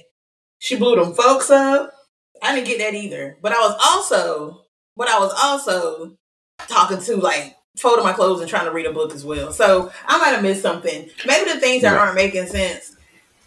She 0.60 0.76
blew 0.76 0.96
them 0.96 1.14
folks 1.14 1.50
up. 1.50 1.94
I 2.42 2.56
didn't 2.56 2.68
get 2.68 2.80
that 2.80 2.94
either. 2.94 3.38
But 3.42 3.52
I 3.52 3.60
was 3.60 3.76
also, 3.84 4.66
but 4.96 5.08
I 5.08 5.20
was 5.20 5.34
also 5.42 6.16
talking 6.68 7.02
to 7.02 7.18
like 7.18 7.56
folding 7.78 8.06
my 8.06 8.14
clothes 8.14 8.42
and 8.42 8.50
trying 8.50 8.66
to 8.66 8.72
read 8.72 8.86
a 8.86 8.94
book 8.94 9.14
as 9.14 9.24
well. 9.24 9.52
So 9.52 9.92
I 10.06 10.18
might 10.18 10.30
have 10.30 10.42
missed 10.42 10.62
something. 10.62 11.10
Maybe 11.26 11.52
the 11.52 11.60
things 11.60 11.84
that 11.84 11.98
aren't 11.98 12.16
making 12.16 12.48
sense, 12.48 12.96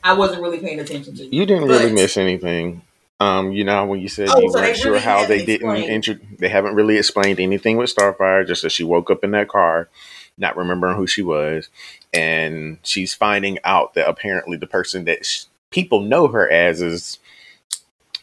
I 0.02 0.14
wasn't 0.14 0.42
really 0.42 0.60
paying 0.60 0.80
attention 0.80 1.16
to. 1.16 1.34
You 1.34 1.46
didn't 1.46 1.66
but, 1.66 1.80
really 1.80 1.92
miss 1.92 2.16
anything. 2.16 2.82
Um, 3.18 3.52
you 3.52 3.64
know, 3.64 3.84
when 3.84 4.00
you 4.00 4.08
said 4.08 4.28
oh, 4.30 4.40
you 4.40 4.50
so 4.50 4.60
weren't 4.60 4.76
sure 4.76 4.92
really 4.92 5.04
how 5.04 5.26
they 5.26 5.44
didn't 5.44 5.76
intro- 5.76 6.18
they 6.38 6.48
haven't 6.48 6.74
really 6.74 6.96
explained 6.96 7.38
anything 7.38 7.76
with 7.76 7.94
Starfire, 7.94 8.46
just 8.46 8.62
that 8.62 8.70
she 8.70 8.82
woke 8.82 9.10
up 9.10 9.22
in 9.22 9.32
that 9.32 9.48
car, 9.48 9.90
not 10.38 10.56
remembering 10.56 10.96
who 10.96 11.06
she 11.06 11.22
was, 11.22 11.68
and 12.12 12.78
she's 12.82 13.14
finding 13.14 13.58
out 13.64 13.94
that 13.94 14.08
apparently 14.08 14.56
the 14.56 14.66
person 14.66 15.04
that 15.04 15.24
sh- 15.24 15.44
people 15.70 16.00
know 16.00 16.28
her 16.28 16.50
as 16.50 16.82
is 16.82 17.18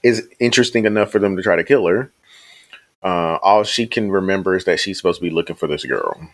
is 0.03 0.27
interesting 0.39 0.85
enough 0.85 1.11
for 1.11 1.19
them 1.19 1.35
to 1.35 1.43
try 1.43 1.55
to 1.55 1.63
kill 1.63 1.87
her. 1.87 2.11
Uh, 3.03 3.37
all 3.41 3.63
she 3.63 3.87
can 3.87 4.11
remember 4.11 4.55
is 4.55 4.65
that 4.65 4.79
she's 4.79 4.97
supposed 4.97 5.19
to 5.19 5.23
be 5.23 5.29
looking 5.29 5.55
for 5.55 5.67
this 5.67 5.85
girl. 5.85 6.29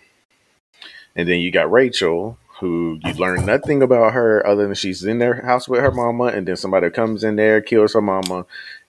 And 1.16 1.28
then 1.28 1.40
you 1.40 1.52
got 1.52 1.72
Rachel, 1.72 2.38
who 2.60 3.00
you 3.04 3.14
learn 3.14 3.46
nothing 3.46 3.82
about 3.82 4.14
her 4.14 4.46
other 4.46 4.66
than 4.66 4.76
she's 4.76 5.04
in 5.04 5.20
their 5.20 5.42
house 5.42 5.68
with 5.68 5.82
her 5.82 5.92
mama, 5.92 6.26
and 6.26 6.48
then 6.48 6.56
somebody 6.56 6.90
comes 6.90 7.24
in 7.24 7.36
there, 7.36 7.62
kills 7.62 7.94
her 7.94 8.02
mama, 8.02 8.46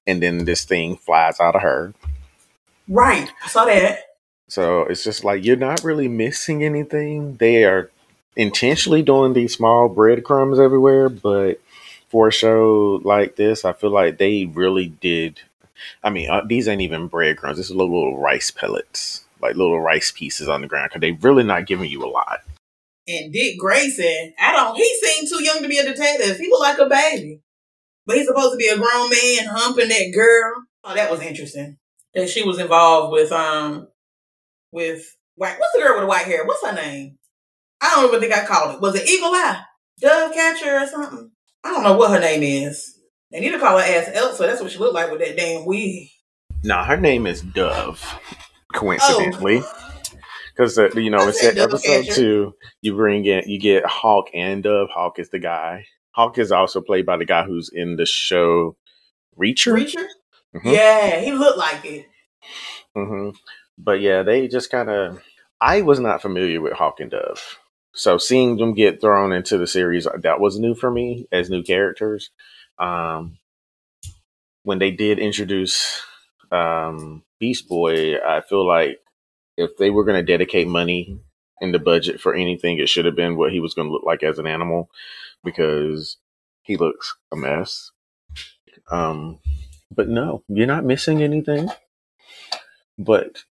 and 0.06 0.22
then 0.22 0.44
this 0.44 0.64
thing 0.64 0.96
flies 0.96 1.40
out 1.40 1.56
of 1.56 1.62
her. 1.62 1.94
Right. 2.88 3.30
I 3.44 3.48
saw 3.48 3.64
that. 3.64 4.13
So 4.48 4.82
it's 4.82 5.04
just 5.04 5.24
like 5.24 5.44
you're 5.44 5.56
not 5.56 5.84
really 5.84 6.08
missing 6.08 6.62
anything. 6.62 7.36
They 7.36 7.64
are 7.64 7.90
intentionally 8.36 9.02
doing 9.02 9.32
these 9.32 9.54
small 9.54 9.88
breadcrumbs 9.88 10.58
everywhere, 10.58 11.08
but 11.08 11.60
for 12.08 12.28
a 12.28 12.32
show 12.32 13.00
like 13.04 13.36
this, 13.36 13.64
I 13.64 13.72
feel 13.72 13.90
like 13.90 14.18
they 14.18 14.44
really 14.46 14.88
did. 14.88 15.40
I 16.02 16.10
mean, 16.10 16.30
uh, 16.30 16.42
these 16.46 16.68
ain't 16.68 16.82
even 16.82 17.08
breadcrumbs. 17.08 17.56
This 17.56 17.70
is 17.70 17.76
little, 17.76 17.94
little 17.94 18.18
rice 18.18 18.50
pellets, 18.50 19.24
like 19.40 19.56
little 19.56 19.80
rice 19.80 20.12
pieces 20.12 20.48
on 20.48 20.60
the 20.60 20.66
ground, 20.68 20.90
because 20.90 21.00
they 21.00 21.12
really 21.12 21.42
not 21.42 21.66
giving 21.66 21.90
you 21.90 22.04
a 22.04 22.06
lot. 22.06 22.40
And 23.06 23.32
Dick 23.32 23.58
Grayson, 23.58 24.34
I 24.40 24.52
don't. 24.52 24.76
He 24.76 25.00
seemed 25.02 25.28
too 25.28 25.42
young 25.42 25.62
to 25.62 25.68
be 25.68 25.78
a 25.78 25.84
detective. 25.84 26.38
He 26.38 26.48
looked 26.48 26.62
like 26.62 26.78
a 26.78 26.88
baby, 26.88 27.40
but 28.06 28.16
he's 28.16 28.26
supposed 28.26 28.52
to 28.52 28.56
be 28.56 28.68
a 28.68 28.76
grown 28.76 29.10
man 29.10 29.46
humping 29.46 29.88
that 29.88 30.12
girl. 30.14 30.64
Oh, 30.84 30.94
that 30.94 31.10
was 31.10 31.20
interesting. 31.20 31.76
That 32.14 32.30
she 32.30 32.44
was 32.44 32.58
involved 32.58 33.12
with 33.12 33.32
um 33.32 33.88
with 34.74 35.16
white. 35.36 35.58
What's 35.58 35.72
the 35.72 35.80
girl 35.80 35.94
with 35.94 36.02
the 36.02 36.06
white 36.06 36.26
hair? 36.26 36.44
What's 36.44 36.66
her 36.66 36.74
name? 36.74 37.18
I 37.80 37.90
don't 37.90 38.08
even 38.08 38.20
think 38.20 38.34
I 38.34 38.44
called 38.44 38.74
it. 38.74 38.80
Was 38.80 38.94
it 38.94 39.08
Eagle 39.08 39.30
Eye, 39.30 39.62
Dove 40.00 40.32
Catcher, 40.34 40.78
or 40.78 40.86
something? 40.86 41.30
I 41.62 41.70
don't 41.70 41.82
know 41.82 41.96
what 41.96 42.10
her 42.10 42.20
name 42.20 42.42
is. 42.42 42.98
They 43.30 43.40
need 43.40 43.52
to 43.52 43.58
call 43.58 43.78
her 43.78 43.84
ass 43.84 44.10
Elsa. 44.12 44.42
That's 44.46 44.60
what 44.60 44.70
she 44.70 44.78
looked 44.78 44.94
like 44.94 45.10
with 45.10 45.20
that 45.20 45.36
damn 45.36 45.64
wig. 45.64 46.08
Nah, 46.62 46.84
her 46.84 46.96
name 46.96 47.26
is 47.26 47.42
Dove. 47.42 48.18
Coincidentally. 48.74 49.60
Oh 49.62 49.94
because 50.54 50.78
uh, 50.78 50.88
you 50.94 51.10
know 51.10 51.28
it's 51.28 51.40
that 51.42 51.58
episode 51.58 52.06
two. 52.14 52.54
You 52.80 52.94
bring 52.94 53.24
in 53.24 53.42
you 53.46 53.58
get 53.58 53.84
Hawk 53.84 54.28
and 54.34 54.62
Dove. 54.62 54.88
Hawk 54.90 55.18
is 55.18 55.30
the 55.30 55.38
guy. 55.38 55.86
Hawk 56.12 56.38
is 56.38 56.52
also 56.52 56.80
played 56.80 57.06
by 57.06 57.16
the 57.16 57.24
guy 57.24 57.44
who's 57.44 57.70
in 57.72 57.96
the 57.96 58.06
show 58.06 58.76
Reacher. 59.38 59.74
Reacher. 59.74 60.06
Mm-hmm. 60.54 60.68
Yeah, 60.68 61.20
he 61.20 61.32
looked 61.32 61.58
like 61.58 61.84
it. 61.84 62.06
Mm-hmm. 62.96 63.30
But 63.78 64.00
yeah, 64.00 64.22
they 64.22 64.48
just 64.48 64.70
kind 64.70 64.90
of. 64.90 65.22
I 65.60 65.82
was 65.82 66.00
not 66.00 66.22
familiar 66.22 66.60
with 66.60 66.74
Hawk 66.74 67.00
and 67.00 67.10
Dove, 67.10 67.58
so 67.94 68.18
seeing 68.18 68.56
them 68.56 68.74
get 68.74 69.00
thrown 69.00 69.32
into 69.32 69.56
the 69.56 69.66
series 69.66 70.06
that 70.22 70.40
was 70.40 70.58
new 70.58 70.74
for 70.74 70.90
me 70.90 71.26
as 71.32 71.48
new 71.48 71.62
characters. 71.62 72.30
Um, 72.78 73.38
when 74.64 74.78
they 74.78 74.90
did 74.90 75.18
introduce 75.18 76.02
um, 76.50 77.22
Beast 77.38 77.68
Boy, 77.68 78.16
I 78.16 78.40
feel 78.40 78.66
like 78.66 79.00
if 79.56 79.76
they 79.76 79.90
were 79.90 80.04
going 80.04 80.16
to 80.24 80.32
dedicate 80.32 80.66
money 80.66 81.18
in 81.60 81.72
the 81.72 81.78
budget 81.78 82.20
for 82.20 82.34
anything, 82.34 82.78
it 82.78 82.88
should 82.88 83.04
have 83.04 83.16
been 83.16 83.36
what 83.36 83.52
he 83.52 83.60
was 83.60 83.74
going 83.74 83.88
to 83.88 83.92
look 83.92 84.04
like 84.04 84.22
as 84.22 84.38
an 84.38 84.46
animal 84.46 84.90
because 85.44 86.16
he 86.62 86.76
looks 86.76 87.14
a 87.32 87.36
mess. 87.36 87.90
Um, 88.90 89.38
but 89.90 90.08
no, 90.08 90.42
you're 90.48 90.66
not 90.66 90.84
missing 90.84 91.22
anything. 91.22 91.70
But 92.98 93.44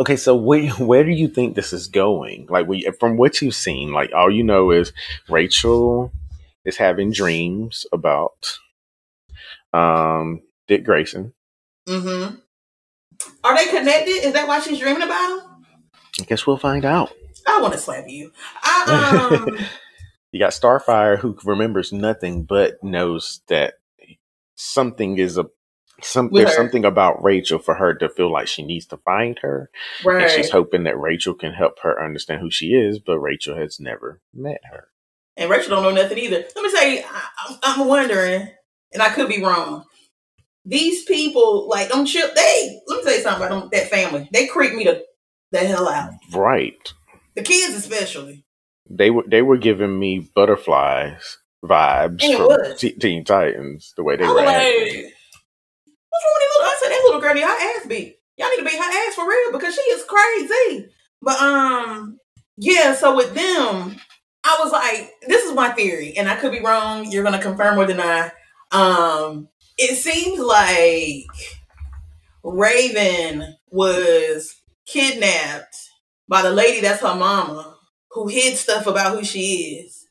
okay, 0.00 0.16
so 0.16 0.34
where 0.34 0.70
where 0.78 1.04
do 1.04 1.10
you 1.10 1.28
think 1.28 1.54
this 1.54 1.72
is 1.72 1.86
going? 1.86 2.46
Like, 2.48 2.66
we, 2.66 2.90
from 2.98 3.16
what 3.16 3.40
you've 3.40 3.54
seen, 3.54 3.92
like 3.92 4.12
all 4.12 4.30
you 4.30 4.42
know 4.42 4.70
is 4.70 4.92
Rachel 5.28 6.12
is 6.64 6.76
having 6.76 7.12
dreams 7.12 7.86
about 7.92 8.58
um 9.72 10.42
Dick 10.66 10.84
Grayson. 10.84 11.34
Mm-hmm. 11.88 12.36
Are 13.44 13.56
they 13.56 13.66
connected? 13.66 14.24
Is 14.24 14.32
that 14.32 14.48
why 14.48 14.60
she's 14.60 14.78
dreaming 14.78 15.02
about 15.02 15.38
him? 15.38 15.66
I 16.20 16.24
guess 16.24 16.46
we'll 16.46 16.56
find 16.56 16.84
out. 16.84 17.12
I 17.46 17.60
want 17.60 17.74
to 17.74 17.78
slap 17.78 18.08
you. 18.08 18.32
I, 18.62 19.38
um... 19.46 19.58
you 20.32 20.40
got 20.40 20.52
Starfire 20.52 21.18
who 21.18 21.36
remembers 21.44 21.92
nothing 21.92 22.44
but 22.44 22.82
knows 22.82 23.40
that 23.48 23.74
something 24.56 25.18
is 25.18 25.38
a 25.38 25.46
some 26.02 26.30
there's 26.32 26.50
her. 26.50 26.56
something 26.56 26.84
about 26.84 27.22
Rachel 27.22 27.58
for 27.58 27.74
her 27.74 27.94
to 27.94 28.08
feel 28.08 28.32
like 28.32 28.48
she 28.48 28.62
needs 28.62 28.86
to 28.86 28.96
find 28.98 29.38
her. 29.40 29.70
Right. 30.04 30.22
And 30.22 30.30
she's 30.30 30.50
hoping 30.50 30.84
that 30.84 30.98
Rachel 30.98 31.34
can 31.34 31.52
help 31.52 31.80
her 31.82 32.02
understand 32.02 32.40
who 32.40 32.50
she 32.50 32.68
is, 32.68 32.98
but 32.98 33.18
Rachel 33.18 33.56
has 33.56 33.80
never 33.80 34.20
met 34.34 34.60
her. 34.70 34.88
And 35.36 35.50
Rachel 35.50 35.70
don't 35.70 35.82
know 35.82 36.02
nothing 36.02 36.18
either. 36.18 36.44
Let 36.54 36.62
me 36.62 36.70
say, 36.70 37.04
I, 37.04 37.58
I'm 37.62 37.86
wondering, 37.86 38.48
and 38.92 39.02
I 39.02 39.10
could 39.10 39.28
be 39.28 39.42
wrong 39.42 39.84
these 40.64 41.04
people, 41.04 41.68
like 41.68 41.88
them 41.88 42.04
chip, 42.04 42.34
they 42.34 42.80
let 42.86 42.98
me 42.98 43.04
tell 43.04 43.14
you 43.14 43.20
something 43.20 43.46
about 43.46 43.60
them, 43.60 43.68
that 43.72 43.90
family. 43.90 44.28
They 44.32 44.46
creep 44.46 44.74
me 44.74 44.84
the, 44.84 45.04
the 45.52 45.60
hell 45.60 45.88
out. 45.88 46.12
Right. 46.32 46.92
The 47.34 47.42
kids 47.42 47.74
especially. 47.74 48.44
They 48.88 49.10
were 49.10 49.24
they 49.26 49.42
were 49.42 49.56
giving 49.56 49.98
me 49.98 50.30
butterflies 50.34 51.38
vibes 51.64 52.22
from 52.22 52.76
Teen 52.98 53.24
Titans, 53.24 53.92
the 53.96 54.02
way 54.02 54.16
they 54.16 54.26
were 54.26 54.34
like, 54.34 54.46
What's 54.46 56.24
wrong 56.24 56.34
with 56.34 56.50
little 56.54 56.66
I 56.66 56.76
said 56.80 56.90
that 56.90 57.02
little 57.04 57.19
girl 57.32 57.42
need 57.42 57.48
her 57.48 57.78
ass 57.78 57.86
beat. 57.86 58.18
Y'all 58.36 58.48
need 58.50 58.58
to 58.58 58.64
beat 58.64 58.78
her 58.78 59.08
ass 59.08 59.14
for 59.14 59.28
real 59.28 59.52
because 59.52 59.74
she 59.74 59.80
is 59.82 60.04
crazy. 60.04 60.88
But 61.22 61.40
um 61.40 62.18
yeah, 62.56 62.94
so 62.94 63.16
with 63.16 63.34
them, 63.34 63.96
I 64.44 64.58
was 64.62 64.70
like, 64.70 65.12
this 65.26 65.44
is 65.44 65.54
my 65.54 65.70
theory, 65.70 66.14
and 66.16 66.28
I 66.28 66.36
could 66.36 66.52
be 66.52 66.60
wrong. 66.60 67.10
You're 67.10 67.24
gonna 67.24 67.40
confirm 67.40 67.78
or 67.78 67.86
deny. 67.86 68.30
Um, 68.70 69.48
it 69.78 69.96
seems 69.96 70.38
like 70.38 71.24
Raven 72.42 73.56
was 73.70 74.54
kidnapped 74.86 75.76
by 76.28 76.42
the 76.42 76.50
lady 76.50 76.80
that's 76.80 77.00
her 77.00 77.14
mama 77.14 77.76
who 78.10 78.28
hid 78.28 78.56
stuff 78.56 78.86
about 78.86 79.16
who 79.16 79.24
she 79.24 79.80
is 79.86 80.06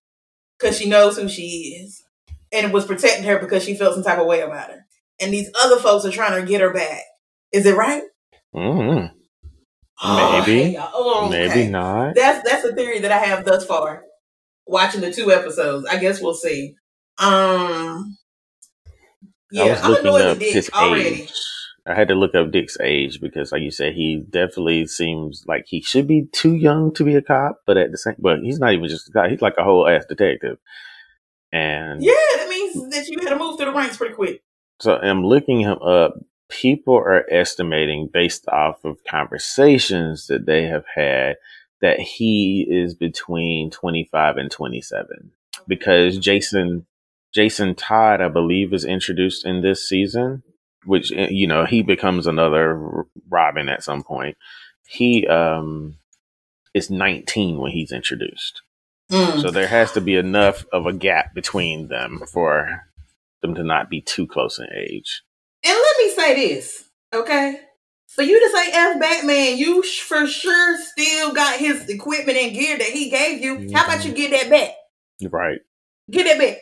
because 0.57 0.77
she 0.77 0.89
knows 0.89 1.17
who 1.17 1.29
she 1.29 1.79
is 1.83 2.03
and 2.51 2.73
was 2.73 2.85
protecting 2.85 3.25
her 3.25 3.39
because 3.39 3.63
she 3.63 3.75
felt 3.75 3.93
some 3.93 4.03
type 4.03 4.19
of 4.19 4.25
way 4.27 4.41
about 4.41 4.71
her. 4.71 4.85
And 5.21 5.33
these 5.33 5.49
other 5.61 5.77
folks 5.77 6.05
are 6.05 6.11
trying 6.11 6.39
to 6.39 6.47
get 6.47 6.61
her 6.61 6.73
back. 6.73 7.01
Is 7.51 7.65
it 7.65 7.75
right? 7.75 8.03
Mm-hmm. 8.55 9.15
Oh, 10.01 10.43
maybe. 10.45 10.77
Oh, 10.79 11.25
okay. 11.27 11.47
Maybe 11.47 11.69
not. 11.69 12.15
That's 12.15 12.47
that's 12.49 12.63
a 12.63 12.73
theory 12.73 12.99
that 12.99 13.11
I 13.11 13.17
have 13.19 13.43
thus 13.45 13.65
far. 13.65 14.03
Watching 14.65 15.01
the 15.01 15.11
two 15.11 15.31
episodes. 15.31 15.85
I 15.87 15.97
guess 15.97 16.21
we'll 16.21 16.35
see. 16.35 16.75
Um, 17.17 18.17
I 19.51 19.65
yeah, 19.65 19.65
was 19.71 19.81
I'm 19.81 19.91
looking 19.91 20.21
up 20.21 20.37
his 20.37 20.69
already. 20.73 21.23
age. 21.23 21.33
I 21.87 21.95
had 21.95 22.07
to 22.09 22.15
look 22.15 22.35
up 22.35 22.51
Dick's 22.51 22.77
age 22.79 23.19
because, 23.19 23.51
like 23.51 23.63
you 23.63 23.71
said, 23.71 23.93
he 23.93 24.23
definitely 24.29 24.85
seems 24.85 25.43
like 25.47 25.65
he 25.67 25.81
should 25.81 26.07
be 26.07 26.27
too 26.31 26.53
young 26.53 26.93
to 26.93 27.03
be 27.03 27.15
a 27.15 27.21
cop, 27.21 27.57
but 27.65 27.77
at 27.77 27.91
the 27.91 27.97
same, 27.97 28.15
but 28.19 28.39
he's 28.39 28.59
not 28.59 28.73
even 28.73 28.87
just 28.87 29.09
a 29.09 29.11
cop. 29.11 29.29
He's 29.29 29.41
like 29.41 29.55
a 29.57 29.63
whole 29.63 29.87
ass 29.87 30.05
detective. 30.07 30.57
And 31.51 32.03
Yeah, 32.03 32.13
that 32.35 32.47
means 32.47 32.89
that 32.91 33.07
you 33.07 33.17
had 33.21 33.29
to 33.29 33.39
move 33.39 33.57
through 33.57 33.65
the 33.71 33.73
ranks 33.73 33.97
pretty 33.97 34.13
quick. 34.13 34.43
So 34.79 34.97
I'm 34.97 35.25
looking 35.25 35.59
him 35.61 35.77
up. 35.81 36.15
People 36.49 36.95
are 36.95 37.25
estimating 37.31 38.09
based 38.11 38.47
off 38.47 38.83
of 38.83 39.03
conversations 39.03 40.27
that 40.27 40.45
they 40.45 40.63
have 40.63 40.85
had 40.95 41.35
that 41.81 41.99
he 41.99 42.65
is 42.69 42.93
between 42.95 43.69
25 43.71 44.37
and 44.37 44.51
27 44.51 45.31
because 45.67 46.17
Jason 46.17 46.85
Jason 47.33 47.75
Todd, 47.75 48.21
I 48.21 48.27
believe, 48.27 48.73
is 48.73 48.83
introduced 48.85 49.45
in 49.45 49.61
this 49.61 49.87
season, 49.87 50.41
which 50.85 51.11
eh, 51.11 51.27
you 51.29 51.45
know 51.47 51.65
he 51.65 51.83
becomes 51.83 52.25
another 52.25 53.05
Robin 53.29 53.69
at 53.69 53.83
some 53.83 54.01
point. 54.03 54.35
He 54.87 55.27
um 55.27 55.97
is 56.73 56.89
19 56.89 57.59
when 57.59 57.71
he's 57.71 57.91
introduced, 57.91 58.61
Mm. 59.11 59.41
so 59.41 59.49
there 59.51 59.67
has 59.67 59.91
to 59.93 60.01
be 60.01 60.15
enough 60.15 60.65
of 60.71 60.85
a 60.85 60.93
gap 60.93 61.33
between 61.33 61.87
them 61.87 62.21
for 62.31 62.83
them 63.41 63.55
to 63.55 63.63
not 63.63 63.89
be 63.89 64.01
too 64.01 64.27
close 64.27 64.59
in 64.59 64.67
age. 64.75 65.23
And 65.65 65.77
let 65.77 65.97
me 65.97 66.09
say 66.09 66.35
this, 66.35 66.83
okay? 67.13 67.59
For 68.07 68.23
you 68.23 68.39
to 68.39 68.49
say 68.57 68.71
F 68.71 68.99
Batman, 68.99 69.57
you 69.57 69.83
sh- 69.83 70.01
for 70.01 70.25
sure 70.27 70.77
still 70.77 71.33
got 71.33 71.59
his 71.59 71.87
equipment 71.89 72.37
and 72.37 72.53
gear 72.53 72.77
that 72.77 72.87
he 72.87 73.09
gave 73.09 73.41
you. 73.41 73.69
How 73.73 73.85
about 73.85 74.05
you 74.05 74.13
get 74.13 74.31
that 74.31 74.49
back? 74.49 74.71
Right? 75.31 75.59
Get 76.09 76.25
that 76.25 76.37
back. 76.39 76.57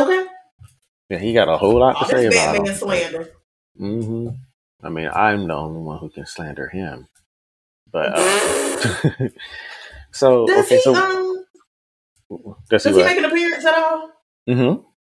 Okay? 0.00 0.26
Yeah, 1.10 1.18
he 1.18 1.34
got 1.34 1.48
a 1.48 1.56
whole 1.58 1.78
lot 1.78 1.98
to 1.98 2.04
say 2.06 2.26
about 2.26 2.54
Batman 2.54 2.66
him. 2.70 2.74
slander. 2.74 3.28
hmm 3.76 4.28
I 4.82 4.88
mean, 4.90 5.08
I'm 5.12 5.48
the 5.48 5.54
only 5.54 5.80
one 5.80 5.98
who 5.98 6.10
can 6.10 6.26
slander 6.26 6.68
him, 6.68 7.08
but 7.90 8.12
uh, 8.14 9.28
so 10.12 10.46
Does 10.46 10.66
okay, 10.66 10.76
he 10.76 10.82
so 10.82 10.94
um 10.94 11.46
does 12.68 12.84
he 12.84 12.90
does 12.90 12.96
he 12.96 13.02
what? 13.02 13.06
make 13.06 13.18
an 13.18 13.24
appearance 13.24 13.64
at 13.64 13.74
all? 13.74 14.10
Mm-hmm. 14.48 14.93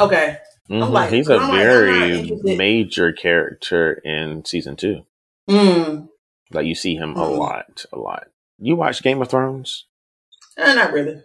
Okay. 0.00 0.38
Mhm. 0.70 0.90
like- 0.90 1.10
He's 1.10 1.28
a 1.28 1.36
I'm 1.36 1.48
like, 1.48 1.58
very 1.58 2.18
interested. 2.20 2.58
major 2.58 3.12
character 3.12 3.94
in 4.04 4.44
season 4.44 4.76
two. 4.76 5.06
Mm. 5.48 6.08
Like 6.52 6.66
you 6.66 6.74
see 6.74 6.94
him 6.94 7.16
a 7.16 7.20
Mm. 7.20 7.38
lot, 7.38 7.84
a 7.92 7.98
lot. 7.98 8.28
You 8.58 8.76
watch 8.76 9.02
Game 9.02 9.22
of 9.22 9.28
Thrones? 9.30 9.86
Uh, 10.56 10.74
not 10.74 10.92
really. 10.92 11.22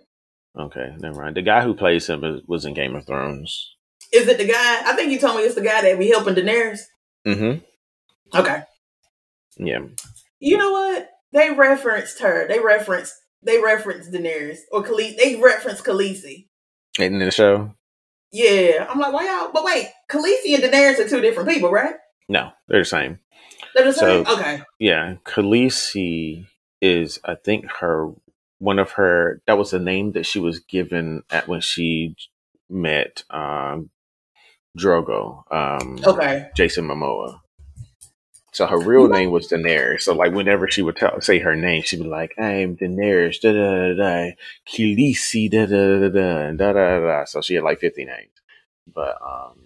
Okay, 0.58 0.94
never 1.00 1.22
mind. 1.22 1.36
The 1.36 1.42
guy 1.42 1.62
who 1.64 1.74
plays 1.74 2.08
him 2.08 2.24
is, 2.24 2.42
was 2.48 2.64
in 2.66 2.74
Game 2.74 2.96
of 2.96 3.06
Thrones. 3.06 3.76
Is 4.14 4.28
it 4.28 4.38
the 4.38 4.46
guy? 4.46 4.82
I 4.86 4.96
think 4.96 5.12
you 5.12 5.20
told 5.20 5.38
me 5.38 5.44
it's 5.44 5.56
the 5.56 5.62
guy 5.62 5.82
that 5.82 5.98
be 6.00 6.10
helping 6.10 6.36
Daenerys. 6.36 6.82
Mm-hmm. 7.26 8.38
Okay. 8.38 8.62
Yeah. 9.58 9.80
You 10.40 10.58
know 10.58 10.72
what? 10.72 11.10
They 11.32 11.50
referenced 11.52 12.20
her. 12.22 12.48
They 12.48 12.60
referenced 12.60 13.14
they 13.42 13.60
referenced 13.60 14.12
Daenerys 14.12 14.60
or 14.72 14.84
Khaleesi. 14.84 15.18
They 15.18 15.36
referenced 15.36 15.84
Khaleesi. 15.84 16.48
In 17.00 17.18
the 17.20 17.32
show? 17.32 17.74
Yeah, 18.34 18.88
I'm 18.90 19.00
like, 19.00 19.14
why 19.14 19.26
y'all? 19.28 19.52
But 19.54 19.64
wait, 19.64 19.90
Khaleesi 20.10 20.56
and 20.56 20.64
Daenerys 20.64 21.00
are 21.00 21.08
two 21.08 21.22
different 21.22 21.48
people, 21.50 21.70
right? 21.72 21.94
No, 22.28 22.50
they're 22.68 22.82
the 22.82 22.86
same. 22.86 23.20
They're 23.76 23.86
the 23.86 23.94
So- 23.94 24.24
same. 24.24 24.34
okay. 24.40 24.62
Yeah, 24.80 25.16
Khaleesi 25.24 26.48
is, 26.82 27.20
I 27.24 27.36
think, 27.36 27.70
her 27.80 28.10
one 28.60 28.80
of 28.80 28.92
her. 28.94 29.42
That 29.46 29.58
was 29.58 29.72
the 29.72 29.80
name 29.80 30.14
that 30.14 30.26
she 30.26 30.40
was 30.40 30.60
given 30.60 31.22
at 31.30 31.48
when 31.48 31.62
she 31.62 32.16
met 32.70 33.24
um, 33.30 33.92
Drogo, 34.78 35.44
um, 35.52 36.00
Okay. 36.06 36.50
Jason 36.58 36.86
Momoa. 36.88 37.40
So 38.54 38.68
her 38.68 38.80
real 38.80 39.08
name 39.08 39.32
was 39.32 39.47
Daenerys. 39.49 40.04
So 40.04 40.14
like 40.16 40.32
whenever 40.32 40.70
she 40.70 40.84
would 40.84 40.95
tell, 40.95 41.20
say 41.22 41.39
her 41.39 41.56
name, 41.56 41.82
she'd 41.84 42.01
be 42.01 42.08
like, 42.08 42.34
"I'm 42.38 42.78
Daenerys, 42.78 43.41
da 43.41 43.51
da 43.51 43.93
da 43.93 43.93
da, 43.95 44.32
Khaleesi, 44.68 45.49
da 45.51 45.66
da 45.66 45.99
da 45.99 46.10
da, 46.10 46.51
da 46.51 46.74
da 46.74 46.99
da." 46.99 47.26
So 47.26 47.41
she 47.41 47.56
had 47.56 47.64
like 47.64 47.80
fifty 47.80 48.06
names. 48.06 48.30
But 48.93 49.18
um, 49.22 49.60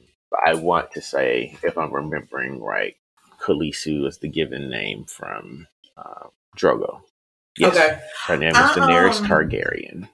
I 0.45 0.53
want 0.55 0.91
to 0.91 1.01
say, 1.01 1.57
if 1.63 1.77
I'm 1.77 1.93
remembering 1.93 2.61
right, 2.61 2.95
Khaleesi 3.41 4.01
was 4.01 4.19
the 4.19 4.29
given 4.29 4.69
name 4.69 5.03
from 5.05 5.67
uh, 5.97 6.27
Drogo. 6.57 7.01
Yes, 7.57 7.75
Okay. 7.75 7.99
her 8.27 8.37
name 8.37 8.53
was 8.53 8.71
Daenerys 8.71 9.21
Um, 9.21 9.27
Targaryen. 9.27 10.09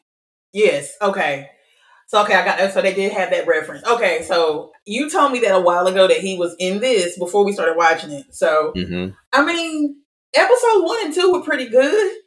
Yes. 0.53 0.93
Okay. 1.01 1.49
So 2.07 2.21
okay, 2.23 2.35
I 2.35 2.45
got 2.45 2.57
that. 2.57 2.73
So 2.73 2.81
they 2.81 2.93
did 2.93 3.11
have 3.13 3.31
that 3.31 3.47
reference. 3.47 3.83
Okay. 3.85 4.21
So 4.23 4.71
you 4.85 5.09
told 5.09 5.31
me 5.31 5.39
that 5.39 5.55
a 5.55 5.59
while 5.59 5.87
ago 5.87 6.07
that 6.07 6.17
he 6.19 6.37
was 6.37 6.55
in 6.59 6.79
this 6.79 7.17
before 7.17 7.43
we 7.45 7.53
started 7.53 7.75
watching 7.77 8.11
it. 8.11 8.33
So 8.33 8.71
hmm 8.73 9.09
I 9.31 9.43
mean, 9.45 9.97
episode 10.35 10.83
one 10.83 11.05
and 11.05 11.13
two 11.13 11.31
were 11.31 11.41
pretty 11.41 11.69
good. 11.69 12.17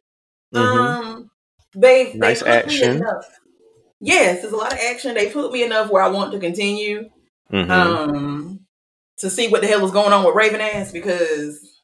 hmm 0.52 0.58
Um, 0.60 1.30
they 1.74 2.04
they 2.12 2.18
Nice 2.18 2.42
me 2.42 2.50
action. 2.50 3.04
Yes, 4.00 4.40
there's 4.42 4.52
a 4.52 4.56
lot 4.56 4.72
of 4.72 4.78
action. 4.78 5.14
They 5.14 5.30
put 5.30 5.52
me 5.52 5.62
enough 5.64 5.90
where 5.90 6.02
I 6.02 6.08
want 6.08 6.32
to 6.32 6.38
continue. 6.38 7.08
hmm 7.50 7.70
Um, 7.70 8.60
to 9.18 9.30
see 9.30 9.48
what 9.48 9.62
the 9.62 9.66
hell 9.66 9.84
is 9.84 9.92
going 9.92 10.12
on 10.12 10.24
with 10.24 10.34
Raven 10.34 10.60
ass 10.60 10.92
because 10.92 11.80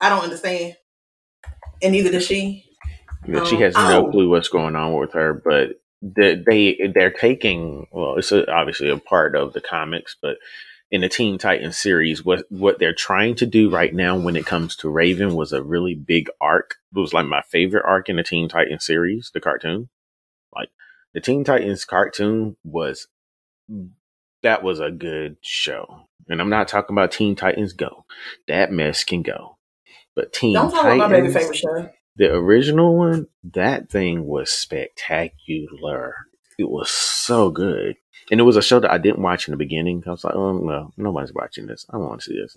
I 0.00 0.08
don't 0.08 0.24
understand, 0.24 0.76
and 1.82 1.92
neither 1.92 2.10
does 2.10 2.26
she. 2.26 2.64
Yeah, 3.28 3.44
she 3.44 3.56
Um, 3.56 3.62
has 3.62 3.74
no 3.76 4.06
oh. 4.06 4.10
clue 4.10 4.30
what's 4.30 4.48
going 4.48 4.76
on 4.76 4.94
with 4.94 5.12
her, 5.12 5.34
but 5.34 5.79
they, 6.02 6.34
they 6.34 6.92
they're 6.94 7.10
taking 7.10 7.86
well, 7.90 8.16
it's 8.16 8.32
a, 8.32 8.50
obviously 8.50 8.88
a 8.88 8.96
part 8.96 9.34
of 9.34 9.52
the 9.52 9.60
comics, 9.60 10.16
but 10.20 10.38
in 10.90 11.02
the 11.02 11.08
Teen 11.08 11.38
Titans 11.38 11.76
series, 11.76 12.24
what 12.24 12.44
what 12.50 12.78
they're 12.78 12.94
trying 12.94 13.36
to 13.36 13.46
do 13.46 13.70
right 13.70 13.94
now 13.94 14.18
when 14.18 14.36
it 14.36 14.46
comes 14.46 14.74
to 14.76 14.88
Raven 14.88 15.36
was 15.36 15.52
a 15.52 15.62
really 15.62 15.94
big 15.94 16.28
arc. 16.40 16.76
It 16.94 16.98
was 16.98 17.12
like 17.12 17.26
my 17.26 17.42
favorite 17.42 17.84
arc 17.86 18.08
in 18.08 18.16
the 18.16 18.22
Teen 18.22 18.48
Titans 18.48 18.84
series, 18.84 19.30
the 19.32 19.40
cartoon. 19.40 19.88
Like 20.54 20.70
the 21.14 21.20
Teen 21.20 21.44
Titans 21.44 21.84
cartoon 21.84 22.56
was 22.64 23.06
that 24.42 24.62
was 24.62 24.80
a 24.80 24.90
good 24.90 25.36
show, 25.42 26.08
and 26.28 26.40
I'm 26.40 26.50
not 26.50 26.66
talking 26.66 26.94
about 26.94 27.12
Teen 27.12 27.36
Titans 27.36 27.72
Go. 27.72 28.04
That 28.48 28.72
mess 28.72 29.04
can 29.04 29.22
go, 29.22 29.58
but 30.16 30.32
Teen 30.32 30.54
Titans 30.54 30.72
Don't 30.72 30.82
talk 30.82 30.82
Titans 30.82 31.00
about 31.00 31.10
my 31.10 31.20
baby 31.20 31.32
favorite 31.32 31.56
show. 31.56 31.90
The 32.20 32.34
original 32.34 32.96
one, 32.96 33.26
that 33.54 33.88
thing 33.90 34.26
was 34.26 34.50
spectacular. 34.52 36.14
It 36.58 36.68
was 36.68 36.90
so 36.90 37.50
good. 37.50 37.96
And 38.30 38.38
it 38.38 38.44
was 38.44 38.56
a 38.56 38.62
show 38.62 38.78
that 38.78 38.90
I 38.92 38.98
didn't 38.98 39.22
watch 39.22 39.48
in 39.48 39.52
the 39.52 39.56
beginning. 39.56 40.04
I 40.06 40.10
was 40.10 40.22
like, 40.22 40.34
oh, 40.34 40.52
no, 40.52 40.92
nobody's 40.98 41.32
watching 41.32 41.66
this. 41.66 41.86
I 41.88 41.94
don't 41.94 42.06
want 42.08 42.20
to 42.20 42.26
see 42.26 42.38
this. 42.38 42.56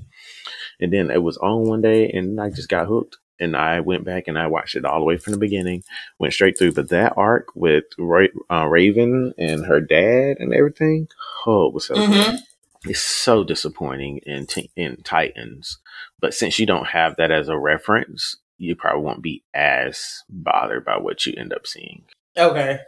And 0.81 0.91
then 0.91 1.09
it 1.09 1.23
was 1.23 1.37
on 1.37 1.63
one 1.67 1.81
day 1.81 2.11
and 2.11 2.39
I 2.41 2.49
just 2.49 2.67
got 2.69 2.87
hooked. 2.87 3.17
And 3.39 3.55
I 3.57 3.79
went 3.79 4.03
back 4.03 4.27
and 4.27 4.37
I 4.37 4.47
watched 4.47 4.75
it 4.75 4.85
all 4.85 4.99
the 4.99 5.05
way 5.05 5.17
from 5.17 5.31
the 5.33 5.39
beginning, 5.39 5.83
went 6.19 6.33
straight 6.33 6.57
through. 6.57 6.73
But 6.73 6.89
that 6.89 7.13
arc 7.17 7.47
with 7.55 7.85
Ra- 7.97 8.27
uh, 8.51 8.67
Raven 8.67 9.33
and 9.37 9.65
her 9.65 9.79
dad 9.81 10.37
and 10.39 10.53
everything, 10.53 11.07
oh, 11.47 11.67
it 11.67 11.73
was 11.73 11.85
so 11.85 11.95
good 11.95 12.09
Mhm. 12.09 12.39
it's 12.85 13.01
so 13.01 13.43
disappointing 13.45 14.17
in 14.25 14.45
t- 14.45 14.69
in 14.75 14.97
Titans. 15.03 15.79
But 16.19 16.33
since 16.33 16.59
you 16.59 16.65
don't 16.65 16.87
have 16.89 17.15
that 17.15 17.31
as 17.31 17.47
a 17.49 17.57
reference, 17.57 18.35
you 18.63 18.75
probably 18.75 19.01
won't 19.03 19.21
be 19.21 19.43
as 19.53 20.23
bothered 20.29 20.85
by 20.85 20.97
what 20.97 21.25
you 21.25 21.33
end 21.37 21.53
up 21.53 21.67
seeing. 21.67 22.03
Okay. 22.37 22.79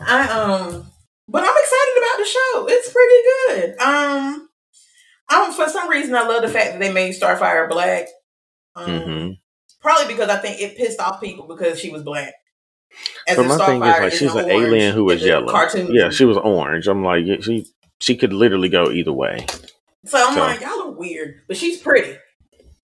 I 0.00 0.28
um, 0.28 0.86
but 1.28 1.42
I'm 1.44 1.54
excited 1.56 1.98
about 1.98 2.18
the 2.18 2.24
show. 2.24 2.66
It's 2.68 2.92
pretty 2.92 3.70
good. 3.70 3.80
Um, 3.80 4.48
um, 5.32 5.52
for 5.52 5.68
some 5.68 5.88
reason 5.88 6.14
I 6.14 6.26
love 6.26 6.42
the 6.42 6.48
fact 6.48 6.72
that 6.72 6.80
they 6.80 6.92
made 6.92 7.14
Starfire 7.14 7.68
black. 7.68 8.06
Um, 8.74 9.00
hmm 9.00 9.30
probably 9.80 10.12
because 10.12 10.28
I 10.28 10.38
think 10.38 10.60
it 10.60 10.76
pissed 10.76 10.98
off 11.00 11.20
people 11.20 11.46
because 11.46 11.78
she 11.78 11.90
was 11.90 12.02
black. 12.02 12.34
As 13.28 13.38
if 13.38 13.46
my 13.46 13.56
thing 13.66 13.82
is 13.82 13.88
Starfire 13.88 14.00
like 14.00 14.12
she's 14.12 14.34
an 14.34 14.44
an 14.44 14.50
alien 14.50 14.94
who 14.94 15.04
was 15.04 15.22
yellow. 15.22 15.48
Cartoon. 15.48 15.94
Yeah, 15.94 16.10
she 16.10 16.24
was 16.24 16.36
orange. 16.38 16.88
I'm 16.88 17.04
like, 17.04 17.24
she 17.42 17.66
she 18.00 18.16
could 18.16 18.32
literally 18.32 18.68
go 18.68 18.90
either 18.90 19.12
way. 19.12 19.46
So 20.06 20.18
I'm 20.26 20.34
So- 20.34 20.40
like, 20.40 20.60
y'all 20.60 20.82
are 20.82 20.90
weird, 20.90 21.42
but 21.48 21.56
she's 21.56 21.78
pretty, 21.80 22.16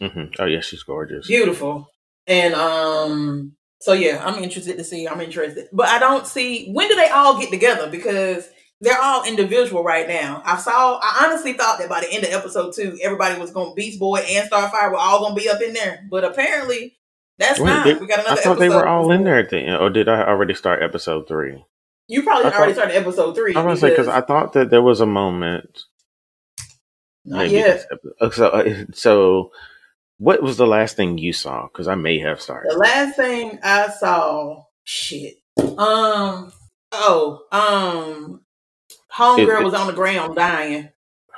hmm 0.09 0.25
Oh 0.39 0.45
yeah, 0.47 0.61
she's 0.61 0.83
gorgeous. 0.83 1.27
beautiful, 1.27 1.89
and 2.27 2.55
um. 2.55 3.57
So 3.81 3.93
yeah, 3.95 4.23
I'm 4.25 4.43
interested 4.45 4.77
to 4.79 4.85
see. 4.85 5.09
I'm 5.09 5.21
interested, 5.21 5.69
but 5.73 5.89
I 5.89 5.99
don't 5.99 6.27
see 6.27 6.71
when 6.71 6.89
do 6.89 6.95
they 6.95 7.09
all 7.09 7.39
get 7.41 7.51
together 7.51 7.91
because 7.91 8.49
they're 8.81 9.01
all 9.01 9.25
individual 9.25 9.83
right 9.83 10.07
now. 10.07 10.41
I 10.45 10.57
saw. 10.59 11.01
I 11.03 11.25
honestly 11.27 11.55
thought 11.55 11.79
that 11.81 11.89
by 11.89 12.01
the 12.01 12.13
end 12.13 12.25
of 12.25 12.31
episode 12.33 12.75
two, 12.75 12.97
everybody 13.03 13.41
was 13.41 13.51
going 13.51 13.71
to 13.71 13.75
Beast 13.75 13.99
Boy 13.99 14.19
and 14.19 14.49
Starfire 14.49 14.91
were 14.91 14.97
all 14.99 15.19
going 15.21 15.35
to 15.35 15.41
be 15.41 15.49
up 15.49 15.61
in 15.61 15.73
there, 15.73 16.07
but 16.11 16.23
apparently 16.25 16.97
that's 17.39 17.59
Wait, 17.59 17.67
not. 17.67 17.85
they- 17.87 17.95
we 17.95 18.07
got 18.07 18.21
I 18.21 18.23
another. 18.23 18.41
thought 18.43 18.59
they 18.61 18.69
were 18.69 18.87
all 18.87 19.11
in 19.11 19.25
there 19.25 19.39
at 19.39 19.51
the 19.51 19.59
end, 19.59 19.83
or 19.83 19.91
did 19.91 20.09
I 20.09 20.23
already 20.29 20.55
start 20.55 20.81
episode 20.83 21.27
three? 21.27 21.65
You 22.07 22.23
probably 22.23 22.53
I 22.53 22.57
already 22.59 22.75
started 22.75 22.95
episode 22.97 23.35
three. 23.35 23.57
I 23.57 23.63
was 23.63 23.81
say 23.81 23.91
because 23.91 24.07
I 24.09 24.21
thought 24.21 24.53
that 24.53 24.71
there 24.71 24.83
was 24.83 25.01
a 25.01 25.07
moment 25.07 25.81
not 27.25 27.49
yet. 27.51 27.87
uh, 28.21 28.31
So, 28.31 28.47
uh, 28.49 28.75
so 28.93 29.51
what 30.23 30.43
was 30.43 30.57
the 30.57 30.67
last 30.67 30.97
thing 30.97 31.19
you 31.19 31.33
saw? 31.33 31.67
Because 31.67 31.89
I 31.89 31.95
may 31.97 32.19
have 32.21 32.41
started. 32.41 32.71
The 32.73 32.79
last 32.79 33.17
thing 33.17 33.59
I 33.63 33.89
saw, 33.89 34.65
shit. 34.85 35.35
Um. 35.59 36.53
Oh. 36.93 37.41
Um. 37.51 38.43
Homegirl 39.17 39.61
It- 39.61 39.65
was 39.65 39.75
on 39.75 39.87
the 39.89 39.93
ground 39.93 40.37
dying. 40.37 40.91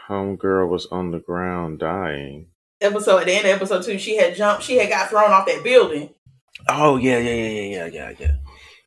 Homegirl 0.09 0.69
was 0.69 0.87
on 0.87 1.11
the 1.13 1.19
ground 1.21 1.79
dying. 1.79 2.49
Episode 2.81 3.21
at 3.21 3.27
the 3.27 3.33
end 3.33 3.47
of 3.47 3.53
episode 3.53 3.83
two, 3.85 3.99
she 3.99 4.17
had 4.19 4.37
jumped. 4.37 4.63
She 4.65 4.77
had 4.77 4.91
got 4.91 5.09
thrown 5.09 5.31
off 5.31 5.47
that 5.47 5.65
building. 5.65 6.11
Oh 6.69 6.97
yeah, 6.99 7.19
yeah, 7.19 7.35
yeah, 7.35 7.49
yeah, 7.49 7.87
yeah, 7.87 7.87
yeah, 7.87 8.13
yeah. 8.19 8.33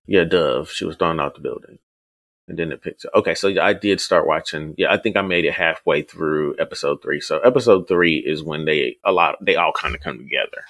Yeah, 0.05 0.23
Dove. 0.25 0.69
She 0.69 0.85
was 0.85 0.95
thrown 0.95 1.19
out 1.19 1.33
the 1.35 1.41
building, 1.41 1.79
and 2.47 2.57
then 2.57 2.71
it 2.71 2.81
picks 2.81 3.05
up. 3.05 3.11
Okay, 3.15 3.35
so 3.35 3.47
yeah, 3.47 3.65
I 3.65 3.73
did 3.73 3.99
start 3.99 4.27
watching. 4.27 4.73
Yeah, 4.77 4.91
I 4.91 4.97
think 4.97 5.17
I 5.17 5.21
made 5.21 5.45
it 5.45 5.53
halfway 5.53 6.01
through 6.01 6.55
episode 6.59 7.01
three. 7.01 7.19
So 7.19 7.39
episode 7.39 7.87
three 7.87 8.17
is 8.17 8.43
when 8.43 8.65
they 8.65 8.97
a 9.03 9.11
lot 9.11 9.35
they 9.41 9.55
all 9.55 9.73
kind 9.73 9.95
of 9.95 10.01
come 10.01 10.17
together. 10.17 10.63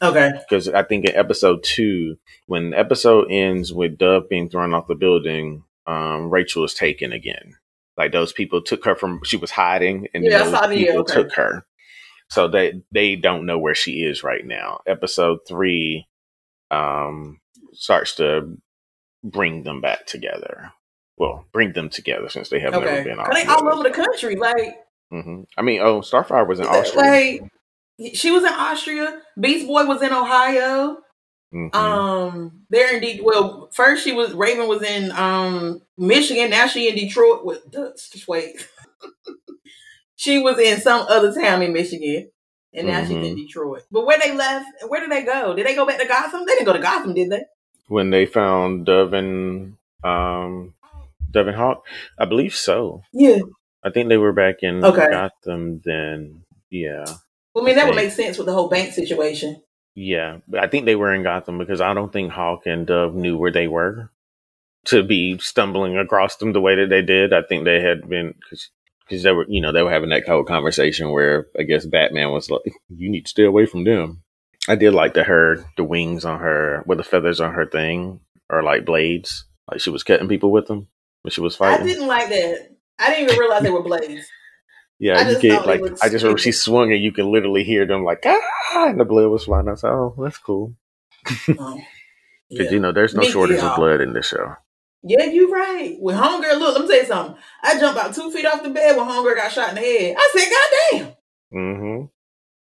Okay. 0.00 0.30
because 0.48 0.68
I 0.68 0.84
think 0.84 1.06
in 1.06 1.16
episode 1.16 1.64
two, 1.64 2.16
when 2.46 2.70
the 2.70 2.78
episode 2.78 3.26
ends 3.30 3.72
with 3.72 3.98
Dove 3.98 4.28
being 4.28 4.48
thrown 4.48 4.72
off 4.72 4.86
the 4.86 4.94
building, 4.94 5.64
um, 5.88 6.30
Rachel 6.30 6.64
is 6.64 6.74
taken 6.74 7.12
again. 7.12 7.56
Like 7.96 8.12
those 8.12 8.32
people 8.32 8.62
took 8.62 8.84
her 8.84 8.94
from 8.94 9.20
she 9.24 9.36
was 9.36 9.50
hiding, 9.50 10.06
and 10.14 10.24
then 10.24 10.30
Yeah, 10.30 10.50
those 10.50 10.68
people 10.68 11.00
okay. 11.00 11.14
took 11.14 11.32
her. 11.34 11.64
So 12.30 12.46
they 12.46 12.82
they 12.92 13.16
don't 13.16 13.46
know 13.46 13.58
where 13.58 13.74
she 13.74 14.02
is 14.04 14.22
right 14.22 14.44
now. 14.44 14.80
Episode 14.86 15.38
three 15.48 16.06
um, 16.70 17.40
starts 17.72 18.14
to 18.16 18.56
bring 19.24 19.64
them 19.64 19.80
back 19.80 20.06
together. 20.06 20.72
Well, 21.18 21.44
bring 21.52 21.72
them 21.72 21.88
together 21.88 22.28
since 22.28 22.48
they 22.48 22.60
have 22.60 22.72
never 22.72 23.02
been. 23.04 23.16
Cause 23.16 23.34
they 23.34 23.44
all 23.44 23.68
over 23.72 23.82
the 23.82 23.90
country. 23.94 24.36
Like, 24.36 24.78
hmm 25.10 25.42
I 25.56 25.62
mean, 25.62 25.80
oh, 25.80 26.00
Starfire 26.00 26.46
was 26.46 26.60
in 26.60 26.66
Austria. 26.66 27.02
like 27.02 27.42
she 28.14 28.30
was 28.30 28.44
in 28.44 28.52
Austria. 28.52 29.20
Beast 29.38 29.66
Boy 29.66 29.84
was 29.86 30.02
in 30.02 30.12
Ohio. 30.12 30.98
Mhm. 31.52 31.74
Um, 31.74 32.62
they're 32.70 32.94
in 32.94 33.00
De- 33.00 33.20
well, 33.22 33.70
first 33.72 34.04
she 34.04 34.12
was 34.12 34.32
Raven 34.34 34.68
was 34.68 34.82
in 34.82 35.10
um 35.12 35.80
Michigan. 35.96 36.50
Now 36.50 36.66
she 36.66 36.88
in 36.88 36.94
Detroit. 36.94 37.44
With 37.44 37.62
just 37.72 38.28
wait, 38.28 38.68
she 40.16 40.38
was 40.38 40.58
in 40.58 40.80
some 40.80 41.06
other 41.08 41.32
town 41.34 41.62
in 41.62 41.72
Michigan, 41.72 42.30
and 42.74 42.86
now 42.86 43.00
she's 43.00 43.10
in 43.12 43.22
Mhm. 43.22 43.36
Detroit. 43.36 43.82
But 43.90 44.04
where 44.06 44.18
they 44.22 44.34
left, 44.34 44.66
where 44.88 45.00
did 45.00 45.10
they 45.10 45.22
go? 45.22 45.54
Did 45.54 45.66
they 45.66 45.74
go 45.74 45.86
back 45.86 45.98
to 46.00 46.06
Gotham? 46.06 46.44
They 46.46 46.52
didn't 46.54 46.66
go 46.66 46.72
to 46.74 46.78
Gotham, 46.80 47.14
did 47.14 47.30
they? 47.30 47.44
when 47.88 48.10
they 48.10 48.26
found 48.26 48.84
Dove 48.84 49.14
and 49.14 49.74
um, 50.04 50.74
Dove 51.30 51.48
and 51.48 51.56
Hawk, 51.56 51.84
I 52.18 52.24
believe 52.24 52.54
so. 52.54 53.02
Yeah. 53.12 53.40
I 53.84 53.90
think 53.90 54.08
they 54.08 54.16
were 54.16 54.32
back 54.32 54.56
in 54.62 54.84
Okay. 54.84 55.08
Gotham 55.10 55.80
then. 55.84 56.42
Yeah. 56.70 57.04
Well, 57.54 57.64
I 57.64 57.66
mean, 57.66 57.76
that 57.76 57.86
would 57.86 57.96
make 57.96 58.10
sense 58.10 58.38
with 58.38 58.46
the 58.46 58.52
whole 58.52 58.68
bank 58.68 58.92
situation. 58.92 59.62
Yeah. 59.94 60.38
But 60.48 60.62
I 60.62 60.68
think 60.68 60.84
they 60.84 60.96
were 60.96 61.14
in 61.14 61.22
Gotham 61.22 61.58
because 61.58 61.80
I 61.80 61.94
don't 61.94 62.12
think 62.12 62.32
Hawk 62.32 62.66
and 62.66 62.86
Dove 62.86 63.14
knew 63.14 63.36
where 63.36 63.52
they 63.52 63.68
were 63.68 64.10
to 64.86 65.02
be 65.02 65.38
stumbling 65.38 65.96
across 65.98 66.36
them 66.36 66.52
the 66.52 66.60
way 66.60 66.76
that 66.76 66.88
they 66.88 67.02
did. 67.02 67.32
I 67.32 67.42
think 67.42 67.64
they 67.64 67.80
had 67.80 68.08
been 68.08 68.34
because 68.40 68.70
because 69.08 69.22
they 69.22 69.32
were 69.32 69.46
you 69.48 69.60
know 69.60 69.72
they 69.72 69.82
were 69.82 69.90
having 69.90 70.10
that 70.10 70.26
whole 70.26 70.44
conversation 70.44 71.10
where 71.10 71.46
I 71.58 71.62
guess 71.62 71.86
Batman 71.86 72.30
was 72.30 72.50
like 72.50 72.62
you 72.88 73.10
need 73.10 73.24
to 73.24 73.30
stay 73.30 73.44
away 73.44 73.66
from 73.66 73.84
them. 73.84 74.22
I 74.68 74.76
did 74.76 74.92
like 74.92 75.14
the 75.14 75.24
her 75.24 75.64
the 75.76 75.84
wings 75.84 76.24
on 76.24 76.40
her 76.40 76.84
with 76.86 76.98
the 76.98 77.04
feathers 77.04 77.40
on 77.40 77.54
her 77.54 77.66
thing 77.66 78.20
or 78.50 78.62
like 78.62 78.84
blades 78.84 79.46
like 79.70 79.80
she 79.80 79.90
was 79.90 80.04
cutting 80.04 80.28
people 80.28 80.50
with 80.52 80.66
them 80.66 80.88
when 81.28 81.32
she 81.32 81.40
was 81.42 81.56
fighting. 81.56 81.80
I 81.80 81.84
didn't 81.84 82.06
like 82.06 82.28
that. 82.30 82.70
I 82.98 83.10
didn't 83.10 83.24
even 83.24 83.38
realize 83.38 83.62
they 83.62 83.70
were 83.70 83.82
blades. 83.82 84.26
Yeah, 84.98 85.18
I 85.18 85.24
you 85.24 85.30
just 85.30 85.42
get 85.42 85.66
like 85.66 85.82
I 86.02 86.08
just 86.08 86.24
remember 86.24 86.38
she 86.38 86.52
swung 86.52 86.92
and 86.92 87.02
you 87.02 87.12
can 87.12 87.30
literally 87.30 87.64
hear 87.64 87.86
them 87.86 88.04
like 88.04 88.24
ah, 88.26 88.88
and 88.88 88.98
the 89.00 89.04
blood 89.04 89.30
was 89.30 89.44
flying. 89.44 89.68
I 89.68 89.72
was 89.72 89.82
like, 89.82 89.92
oh, 89.92 90.14
that's 90.18 90.38
cool 90.38 90.74
Oh, 91.58 91.78
because 91.78 91.86
yeah. 92.50 92.72
you 92.72 92.80
know 92.80 92.92
there's 92.92 93.14
no 93.14 93.22
Me- 93.22 93.28
shortage 93.28 93.58
yeah. 93.58 93.70
of 93.70 93.76
blood 93.76 94.00
in 94.00 94.14
this 94.14 94.28
show. 94.28 94.54
Yeah, 95.02 95.24
you're 95.26 95.50
right. 95.50 95.96
With 96.00 96.16
Homegirl, 96.16 96.58
look, 96.58 96.74
let 96.74 96.82
me 96.82 96.88
tell 96.88 96.98
you 96.98 97.06
something. 97.06 97.36
I 97.62 97.78
jumped 97.78 98.00
about 98.00 98.14
two 98.14 98.30
feet 98.32 98.46
off 98.46 98.62
the 98.64 98.70
bed 98.70 98.96
when 98.96 99.06
Homegirl 99.06 99.36
got 99.36 99.52
shot 99.52 99.70
in 99.70 99.74
the 99.76 99.80
head. 99.82 100.16
I 100.18 100.30
said, 100.34 100.50
God 100.50 100.70
damn. 100.92 101.16
hmm 101.52 102.04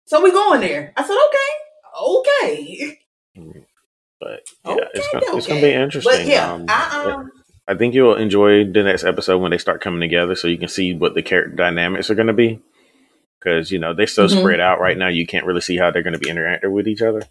So 0.05 0.21
we 0.23 0.31
going 0.31 0.61
there. 0.61 0.93
I 0.97 1.03
said, 1.03 1.17
okay, 1.27 1.99
okay. 2.07 2.99
But 4.19 4.41
yeah, 4.65 4.73
Okay, 4.73 4.87
it's 4.93 5.07
gonna 5.09 5.25
it's 5.37 5.47
gonna 5.47 5.61
be 5.61 5.73
interesting. 5.73 6.19
But 6.19 6.27
yeah, 6.27 6.53
Um, 6.53 6.67
I 6.67 7.13
um 7.15 7.31
I 7.67 7.75
think 7.75 7.93
you'll 7.93 8.15
enjoy 8.15 8.65
the 8.65 8.83
next 8.83 9.03
episode 9.03 9.37
when 9.39 9.51
they 9.51 9.57
start 9.57 9.81
coming 9.81 10.01
together, 10.01 10.35
so 10.35 10.47
you 10.47 10.57
can 10.57 10.67
see 10.67 10.93
what 10.93 11.13
the 11.13 11.21
character 11.21 11.55
dynamics 11.55 12.09
are 12.09 12.15
going 12.15 12.27
to 12.27 12.33
be. 12.33 12.59
Because 13.39 13.71
you 13.71 13.79
know 13.79 13.93
they're 13.93 14.07
so 14.07 14.27
Mhm. 14.27 14.39
spread 14.39 14.59
out 14.59 14.79
right 14.79 14.97
now, 14.97 15.07
you 15.07 15.25
can't 15.25 15.45
really 15.45 15.61
see 15.61 15.77
how 15.77 15.89
they're 15.89 16.03
going 16.03 16.13
to 16.13 16.19
be 16.19 16.29
interacting 16.29 16.71
with 16.71 16.87
each 16.87 17.01
other. 17.01 17.23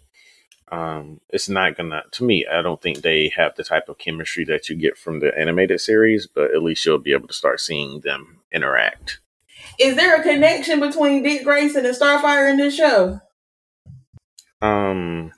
Um, 0.71 1.19
it's 1.29 1.49
not 1.49 1.75
gonna. 1.75 2.03
To 2.13 2.23
me, 2.23 2.45
I 2.49 2.61
don't 2.61 2.81
think 2.81 3.01
they 3.01 3.29
have 3.35 3.55
the 3.55 3.63
type 3.63 3.89
of 3.89 3.97
chemistry 3.97 4.45
that 4.45 4.69
you 4.69 4.75
get 4.77 4.97
from 4.97 5.19
the 5.19 5.37
animated 5.37 5.81
series, 5.81 6.27
but 6.27 6.51
at 6.53 6.63
least 6.63 6.85
you'll 6.85 6.97
be 6.97 7.11
able 7.11 7.27
to 7.27 7.33
start 7.33 7.59
seeing 7.59 7.99
them 8.01 8.39
interact. 8.51 9.19
is 9.79 9.95
there 9.95 10.15
a 10.19 10.23
connection 10.23 10.79
between 10.79 11.23
Dick 11.23 11.43
Grayson 11.43 11.85
and 11.85 11.95
Starfire 11.95 12.49
in 12.49 12.57
this 12.57 12.75
show? 12.75 13.19
Um, 14.61 15.31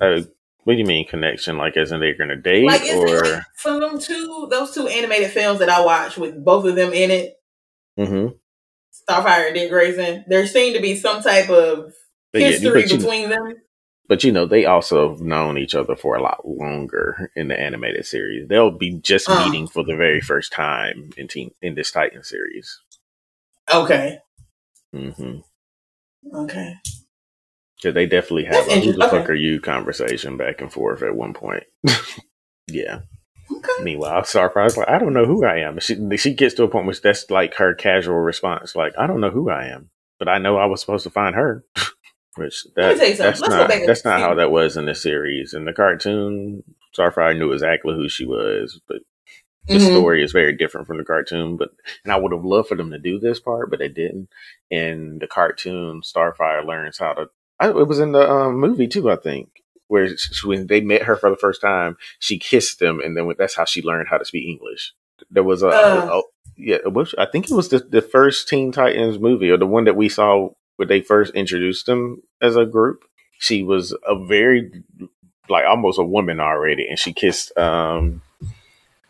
uh, 0.00 0.22
what 0.68 0.74
do 0.74 0.80
you 0.80 0.84
mean 0.86 1.08
connection? 1.08 1.56
Like, 1.56 1.78
as 1.78 1.92
in 1.92 2.00
they're 2.00 2.14
to 2.14 2.36
date, 2.36 2.66
Like 2.66 2.82
or? 2.92 3.22
like 3.22 3.42
from 3.56 3.80
them 3.80 3.98
two 3.98 4.48
those 4.50 4.74
two 4.74 4.86
animated 4.86 5.30
films 5.30 5.60
that 5.60 5.70
I 5.70 5.82
watched 5.82 6.18
with 6.18 6.44
both 6.44 6.66
of 6.66 6.76
them 6.76 6.92
in 6.92 7.10
it, 7.10 7.36
hmm 7.96 8.26
Starfire 9.08 9.46
and 9.46 9.54
Dick 9.54 9.70
Grayson, 9.70 10.26
there 10.28 10.46
seemed 10.46 10.76
to 10.76 10.82
be 10.82 10.94
some 10.94 11.22
type 11.22 11.48
of 11.48 11.94
But 12.34 12.42
yeah, 12.42 12.48
history 12.50 12.82
you, 12.82 12.98
between 12.98 13.30
them. 13.30 13.54
but 14.08 14.22
you 14.24 14.30
know, 14.30 14.44
they 14.44 14.66
also 14.66 15.08
have 15.08 15.22
known 15.22 15.56
each 15.56 15.74
other 15.74 15.96
for 15.96 16.16
a 16.16 16.22
lot 16.22 16.46
longer 16.46 17.30
in 17.34 17.48
the 17.48 17.58
animated 17.58 18.04
series. 18.04 18.46
They'll 18.46 18.70
be 18.70 18.98
just 18.98 19.30
Uh. 19.30 19.38
meeting 19.46 19.68
for 19.68 19.82
the 19.84 19.96
very 19.96 20.20
first 20.20 20.52
time 20.52 21.12
in 21.16 21.28
teen, 21.28 21.52
in 21.62 21.76
this 21.76 21.90
Titan 21.90 22.22
series. 22.22 22.78
Okay. 23.72 24.18
hmm 24.92 25.38
Okay. 26.34 26.74
So 27.80 27.92
they 27.92 28.06
definitely 28.06 28.44
have 28.44 28.66
That's 28.66 28.68
a 28.68 28.72
who 28.72 28.80
the 28.80 28.86
interesting. 28.88 29.20
fuck 29.20 29.30
are 29.30 29.34
you 29.34 29.60
conversation 29.60 30.36
back 30.36 30.60
and 30.60 30.72
forth 30.72 31.02
at 31.02 31.14
one 31.14 31.32
point. 31.32 31.62
yeah. 32.68 33.00
Okay. 33.50 33.82
Meanwhile, 33.82 34.22
Starfire's 34.22 34.76
like, 34.76 34.88
I 34.88 34.98
don't 34.98 35.12
know 35.14 35.24
who 35.26 35.44
I 35.44 35.58
am. 35.58 35.78
She 35.80 35.96
she 36.16 36.34
gets 36.34 36.54
to 36.56 36.64
a 36.64 36.68
point 36.68 36.86
where 36.86 36.94
that's 37.02 37.30
like 37.30 37.54
her 37.54 37.74
casual 37.74 38.16
response, 38.18 38.74
like, 38.76 38.92
I 38.98 39.06
don't 39.06 39.20
know 39.20 39.30
who 39.30 39.48
I 39.48 39.66
am, 39.66 39.90
but 40.18 40.28
I 40.28 40.38
know 40.38 40.56
I 40.58 40.66
was 40.66 40.80
supposed 40.80 41.04
to 41.04 41.10
find 41.10 41.34
her. 41.34 41.64
Which 42.36 42.64
that, 42.76 42.96
tell 42.98 43.08
you 43.08 43.14
something. 43.16 43.24
that's 43.24 43.40
Let's 43.40 43.50
not 43.50 43.68
that's 43.86 44.04
not 44.04 44.20
how 44.20 44.34
that 44.34 44.50
was 44.52 44.76
in 44.76 44.86
the 44.86 44.94
series. 44.94 45.54
In 45.54 45.64
the 45.64 45.72
cartoon, 45.72 46.62
Starfire 46.96 47.36
knew 47.36 47.52
exactly 47.52 47.94
who 47.94 48.08
she 48.08 48.26
was, 48.26 48.80
but 48.86 48.98
the 49.66 49.74
Mhm. 49.78 49.90
story 49.90 50.22
is 50.22 50.30
very 50.32 50.56
different 50.56 50.86
from 50.86 50.98
the 50.98 51.04
cartoon. 51.04 51.56
But 51.56 51.70
and 52.04 52.12
I 52.12 52.16
would 52.16 52.32
have 52.32 52.44
loved 52.44 52.68
for 52.68 52.76
them 52.76 52.90
to 52.92 52.98
do 52.98 53.18
this 53.18 53.40
part, 53.40 53.70
but 53.70 53.78
they 53.80 53.88
didn't. 53.88 54.28
In 54.70 55.18
the 55.20 55.26
cartoon, 55.26 56.02
Starfire 56.02 56.64
learns 56.66 56.98
how 56.98 57.14
to. 57.14 57.30
I, 57.60 57.68
it 57.68 57.88
was 57.88 57.98
in 57.98 58.12
the 58.12 58.30
um, 58.30 58.56
movie 58.58 58.88
too, 58.88 59.10
I 59.10 59.16
think, 59.16 59.62
where 59.88 60.08
she, 60.16 60.46
when 60.46 60.66
they 60.66 60.80
met 60.80 61.02
her 61.02 61.16
for 61.16 61.30
the 61.30 61.36
first 61.36 61.60
time, 61.60 61.96
she 62.18 62.38
kissed 62.38 62.78
them, 62.78 63.00
and 63.00 63.16
then 63.16 63.32
that's 63.38 63.56
how 63.56 63.64
she 63.64 63.82
learned 63.82 64.08
how 64.08 64.18
to 64.18 64.24
speak 64.24 64.46
English. 64.48 64.92
There 65.30 65.42
was 65.44 65.62
a, 65.62 65.68
Uh. 65.68 66.10
a- 66.20 66.22
yeah, 66.60 66.76
it 66.84 66.92
was, 66.92 67.14
I 67.16 67.26
think 67.26 67.48
it 67.48 67.54
was 67.54 67.68
the, 67.68 67.78
the 67.78 68.02
first 68.02 68.48
Teen 68.48 68.72
Titans 68.72 69.20
movie, 69.20 69.48
or 69.50 69.56
the 69.56 69.66
one 69.66 69.84
that 69.84 69.94
we 69.94 70.08
saw 70.08 70.50
where 70.74 70.88
they 70.88 71.00
first 71.00 71.32
introduced 71.34 71.86
them 71.86 72.20
as 72.40 72.56
a 72.56 72.66
group. 72.66 73.04
She 73.38 73.62
was 73.62 73.94
a 74.04 74.18
very 74.24 74.82
like 75.48 75.64
almost 75.66 76.00
a 76.00 76.04
woman 76.04 76.40
already, 76.40 76.86
and 76.88 76.98
she 76.98 77.12
kissed 77.12 77.56
um, 77.56 78.22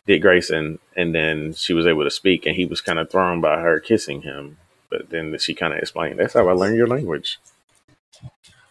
Dick 0.05 0.21
Grayson, 0.21 0.77
and 0.95 1.13
then 1.13 1.53
she 1.53 1.73
was 1.73 1.87
able 1.87 2.03
to 2.03 2.11
speak, 2.11 2.45
and 2.45 2.55
he 2.55 2.65
was 2.65 2.81
kind 2.81 2.99
of 2.99 3.09
thrown 3.09 3.41
by 3.41 3.59
her 3.61 3.79
kissing 3.79 4.21
him. 4.21 4.57
But 4.91 5.09
then 5.09 5.35
she 5.39 5.55
kind 5.55 5.73
of 5.73 5.79
explained, 5.79 6.19
"That's 6.19 6.33
how 6.35 6.47
I 6.47 6.53
learned 6.53 6.77
your 6.77 6.87
language." 6.87 7.39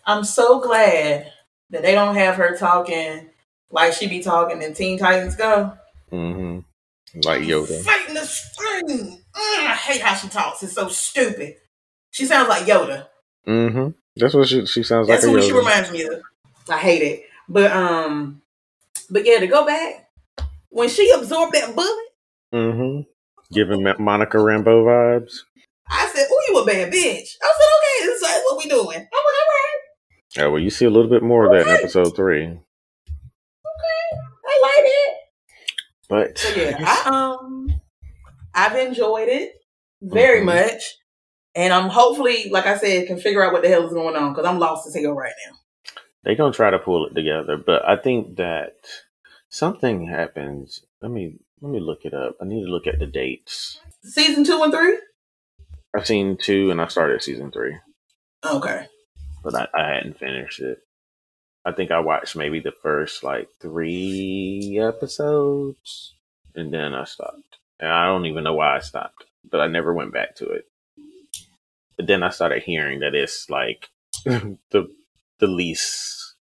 I'm 0.06 0.24
so 0.24 0.60
glad 0.60 1.32
that 1.70 1.82
they 1.82 1.92
don't 1.94 2.14
have 2.14 2.36
her 2.36 2.56
talking 2.56 3.28
like 3.70 3.92
she 3.92 4.06
be 4.06 4.20
talking 4.20 4.62
in 4.62 4.74
Teen 4.74 4.98
Titans 4.98 5.36
Go. 5.36 5.72
hmm 6.10 6.60
Like 7.24 7.42
Yoda. 7.42 7.82
Fighting 7.82 8.14
the 8.14 8.24
screen. 8.24 9.18
Mm, 9.18 9.20
I 9.34 9.74
hate 9.74 10.00
how 10.00 10.14
she 10.14 10.28
talks. 10.28 10.62
It's 10.62 10.72
so 10.74 10.88
stupid. 10.88 11.56
She 12.10 12.24
sounds 12.24 12.48
like 12.48 12.64
Yoda. 12.64 13.06
Mm-hmm. 13.46 13.88
That's 14.16 14.34
what 14.34 14.48
she, 14.48 14.64
she 14.66 14.82
sounds 14.82 15.08
That's 15.08 15.24
like. 15.24 15.32
who 15.32 15.38
a 15.38 15.42
she 15.42 15.52
reminds 15.52 15.90
me 15.90 16.02
of. 16.02 16.22
I 16.70 16.78
hate 16.78 17.02
it. 17.02 17.24
But 17.48 17.70
um 17.72 18.42
but 19.10 19.24
yeah, 19.26 19.38
to 19.40 19.46
go 19.46 19.64
back, 19.66 20.08
when 20.70 20.88
she 20.88 21.10
absorbed 21.10 21.54
that 21.54 21.74
bullet, 21.74 22.04
Mm-hmm. 22.54 23.02
Giving 23.52 23.82
Monica 23.98 24.38
Rambeau 24.38 24.84
vibes. 24.84 25.40
I 25.90 26.10
said, 26.14 26.26
you 26.48 26.58
a 26.58 26.64
bad 26.66 26.92
bitch. 26.92 27.28
I 27.42 27.52
said, 27.58 27.70
okay, 27.78 28.06
this 28.06 28.22
is 28.22 28.42
what 28.44 28.58
we 28.58 28.68
doing. 28.68 28.86
I'm 28.86 28.92
like, 28.94 29.02
all 29.02 29.54
right, 29.56 29.80
Oh 30.38 30.50
well, 30.52 30.60
you 30.62 30.70
see 30.70 30.84
a 30.84 30.90
little 30.90 31.10
bit 31.10 31.22
more 31.22 31.44
of 31.46 31.52
that 31.52 31.66
in 31.68 31.76
episode 31.78 32.14
three. 32.14 32.44
Okay, 32.44 32.60
I 34.46 34.60
like 34.62 34.84
it. 34.86 35.14
But 36.08 36.38
So 36.38 36.48
yeah, 36.54 36.76
I 36.80 37.08
um 37.08 37.80
I've 38.54 38.76
enjoyed 38.76 39.28
it 39.28 39.52
very 40.02 40.40
Mhm. 40.40 40.44
much. 40.46 40.82
And 41.54 41.72
I'm 41.72 41.88
hopefully, 41.88 42.50
like 42.50 42.66
I 42.66 42.76
said, 42.78 43.06
can 43.08 43.18
figure 43.18 43.42
out 43.42 43.52
what 43.52 43.62
the 43.62 43.68
hell 43.68 43.86
is 43.86 43.92
going 43.92 44.14
on 44.14 44.32
because 44.32 44.46
I'm 44.46 44.58
lost 44.60 44.86
as 44.86 44.94
hell 44.94 45.12
right 45.14 45.32
now. 45.46 45.56
they're 46.24 46.34
gonna 46.36 46.52
try 46.52 46.70
to 46.70 46.78
pull 46.78 47.06
it 47.06 47.14
together. 47.14 47.56
But 47.56 47.88
I 47.88 47.96
think 47.96 48.36
that 48.36 48.74
something 49.48 50.06
happens. 50.08 50.84
Let 51.02 51.10
me 51.10 51.38
Let 51.60 51.72
me 51.72 51.80
look 51.80 52.04
it 52.04 52.14
up. 52.14 52.36
I 52.40 52.44
need 52.44 52.64
to 52.64 52.70
look 52.70 52.86
at 52.86 53.00
the 53.00 53.06
dates. 53.06 53.80
Season 54.04 54.44
two 54.44 54.62
and 54.62 54.72
three. 54.72 54.96
I've 55.96 56.06
seen 56.06 56.36
two, 56.36 56.70
and 56.70 56.80
I 56.80 56.88
started 56.88 57.22
season 57.22 57.50
three, 57.50 57.76
Okay. 58.44 58.86
but 59.42 59.54
I, 59.54 59.68
I 59.74 59.94
hadn't 59.94 60.18
finished 60.18 60.60
it. 60.60 60.78
I 61.64 61.72
think 61.72 61.90
I 61.90 62.00
watched 62.00 62.36
maybe 62.36 62.60
the 62.60 62.72
first 62.82 63.22
like 63.24 63.48
three 63.60 64.78
episodes, 64.82 66.14
and 66.54 66.72
then 66.72 66.94
I 66.94 67.04
stopped. 67.04 67.58
And 67.80 67.90
I 67.90 68.06
don't 68.06 68.26
even 68.26 68.44
know 68.44 68.54
why 68.54 68.76
I 68.76 68.80
stopped, 68.80 69.24
but 69.48 69.60
I 69.60 69.66
never 69.66 69.92
went 69.94 70.12
back 70.12 70.34
to 70.36 70.46
it. 70.46 70.66
But 71.96 72.06
then 72.06 72.22
I 72.22 72.30
started 72.30 72.62
hearing 72.62 73.00
that 73.00 73.14
it's 73.14 73.48
like 73.50 73.88
the 74.24 74.88
the 75.40 75.46
least 75.46 76.34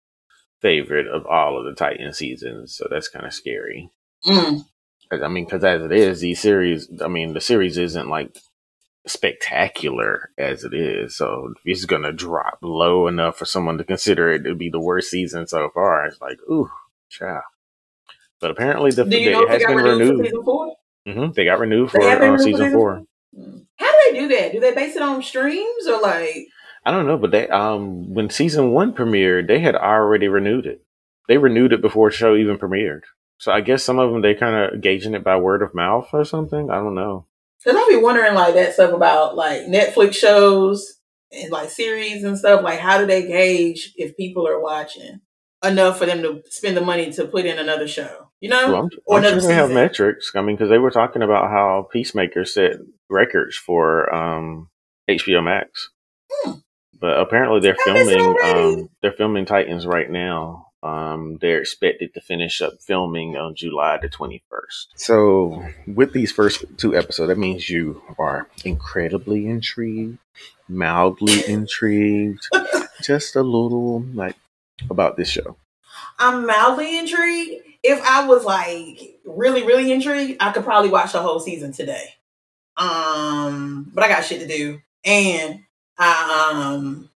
favorite 0.60 1.06
of 1.06 1.26
all 1.26 1.58
of 1.58 1.64
the 1.64 1.74
Titan 1.74 2.12
seasons, 2.12 2.74
so 2.74 2.86
that's 2.90 3.08
kind 3.08 3.26
of 3.26 3.32
scary. 3.34 3.90
Mm. 4.26 4.62
I 5.10 5.28
mean, 5.28 5.44
because 5.44 5.64
as 5.64 5.82
it 5.82 5.92
is, 5.92 6.20
these 6.20 6.40
series, 6.40 6.88
I 7.02 7.08
mean, 7.08 7.32
the 7.32 7.40
series 7.40 7.78
isn't 7.78 8.08
like 8.08 8.36
spectacular 9.08 10.30
as 10.38 10.64
it 10.64 10.74
is. 10.74 11.16
So 11.16 11.54
it's 11.64 11.84
gonna 11.84 12.12
drop 12.12 12.58
low 12.62 13.06
enough 13.06 13.36
for 13.38 13.44
someone 13.44 13.78
to 13.78 13.84
consider 13.84 14.32
it 14.32 14.44
to 14.44 14.54
be 14.54 14.70
the 14.70 14.80
worst 14.80 15.10
season 15.10 15.46
so 15.46 15.70
far, 15.74 16.06
it's 16.06 16.20
like, 16.20 16.38
ooh, 16.50 16.70
child. 17.08 17.42
But 18.40 18.50
apparently, 18.50 18.90
the 18.92 19.04
you 19.04 19.30
it 19.30 19.46
they 19.46 19.52
has 19.52 19.64
been 19.64 19.76
renewed, 19.76 19.82
for 19.82 19.98
renewed. 19.98 20.24
season 20.26 20.44
four? 20.44 20.76
hmm 21.06 21.30
They 21.34 21.44
got 21.44 21.58
renewed 21.58 21.90
for 21.90 22.02
uh, 22.02 22.18
renewed 22.18 22.40
season 22.40 22.54
season 22.54 22.72
four. 22.72 23.02
Mm. 23.36 23.66
How 23.76 23.86
do 23.92 23.98
they 24.12 24.18
do 24.20 24.28
that? 24.28 24.52
Do 24.52 24.60
they 24.60 24.74
base 24.74 24.96
it 24.96 25.02
on 25.02 25.22
streams 25.22 25.86
or 25.86 26.00
like? 26.00 26.46
I 26.84 26.90
don't 26.90 27.06
know, 27.06 27.18
but 27.18 27.30
they 27.32 27.48
um 27.48 28.14
when 28.14 28.30
season 28.30 28.70
one 28.70 28.94
premiered, 28.94 29.48
they 29.48 29.58
had 29.58 29.74
already 29.74 30.28
renewed 30.28 30.66
it. 30.66 30.84
They 31.28 31.38
renewed 31.38 31.72
it 31.72 31.82
before 31.82 32.10
the 32.10 32.16
show 32.16 32.36
even 32.36 32.58
premiered. 32.58 33.02
So 33.38 33.52
I 33.52 33.60
guess 33.60 33.84
some 33.84 33.98
of 33.98 34.10
them 34.10 34.22
they 34.22 34.34
kind 34.34 34.74
of 34.74 34.80
gauging 34.80 35.14
it 35.14 35.22
by 35.24 35.36
word 35.36 35.62
of 35.62 35.74
mouth 35.74 36.08
or 36.12 36.24
something. 36.24 36.70
I 36.70 36.76
don't 36.76 36.94
know. 36.94 37.26
Cause 37.64 37.74
I'll 37.76 37.88
be 37.88 37.96
wondering 37.96 38.34
like 38.34 38.54
that 38.54 38.74
stuff 38.74 38.92
about 38.92 39.36
like 39.36 39.62
Netflix 39.62 40.14
shows 40.14 40.94
and 41.32 41.50
like 41.50 41.70
series 41.70 42.22
and 42.24 42.38
stuff. 42.38 42.62
Like, 42.62 42.78
how 42.78 42.98
do 42.98 43.06
they 43.06 43.26
gauge 43.26 43.92
if 43.96 44.16
people 44.16 44.46
are 44.46 44.60
watching 44.60 45.20
enough 45.64 45.98
for 45.98 46.06
them 46.06 46.22
to 46.22 46.42
spend 46.50 46.76
the 46.76 46.80
money 46.80 47.10
to 47.12 47.26
put 47.26 47.44
in 47.46 47.58
another 47.58 47.88
show? 47.88 48.30
You 48.40 48.50
know, 48.50 48.70
Well, 48.72 48.82
I'm, 48.82 48.90
or 49.06 49.18
I'm 49.18 49.40
sure 49.40 49.48
they 49.48 49.54
have 49.54 49.70
metrics. 49.70 50.30
I 50.36 50.42
mean, 50.42 50.54
because 50.56 50.70
they 50.70 50.78
were 50.78 50.92
talking 50.92 51.22
about 51.22 51.50
how 51.50 51.88
Peacemaker 51.92 52.44
set 52.44 52.74
records 53.10 53.56
for 53.56 54.14
um, 54.14 54.68
HBO 55.10 55.42
Max, 55.42 55.90
Hmm. 56.30 56.52
but 57.00 57.18
apparently 57.18 57.58
they're 57.60 57.76
I 57.80 57.84
filming. 57.84 58.36
Um, 58.44 58.88
they're 59.02 59.12
filming 59.12 59.44
Titans 59.46 59.84
right 59.86 60.08
now. 60.08 60.67
Um, 60.82 61.38
they're 61.40 61.60
expected 61.60 62.14
to 62.14 62.20
finish 62.20 62.62
up 62.62 62.80
filming 62.80 63.36
on 63.36 63.56
July 63.56 63.98
the 64.00 64.08
twenty 64.08 64.42
first. 64.48 64.92
So, 64.94 65.64
with 65.86 66.12
these 66.12 66.30
first 66.30 66.64
two 66.76 66.96
episodes, 66.96 67.28
that 67.28 67.38
means 67.38 67.68
you 67.68 68.00
are 68.18 68.48
incredibly 68.64 69.48
intrigued, 69.48 70.18
mildly 70.68 71.44
intrigued, 71.48 72.46
just 73.02 73.34
a 73.34 73.42
little 73.42 74.00
like 74.14 74.36
about 74.88 75.16
this 75.16 75.28
show. 75.28 75.56
I'm 76.18 76.46
mildly 76.46 76.98
intrigued. 76.98 77.64
If 77.82 78.00
I 78.02 78.26
was 78.26 78.44
like 78.44 79.18
really, 79.24 79.64
really 79.64 79.90
intrigued, 79.90 80.36
I 80.40 80.52
could 80.52 80.64
probably 80.64 80.90
watch 80.90 81.12
the 81.12 81.22
whole 81.22 81.40
season 81.40 81.72
today. 81.72 82.14
Um, 82.76 83.90
but 83.92 84.04
I 84.04 84.08
got 84.08 84.24
shit 84.24 84.40
to 84.40 84.46
do, 84.46 84.80
and 85.04 85.60
I 85.98 86.52
um 86.52 87.10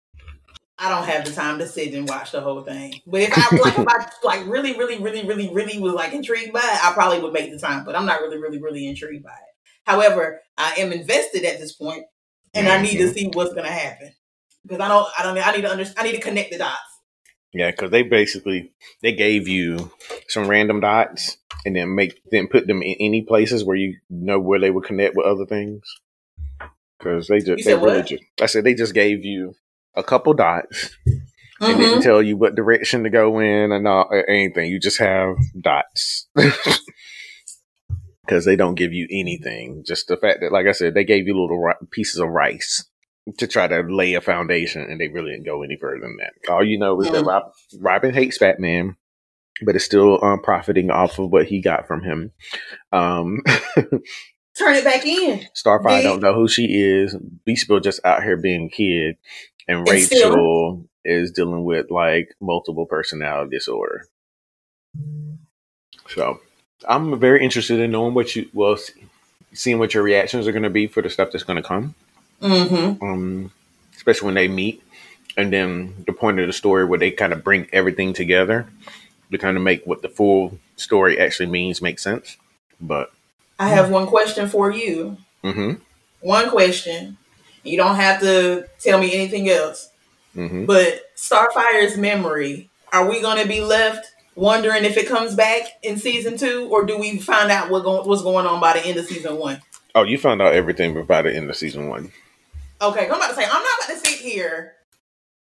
I 0.82 0.90
don't 0.90 1.08
have 1.08 1.26
the 1.26 1.32
time 1.32 1.60
to 1.60 1.68
sit 1.68 1.94
and 1.94 2.10
watch 2.10 2.32
the 2.32 2.42
whole 2.42 2.64
thing. 2.64 3.00
But 3.06 3.22
if 3.22 3.38
I 3.38 3.56
like, 3.56 3.78
if 3.78 3.88
I 3.88 4.10
like 4.24 4.48
really, 4.48 4.76
really, 4.76 4.98
really, 5.00 5.24
really, 5.24 5.54
really 5.54 5.78
was 5.78 5.94
like 5.94 6.12
intrigued 6.12 6.54
by 6.54 6.60
it, 6.60 6.84
I 6.84 6.92
probably 6.94 7.20
would 7.20 7.34
make 7.34 7.52
the 7.52 7.60
time. 7.60 7.86
But 7.86 7.96
I'm 7.96 8.08
not 8.08 8.20
really, 8.22 8.40
really, 8.40 8.60
really 8.60 8.88
intrigued 8.88 9.24
by 9.24 9.30
it. 9.30 9.70
However, 9.86 10.42
I 10.58 10.74
am 10.80 10.92
invested 10.92 11.46
at 11.46 11.60
this 11.60 11.74
point, 11.74 12.06
and 12.56 12.68
I 12.68 12.82
need 12.82 12.98
to 12.98 13.04
mm-hmm. 13.04 13.14
see 13.14 13.32
what's 13.32 13.54
gonna 13.54 13.72
happen 13.72 14.12
because 14.64 14.80
I 14.80 14.88
don't, 14.88 15.08
I 15.20 15.24
don't, 15.24 15.38
I 15.38 15.52
need 15.52 15.62
to 15.62 15.70
understand. 15.70 16.00
I 16.00 16.12
need 16.12 16.18
to 16.18 16.24
connect 16.24 16.52
the 16.52 16.58
dots. 16.58 16.80
Yeah, 17.54 17.70
because 17.70 17.92
they 17.92 18.02
basically 18.02 18.72
they 19.04 19.12
gave 19.12 19.48
you 19.48 19.92
some 20.28 20.48
random 20.48 20.80
dots 20.80 21.38
and 21.64 21.76
then 21.76 21.94
make 21.94 22.20
then 22.32 22.48
put 22.48 22.66
them 22.66 22.82
in 22.82 22.96
any 23.00 23.22
places 23.22 23.64
where 23.64 23.78
you 23.78 23.98
know 24.10 24.40
where 24.40 24.60
they 24.60 24.72
would 24.72 24.86
connect 24.86 25.16
with 25.16 25.28
other 25.28 25.46
things. 25.46 25.84
Because 26.98 27.28
they 27.28 27.36
You 27.38 27.56
just 27.56 27.66
they 27.66 27.76
really 27.76 27.98
what? 27.98 28.08
just 28.08 28.24
I 28.42 28.48
said 28.48 28.64
they 28.64 28.74
just 28.74 28.96
gave 28.96 29.24
you 29.26 29.54
a 29.96 30.04
couple 30.04 30.34
dots 30.34 30.96
and 31.06 31.76
Mhm. 31.76 31.78
didn't 31.80 32.02
tell 32.02 32.22
you 32.22 32.38
what 32.38 32.56
direction 32.56 33.04
to 33.04 33.10
go 33.10 33.40
in 33.40 33.72
and 33.72 33.88
all, 33.88 34.08
or 34.10 34.28
anything. 34.30 34.70
You 34.72 34.80
just 34.80 35.00
have 35.00 35.36
dots. 35.60 36.28
Because 38.26 38.46
they 38.46 38.56
don't 38.56 38.76
give 38.76 38.94
you 38.94 39.08
anything. 39.12 39.84
Just 39.86 40.08
the 40.08 40.16
fact 40.16 40.40
that, 40.42 40.52
like 40.52 40.68
I 40.68 40.72
said, 40.72 40.94
they 40.94 41.04
gave 41.04 41.28
you 41.28 41.34
little 41.34 41.60
ri- 41.60 41.74
pieces 41.90 42.20
of 42.20 42.30
rice 42.30 42.88
to 43.40 43.48
try 43.48 43.68
to 43.68 43.82
lay 43.82 44.14
a 44.14 44.22
foundation, 44.22 44.84
and 44.84 45.02
they 45.02 45.08
really 45.10 45.32
didn't 45.32 45.46
go 45.46 45.64
any 45.64 45.76
further 45.76 46.02
than 46.02 46.18
that. 46.18 46.52
All 46.52 46.64
you 46.64 46.78
know 46.78 47.02
is 47.02 47.12
that. 47.12 47.26
Rob, 47.26 47.52
Robin 47.80 48.14
hates 48.14 48.38
Batman, 48.38 48.96
but 49.66 49.76
is 49.76 49.84
still 49.84 50.24
um, 50.24 50.42
profiting 50.42 50.92
off 50.92 51.20
of 51.20 51.30
what 51.32 51.48
he 51.48 51.62
got 51.62 51.88
from 51.88 52.04
him. 52.04 52.32
Um, 52.94 53.42
Turn 54.58 54.76
it 54.76 54.84
back 54.86 55.06
in. 55.06 55.46
Starfire 55.58 56.04
don't 56.04 56.22
know 56.22 56.34
who 56.36 56.48
she 56.48 56.66
is. 56.82 57.16
Beast 57.46 57.68
Boy 57.68 57.80
just 57.80 58.00
out 58.06 58.24
here 58.24 58.38
being 58.38 58.66
a 58.68 58.70
kid, 58.70 59.16
and 59.68 59.88
Rachel 59.88 60.18
still- 60.18 60.86
is 61.04 61.32
dealing 61.32 61.64
with 61.64 61.90
like 61.90 62.36
multiple 62.40 62.86
personality 62.86 63.56
disorder. 63.56 64.06
So 66.10 66.40
I'm 66.88 67.20
very 67.20 67.44
interested 67.44 67.80
in 67.80 67.92
knowing 67.92 68.14
what 68.14 68.36
you 68.36 68.50
well, 68.54 68.78
seeing 69.54 69.80
what 69.80 69.94
your 69.94 70.04
reactions 70.04 70.48
are 70.48 70.52
going 70.52 70.64
to 70.64 70.70
be 70.70 70.88
for 70.88 71.02
the 71.02 71.10
stuff 71.10 71.32
that's 71.32 71.44
going 71.44 71.62
to 71.62 71.68
come. 71.68 71.96
Mm-hmm. 72.42 73.04
Um, 73.04 73.52
especially 73.96 74.26
when 74.28 74.36
they 74.36 74.48
meet, 74.48 74.84
and 75.38 75.54
then 75.54 76.04
the 76.06 76.14
point 76.14 76.40
of 76.40 76.48
the 76.48 76.54
story 76.54 76.86
where 76.86 77.00
they 77.00 77.12
kind 77.12 77.34
of 77.34 77.44
bring 77.44 77.68
everything 77.72 78.14
together 78.14 78.68
to 79.32 79.38
kind 79.38 79.58
of 79.58 79.64
make 79.64 79.86
what 79.86 80.02
the 80.02 80.10
full 80.10 80.58
story 80.76 81.20
actually 81.20 81.46
means 81.46 81.82
make 81.82 82.00
sense. 82.00 82.38
But 82.80 83.12
I 83.60 83.70
have 83.70 83.92
one 83.92 84.08
question 84.08 84.48
for 84.50 84.72
you. 84.72 85.18
hmm 85.44 85.74
One 86.20 86.50
question. 86.50 87.18
You 87.64 87.78
don't 87.78 87.96
have 87.96 88.20
to 88.22 88.66
tell 88.80 89.00
me 89.00 89.14
anything 89.14 89.50
else. 89.50 89.90
hmm 90.34 90.66
But 90.66 91.02
Starfire's 91.16 91.98
memory, 91.98 92.70
are 92.92 93.10
we 93.10 93.22
going 93.22 93.42
to 93.42 93.48
be 93.48 93.62
left 93.62 94.08
wondering 94.36 94.86
if 94.86 94.98
it 94.98 95.08
comes 95.08 95.36
back 95.36 95.64
in 95.84 95.98
season 95.98 96.38
two, 96.38 96.68
or 96.72 96.86
do 96.86 96.98
we 96.98 97.20
find 97.20 97.52
out 97.52 97.70
what 97.70 97.84
go- 97.84 98.04
what's 98.04 98.22
going 98.24 98.46
on 98.46 98.60
by 98.60 98.74
the 98.74 98.86
end 98.86 98.98
of 98.98 99.06
season 99.06 99.38
one? 99.38 99.62
oh, 99.94 100.04
you 100.04 100.18
found 100.18 100.42
out 100.42 100.54
everything 100.54 101.04
by 101.06 101.22
the 101.22 101.36
end 101.36 101.50
of 101.50 101.56
season 101.56 101.90
one. 101.90 102.12
Okay, 102.82 103.06
I'm 103.08 103.12
about 103.14 103.30
to 103.30 103.36
say 103.36 103.44
I'm 103.44 103.52
not 103.62 103.86
about 103.86 103.90
to 104.02 104.08
sit 104.08 104.20
here 104.20 104.74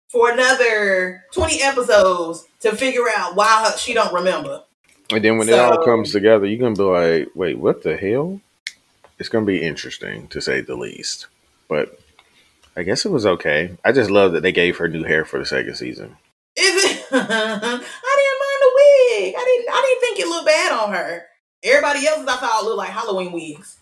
for 0.09 0.31
another 0.31 1.25
20 1.33 1.62
episodes 1.62 2.47
to 2.61 2.75
figure 2.75 3.05
out 3.16 3.37
why 3.37 3.64
her- 3.64 3.79
she 3.79 3.95
don't 3.95 4.12
remember. 4.12 4.64
And 5.12 5.25
then 5.25 5.39
when 5.39 5.49
it 5.49 5.59
all 5.59 5.85
comes 5.85 6.12
together, 6.12 6.47
you're 6.47 6.59
gonna 6.59 6.75
be 6.75 6.83
like, 6.83 7.29
"Wait, 7.35 7.59
what 7.59 7.83
the 7.83 7.97
hell?" 7.97 8.41
It's 9.18 9.29
gonna 9.29 9.47
be 9.47 9.62
interesting 9.62 10.27
to 10.29 10.41
say 10.41 10.61
the 10.61 10.75
least. 10.77 11.27
But 11.68 11.99
I 12.77 12.83
guess 12.83 13.05
it 13.05 13.11
was 13.11 13.27
okay. 13.27 13.77
I 13.85 13.93
just 13.93 14.11
love 14.11 14.33
that 14.33 14.43
they 14.43 14.53
gave 14.53 14.77
her 14.79 14.89
new 14.89 15.05
hair 15.05 15.25
for 15.25 15.39
the 15.39 15.47
second 15.47 15.75
season. 15.75 16.16
Is 16.57 16.85
it? 16.85 17.07
I 17.12 17.18
didn't 17.18 17.31
mind 17.31 18.61
the 18.61 18.71
wig. 18.75 19.35
I 19.37 19.45
didn't. 19.45 19.75
I 19.75 19.83
didn't 19.87 20.01
think 20.01 20.21
it 20.21 20.29
looked 20.29 20.47
bad 20.47 20.73
on 20.73 20.93
her. 20.93 21.27
Everybody 21.62 22.07
else's 22.07 22.27
I 22.27 22.37
thought 22.37 22.64
looked 22.64 22.79
like 22.79 22.91
Halloween 22.91 23.33
wigs. 23.33 23.77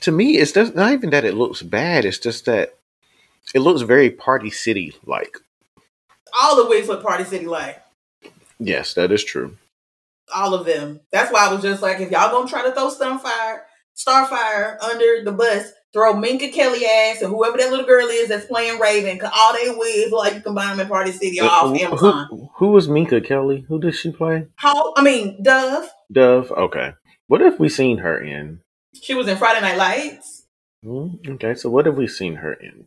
To 0.00 0.12
me, 0.12 0.38
it's 0.38 0.52
just 0.52 0.74
not 0.74 0.92
even 0.92 1.10
that 1.10 1.24
it 1.24 1.34
looks 1.34 1.62
bad. 1.62 2.04
It's 2.04 2.18
just 2.18 2.44
that 2.46 2.74
it 3.54 3.60
looks 3.60 3.82
very 3.82 4.10
Party 4.10 4.50
City 4.50 4.94
like. 5.06 5.36
All 6.40 6.56
the 6.56 6.68
wigs 6.68 6.88
look 6.88 7.02
Party 7.02 7.24
City 7.24 7.46
like. 7.46 7.82
Yes, 8.58 8.94
that 8.94 9.12
is 9.12 9.24
true. 9.24 9.56
All 10.34 10.54
of 10.54 10.66
them. 10.66 11.00
That's 11.10 11.32
why 11.32 11.46
I 11.46 11.52
was 11.52 11.62
just 11.62 11.82
like, 11.82 12.00
if 12.00 12.10
y'all 12.10 12.30
gonna 12.30 12.48
try 12.48 12.62
to 12.62 12.72
throw 12.72 12.90
Starfire, 12.90 13.62
Starfire 13.96 14.80
under 14.82 15.24
the 15.24 15.32
bus, 15.32 15.72
throw 15.92 16.14
Minka 16.14 16.48
Kelly 16.48 16.84
ass 16.86 17.20
and 17.22 17.30
whoever 17.30 17.58
that 17.58 17.70
little 17.70 17.86
girl 17.86 18.06
is 18.08 18.28
that's 18.28 18.46
playing 18.46 18.78
Raven, 18.80 19.18
cause 19.18 19.30
all 19.34 19.52
they 19.52 19.70
wigs 19.70 20.10
look 20.10 20.24
like 20.24 20.34
you 20.34 20.40
combine 20.40 20.70
them 20.76 20.80
in 20.80 20.88
Party 20.88 21.12
City 21.12 21.38
off 21.40 21.76
Amazon. 21.78 22.28
who, 22.30 22.48
who 22.56 22.68
was 22.68 22.88
Minka 22.88 23.20
Kelly? 23.20 23.64
Who 23.68 23.80
did 23.80 23.94
she 23.94 24.10
play? 24.10 24.46
How? 24.56 24.94
I 24.96 25.02
mean, 25.02 25.42
Dove. 25.42 25.88
Dove. 26.10 26.50
Okay. 26.52 26.92
What 27.26 27.40
have 27.40 27.58
we 27.60 27.68
seen 27.68 27.98
her 27.98 28.22
in? 28.22 28.60
She 29.00 29.14
was 29.14 29.28
in 29.28 29.36
Friday 29.36 29.60
Night 29.60 29.76
Lights. 29.78 30.46
Hmm, 30.84 31.08
Okay, 31.28 31.54
so 31.54 31.70
what 31.70 31.86
have 31.86 31.96
we 31.96 32.06
seen 32.08 32.34
her 32.36 32.52
in? 32.54 32.86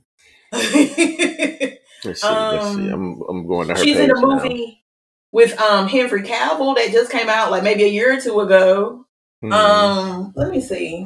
Let's 0.51 2.21
see. 2.21 2.27
let's 2.27 2.75
see. 2.75 2.89
I'm 2.89 3.21
I'm 3.27 3.47
going 3.47 3.67
to 3.69 3.73
her 3.73 3.79
She's 3.83 3.97
in 3.97 4.11
a 4.11 4.13
now. 4.13 4.21
movie 4.21 4.83
with 5.31 5.59
um 5.59 5.87
Henry 5.87 6.21
Cavill 6.21 6.75
that 6.75 6.91
just 6.91 7.11
came 7.11 7.29
out 7.29 7.49
like 7.51 7.63
maybe 7.63 7.83
a 7.83 7.87
year 7.87 8.15
or 8.17 8.21
two 8.21 8.39
ago. 8.41 9.05
Hmm. 9.41 9.51
Um, 9.51 10.33
let 10.35 10.51
me 10.51 10.61
see. 10.61 11.05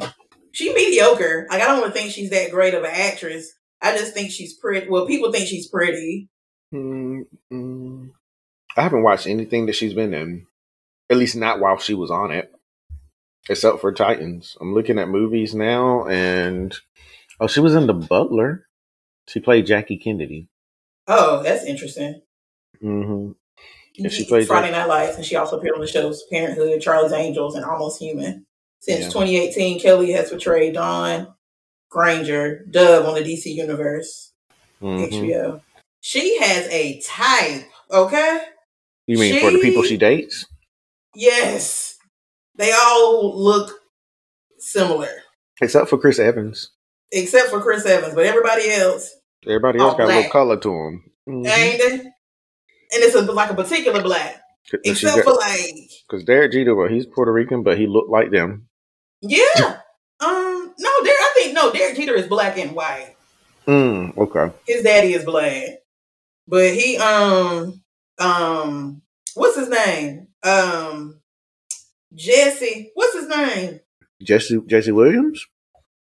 She 0.51 0.73
mediocre. 0.73 1.47
Like 1.49 1.61
I 1.61 1.67
don't 1.67 1.79
really 1.81 1.91
think 1.91 2.11
she's 2.11 2.31
that 2.31 2.51
great 2.51 2.73
of 2.73 2.83
an 2.83 2.91
actress. 2.93 3.53
I 3.81 3.97
just 3.97 4.13
think 4.13 4.31
she's 4.31 4.53
pretty. 4.53 4.89
Well, 4.89 5.05
people 5.07 5.31
think 5.31 5.47
she's 5.47 5.67
pretty. 5.67 6.29
Mm, 6.73 7.23
mm. 7.51 8.09
I 8.77 8.81
haven't 8.81 9.03
watched 9.03 9.27
anything 9.27 9.65
that 9.67 9.75
she's 9.75 9.93
been 9.93 10.13
in. 10.13 10.45
At 11.09 11.17
least 11.17 11.35
not 11.35 11.59
while 11.59 11.77
she 11.79 11.93
was 11.93 12.11
on 12.11 12.31
it. 12.31 12.51
except 13.49 13.79
for 13.81 13.91
Titans. 13.91 14.55
I'm 14.61 14.73
looking 14.73 14.99
at 14.99 15.09
movies 15.09 15.55
now, 15.55 16.05
and 16.07 16.75
oh, 17.39 17.47
she 17.47 17.59
was 17.59 17.75
in 17.75 17.87
The 17.87 17.93
Butler. 17.93 18.67
She 19.27 19.39
played 19.39 19.65
Jackie 19.65 19.97
Kennedy. 19.97 20.49
Oh, 21.07 21.41
that's 21.43 21.63
interesting. 21.65 22.21
Mm-hmm. 22.83 23.31
Yeah, 23.95 24.09
she 24.09 24.23
She 24.23 24.25
played 24.25 24.47
Friday 24.47 24.71
Night 24.71 24.87
Lights, 24.87 25.15
and 25.17 25.25
she 25.25 25.35
also 25.35 25.57
appeared 25.57 25.75
on 25.75 25.81
the 25.81 25.87
shows 25.87 26.23
Parenthood, 26.31 26.81
Charlie's 26.81 27.11
Angels, 27.13 27.55
and 27.55 27.65
Almost 27.65 27.99
Human. 28.01 28.45
Since 28.79 29.01
Yeah. 29.05 29.09
2018, 29.09 29.79
Kelly 29.79 30.11
has 30.13 30.29
portrayed 30.29 30.73
Dawn 30.75 31.33
Granger, 31.89 32.65
Dove 32.69 33.05
on 33.05 33.15
the 33.15 33.21
DC 33.21 33.47
Universe, 33.53 34.31
hmm 34.79 35.03
HBO. 35.03 35.61
She 36.01 36.39
has 36.39 36.65
a 36.67 37.01
type, 37.01 37.65
okay? 37.91 38.39
You 39.07 39.17
mean 39.17 39.39
for 39.41 39.51
the 39.51 39.59
people 39.59 39.83
She- 39.83 39.89
she 39.89 39.97
dates? 39.97 40.45
Yes. 41.15 41.97
They 42.55 42.71
all 42.71 43.37
look 43.37 43.79
similar, 44.59 45.09
Except 45.61 45.89
for 45.89 45.97
Chris 45.97 46.19
Evans. 46.19 46.71
except 47.11 47.49
for 47.49 47.59
Chris 47.61 47.85
Evans, 47.85 48.13
but 48.15 48.25
everybody 48.25 48.69
else, 48.69 49.13
Everybody 49.45 49.79
else 49.79 49.95
got 49.97 50.03
a 50.09 50.15
little 50.15 50.31
color 50.31 50.57
to 50.57 50.69
them. 50.69 51.03
Mm-hmm. 51.27 51.45
ain't 51.47 51.79
they? 51.79 51.93
And 52.91 53.03
it's 53.03 53.15
a, 53.15 53.21
like 53.21 53.49
a 53.51 53.55
particular 53.55 54.01
black, 54.01 54.41
except 54.83 55.23
for 55.23 55.33
like 55.33 55.73
Because 56.07 56.23
Derek 56.25 56.51
Jeter, 56.51 56.75
well, 56.75 56.87
he's 56.89 57.05
Puerto 57.05 57.31
Rican, 57.33 57.63
but 57.63 57.77
he 57.77 57.87
looked 57.87 58.09
like 58.09 58.31
them. 58.31 58.67
Yeah. 59.21 59.79
Um. 60.21 60.73
No, 60.79 60.89
Derek. 61.03 61.19
I 61.21 61.31
think 61.35 61.53
no. 61.53 61.71
Derek 61.71 61.95
Jeter 61.95 62.15
is 62.15 62.27
black 62.27 62.57
and 62.57 62.73
white. 62.73 63.15
Mm, 63.67 64.17
okay. 64.17 64.53
His 64.67 64.83
daddy 64.83 65.13
is 65.13 65.23
black, 65.23 65.79
but 66.47 66.73
he 66.73 66.97
um 66.97 67.81
um 68.17 69.01
what's 69.35 69.55
his 69.57 69.69
name? 69.69 70.27
Um 70.43 71.19
Jesse. 72.13 72.91
What's 72.95 73.13
his 73.15 73.27
name? 73.27 73.79
Jesse 74.23 74.61
Jesse 74.67 74.91
Williams? 74.91 75.45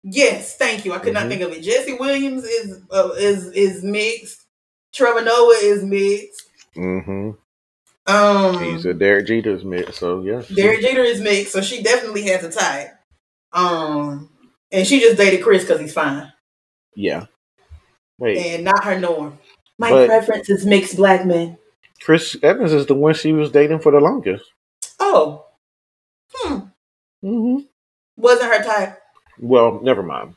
Yes, 0.04 0.56
thank 0.56 0.84
you. 0.84 0.92
I 0.92 0.98
could 1.00 1.14
not 1.14 1.24
Mhm. 1.26 1.28
think 1.30 1.42
of 1.42 1.52
it. 1.52 1.62
Jesse 1.62 1.94
Williams 1.94 2.44
is 2.44 2.80
uh, 2.90 3.10
is 3.18 3.46
is 3.52 3.82
mixed. 3.82 4.46
Trevor 4.94 5.22
Noah 5.22 5.56
is 5.62 5.82
mixed. 5.82 6.42
Mm-hmm. 6.76 7.30
Um, 8.06 8.62
He's 8.62 8.86
a 8.86 8.94
Derek 8.94 9.26
Jeter's 9.26 9.64
mix, 9.64 9.98
so 9.98 10.22
yeah. 10.22 10.42
Derek 10.54 10.80
Jeter 10.80 11.02
is 11.02 11.20
mixed, 11.20 11.52
so 11.52 11.60
she 11.60 11.82
definitely 11.82 12.22
has 12.28 12.44
a 12.44 12.50
type. 12.52 12.95
Um, 13.56 14.30
and 14.70 14.86
she 14.86 15.00
just 15.00 15.16
dated 15.16 15.42
Chris 15.42 15.64
because 15.64 15.80
he's 15.80 15.92
fine. 15.92 16.32
Yeah. 16.94 17.26
Wait, 18.18 18.38
and 18.38 18.64
not 18.64 18.84
her 18.84 18.98
norm. 19.00 19.38
My 19.78 19.90
But- 19.90 20.06
preference 20.06 20.48
is 20.48 20.64
mixed 20.64 20.96
black 20.96 21.26
men. 21.26 21.58
Chris 22.00 22.36
Evans 22.42 22.72
is 22.72 22.86
the 22.86 22.94
one 22.94 23.14
she 23.14 23.32
was 23.32 23.50
dating 23.50 23.80
for 23.80 23.90
the 23.90 24.00
longest. 24.00 24.44
Oh, 25.00 25.46
hmm, 26.32 26.58
Mm-hmm. 27.24 27.64
wasn't 28.16 28.52
her 28.52 28.62
type. 28.62 29.00
Well, 29.40 29.80
never 29.82 30.02
mind. 30.02 30.34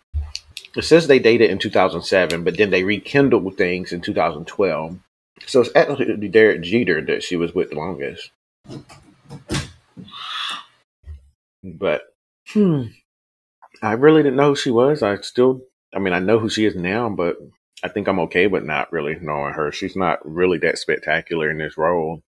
It 0.75 0.83
says 0.83 1.07
they 1.07 1.19
dated 1.19 1.49
in 1.49 1.57
2007, 1.59 2.43
but 2.43 2.57
then 2.57 2.69
they 2.69 2.83
rekindled 2.83 3.57
things 3.57 3.91
in 3.91 3.99
2012. 4.01 4.97
So 5.45 5.61
it's 5.61 5.69
actually 5.75 6.27
Derek 6.29 6.61
Jeter 6.61 7.01
that 7.07 7.23
she 7.23 7.35
was 7.35 7.53
with 7.53 7.69
the 7.71 7.75
longest. 7.75 8.31
But 11.63 12.03
hmm, 12.47 12.83
I 13.81 13.93
really 13.93 14.23
didn't 14.23 14.37
know 14.37 14.49
who 14.49 14.55
she 14.55 14.71
was. 14.71 15.01
I 15.03 15.17
still, 15.21 15.61
I 15.95 15.99
mean, 15.99 16.13
I 16.13 16.19
know 16.19 16.39
who 16.39 16.49
she 16.49 16.65
is 16.65 16.75
now, 16.75 17.09
but 17.09 17.37
I 17.83 17.87
think 17.87 18.07
I'm 18.07 18.19
okay 18.21 18.47
with 18.47 18.63
not 18.63 18.91
really 18.91 19.17
knowing 19.21 19.53
her. 19.53 19.71
She's 19.71 19.95
not 19.95 20.19
really 20.23 20.57
that 20.59 20.77
spectacular 20.77 21.49
in 21.49 21.57
this 21.57 21.77
role. 21.77 22.21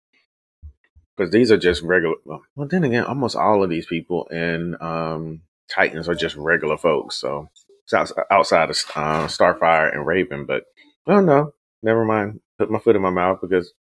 Because 1.16 1.32
these 1.32 1.50
are 1.50 1.58
just 1.58 1.82
regular. 1.82 2.14
Well, 2.56 2.68
then 2.68 2.84
again, 2.84 3.04
almost 3.04 3.36
all 3.36 3.62
of 3.62 3.68
these 3.70 3.86
people 3.86 4.26
in 4.30 4.76
um, 4.80 5.42
Titans 5.70 6.08
are 6.08 6.14
just 6.14 6.36
regular 6.36 6.78
folks. 6.78 7.16
So 7.16 7.48
it's 7.84 7.92
outs- 7.92 8.12
outside 8.30 8.70
of 8.70 8.76
uh, 8.94 9.26
Starfire 9.26 9.92
and 9.92 10.06
Raven. 10.06 10.46
But 10.46 10.64
oh 11.06 11.20
no, 11.20 11.52
never 11.82 12.04
mind. 12.04 12.40
Put 12.58 12.70
my 12.70 12.78
foot 12.78 12.96
in 12.96 13.02
my 13.02 13.10
mouth 13.10 13.38
because 13.42 13.72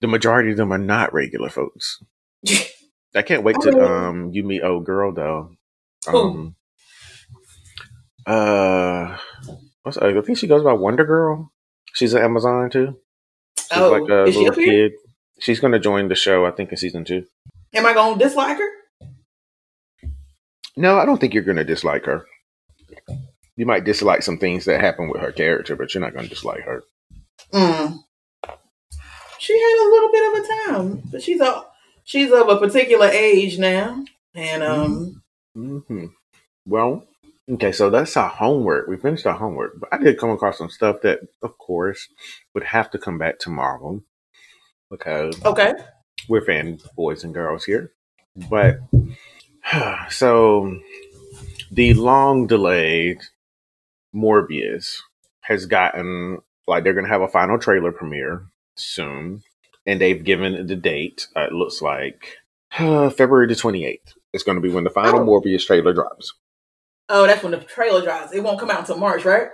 the 0.00 0.08
majority 0.08 0.50
of 0.50 0.56
them 0.56 0.72
are 0.72 0.78
not 0.78 1.14
regular 1.14 1.48
folks. 1.48 2.02
I 3.14 3.22
can't 3.22 3.44
wait 3.44 3.56
to 3.60 3.78
Oh. 3.78 4.08
um 4.08 4.30
you 4.32 4.42
meet 4.42 4.62
old 4.62 4.84
girl 4.84 5.12
though. 5.12 5.52
Um, 6.06 6.56
uh, 8.26 9.16
what's 9.82 9.98
I 9.98 10.18
think 10.22 10.38
she 10.38 10.46
goes 10.46 10.62
by 10.62 10.72
Wonder 10.72 11.04
Girl. 11.04 11.50
She's 11.92 12.14
an 12.14 12.22
Amazon 12.22 12.70
too. 12.70 12.96
She's 13.58 13.68
Oh, 13.78 13.90
like 13.90 14.10
a 14.10 14.24
is 14.24 14.34
she 14.34 14.40
little 14.40 14.54
here? 14.62 14.88
kid. 14.88 14.92
She's 15.40 15.60
gonna 15.60 15.78
join 15.78 16.08
the 16.08 16.14
show. 16.14 16.44
I 16.46 16.50
think 16.50 16.70
in 16.70 16.76
season 16.76 17.04
two. 17.04 17.24
Am 17.74 17.86
I 17.86 17.92
gonna 17.94 18.18
dislike 18.18 18.58
her? 18.58 18.70
No, 20.76 20.98
I 20.98 21.04
don't 21.04 21.20
think 21.20 21.34
you're 21.34 21.42
gonna 21.44 21.64
dislike 21.64 22.04
her. 22.06 22.24
You 23.56 23.66
might 23.66 23.84
dislike 23.84 24.22
some 24.22 24.38
things 24.38 24.64
that 24.64 24.80
happen 24.80 25.08
with 25.08 25.20
her 25.20 25.30
character, 25.32 25.76
but 25.76 25.94
you're 25.94 26.00
not 26.00 26.14
gonna 26.14 26.28
dislike 26.28 26.62
her. 26.62 26.82
Mm. 27.52 27.98
She 29.38 29.52
had 29.60 29.86
a 29.86 29.90
little 29.90 30.10
bit 30.10 30.26
of 30.26 30.44
a 30.44 30.46
time, 30.72 31.02
but 31.12 31.22
she's 31.22 31.40
a 31.40 31.64
she's 32.04 32.32
of 32.32 32.48
a 32.48 32.58
particular 32.58 33.06
age 33.06 33.58
now, 33.58 34.04
and 34.34 34.62
um, 34.62 35.22
hmm 35.54 36.06
Well, 36.66 37.06
okay, 37.52 37.72
so 37.72 37.90
that's 37.90 38.16
our 38.16 38.28
homework. 38.28 38.86
We 38.88 38.96
finished 38.96 39.26
our 39.26 39.34
homework, 39.34 39.78
but 39.80 39.88
I 39.92 39.98
did 39.98 40.18
come 40.18 40.30
across 40.30 40.58
some 40.58 40.70
stuff 40.70 41.00
that, 41.02 41.20
of 41.42 41.56
course, 41.58 42.08
would 42.54 42.64
have 42.64 42.90
to 42.92 42.98
come 42.98 43.18
back 43.18 43.38
to 43.40 43.50
Marvel 43.50 44.02
because 44.90 45.42
okay, 45.44 45.74
we're 46.28 46.44
fan 46.44 46.78
boys 46.96 47.24
and 47.24 47.34
girls 47.34 47.64
here. 47.64 47.92
But 48.50 48.78
so 50.10 50.78
the 51.70 51.94
long 51.94 52.46
delayed 52.46 53.18
Morbius 54.14 54.98
has 55.42 55.66
gotten 55.66 56.38
like 56.66 56.84
they're 56.84 56.94
going 56.94 57.04
to 57.04 57.12
have 57.12 57.20
a 57.22 57.28
final 57.28 57.58
trailer 57.58 57.92
premiere 57.92 58.46
soon, 58.76 59.42
and 59.86 60.00
they've 60.00 60.24
given 60.24 60.66
the 60.66 60.76
date. 60.76 61.26
Uh, 61.36 61.42
it 61.42 61.52
looks 61.52 61.82
like 61.82 62.36
uh, 62.78 63.10
February 63.18 63.46
the 63.48 63.54
twenty 63.54 63.84
eighth. 63.84 64.14
It's 64.32 64.44
going 64.44 64.56
to 64.56 64.62
be 64.62 64.70
when 64.70 64.84
the 64.84 64.90
final 64.90 65.20
Oh. 65.20 65.24
Morbius 65.24 65.66
trailer 65.66 65.92
drops. 65.92 66.32
Oh, 67.08 67.26
that's 67.26 67.42
when 67.42 67.52
the 67.52 67.58
trailer 67.58 68.02
drops. 68.02 68.32
It 68.32 68.42
won't 68.42 68.60
come 68.60 68.70
out 68.70 68.80
until 68.80 68.98
March, 68.98 69.24
right? 69.24 69.48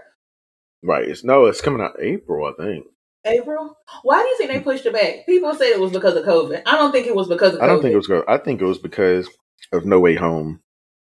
Right? 0.83 1.09
It's 1.09 1.25
no, 1.25 1.47
it's 1.47 1.61
coming 1.61 1.83
out 1.83 1.97
April, 2.01 2.47
I 2.47 2.63
think. 2.63 2.87
April. 3.25 3.77
Why 4.03 4.23
do 4.23 4.29
you 4.29 4.37
think 4.39 4.51
they 4.51 4.61
pushed 4.61 4.87
it 4.87 4.95
back? 4.95 5.27
People 5.27 5.55
said 5.55 5.69
it 5.69 5.81
was 5.81 5.93
because 5.93 6.17
of 6.17 6.25
COVID. 6.25 6.63
I 6.65 6.77
don't 6.77 6.93
think 6.93 7.07
it 7.07 7.15
was 7.15 7.29
because 7.29 7.55
of 7.55 7.61
COVID. 7.61 7.65
I 7.65 7.67
don't 7.67 7.83
think 7.83 7.93
it 7.93 7.97
was. 7.97 8.25
I 8.27 8.39
think 8.39 8.61
it 8.61 8.67
was 8.67 8.79
because 8.79 9.29
of 9.73 9.85
No 9.85 10.01
Way 10.01 10.15
Home. 10.17 10.61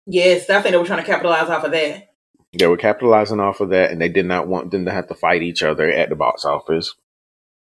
Yes, 0.06 0.50
I 0.50 0.62
think 0.62 0.74
they 0.74 0.78
were 0.78 0.86
trying 0.86 1.00
to 1.00 1.06
capitalize 1.06 1.50
off 1.50 1.64
of 1.64 1.72
that. 1.72 2.10
They 2.58 2.68
were 2.68 2.78
capitalizing 2.78 3.40
off 3.40 3.62
of 3.62 3.70
that, 3.70 3.92
and 3.92 4.00
they 4.00 4.10
did 4.10 4.26
not 4.26 4.48
want 4.48 4.72
them 4.72 4.86
to 4.86 4.92
have 4.92 5.08
to 5.08 5.16
fight 5.16 5.42
each 5.42 5.64
other 5.64 5.90
at 5.90 6.10
the 6.10 6.16
box 6.16 6.46
office 6.46 6.94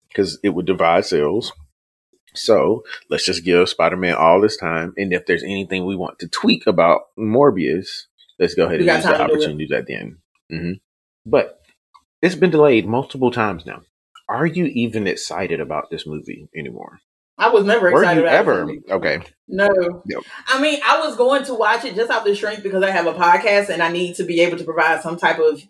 because 0.09 0.39
it 0.45 0.51
would 0.51 0.67
divide 0.67 1.05
sales. 1.05 1.53
So 2.35 2.85
let's 3.11 3.25
just 3.25 3.45
give 3.45 3.69
Spider 3.69 3.97
Man 3.97 4.15
all 4.15 4.41
this 4.41 4.57
time, 4.57 4.95
and 4.97 5.13
if 5.13 5.27
there's 5.27 5.43
anything 5.43 5.87
we 5.87 5.97
want 5.97 6.19
to 6.21 6.29
tweak 6.29 6.67
about 6.67 7.09
Morbius, 7.19 8.05
let's 8.39 8.55
go 8.55 8.65
ahead 8.67 8.81
We 8.81 8.89
and 8.89 8.97
use 8.97 9.05
the 9.05 9.11
time 9.13 9.19
to 9.21 9.27
do 9.27 9.33
it. 9.33 9.37
opportunities 9.45 9.73
at 9.73 9.87
the 9.87 9.95
end. 9.95 10.17
hmm 10.51 10.73
But 11.25 11.61
it's 12.23 12.35
been 12.35 12.51
delayed 12.51 12.87
multiple 12.87 13.31
times 13.31 13.67
now. 13.67 13.83
Are 14.29 14.47
you 14.47 14.67
even 14.67 15.07
excited 15.07 15.61
about 15.61 15.91
this 15.91 16.07
movie 16.07 16.49
anymore? 16.57 16.99
I 17.39 17.51
was 17.51 17.65
never 17.65 17.91
Were 17.93 18.01
excited 18.03 18.21
you 18.23 18.27
about 18.27 18.35
ever? 18.35 18.71
Okay. 18.91 19.21
No. 19.47 19.69
Yep. 20.07 20.23
I 20.49 20.61
mean, 20.61 20.81
I 20.85 21.01
was 21.07 21.17
going 21.17 21.45
to 21.45 21.55
watch 21.55 21.85
it 21.85 21.95
just 21.95 22.11
off 22.11 22.25
the 22.25 22.35
strength 22.35 22.63
because 22.63 22.83
I 22.83 22.91
have 22.91 23.07
a 23.07 23.13
podcast 23.13 23.69
and 23.69 23.83
I 23.83 23.93
need 23.93 24.17
to 24.17 24.25
be 24.25 24.41
able 24.41 24.57
to 24.57 24.65
provide 24.65 25.03
some 25.03 25.17
type 25.19 25.39
of 25.39 25.63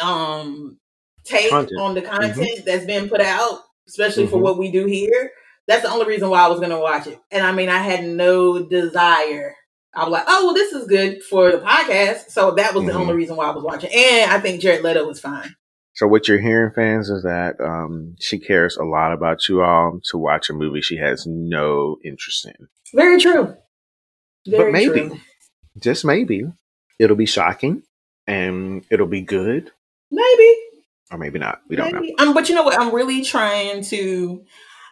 um 0.00 0.76
take 1.24 1.48
Content. 1.50 1.80
on 1.80 1.94
the 1.94 2.02
content 2.02 2.64
that's 2.66 2.84
been 2.84 3.08
put 3.08 3.20
out, 3.20 3.60
especially 3.88 4.26
for 4.26 4.38
Mhm. 4.38 4.42
what 4.42 4.58
we 4.58 4.70
do 4.72 4.86
here. 4.86 5.30
That's 5.68 5.82
the 5.82 5.90
only 5.90 6.04
reason 6.06 6.28
why 6.28 6.40
I 6.44 6.48
was 6.48 6.58
going 6.58 6.72
to 6.72 6.78
watch 6.78 7.06
it. 7.06 7.18
And 7.30 7.46
I 7.46 7.52
mean, 7.52 7.68
I 7.70 7.78
had 7.78 8.04
no 8.04 8.62
desire. 8.66 9.54
I 9.96 10.04
was 10.04 10.10
like, 10.12 10.24
oh, 10.26 10.46
well, 10.46 10.54
this 10.54 10.72
is 10.72 10.86
good 10.86 11.22
for 11.22 11.50
the 11.52 11.58
podcast. 11.58 12.30
So 12.30 12.52
that 12.52 12.74
was 12.74 12.84
the 12.84 12.92
Mhm. 12.92 12.96
only 13.00 13.14
reason 13.14 13.36
why 13.36 13.46
I 13.46 13.54
was 13.54 13.62
watching. 13.64 13.90
And 13.94 14.30
I 14.30 14.40
think 14.40 14.60
Jared 14.60 14.82
Leto 14.82 15.06
was 15.06 15.20
fine. 15.20 15.54
So 15.94 16.08
what 16.08 16.26
you're 16.26 16.40
hearing, 16.40 16.72
fans, 16.74 17.08
is 17.08 17.22
that 17.22 17.60
um, 17.60 18.16
she 18.18 18.38
cares 18.40 18.76
a 18.76 18.82
lot 18.84 19.12
about 19.12 19.48
you 19.48 19.62
all 19.62 20.00
to 20.10 20.18
watch 20.18 20.50
a 20.50 20.52
movie 20.52 20.80
she 20.80 20.96
has 20.96 21.24
no 21.26 21.98
interest 22.04 22.44
in. 22.46 22.68
Very 22.92 23.20
true. 23.20 23.54
Very 24.46 24.64
but 24.64 24.72
maybe, 24.72 25.08
true. 25.08 25.20
just 25.80 26.04
maybe, 26.04 26.42
it'll 26.98 27.16
be 27.16 27.26
shocking 27.26 27.82
and 28.26 28.84
it'll 28.90 29.06
be 29.06 29.20
good, 29.22 29.70
Maybe. 30.10 30.54
or 31.12 31.18
maybe 31.18 31.38
not. 31.38 31.60
We 31.68 31.76
don't 31.76 31.92
know. 31.94 32.02
Um, 32.18 32.34
but 32.34 32.48
you 32.48 32.54
know 32.56 32.62
what? 32.64 32.78
I'm 32.78 32.92
really 32.94 33.22
trying 33.22 33.82
to. 33.84 34.44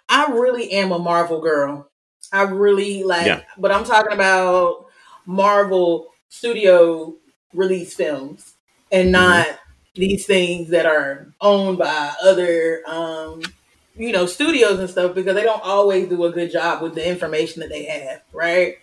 I 0.09 0.27
really 0.33 0.71
am 0.73 0.93
a 0.93 0.99
Marvel 0.99 1.41
girl. 1.41 1.91
I 2.33 2.43
really 2.43 3.03
like, 3.03 3.27
Yeah. 3.27 3.43
but 3.59 3.73
I'm 3.73 3.85
talking 3.85 4.13
about 4.13 4.87
Marvel 5.27 6.09
studio 6.29 7.17
release 7.55 7.95
films 7.95 8.55
and 8.91 9.13
Mm-hmm. 9.17 9.43
not 9.49 9.59
these 9.95 10.27
things 10.27 10.71
that 10.71 10.87
are 10.87 11.33
owned 11.41 11.79
by 11.79 12.13
other, 12.23 12.83
um, 12.87 13.55
you 13.95 14.13
know, 14.13 14.27
studios 14.27 14.79
and 14.79 14.89
stuff 14.91 15.15
because 15.15 15.35
they 15.35 15.43
don't 15.43 15.63
always 15.63 16.09
do 16.09 16.25
a 16.25 16.33
good 16.33 16.51
job 16.51 16.83
with 16.83 16.95
the 16.95 17.07
information 17.09 17.61
that 17.61 17.69
they 17.71 17.85
have, 17.85 18.23
right? 18.33 18.77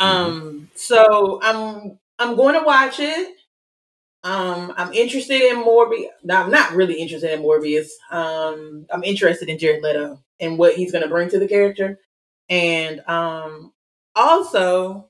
Um, 0.00 0.70
so 0.74 1.40
I'm 1.42 1.98
I'm 2.18 2.36
going 2.36 2.54
to 2.58 2.64
watch 2.66 3.00
it. 3.00 3.36
Um, 4.24 4.74
I'm 4.76 4.92
interested 4.92 5.40
in 5.40 5.58
Morbius. 5.64 6.10
No, 6.24 6.36
I'm 6.36 6.50
not 6.50 6.72
really 6.72 6.94
interested 6.94 7.32
in 7.32 7.42
Morbius. 7.42 7.88
Um, 8.10 8.86
I'm 8.92 9.04
interested 9.04 9.48
in 9.48 9.58
Jared 9.58 9.82
Leto 9.82 10.22
and 10.40 10.58
what 10.58 10.74
he's 10.74 10.92
going 10.92 11.02
to 11.04 11.08
bring 11.08 11.30
to 11.30 11.38
the 11.38 11.48
character, 11.48 11.98
and 12.48 13.00
um, 13.08 13.72
also 14.16 15.08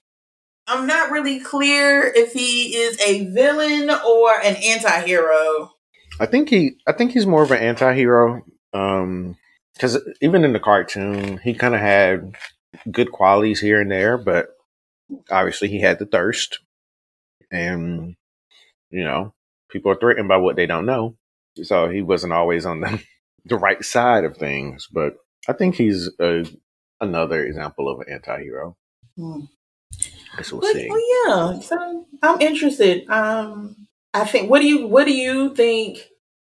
I'm 0.69 0.87
not 0.87 1.11
really 1.11 1.41
clear 1.41 2.03
if 2.03 2.33
he 2.33 2.77
is 2.77 3.01
a 3.01 3.27
villain 3.27 3.91
or 3.91 4.39
an 4.41 4.57
anti-hero. 4.57 5.73
I 6.21 6.27
think 6.27 6.51
he 6.51 6.77
I 6.87 6.93
think 6.93 7.12
he's 7.12 7.27
more 7.27 7.43
of 7.43 7.51
an 7.51 7.59
anti-hero 7.59 8.43
um 8.73 9.37
cuz 9.79 9.97
even 10.21 10.45
in 10.45 10.53
the 10.53 10.61
cartoon 10.61 11.39
he 11.39 11.55
kind 11.55 11.75
of 11.75 11.81
had 11.81 12.37
good 12.91 13.12
qualities 13.12 13.61
here 13.61 13.81
and 13.81 13.91
there 13.91 14.19
but 14.19 14.49
obviously 15.31 15.69
he 15.69 15.81
had 15.81 15.99
the 15.99 16.05
thirst 16.05 16.59
and 17.51 18.16
you 18.91 19.05
know 19.05 19.33
people 19.71 19.91
are 19.91 19.99
threatened 19.99 20.29
by 20.29 20.37
what 20.37 20.57
they 20.57 20.66
don't 20.66 20.85
know 20.85 21.16
so 21.62 21.89
he 21.89 22.03
wasn't 22.03 22.33
always 22.33 22.66
on 22.66 22.81
the 22.81 23.03
the 23.47 23.57
right 23.57 23.83
side 23.85 24.25
of 24.25 24.37
things 24.37 24.87
but 24.93 25.14
I 25.49 25.55
think 25.55 25.77
he's 25.77 26.11
a, 26.21 26.45
another 27.01 27.45
example 27.45 27.89
of 27.89 28.01
an 28.01 28.12
anti-hero. 28.12 28.77
Hmm. 29.16 29.41
We'll 30.53 30.62
But, 30.62 30.72
see. 30.72 30.89
oh 30.91 31.53
yeah, 31.55 31.61
so 31.61 32.07
I'm 32.22 32.41
interested. 32.41 33.09
Um, 33.09 33.76
I 34.14 34.24
think. 34.24 34.51
What 34.51 34.61
do 34.61 34.66
you 34.68 34.86
What 34.86 35.05
do 35.07 35.14
you 35.14 35.55
think? 35.55 35.99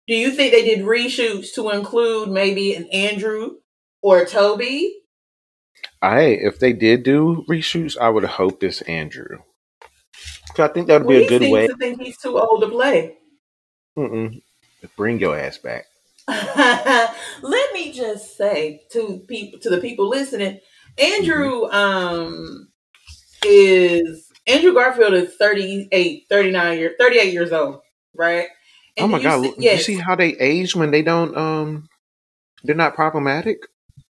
Do 0.08 0.16
you 0.16 0.32
think 0.32 0.52
they 0.54 0.64
did 0.66 0.86
reshoots 0.86 1.54
to 1.56 1.70
include 1.72 2.30
maybe 2.30 2.76
an 2.76 2.88
Andrew 2.92 3.56
or 4.02 4.20
a 4.20 4.26
Toby? 4.28 4.94
I 6.02 6.22
if 6.22 6.60
they 6.60 6.74
did 6.74 7.04
do 7.04 7.46
reshoots, 7.50 7.98
I 8.00 8.10
would 8.10 8.24
hoped 8.26 8.64
it's 8.64 8.82
Andrew. 8.84 9.40
I 10.58 10.68
think 10.70 10.88
that 10.88 11.02
would 11.02 11.08
Well, 11.08 11.20
be 11.20 11.26
a 11.26 11.28
good 11.28 11.44
way. 11.52 11.68
to 11.68 11.76
think 11.78 12.02
he's 12.02 12.18
too 12.18 12.38
old 12.40 12.62
to 12.62 12.70
play. 12.70 13.18
Mm-mm. 13.98 14.42
Bring 14.98 15.20
your 15.20 15.38
ass 15.38 15.58
back. 15.58 15.86
Let 16.28 17.74
me 17.74 17.92
just 17.92 18.38
say 18.38 18.84
to 18.92 19.20
people 19.28 19.60
to 19.62 19.70
the 19.70 19.80
people 19.80 20.10
listening, 20.10 20.60
Andrew 20.98 21.66
um 21.72 22.70
is 23.46 24.32
Andrew 24.48 24.74
Garfield 24.74 25.14
is 25.14 25.36
38, 25.36 26.26
39 26.30 26.78
years 26.78 26.94
38 27.00 27.34
years 27.34 27.52
old, 27.52 27.82
right? 28.16 28.48
oh 29.00 29.08
my 29.08 29.18
you 29.18 29.24
god! 29.24 29.42
see- 29.44 29.54
yes, 29.60 29.88
You 29.88 29.96
see 29.96 30.02
how 30.02 30.16
they 30.16 30.38
age 30.38 30.76
when 30.76 30.92
they 30.92 31.02
don't 31.02 31.36
um 31.38 31.90
they're 32.64 32.76
not 32.76 32.96
problematic. 32.96 33.60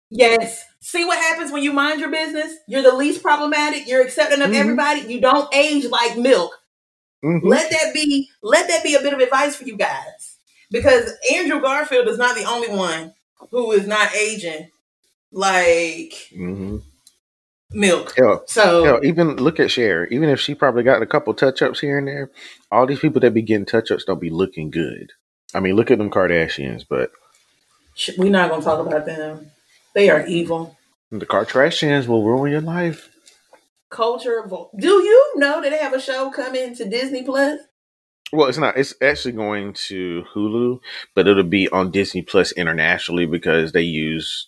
yes. 0.10 0.64
See 0.82 1.06
what 1.06 1.18
happens 1.18 1.52
when 1.52 1.64
you 1.64 1.74
mind 1.74 2.02
your 2.02 2.12
business? 2.12 2.54
You're 2.68 2.84
the 2.84 2.94
least 2.96 3.24
problematic, 3.24 3.88
you're 3.88 4.02
accepting 4.02 4.42
of 4.42 4.52
Mhm. 4.52 4.56
everybody, 4.56 5.02
you 5.14 5.22
don't 5.22 5.54
age 5.56 5.86
like 5.86 6.18
milk. 6.18 6.52
Mhm. 7.24 7.42
Let 7.44 7.72
that 7.72 7.94
be 7.94 8.30
let 8.42 8.68
that 8.68 8.84
be 8.84 8.96
a 8.96 9.02
bit 9.02 9.14
of 9.14 9.20
advice 9.20 9.56
for 9.56 9.64
you 9.64 9.78
guys. 9.78 10.38
Because 10.72 11.12
Andrew 11.34 11.62
Garfield 11.62 12.08
is 12.10 12.18
not 12.18 12.36
the 12.36 12.44
only 12.46 12.68
one 12.70 13.14
who 13.52 13.72
is 13.72 13.88
not 13.88 14.14
aging 14.16 14.70
like 15.32 16.14
Mhm. 16.36 16.82
Milk. 17.74 18.14
Hell, 18.18 18.44
So 18.48 18.84
hell, 18.84 19.00
even 19.04 19.38
look 19.38 19.60
at 19.60 19.72
Cher. 19.72 20.06
Even 20.08 20.30
if 20.30 20.40
she 20.40 20.56
probably 20.56 20.84
got 20.84 21.02
a 21.02 21.06
couple 21.06 21.34
touch 21.34 21.62
ups 21.62 21.80
here 21.80 21.98
and 21.98 22.08
there, 22.08 22.32
all 22.72 22.86
these 22.86 23.00
people 23.00 23.22
that 23.22 23.34
be 23.34 23.42
getting 23.42 23.66
touch 23.66 23.92
ups 23.92 24.06
don't 24.06 24.22
be 24.22 24.30
looking 24.30 24.70
good. 24.72 25.12
I 25.54 25.60
mean, 25.60 25.76
look 25.76 25.92
at 25.92 25.98
them 25.98 26.10
Kardashians, 26.10 26.86
but 26.88 27.12
we're 28.18 28.30
not 28.32 28.50
gonna 28.50 28.64
talk 28.64 28.86
about 28.86 29.06
them. 29.06 29.52
They 29.94 30.10
are 30.10 30.26
evil. 30.26 30.78
the 31.12 31.26
Kardashians 31.26 32.08
will 32.08 32.24
ruin 32.24 32.52
your 32.52 32.62
life. 32.62 33.10
Culture. 33.90 34.44
Do 34.76 34.88
you 34.88 35.34
know 35.36 35.62
that 35.62 35.70
they 35.70 35.78
have 35.78 35.94
a 35.94 36.02
show 36.02 36.32
coming 36.32 36.76
to 36.76 36.90
Disney 36.90 37.22
Plus? 37.24 37.60
Well, 38.32 38.48
it's 38.48 38.58
not. 38.58 38.76
It's 38.76 38.96
actually 39.00 39.34
going 39.34 39.74
to 39.90 40.24
Hulu, 40.34 40.80
but 41.14 41.28
it'll 41.28 41.44
be 41.44 41.70
on 41.70 41.92
Disney 41.92 42.24
Plus 42.24 42.52
internationally 42.54 43.28
because 43.28 43.72
they 43.74 43.84
use 43.84 44.48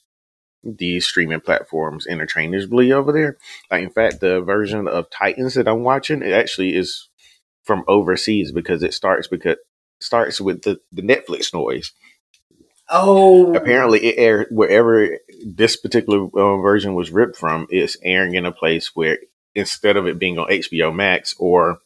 these 0.66 1.06
streaming 1.06 1.40
platforms 1.42 2.06
interchangeably 2.08 2.92
over 2.92 3.12
there. 3.12 3.38
Like, 3.72 3.84
in 3.84 3.90
fact, 3.92 4.20
the 4.20 4.42
version 4.42 4.88
of 4.88 5.10
Titans 5.10 5.54
that 5.54 5.68
I'm 5.68 5.84
watching 5.84 6.22
it 6.24 6.32
actually 6.34 6.76
is 6.76 7.08
from 7.64 7.84
overseas 7.88 8.52
because 8.52 8.84
it 8.84 8.94
starts 8.94 9.28
because 9.28 9.58
starts 10.00 10.42
with 10.42 10.64
the, 10.64 10.80
the 10.92 11.02
Netflix 11.02 11.54
noise. 11.54 11.92
Oh, 12.90 13.56
Apparently, 13.56 14.00
it 14.06 14.16
aired 14.20 14.48
wherever 14.52 15.18
this 15.44 15.76
particular 15.76 16.28
uh, 16.36 16.58
version 16.62 16.94
was 16.94 17.10
ripped 17.12 17.36
from. 17.36 17.66
It's 17.72 17.98
airing 18.04 18.36
in 18.36 18.46
a 18.46 18.52
place 18.52 18.92
where 18.96 19.18
instead 19.56 19.98
of 19.98 20.06
it 20.06 20.20
being 20.20 20.38
on 20.38 20.48
HBO 20.50 20.94
Max 20.94 21.34
or 21.40 21.80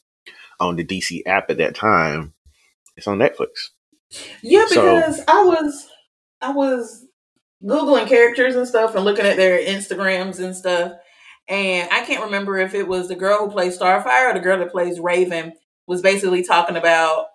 on 0.60 0.76
the 0.76 0.84
DC 0.84 1.22
app 1.26 1.50
at 1.50 1.58
that 1.58 1.76
time, 1.76 2.34
it's 2.98 3.08
on 3.08 3.18
Netflix. 3.18 3.70
yeah. 4.42 4.66
so- 4.66 4.96
Because 4.96 5.22
I 5.28 5.44
was, 5.44 5.88
I 6.42 6.52
was 6.52 7.06
googling 7.64 8.08
characters 8.08 8.56
and 8.56 8.68
stuff 8.68 8.96
and 8.96 9.06
looking 9.06 9.26
at 9.26 9.38
their 9.38 9.60
Instagrams 9.60 10.40
and 10.40 10.56
stuff, 10.56 10.94
and 11.48 11.90
I 11.92 12.04
can't 12.06 12.26
remember 12.26 12.58
if 12.58 12.74
it 12.74 12.88
was 12.88 13.08
the 13.08 13.16
girl 13.16 13.46
who 13.46 13.52
plays 13.52 13.78
Starfire 13.78 14.32
or 14.32 14.34
the 14.34 14.40
girl 14.40 14.60
that 14.60 14.72
plays 14.72 15.00
Raven 15.00 15.54
was 15.88 16.02
basically 16.02 16.44
talking 16.44 16.78
about 16.78 17.28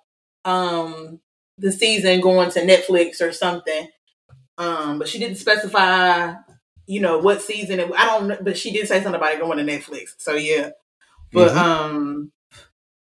um 0.44 1.20
the 1.58 1.72
season 1.72 2.20
going 2.20 2.50
to 2.50 2.60
Netflix 2.66 3.20
or 3.20 3.32
something. 3.32 3.88
Um, 4.58 4.98
but 4.98 5.08
she 5.08 5.18
didn't 5.18 5.38
specify, 5.38 6.34
you 6.86 7.00
know, 7.00 7.18
what 7.18 7.42
season. 7.42 7.80
It, 7.80 7.90
I 7.96 8.06
don't. 8.06 8.28
know, 8.28 8.38
But 8.40 8.56
she 8.56 8.72
did 8.72 8.86
say 8.88 8.96
something 9.02 9.14
about 9.20 9.34
it 9.34 9.40
going 9.40 9.58
to 9.58 9.64
Netflix. 9.64 10.14
So 10.18 10.34
yeah. 10.34 10.70
But 11.32 11.52
Mhm. 11.52 11.56
um, 11.56 12.32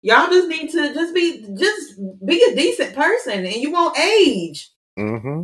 y'all 0.01 0.27
just 0.29 0.47
need 0.49 0.69
to 0.71 0.93
just 0.93 1.13
be 1.15 1.45
just 1.57 1.99
be 2.25 2.43
a 2.43 2.55
decent 2.55 2.95
person, 2.95 3.45
and 3.45 3.55
you 3.55 3.71
won't 3.71 3.97
age. 3.99 4.71
hmm 4.97 5.43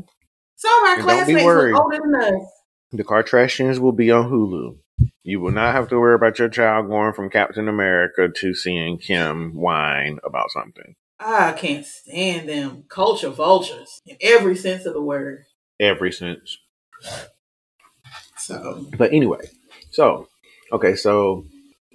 Some 0.64 0.84
of 0.86 0.88
our 0.88 0.93
And 0.93 1.03
classmates 1.03 1.76
older 1.78 1.99
than 2.01 2.16
us. 2.16 2.47
The 2.93 3.03
Kardashians 3.03 3.80
will 3.80 3.91
be 3.91 4.11
on 4.11 4.32
Hulu. 4.32 4.78
You 5.24 5.41
will 5.41 5.51
not 5.51 5.74
have 5.74 5.89
to 5.89 5.99
worry 5.99 6.16
about 6.16 6.39
your 6.39 6.47
child 6.47 6.88
going 6.88 7.11
from 7.11 7.30
Captain 7.30 7.68
America 7.68 8.30
to 8.34 8.53
seeing 8.55 8.97
Kim 8.97 9.55
whine 9.55 10.20
about 10.24 10.51
something. 10.51 10.95
I 11.20 11.51
can't 11.51 11.86
stand 11.86 12.47
them 12.47 12.86
culture 12.88 13.30
vultures 13.30 13.99
in 14.05 14.16
every 14.22 14.55
sense 14.55 14.86
of 14.86 14.93
the 14.93 15.01
word. 15.01 15.43
Every 15.82 16.14
sense. 16.14 16.57
So 18.38 18.86
But 18.97 19.11
anyway, 19.11 19.49
so 19.91 20.30
okay, 20.72 20.95
so 20.95 21.45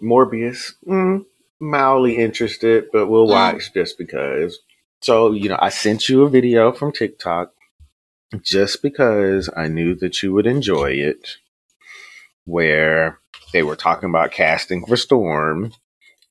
Morbius, 0.02 0.74
mm, 0.86 1.24
mildly 1.58 2.18
interested, 2.18 2.88
but 2.92 3.06
we'll 3.06 3.26
Mm. 3.26 3.30
watch 3.30 3.72
just 3.72 3.96
because. 3.96 4.58
So 5.00 5.32
you 5.32 5.48
know, 5.48 5.58
I 5.58 5.70
sent 5.70 6.10
you 6.10 6.24
a 6.24 6.28
video 6.28 6.70
from 6.72 6.92
TikTok 6.92 7.54
just 8.42 8.82
because 8.82 9.50
I 9.56 9.68
knew 9.68 9.94
that 9.96 10.22
you 10.22 10.32
would 10.32 10.46
enjoy 10.46 10.92
it, 10.92 11.36
where 12.44 13.18
they 13.52 13.62
were 13.62 13.76
talking 13.76 14.08
about 14.08 14.32
casting 14.32 14.84
for 14.84 14.96
Storm, 14.96 15.72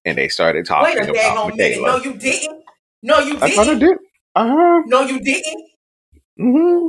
and 0.05 0.17
they 0.17 0.27
started 0.27 0.65
talking 0.65 0.95
wait 0.99 1.09
a 1.09 1.11
about 1.11 1.55
minute. 1.55 1.81
No, 1.81 1.97
you 1.97 2.13
didn't. 2.17 2.63
No, 3.03 3.19
you 3.19 3.37
I 3.41 3.49
thought 3.49 3.69
I 3.69 3.75
didn't. 3.75 4.01
Uh 4.35 4.47
huh. 4.47 4.81
No, 4.85 5.01
you 5.01 5.19
didn't. 5.19 5.69
hmm 6.37 6.87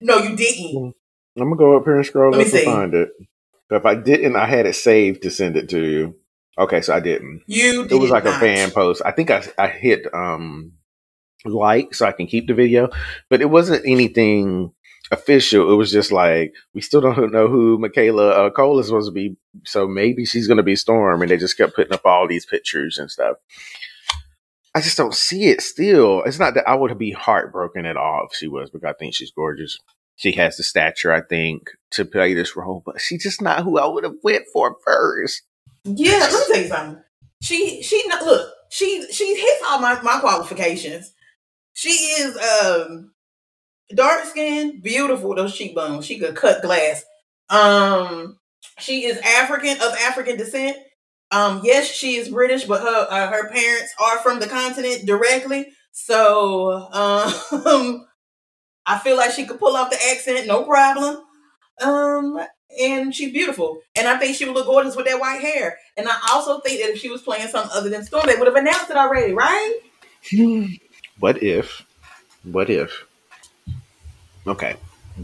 No, 0.00 0.18
you 0.18 0.36
didn't. 0.36 0.94
I'm 1.36 1.44
gonna 1.44 1.56
go 1.56 1.76
up 1.76 1.84
here 1.84 1.96
and 1.96 2.06
scroll 2.06 2.32
Let 2.32 2.46
up 2.46 2.52
and 2.54 2.62
find 2.64 2.94
it. 2.94 3.10
If 3.70 3.84
I 3.86 3.94
didn't, 3.94 4.36
I 4.36 4.46
had 4.46 4.66
it 4.66 4.74
saved 4.74 5.22
to 5.22 5.30
send 5.30 5.56
it 5.56 5.68
to 5.70 5.80
you. 5.80 6.16
Okay, 6.58 6.80
so 6.80 6.94
I 6.94 7.00
didn't. 7.00 7.42
You 7.46 7.82
did 7.84 7.92
It 7.92 7.96
was 7.96 8.10
like 8.10 8.24
not. 8.24 8.36
a 8.36 8.38
fan 8.38 8.70
post. 8.70 9.02
I 9.04 9.10
think 9.10 9.30
I 9.30 9.42
I 9.58 9.68
hit 9.68 10.06
um 10.14 10.72
like 11.44 11.94
so 11.94 12.06
I 12.06 12.12
can 12.12 12.26
keep 12.26 12.46
the 12.46 12.54
video, 12.54 12.88
but 13.28 13.40
it 13.40 13.50
wasn't 13.50 13.86
anything 13.86 14.72
official. 15.10 15.72
It 15.72 15.76
was 15.76 15.92
just 15.92 16.12
like 16.12 16.54
we 16.74 16.80
still 16.80 17.00
don't 17.00 17.32
know 17.32 17.48
who 17.48 17.78
Michaela 17.78 18.46
uh, 18.46 18.50
Coel 18.50 18.78
is 18.78 18.86
supposed 18.86 19.08
to 19.08 19.12
be, 19.12 19.36
so 19.64 19.86
maybe 19.86 20.24
she's 20.24 20.48
gonna 20.48 20.62
be 20.62 20.76
Storm, 20.76 21.22
and 21.22 21.30
they 21.30 21.36
just 21.36 21.56
kept 21.56 21.74
putting 21.74 21.92
up 21.92 22.04
all 22.04 22.26
these 22.26 22.46
pictures 22.46 22.98
and 22.98 23.10
stuff. 23.10 23.36
I 24.74 24.80
just 24.80 24.96
don't 24.96 25.14
see 25.14 25.44
it. 25.44 25.60
Still, 25.60 26.22
it's 26.24 26.38
not 26.40 26.54
that 26.54 26.68
I 26.68 26.74
would 26.74 26.98
be 26.98 27.12
heartbroken 27.12 27.86
at 27.86 27.96
all 27.96 28.26
if 28.30 28.36
she 28.36 28.48
was, 28.48 28.70
because 28.70 28.88
I 28.88 28.92
think 28.94 29.14
she's 29.14 29.30
gorgeous. 29.30 29.78
She 30.16 30.32
has 30.32 30.56
the 30.56 30.62
stature, 30.62 31.12
I 31.12 31.22
think, 31.22 31.70
to 31.92 32.04
play 32.04 32.34
this 32.34 32.56
role, 32.56 32.82
but 32.84 33.00
she's 33.00 33.22
just 33.22 33.42
not 33.42 33.62
who 33.62 33.78
I 33.78 33.86
would 33.86 34.04
have 34.04 34.16
went 34.22 34.44
for 34.52 34.76
first. 34.84 35.42
Yeah, 35.84 36.18
let 36.18 36.32
me 36.32 36.54
tell 36.54 36.62
you 36.62 36.68
something. 36.68 37.02
She 37.42 37.82
she 37.82 38.02
look, 38.24 38.50
she 38.70 39.06
she 39.12 39.34
hits 39.34 39.62
all 39.68 39.80
my, 39.80 40.00
my 40.02 40.18
qualifications. 40.18 41.12
She 41.74 41.90
is 41.90 42.36
um 42.36 43.12
dark 43.94 44.24
skinned, 44.24 44.82
beautiful 44.82 45.34
those 45.34 45.56
cheekbones. 45.56 46.06
She 46.06 46.18
could 46.18 46.36
cut 46.36 46.62
glass. 46.62 47.04
Um 47.50 48.38
she 48.78 49.04
is 49.04 49.18
African 49.18 49.76
of 49.76 49.94
African 50.00 50.36
descent. 50.36 50.78
Um 51.30 51.60
yes, 51.64 51.86
she 51.86 52.16
is 52.16 52.28
British, 52.28 52.64
but 52.64 52.80
her 52.80 53.06
uh, 53.10 53.28
her 53.28 53.50
parents 53.50 53.92
are 54.02 54.18
from 54.18 54.40
the 54.40 54.46
continent 54.46 55.04
directly. 55.06 55.66
So 55.92 56.72
um 56.92 58.06
I 58.86 58.98
feel 58.98 59.16
like 59.16 59.32
she 59.32 59.46
could 59.46 59.58
pull 59.58 59.76
off 59.76 59.90
the 59.90 59.98
accent, 60.10 60.46
no 60.46 60.64
problem. 60.64 61.22
Um 61.82 62.40
and 62.80 63.14
she's 63.14 63.32
beautiful. 63.32 63.80
And 63.96 64.08
I 64.08 64.18
think 64.18 64.36
she 64.36 64.44
would 64.44 64.54
look 64.54 64.66
gorgeous 64.66 64.96
with 64.96 65.06
that 65.06 65.20
white 65.20 65.40
hair. 65.40 65.78
And 65.96 66.08
I 66.08 66.16
also 66.30 66.60
think 66.60 66.80
that 66.80 66.90
if 66.90 66.98
she 66.98 67.10
was 67.10 67.22
playing 67.22 67.48
something 67.48 67.70
other 67.74 67.88
than 67.88 68.04
Storm, 68.04 68.26
they 68.26 68.36
would 68.36 68.46
have 68.46 68.56
announced 68.56 68.90
it 68.90 68.96
already, 68.96 69.32
right? 69.32 69.74
What 71.18 71.42
if? 71.42 71.84
What 72.42 72.70
if? 72.70 73.04
Okay. 74.46 74.76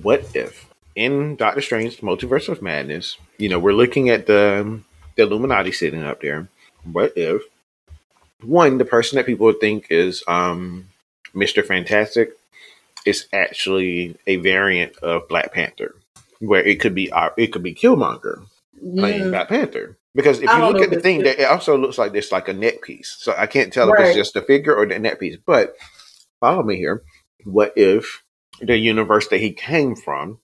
What 0.03 0.25
if 0.35 0.71
in 0.95 1.37
Doctor 1.37 1.61
Strange 1.61 1.99
Multiverse 1.99 2.49
of 2.49 2.63
Madness, 2.63 3.17
you 3.39 3.49
know, 3.49 3.59
we're 3.59 3.73
looking 3.73 4.09
at 4.09 4.27
the 4.27 4.81
the 5.17 5.23
Illuminati 5.23 5.73
sitting 5.73 6.03
up 6.03 6.21
there. 6.21 6.49
What 6.85 7.13
if 7.17 7.43
one, 8.43 8.79
the 8.79 8.85
person 8.85 9.17
that 9.17 9.27
people 9.27 9.53
think 9.53 9.87
is 9.91 10.23
um 10.29 10.89
Mr. 11.35 11.65
Fantastic 11.65 12.33
is 13.07 13.27
actually 13.33 14.17
a 14.27 14.37
variant 14.37 14.97
of 14.99 15.29
Black 15.29 15.53
Panther, 15.53 15.95
where 16.39 16.63
it 16.63 16.81
could 16.81 16.95
be 16.95 17.11
uh, 17.11 17.31
it 17.37 17.49
could 17.49 17.63
be 17.63 17.75
Killmonger 17.75 18.47
playing 18.81 19.23
Mm, 19.25 19.31
Black 19.31 19.49
Panther. 19.49 19.99
Because 20.15 20.41
if 20.41 20.51
you 20.51 20.59
look 20.59 20.83
at 20.83 20.91
the 20.91 21.01
thing, 21.01 21.23
that 21.23 21.41
it 21.41 21.45
also 21.45 21.79
looks 21.79 21.97
like 21.97 22.13
this 22.13 22.33
like 22.33 22.49
a 22.49 22.53
net 22.53 22.83
piece. 22.83 23.17
So 23.21 23.33
I 23.37 23.47
can't 23.47 23.73
tell 23.73 23.93
if 23.93 24.01
it's 24.01 24.17
just 24.17 24.35
the 24.35 24.43
figure 24.43 24.75
or 24.75 24.87
the 24.87 24.99
net 24.99 25.21
piece. 25.21 25.37
But 25.37 25.77
follow 26.41 26.63
me 26.63 26.77
here. 26.77 27.05
What 27.45 27.73
if 27.77 28.23
the 28.61 28.77
universe 28.77 29.29
that 29.29 29.39
he 29.41 29.53
came 29.53 29.95
from 29.95 30.41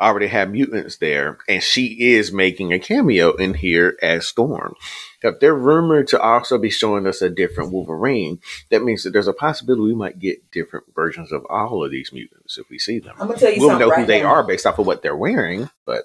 already 0.00 0.26
had 0.26 0.50
mutants 0.50 0.96
there, 0.98 1.38
and 1.48 1.62
she 1.62 2.12
is 2.12 2.32
making 2.32 2.72
a 2.72 2.78
cameo 2.78 3.34
in 3.34 3.54
here 3.54 3.96
as 4.02 4.28
Storm? 4.28 4.74
If 5.22 5.40
they're 5.40 5.54
rumored 5.54 6.08
to 6.08 6.20
also 6.20 6.58
be 6.58 6.70
showing 6.70 7.06
us 7.06 7.22
a 7.22 7.30
different 7.30 7.72
Wolverine, 7.72 8.40
that 8.70 8.82
means 8.82 9.04
that 9.04 9.10
there's 9.10 9.28
a 9.28 9.32
possibility 9.32 9.82
we 9.82 9.94
might 9.94 10.18
get 10.18 10.50
different 10.50 10.86
versions 10.94 11.32
of 11.32 11.44
all 11.48 11.84
of 11.84 11.90
these 11.90 12.12
mutants 12.12 12.58
if 12.58 12.68
we 12.70 12.78
see 12.78 12.98
them. 12.98 13.14
I'm 13.18 13.28
gonna 13.28 13.38
tell 13.38 13.52
you 13.52 13.60
We'll 13.60 13.78
know 13.78 13.88
right 13.88 14.00
who 14.00 14.06
they 14.06 14.22
are 14.22 14.44
based 14.44 14.66
off 14.66 14.78
of 14.78 14.86
what 14.86 15.02
they're 15.02 15.16
wearing, 15.16 15.70
but 15.86 16.04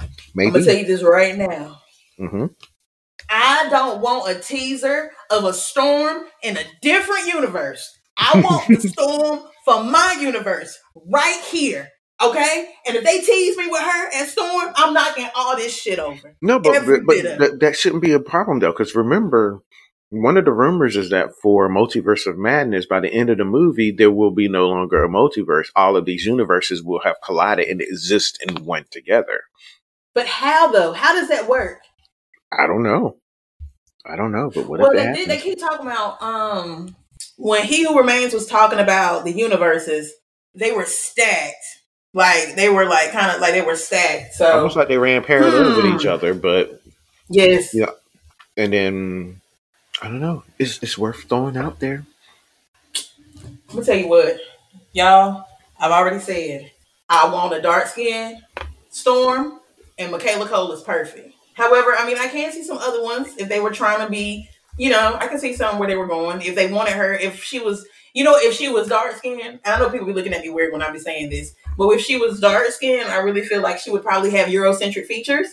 I'm 0.00 0.52
gonna 0.52 0.64
tell 0.64 0.76
you 0.76 0.86
this 0.86 1.02
right 1.02 1.36
now. 1.36 1.80
hmm 2.18 2.46
I 3.30 3.68
don't 3.68 4.00
want 4.00 4.30
a 4.30 4.40
teaser 4.40 5.10
of 5.30 5.44
a 5.44 5.52
storm 5.52 6.24
in 6.42 6.56
a 6.56 6.62
different 6.80 7.26
universe. 7.26 7.98
I 8.16 8.40
want 8.40 8.68
the 8.68 8.80
storm 8.88 9.40
from 9.64 9.90
my 9.90 10.16
universe 10.20 10.78
right 11.06 11.40
here. 11.50 11.90
Okay? 12.20 12.68
And 12.86 12.96
if 12.96 13.04
they 13.04 13.20
tease 13.20 13.56
me 13.56 13.68
with 13.68 13.80
her 13.80 14.10
and 14.12 14.28
Storm, 14.28 14.72
I'm 14.74 14.92
knocking 14.92 15.28
all 15.36 15.56
this 15.56 15.76
shit 15.76 15.98
over. 15.98 16.36
No, 16.42 16.58
but 16.58 16.74
Every 16.74 17.00
but, 17.00 17.06
but 17.38 17.50
it. 17.52 17.60
that, 17.60 17.76
shouldn't 17.76 18.02
be 18.02 18.12
a 18.12 18.20
problem 18.20 18.58
though, 18.58 18.72
because 18.72 18.94
remember, 18.94 19.62
one 20.10 20.36
of 20.36 20.44
the 20.44 20.52
rumors 20.52 20.96
is 20.96 21.10
that 21.10 21.34
for 21.40 21.68
Multiverse 21.68 22.26
of 22.26 22.36
Madness, 22.36 22.86
by 22.86 22.98
the 22.98 23.12
end 23.12 23.30
of 23.30 23.38
the 23.38 23.44
movie, 23.44 23.92
there 23.96 24.10
will 24.10 24.32
be 24.32 24.48
no 24.48 24.66
longer 24.66 25.04
a 25.04 25.08
multiverse. 25.08 25.68
All 25.76 25.96
of 25.96 26.06
these 26.06 26.24
universes 26.24 26.82
will 26.82 27.00
have 27.00 27.16
collided 27.24 27.68
and 27.68 27.80
exist 27.80 28.38
in 28.42 28.64
one 28.64 28.86
together. 28.90 29.42
But 30.18 30.26
how 30.26 30.72
though? 30.72 30.92
How 30.94 31.14
does 31.14 31.28
that 31.28 31.48
work? 31.48 31.78
I 32.50 32.66
don't 32.66 32.82
know. 32.82 33.18
I 34.04 34.16
don't 34.16 34.32
know, 34.32 34.50
but 34.52 34.68
what 34.68 34.80
well, 34.80 34.90
if 34.90 35.14
they. 35.16 35.26
They 35.26 35.40
keep 35.40 35.60
talking 35.60 35.86
about 35.86 36.20
um 36.20 36.96
when 37.36 37.62
He 37.62 37.84
Who 37.84 37.96
Remains 37.96 38.34
was 38.34 38.46
talking 38.48 38.80
about 38.80 39.24
the 39.24 39.30
universes. 39.30 40.12
They 40.56 40.72
were 40.72 40.86
stacked, 40.86 41.64
like 42.14 42.56
they 42.56 42.68
were 42.68 42.84
like 42.84 43.12
kind 43.12 43.30
of 43.30 43.40
like 43.40 43.52
they 43.52 43.60
were 43.60 43.76
stacked. 43.76 44.34
So 44.34 44.56
Almost 44.56 44.74
like 44.74 44.88
they 44.88 44.98
ran 44.98 45.22
parallel 45.22 45.76
with 45.76 45.86
each 45.94 46.02
Hmm. 46.02 46.08
other, 46.08 46.34
but 46.34 46.82
yes, 47.28 47.72
Yeah. 47.72 47.90
and 48.56 48.72
then 48.72 49.40
I 50.02 50.08
don't 50.08 50.18
know. 50.18 50.42
It's 50.58 50.82
it's 50.82 50.98
worth 50.98 51.28
throwing 51.28 51.56
out 51.56 51.78
there. 51.78 52.04
I'm 52.96 53.56
gonna 53.68 53.84
tell 53.84 53.96
you 53.96 54.08
what, 54.08 54.36
y'all. 54.92 55.44
I've 55.78 55.92
already 55.92 56.18
said 56.18 56.72
I 57.08 57.32
want 57.32 57.54
a 57.54 57.62
dark 57.62 57.86
skin 57.86 58.42
Storm, 58.90 59.60
and 59.98 60.12
Michaela 60.12 60.46
Coel 60.48 60.72
is 60.72 60.82
perfect. 60.82 61.34
However, 61.54 61.94
I 61.98 62.06
mean, 62.06 62.18
I 62.18 62.28
can 62.28 62.52
see 62.52 62.62
some 62.62 62.78
other 62.78 63.02
ones 63.02 63.28
if 63.38 63.48
they 63.48 63.60
were 63.60 63.70
trying 63.72 64.04
to 64.04 64.10
be, 64.10 64.48
you 64.76 64.90
know, 64.90 65.16
I 65.18 65.26
can 65.26 65.38
see 65.40 65.54
some 65.54 65.78
where 65.78 65.88
they 65.88 65.96
were 65.96 66.06
going. 66.06 66.40
If 66.42 66.54
they 66.54 66.70
wanted 66.72 66.92
her, 66.94 67.12
if 67.14 67.42
she 67.42 67.58
was, 67.58 67.84
you 68.14 68.22
know, 68.24 68.36
if 68.36 68.54
she 68.54 68.68
was 68.68 68.88
dark 68.88 69.16
skinned, 69.16 69.58
I 69.64 69.78
know 69.78 69.90
people 69.90 70.06
be 70.06 70.12
looking 70.12 70.32
at 70.34 70.42
me 70.42 70.50
weird 70.50 70.72
when 70.72 70.82
I 70.82 70.90
be 70.90 70.98
saying 71.00 71.30
this, 71.30 71.54
but 71.76 71.88
if 71.90 72.00
she 72.00 72.16
was 72.16 72.38
dark 72.40 72.68
skinned, 72.68 73.10
I 73.10 73.16
really 73.18 73.42
feel 73.42 73.60
like 73.60 73.78
she 73.78 73.90
would 73.90 74.02
probably 74.04 74.30
have 74.30 74.48
Eurocentric 74.48 75.06
features. 75.06 75.48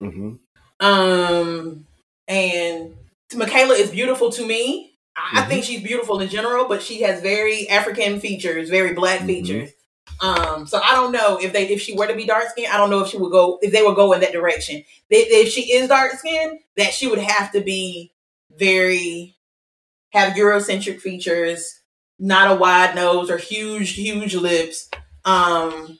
hmm 0.00 0.34
Um, 0.80 1.86
and 2.26 2.94
Michaela 3.34 3.74
is 3.74 3.90
beautiful 3.90 4.30
to 4.32 4.46
me. 4.46 4.96
I, 5.16 5.40
I 5.40 5.42
Mhm. 5.42 5.48
think 5.48 5.64
she's 5.64 5.82
beautiful 5.82 6.20
in 6.20 6.28
general, 6.28 6.66
but 6.66 6.82
she 6.82 7.02
has 7.02 7.20
very 7.20 7.68
African 7.68 8.20
features, 8.20 8.70
very 8.70 8.94
black 8.94 9.20
Mhm. 9.20 9.26
features. 9.26 9.70
Um, 10.20 10.66
so 10.66 10.80
I 10.82 10.92
don't 10.94 11.12
know 11.12 11.38
if 11.40 11.52
they 11.52 11.68
if 11.68 11.80
she 11.80 11.94
were 11.94 12.06
to 12.06 12.14
be 12.14 12.26
dark 12.26 12.48
skinned, 12.50 12.72
I 12.72 12.76
don't 12.76 12.90
know 12.90 13.00
if 13.00 13.08
she 13.08 13.16
would 13.16 13.32
go 13.32 13.58
if 13.62 13.72
they 13.72 13.82
would 13.82 13.96
go 13.96 14.12
in 14.12 14.20
that 14.20 14.32
direction. 14.32 14.84
If 15.08 15.48
she 15.52 15.72
is 15.72 15.88
dark 15.88 16.12
skinned, 16.12 16.60
that 16.76 16.92
she 16.92 17.06
would 17.06 17.18
have 17.18 17.52
to 17.52 17.60
be 17.60 18.12
very 18.50 19.36
have 20.10 20.34
Eurocentric 20.34 21.00
features, 21.00 21.80
not 22.18 22.50
a 22.50 22.54
wide 22.56 22.94
nose 22.94 23.30
or 23.30 23.38
huge, 23.38 23.92
huge 23.92 24.34
lips. 24.34 24.88
Um, 25.24 25.98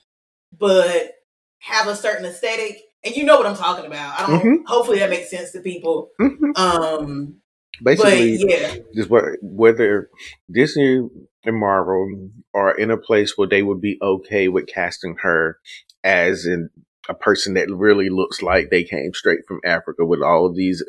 but 0.58 1.12
have 1.58 1.86
a 1.88 1.96
certain 1.96 2.26
aesthetic. 2.26 2.80
And 3.04 3.16
you 3.16 3.24
know 3.24 3.36
what 3.36 3.46
I'm 3.46 3.56
talking 3.56 3.86
about. 3.86 4.20
I 4.20 4.26
don't 4.26 4.42
Mhm. 4.42 4.66
hopefully 4.66 4.98
that 4.98 5.10
makes 5.10 5.30
sense 5.30 5.52
to 5.52 5.60
people. 5.60 6.10
hmm 6.18 6.50
Um 6.56 7.39
Basically, 7.82 8.38
but 8.38 8.50
yeah. 8.50 8.76
just 8.94 9.10
whether 9.40 10.10
Disney 10.52 11.08
and 11.44 11.56
Marvel 11.58 12.30
are 12.54 12.76
in 12.76 12.90
a 12.90 12.98
place 12.98 13.34
where 13.36 13.48
they 13.48 13.62
would 13.62 13.80
be 13.80 13.98
okay 14.02 14.48
with 14.48 14.66
casting 14.66 15.16
her 15.22 15.58
as 16.04 16.46
in 16.46 16.68
a 17.08 17.14
person 17.14 17.54
that 17.54 17.70
really 17.70 18.10
looks 18.10 18.42
like 18.42 18.70
they 18.70 18.84
came 18.84 19.12
straight 19.14 19.40
from 19.46 19.60
Africa 19.64 20.04
with 20.04 20.22
all 20.22 20.46
of 20.46 20.54
these 20.54 20.84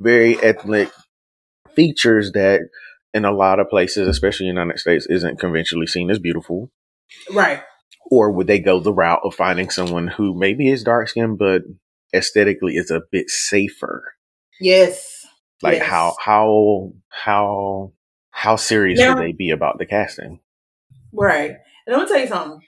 very 0.00 0.40
ethnic 0.42 0.90
features 1.74 2.32
that 2.32 2.60
in 3.12 3.24
a 3.24 3.32
lot 3.32 3.60
of 3.60 3.68
places, 3.68 4.08
especially 4.08 4.48
in 4.48 4.54
the 4.54 4.60
United 4.60 4.80
States, 4.80 5.06
isn't 5.08 5.40
conventionally 5.40 5.86
seen 5.86 6.10
as 6.10 6.18
beautiful. 6.18 6.70
Right. 7.32 7.62
Or 8.10 8.30
would 8.30 8.46
they 8.46 8.58
go 8.58 8.80
the 8.80 8.92
route 8.92 9.20
of 9.24 9.34
finding 9.34 9.70
someone 9.70 10.08
who 10.08 10.38
maybe 10.38 10.68
is 10.68 10.84
dark 10.84 11.08
skinned 11.08 11.38
but 11.38 11.62
aesthetically 12.14 12.74
is 12.74 12.90
a 12.90 13.02
bit 13.10 13.30
safer? 13.30 14.14
Yes. 14.60 15.13
Like 15.62 15.78
Yes. 15.78 15.86
how 15.88 16.16
how 16.20 16.92
how 17.08 17.92
how 18.30 18.56
serious 18.56 18.98
Now- 19.00 19.14
would 19.14 19.22
they 19.24 19.32
be 19.32 19.50
about 19.50 19.78
the 19.78 19.86
casting? 19.86 20.40
Right. 21.12 21.50
And 21.86 21.94
I'm 21.94 22.00
gonna 22.00 22.08
tell 22.08 22.18
you 22.20 22.26
something. 22.26 22.60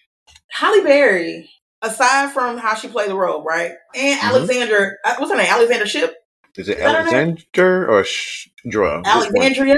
Halle 0.52 0.82
Berry, 0.84 1.50
aside 1.82 2.32
from 2.32 2.58
how 2.58 2.74
she 2.74 2.88
played 2.88 3.10
the 3.10 3.16
role, 3.16 3.42
right? 3.42 3.72
And 3.94 4.18
Mhm. 4.20 4.22
Alexander, 4.24 4.98
uh, 5.04 5.16
what's 5.18 5.30
her 5.30 5.36
name? 5.36 5.46
Alexander 5.50 5.86
Shipp, 5.86 6.14
Is 6.56 6.68
it 6.68 6.78
Is? 6.78 6.84
Alexander 6.84 7.90
or 7.90 8.02
Shra? 8.04 9.02
Alexandria. 9.04 9.76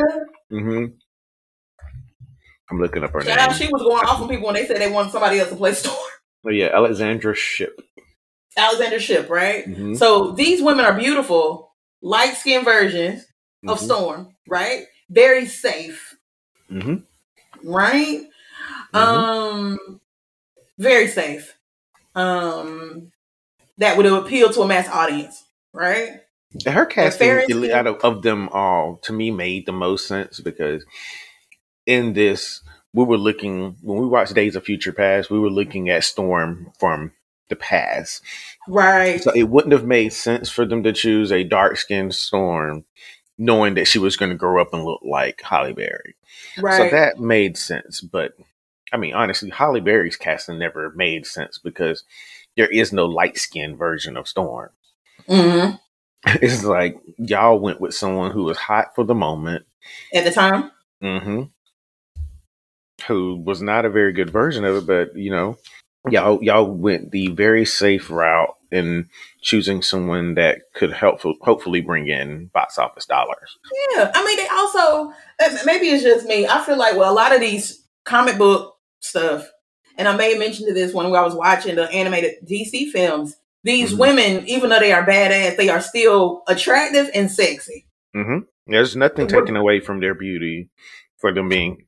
Mm-hmm. 0.53 0.85
I'm 2.71 2.81
looking 2.81 3.03
up 3.03 3.13
her 3.13 3.21
Shout 3.23 3.39
out, 3.39 3.51
name. 3.51 3.59
she 3.59 3.73
was 3.73 3.83
going 3.83 4.05
off 4.07 4.21
on 4.21 4.29
people 4.29 4.47
when 4.47 4.55
they 4.55 4.67
said 4.67 4.77
they 4.77 4.91
wanted 4.91 5.11
somebody 5.13 5.39
else 5.41 5.49
to 5.51 5.57
play 5.57 5.73
Storm. 5.75 5.97
Oh 6.47 6.51
yeah, 6.51 6.67
Alexandra 6.75 7.35
Shipp. 7.35 7.81
Alexander 8.57 9.01
Shipp, 9.01 9.31
right? 9.31 9.65
Mm-hmm. 9.67 9.95
So 9.95 10.33
these 10.33 10.63
women 10.63 10.85
are 10.85 10.93
beautiful, 10.97 11.68
light 12.03 12.37
skinned 12.37 12.65
versions 12.65 13.27
of 13.67 13.81
Storm, 13.81 14.35
right? 14.49 14.87
Very 15.11 15.47
safe, 15.47 16.17
hmm 16.69 16.97
right? 17.65 18.23
Mhm. 18.95 18.99
Um, 18.99 20.01
very 20.79 21.09
safe. 21.09 21.57
Um, 22.15 23.13
that 23.79 23.97
would 23.97 24.07
appeal 24.07 24.51
to 24.53 24.63
a 24.63 24.67
mass 24.67 24.89
audience, 24.89 25.45
right? 25.73 26.21
Her 26.67 26.87
casting 26.87 27.31
out 27.73 27.87
of, 27.87 27.97
of 27.97 28.23
them 28.23 28.49
all 28.51 28.97
to 29.05 29.13
me 29.13 29.31
made 29.31 29.67
the 29.67 29.73
most 29.73 30.07
sense 30.07 30.41
because 30.41 30.85
in 31.87 32.13
this 32.15 32.63
we 32.95 33.05
were 33.05 33.19
looking 33.19 33.77
when 33.83 33.99
we 34.01 34.07
watched 34.07 34.35
Days 34.35 34.57
of 34.57 34.65
Future 34.65 34.93
Past, 34.93 35.31
we 35.31 35.39
were 35.39 35.51
looking 35.51 35.91
at 35.91 36.05
Storm 36.05 36.73
from 36.79 37.13
the 37.49 37.57
past. 37.57 38.23
Right. 38.69 39.23
So 39.23 39.33
it 39.33 39.45
wouldn't 39.45 39.73
have 39.73 39.85
made 39.85 40.13
sense 40.13 40.49
for 40.51 40.65
them 40.67 40.83
to 40.83 40.93
choose 40.93 41.33
a 41.33 41.45
dark 41.45 41.77
skinned 41.77 42.15
Storm 42.15 42.85
knowing 43.39 43.75
that 43.75 43.87
she 43.87 43.99
was 43.99 44.17
going 44.17 44.31
to 44.31 44.37
grow 44.37 44.61
up 44.61 44.75
and 44.75 44.85
look 44.85 45.01
like 45.05 45.41
Halle 45.43 45.73
Berry. 45.73 46.17
right. 46.59 46.77
So 46.77 46.89
that 46.97 47.21
made 47.21 47.57
sense. 47.57 48.01
But 48.01 48.33
I 48.93 48.97
mean, 48.97 49.15
honestly, 49.15 49.51
Halle 49.51 49.81
Berry's 49.81 50.17
casting 50.17 50.59
never 50.59 50.93
made 50.97 51.27
sense 51.27 51.59
because 51.59 52.05
there 52.57 52.69
is 52.69 52.93
no 52.93 53.07
light 53.07 53.39
skinned 53.39 53.79
version 53.79 54.17
of 54.17 54.29
Storm. 54.29 54.71
hmm 55.27 55.71
It's 56.43 56.65
like 56.65 57.01
y'all 57.17 57.61
went 57.61 57.81
with 57.81 57.95
someone 57.95 58.33
who 58.33 58.43
was 58.45 58.59
hot 58.59 58.95
for 58.95 59.05
the 59.05 59.15
moment, 59.15 59.65
At 60.13 60.25
the 60.25 60.31
time. 60.33 60.71
hmm 61.01 61.43
who 63.07 63.37
was 63.37 63.63
not 63.63 63.85
a 63.85 63.91
very 63.91 64.13
good 64.13 64.29
version 64.31 64.65
of 64.65 64.77
it, 64.77 64.87
but 64.87 65.17
you 65.17 65.31
know, 65.31 65.57
y'all 66.11 66.43
y'all 66.43 66.71
went 66.71 67.11
the 67.11 67.29
very 67.29 67.65
safe 67.65 68.11
route 68.11 68.55
in 68.71 69.09
choosing 69.41 69.81
someone 69.83 70.35
that 70.35 70.59
could 70.75 70.93
help 70.93 71.23
hopefully 71.41 71.81
bring 71.81 72.09
in 72.09 72.47
box 72.47 72.79
office 72.79 73.07
dollars. 73.07 73.57
Yeah. 73.97 74.11
I 74.15 74.25
mean, 74.25 74.37
they 74.37 74.49
also, 74.49 75.65
maybe 75.65 75.87
it's 75.87 76.03
just 76.03 76.27
me. 76.27 76.47
I 76.47 76.63
feel 76.65 76.77
like, 76.77 76.95
well, 76.97 77.11
a 77.11 77.15
lot 77.15 77.35
of 77.35 77.41
these 77.41 77.83
comic 78.05 78.37
book 78.37 78.77
stuff, 79.01 79.49
and 79.97 80.07
I 80.07 80.15
may 80.17 80.31
have 80.31 80.39
mentioned 80.39 80.69
to 80.69 80.75
this 80.75 80.93
when 80.93 81.07
I 81.07 81.09
was 81.23 81.35
watching 81.35 81.77
the 81.77 81.91
animated 81.91 82.47
DC 82.47 82.91
films. 82.91 83.37
These 83.65 83.95
Mhm. 83.95 83.99
women, 83.99 84.47
even 84.47 84.71
though 84.71 84.79
they 84.81 84.93
are 84.93 85.05
badass, 85.07 85.57
they 85.57 85.69
are 85.71 85.81
still 85.81 86.43
attractive 86.47 87.11
and 87.15 87.31
sexy. 87.31 87.87
Mm-hmm. 88.15 88.41
There's 88.67 88.97
nothing 88.97 89.27
taken 89.29 89.57
away 89.57 89.81
from 89.81 90.01
their 90.01 90.15
beauty 90.15 90.69
for 91.17 91.33
them 91.33 91.49
being 91.49 91.87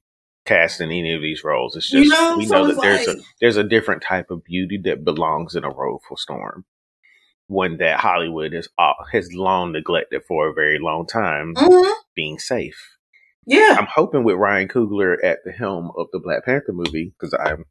cast 0.50 0.80
in 0.80 0.90
any 0.90 1.14
of 1.14 1.22
these 1.22 1.44
roles. 1.44 1.76
It's 1.76 1.88
just 1.90 2.04
You 2.04 2.10
know, 2.10 2.36
we 2.38 2.46
know 2.46 2.66
that 2.66 2.80
there's 2.80 3.06
like, 3.06 3.16
a 3.16 3.20
there's 3.40 3.56
a 3.56 3.64
different 3.64 4.02
type 4.02 4.30
of 4.30 4.44
beauty 4.44 4.78
that 4.84 5.04
belongs 5.04 5.54
in 5.54 5.64
a 5.64 5.70
role 5.70 6.00
for 6.08 6.16
Storm. 6.16 6.64
One 7.46 7.78
that 7.78 8.00
Hollywood 8.00 8.52
has 8.52 8.68
uh, 8.78 8.92
has 9.12 9.32
long 9.32 9.72
neglected 9.72 10.22
for 10.26 10.48
a 10.48 10.52
very 10.54 10.78
long 10.78 11.06
time, 11.06 11.54
Mhm. 11.54 11.92
being 12.14 12.38
safe. 12.38 12.96
yeah, 13.46 13.76
I'm 13.78 13.86
hoping 13.86 14.22
with 14.22 14.36
Ryan 14.36 14.68
Coogler 14.68 15.16
at 15.24 15.38
the 15.44 15.50
helm 15.52 15.90
of 15.96 16.06
the 16.12 16.20
Black 16.20 16.44
Panther 16.44 16.72
movie, 16.72 17.12
because 17.18 17.34
I'm 17.34 17.64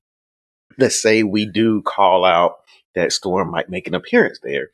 let's 0.78 1.02
say 1.02 1.24
we 1.24 1.46
do 1.46 1.82
call 1.82 2.26
out 2.26 2.58
that 2.96 3.12
Storm 3.14 3.52
might 3.52 3.70
make 3.70 3.88
an 3.88 3.96
appearance 3.96 4.40
there, 4.44 4.70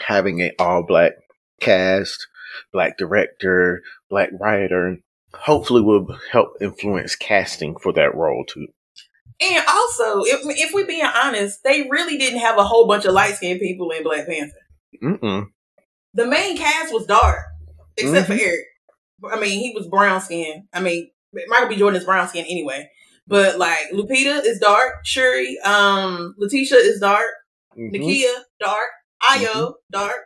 having 0.00 0.42
an 0.42 0.52
all 0.58 0.82
black 0.82 1.12
cast, 1.60 2.26
black 2.72 2.98
director, 2.98 3.82
black 4.10 4.30
writer, 4.40 4.98
hopefully 5.34 5.82
will 5.82 6.06
help 6.30 6.56
influence 6.60 7.14
casting 7.16 7.76
for 7.76 7.92
that 7.92 8.14
role 8.14 8.44
too. 8.46 8.66
and 9.40 9.64
also, 9.68 10.22
if 10.24 10.40
if 10.58 10.72
we 10.74 10.84
being 10.84 11.04
honest, 11.04 11.62
they 11.64 11.88
really 11.90 12.16
didn't 12.16 12.38
have 12.40 12.56
a 12.58 12.64
whole 12.64 12.86
bunch 12.86 13.04
of 13.04 13.12
light 13.14 13.34
skinned 13.34 13.60
people 13.60 13.90
in 13.90 14.02
Black 14.04 14.26
Panther. 14.26 14.52
Mm-mm. 15.02 15.46
The 16.14 16.26
main 16.26 16.56
cast 16.56 16.92
was 16.94 17.04
dark, 17.06 17.40
except 17.96 18.28
Mhm. 18.30 18.36
for 18.38 18.42
Eric. 18.44 18.60
I 19.32 19.40
mean, 19.40 19.58
he 19.60 19.72
was 19.74 19.88
brown 19.88 20.20
skin. 20.20 20.68
I 20.72 20.80
mean, 20.80 21.10
Michael 21.48 21.68
B. 21.68 21.76
Jordan 21.76 21.98
is 22.00 22.04
brown 22.06 22.28
skin 22.28 22.44
anyway. 22.48 22.88
But 23.26 23.58
like 23.58 23.90
Lupita 23.92 24.44
is 24.44 24.58
dark, 24.60 25.04
Shuri, 25.04 25.58
um, 25.64 26.34
Letitia 26.38 26.76
is 26.78 27.00
dark, 27.00 27.26
Mhm. 27.76 27.90
Nakia 27.92 28.34
dark, 28.60 28.90
Ayo 29.22 29.74
dark. 29.90 30.20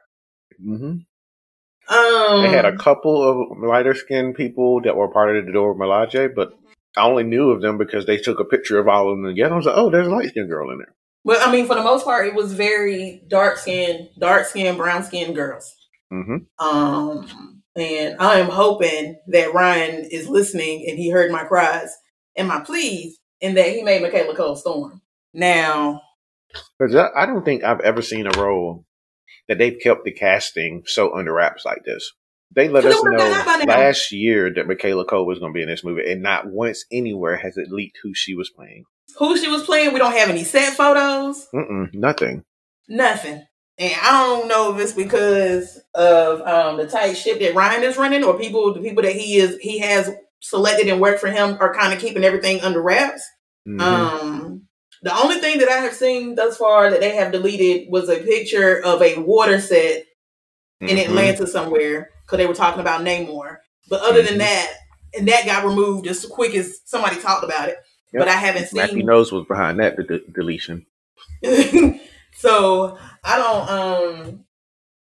Um, 1.88 2.42
They 2.42 2.50
had 2.50 2.64
a 2.66 2.76
couple 2.76 3.22
of 3.22 3.58
lighter 3.58 3.94
skinned 3.94 4.34
people 4.34 4.80
that 4.82 4.96
were 4.96 5.08
part 5.08 5.34
of 5.36 5.46
the 5.46 5.52
Dora 5.52 5.74
Milaje, 5.74 6.34
but 6.34 6.52
I 6.96 7.02
only 7.06 7.24
knew 7.24 7.50
of 7.50 7.62
them 7.62 7.78
because 7.78 8.06
they 8.06 8.18
took 8.18 8.40
a 8.40 8.44
picture 8.44 8.78
of 8.78 8.88
all 8.88 9.10
of 9.10 9.16
them 9.16 9.26
together. 9.26 9.54
I 9.54 9.56
was 9.56 9.66
like, 9.66 9.76
oh, 9.76 9.90
there's 9.90 10.06
a 10.06 10.10
light 10.10 10.28
skinned 10.28 10.50
girl 10.50 10.70
in 10.70 10.78
there. 10.78 10.94
but 11.24 11.40
I 11.40 11.50
mean, 11.50 11.66
for 11.66 11.74
the 11.74 11.82
most 11.82 12.04
part, 12.04 12.26
it 12.26 12.34
was 12.34 12.52
very 12.52 13.22
dark 13.28 13.56
skinned, 13.58 14.10
dark 14.18 14.46
skinned, 14.46 14.76
brown 14.76 15.02
skinned 15.04 15.34
girls. 15.34 15.74
hmm 16.10 16.36
Um, 16.58 17.62
and 17.76 18.16
I 18.18 18.40
am 18.40 18.50
hoping 18.50 19.18
that 19.28 19.54
Ryan 19.54 20.04
is 20.10 20.28
listening 20.28 20.84
and 20.88 20.98
he 20.98 21.10
heard 21.10 21.30
my 21.30 21.44
cries 21.44 21.96
and 22.36 22.48
my 22.48 22.60
pleas, 22.60 23.16
and 23.40 23.56
that 23.56 23.68
he 23.70 23.82
made 23.82 24.02
Michaela 24.02 24.34
Coel 24.34 24.56
Storm. 24.56 25.00
Now, 25.32 26.02
Because 26.78 26.94
I, 26.94 27.08
I 27.16 27.26
don't 27.26 27.44
think 27.44 27.62
I've 27.64 27.80
ever 27.80 28.02
seen 28.02 28.26
a 28.26 28.38
role 28.40 28.84
that 29.48 29.58
they've 29.58 29.78
kept 29.82 30.04
the 30.04 30.12
casting 30.12 30.82
so 30.86 31.14
under 31.14 31.32
wraps 31.32 31.64
like 31.64 31.84
this. 31.84 32.12
They 32.54 32.68
let 32.68 32.84
us 32.84 33.02
know 33.02 33.10
been 33.10 33.66
now. 33.66 33.78
last 33.78 34.10
year 34.10 34.52
that 34.54 34.66
Michaela 34.66 35.04
Coel 35.04 35.26
was 35.26 35.38
going 35.38 35.52
to 35.52 35.56
be 35.56 35.62
in 35.62 35.68
this 35.68 35.84
movie, 35.84 36.10
and 36.10 36.22
not 36.22 36.46
once 36.46 36.84
anywhere 36.90 37.36
has 37.36 37.56
it 37.58 37.70
leaked 37.70 37.98
who 38.02 38.14
she 38.14 38.34
was 38.34 38.48
playing. 38.50 38.84
who 39.18 39.36
she 39.36 39.48
was 39.48 39.64
playing, 39.64 39.92
we 39.92 39.98
don't 39.98 40.16
have 40.16 40.30
any 40.30 40.44
set 40.44 40.74
photos. 40.74 41.46
Mm-mm, 41.54 41.92
nothing. 41.92 42.44
Nothing. 42.88 43.44
And 43.78 43.92
I 44.02 44.12
don't 44.12 44.48
know 44.48 44.74
if 44.74 44.80
it's 44.80 44.92
because 44.92 45.78
of 45.94 46.40
um, 46.40 46.78
the 46.78 46.86
tight 46.88 47.14
ship 47.14 47.38
that 47.40 47.54
Ryan 47.54 47.84
is 47.84 47.96
running, 47.98 48.24
or 48.24 48.38
people, 48.38 48.72
the 48.72 48.80
people 48.80 49.02
that 49.02 49.14
he 49.14 49.36
is, 49.36 49.58
he 49.60 49.78
has 49.80 50.10
selected 50.40 50.88
and 50.88 51.00
worked 51.00 51.20
for 51.20 51.28
him, 51.30 51.58
are 51.60 51.74
kind 51.74 51.92
of 51.92 52.00
keeping 52.00 52.24
everything 52.24 52.60
under 52.62 52.80
wraps. 52.80 53.22
Mhm. 53.68 53.80
Um, 53.80 54.47
the 55.02 55.14
only 55.16 55.38
thing 55.38 55.58
that 55.58 55.68
I 55.68 55.78
have 55.78 55.94
seen 55.94 56.34
thus 56.34 56.56
far 56.56 56.90
that 56.90 57.00
they 57.00 57.14
have 57.16 57.32
deleted 57.32 57.88
was 57.90 58.08
a 58.08 58.18
picture 58.18 58.82
of 58.84 59.00
a 59.02 59.18
water 59.18 59.60
set 59.60 60.04
in 60.80 60.96
Mhm. 60.96 61.04
Atlanta 61.06 61.46
somewhere 61.46 62.10
because 62.24 62.38
they 62.38 62.46
were 62.46 62.54
talking 62.54 62.80
about 62.80 63.02
Namor. 63.02 63.58
But 63.88 64.02
other 64.02 64.22
than 64.22 64.34
Mhm. 64.34 64.38
that, 64.38 64.72
and 65.16 65.26
that 65.28 65.46
got 65.46 65.64
removed 65.64 66.06
as 66.06 66.24
quick 66.26 66.54
as 66.54 66.80
somebody 66.84 67.16
talked 67.20 67.44
about 67.44 67.68
it. 67.68 67.78
Yep. 68.12 68.20
But 68.20 68.28
I 68.28 68.32
haven't 68.32 68.66
seen. 68.68 68.78
Matthew 68.80 69.02
knows 69.04 69.32
was 69.32 69.46
behind 69.46 69.80
that 69.80 69.96
de- 69.96 70.20
deletion. 70.32 70.86
so 72.36 72.98
I 73.24 73.36
don't. 73.38 73.68
um 73.70 74.44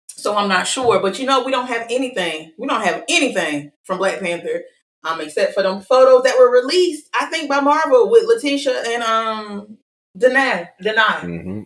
So 0.08 0.34
I'm 0.36 0.48
not 0.48 0.66
sure. 0.66 1.00
But 1.00 1.18
you 1.20 1.26
know, 1.26 1.44
we 1.44 1.52
don't 1.52 1.68
have 1.68 1.86
anything. 1.90 2.52
We 2.58 2.66
don't 2.66 2.82
have 2.82 3.04
anything 3.08 3.70
from 3.84 3.98
Black 3.98 4.18
Panther. 4.20 4.62
Um, 5.04 5.20
except 5.20 5.54
for 5.54 5.62
them 5.62 5.80
photos 5.80 6.24
that 6.24 6.38
were 6.38 6.50
released, 6.50 7.08
I 7.18 7.26
think 7.26 7.48
by 7.48 7.60
Marvel 7.60 8.10
with 8.10 8.24
Letitia 8.26 8.82
and 8.88 9.02
um 9.02 9.78
Danai. 10.18 10.68
Danai. 10.82 11.20
hmm 11.20 11.62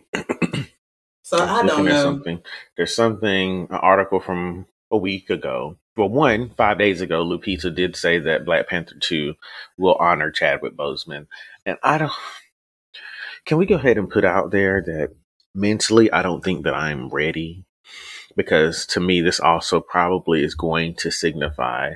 So 1.23 1.37
I 1.39 1.63
don't 1.63 1.67
looking 1.67 1.87
at 1.87 1.93
know. 1.93 2.03
something. 2.03 2.41
There's 2.77 2.95
something, 2.95 3.67
an 3.69 3.75
article 3.77 4.19
from 4.19 4.65
a 4.91 4.97
week 4.97 5.29
ago. 5.29 5.77
Well, 5.97 6.09
one, 6.09 6.51
five 6.57 6.77
days 6.79 7.01
ago, 7.01 7.23
Lupita 7.25 7.73
did 7.73 7.95
say 7.95 8.19
that 8.19 8.45
Black 8.45 8.67
Panther 8.67 8.95
2 8.99 9.33
will 9.77 9.95
honor 9.95 10.31
Chadwick 10.31 10.75
Boseman. 10.75 11.27
And 11.65 11.77
I 11.83 11.97
don't. 11.97 12.11
Can 13.45 13.57
we 13.57 13.65
go 13.65 13.75
ahead 13.75 13.97
and 13.97 14.09
put 14.09 14.25
out 14.25 14.51
there 14.51 14.81
that 14.85 15.09
mentally, 15.55 16.11
I 16.11 16.21
don't 16.21 16.43
think 16.43 16.63
that 16.65 16.75
I'm 16.75 17.09
ready? 17.09 17.65
Because 18.35 18.85
to 18.87 18.99
me, 18.99 19.21
this 19.21 19.39
also 19.39 19.79
probably 19.81 20.43
is 20.43 20.55
going 20.55 20.95
to 20.97 21.11
signify 21.11 21.93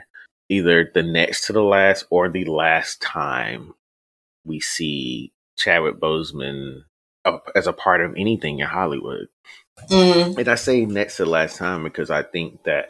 either 0.49 0.89
the 0.93 1.03
next 1.03 1.45
to 1.47 1.53
the 1.53 1.61
last 1.63 2.05
or 2.09 2.29
the 2.29 2.45
last 2.45 3.01
time 3.01 3.73
we 4.45 4.59
see 4.59 5.31
Chadwick 5.57 5.99
Boseman 5.99 6.83
as 7.55 7.67
a 7.67 7.73
part 7.73 8.01
of 8.01 8.15
anything 8.15 8.59
in 8.59 8.67
Hollywood. 8.67 9.27
Mm, 9.89 10.37
And 10.37 10.47
I 10.47 10.55
say 10.55 10.85
next 10.85 11.17
to 11.17 11.25
the 11.25 11.29
last 11.29 11.57
time 11.57 11.83
because 11.83 12.09
I 12.09 12.23
think 12.23 12.63
that 12.63 12.89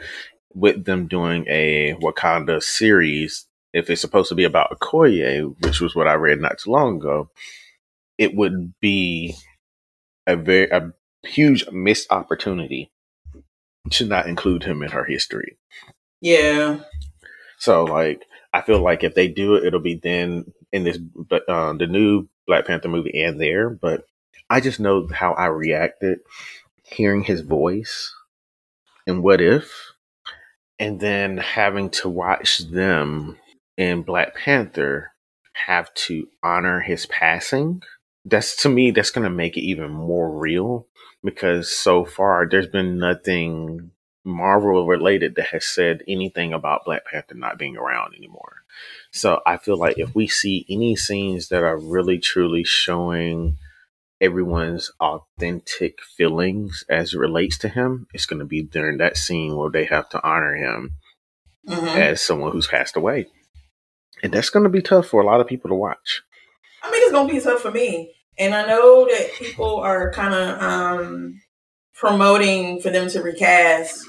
with 0.53 0.85
them 0.85 1.07
doing 1.07 1.45
a 1.47 1.95
Wakanda 2.01 2.61
series, 2.61 3.45
if 3.73 3.89
it's 3.89 4.01
supposed 4.01 4.29
to 4.29 4.35
be 4.35 4.43
about 4.43 4.71
Okoye, 4.71 5.55
which 5.63 5.81
was 5.81 5.95
what 5.95 6.07
I 6.07 6.13
read 6.13 6.39
not 6.39 6.59
too 6.59 6.71
long 6.71 6.97
ago, 6.97 7.29
it 8.17 8.35
would 8.35 8.73
be 8.79 9.35
a 10.25 10.35
very 10.35 10.69
a 10.69 10.93
huge 11.23 11.69
missed 11.71 12.11
opportunity 12.11 12.91
to 13.91 14.05
not 14.05 14.27
include 14.27 14.63
him 14.63 14.81
in 14.83 14.91
her 14.91 15.05
history. 15.05 15.57
yeah. 16.21 16.79
So 17.57 17.83
like 17.83 18.23
I 18.53 18.61
feel 18.61 18.81
like 18.81 19.03
if 19.03 19.15
they 19.15 19.27
do 19.27 19.55
it, 19.55 19.65
it'll 19.65 19.79
be 19.79 19.99
then 20.01 20.51
in 20.71 20.83
this 20.83 20.97
but 20.97 21.47
uh, 21.49 21.73
the 21.73 21.87
new 21.87 22.27
Black 22.45 22.65
Panther 22.65 22.89
movie 22.89 23.21
and 23.21 23.39
there. 23.39 23.69
But 23.69 24.05
I 24.49 24.61
just 24.61 24.79
know 24.79 25.07
how 25.11 25.33
I 25.33 25.47
reacted 25.47 26.19
hearing 26.83 27.23
his 27.23 27.41
voice 27.41 28.13
and 29.05 29.21
what 29.23 29.41
if, 29.41 29.93
and 30.79 30.99
then 30.99 31.37
having 31.37 31.89
to 31.89 32.09
watch 32.09 32.59
them 32.59 33.37
in 33.77 34.03
Black 34.03 34.35
Panther 34.35 35.11
have 35.53 35.93
to 35.93 36.27
honor 36.43 36.79
his 36.79 37.05
passing. 37.07 37.81
That's 38.25 38.55
to 38.63 38.69
me, 38.69 38.91
that's 38.91 39.11
going 39.11 39.23
to 39.23 39.29
make 39.29 39.57
it 39.57 39.61
even 39.61 39.91
more 39.91 40.29
real 40.29 40.87
because 41.23 41.71
so 41.71 42.05
far 42.05 42.47
there's 42.49 42.67
been 42.67 42.99
nothing 42.99 43.91
Marvel 44.27 44.85
related 44.85 45.35
that 45.35 45.47
has 45.47 45.65
said 45.65 46.03
anything 46.07 46.53
about 46.53 46.85
Black 46.85 47.05
Panther 47.05 47.35
not 47.35 47.57
being 47.57 47.77
around 47.77 48.13
anymore. 48.15 48.57
So 49.11 49.41
I 49.45 49.57
feel 49.57 49.77
like 49.77 49.97
if 49.97 50.13
we 50.13 50.27
see 50.27 50.65
any 50.69 50.95
scenes 50.95 51.47
that 51.47 51.63
are 51.63 51.77
really 51.77 52.19
truly 52.19 52.63
showing 52.63 53.57
everyone's 54.19 54.91
authentic 54.99 55.99
feelings 56.03 56.83
as 56.89 57.13
it 57.13 57.19
relates 57.19 57.57
to 57.59 57.69
him, 57.69 58.07
it's 58.13 58.25
going 58.25 58.39
to 58.39 58.45
be 58.45 58.61
during 58.63 58.97
that 58.97 59.17
scene 59.17 59.55
where 59.55 59.69
they 59.71 59.85
have 59.85 60.09
to 60.09 60.23
honor 60.27 60.55
him 60.55 60.91
Mhm. 61.67 61.95
as 61.95 62.21
someone 62.21 62.51
who's 62.51 62.67
passed 62.67 62.95
away. 62.95 63.27
And 64.23 64.33
that's 64.33 64.49
going 64.49 64.63
to 64.63 64.69
be 64.69 64.81
tough 64.81 65.07
for 65.07 65.21
a 65.21 65.25
lot 65.25 65.41
of 65.41 65.47
people 65.47 65.69
to 65.69 65.75
watch. 65.75 66.21
I 66.81 66.91
mean, 66.91 67.01
it's 67.03 67.11
gonna 67.11 67.33
be 67.33 67.39
tough 67.39 67.61
for 67.61 67.71
me, 67.71 68.13
and 68.37 68.53
I 68.55 68.65
know 68.65 69.05
that 69.05 69.31
people 69.33 69.77
are 69.77 70.11
kind 70.11 70.33
of 70.33 70.61
um, 70.61 71.41
promoting 71.95 72.79
for 72.81 72.89
them 72.91 73.09
to 73.09 73.21
recast, 73.21 74.05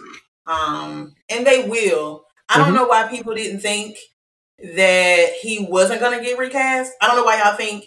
um, 0.49 1.15
and 1.31 1.47
they 1.47 1.69
will. 1.69 2.25
I 2.49 2.59
don't 2.59 2.71
Mhm. 2.73 2.77
know 2.77 2.87
why 2.87 3.07
people 3.09 3.35
didn't 3.35 3.61
think 3.61 3.99
that 4.59 5.35
he 5.41 5.67
wasn't 5.71 6.01
gonna 6.01 6.23
get 6.23 6.39
recast. 6.39 6.93
I 7.01 7.07
don't 7.07 7.17
know 7.17 7.25
why 7.25 7.39
y'all 7.39 7.57
think. 7.57 7.85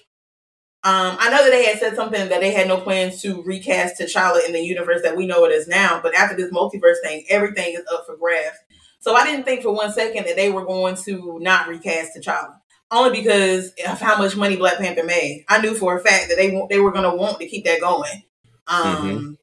Um, 0.84 1.18
I 1.20 1.30
know 1.30 1.44
that 1.44 1.52
they 1.52 1.66
had 1.66 1.80
said 1.80 1.96
something 1.96 2.30
that 2.30 2.42
they 2.42 2.52
had 2.52 2.68
no 2.68 2.78
plans 2.82 3.22
to 3.22 3.44
recast 3.44 4.00
T'Challa 4.02 4.46
in 4.48 4.54
the 4.54 4.62
universe 4.62 5.04
that 5.04 5.16
we 5.16 5.28
know 5.28 5.46
it 5.46 5.52
is 5.52 5.68
now, 5.68 6.00
but 6.02 6.16
after 6.16 6.36
this 6.36 6.52
multiverse 6.52 7.02
thing, 7.04 7.24
everything 7.30 7.74
is 7.76 7.84
up 7.94 8.06
for 8.08 8.18
grabs. 8.18 8.58
So 9.00 9.16
I 9.16 9.24
didn't 9.26 9.46
think 9.46 9.62
for 9.62 9.72
one 9.74 9.92
second 9.92 10.26
that 10.26 10.36
they 10.36 10.50
were 10.52 10.66
going 10.66 10.96
to 11.06 11.38
not 11.42 11.68
recast 11.68 12.18
T'Challa 12.18 12.56
only 12.90 13.22
because 13.22 13.74
of 13.88 14.02
how 14.02 14.18
much 14.18 14.36
money 14.36 14.56
Black 14.58 14.78
Panther 14.80 15.04
made. 15.04 15.46
I 15.50 15.62
knew 15.62 15.76
for 15.76 15.98
a 15.98 16.02
fact 16.04 16.30
that 16.30 16.36
they 16.38 16.50
they 16.70 16.80
were 16.80 16.92
going 16.92 17.10
to 17.10 17.16
want 17.16 17.40
to 17.40 17.48
keep 17.48 17.66
that 17.66 17.80
going, 17.82 18.24
um, 18.68 19.38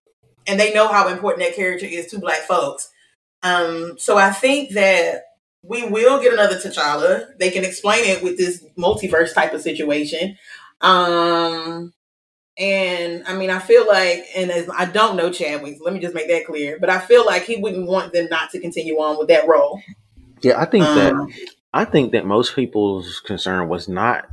and 0.47 0.59
they 0.59 0.73
know 0.75 0.89
how 0.89 1.09
important 1.09 1.45
that 1.47 1.55
character 1.57 1.87
is 1.87 2.07
to 2.09 2.19
Black 2.19 2.41
folks. 2.49 2.91
Um, 3.43 3.99
so 3.99 4.17
I 4.17 4.31
think 4.31 4.75
that 4.75 5.23
we 5.63 5.89
will 5.89 6.21
get 6.23 6.33
another 6.33 6.57
T'Challa. 6.57 7.37
They 7.39 7.51
can 7.51 7.65
explain 7.65 8.05
it 8.05 8.23
with 8.23 8.39
this 8.39 8.65
multiverse 8.79 9.35
type 9.35 9.53
of 9.53 9.61
situation. 9.61 10.37
Um, 10.81 11.93
and 12.59 13.23
I 13.27 13.37
mean, 13.37 13.51
I 13.51 13.59
feel 13.59 13.87
like, 13.87 14.25
and 14.37 14.51
as 14.51 14.69
I 14.77 14.87
don't 14.87 15.17
know 15.17 15.31
Chadwick, 15.31 15.79
so 15.79 15.85
let 15.85 15.95
me 15.95 16.01
just 16.01 16.15
make 16.15 16.29
that 16.29 16.47
clear. 16.47 16.79
But 16.81 16.91
I 16.91 16.99
feel 16.99 17.25
like 17.25 17.45
he 17.45 17.57
wouldn't 17.57 17.87
want 17.87 18.13
them 18.13 18.29
not 18.31 18.51
to 18.51 18.61
continue 18.61 18.95
on 18.97 19.19
with 19.19 19.29
that 19.29 19.47
role. 19.47 19.81
Yeah, 20.43 20.61
I 20.61 20.65
think 20.65 20.85
Um, 20.85 20.97
that 20.97 21.49
I 21.73 21.85
think 21.85 22.13
that 22.13 22.27
most 22.27 22.57
people's 22.57 23.21
concern 23.21 23.69
was 23.69 23.89
not 23.89 24.27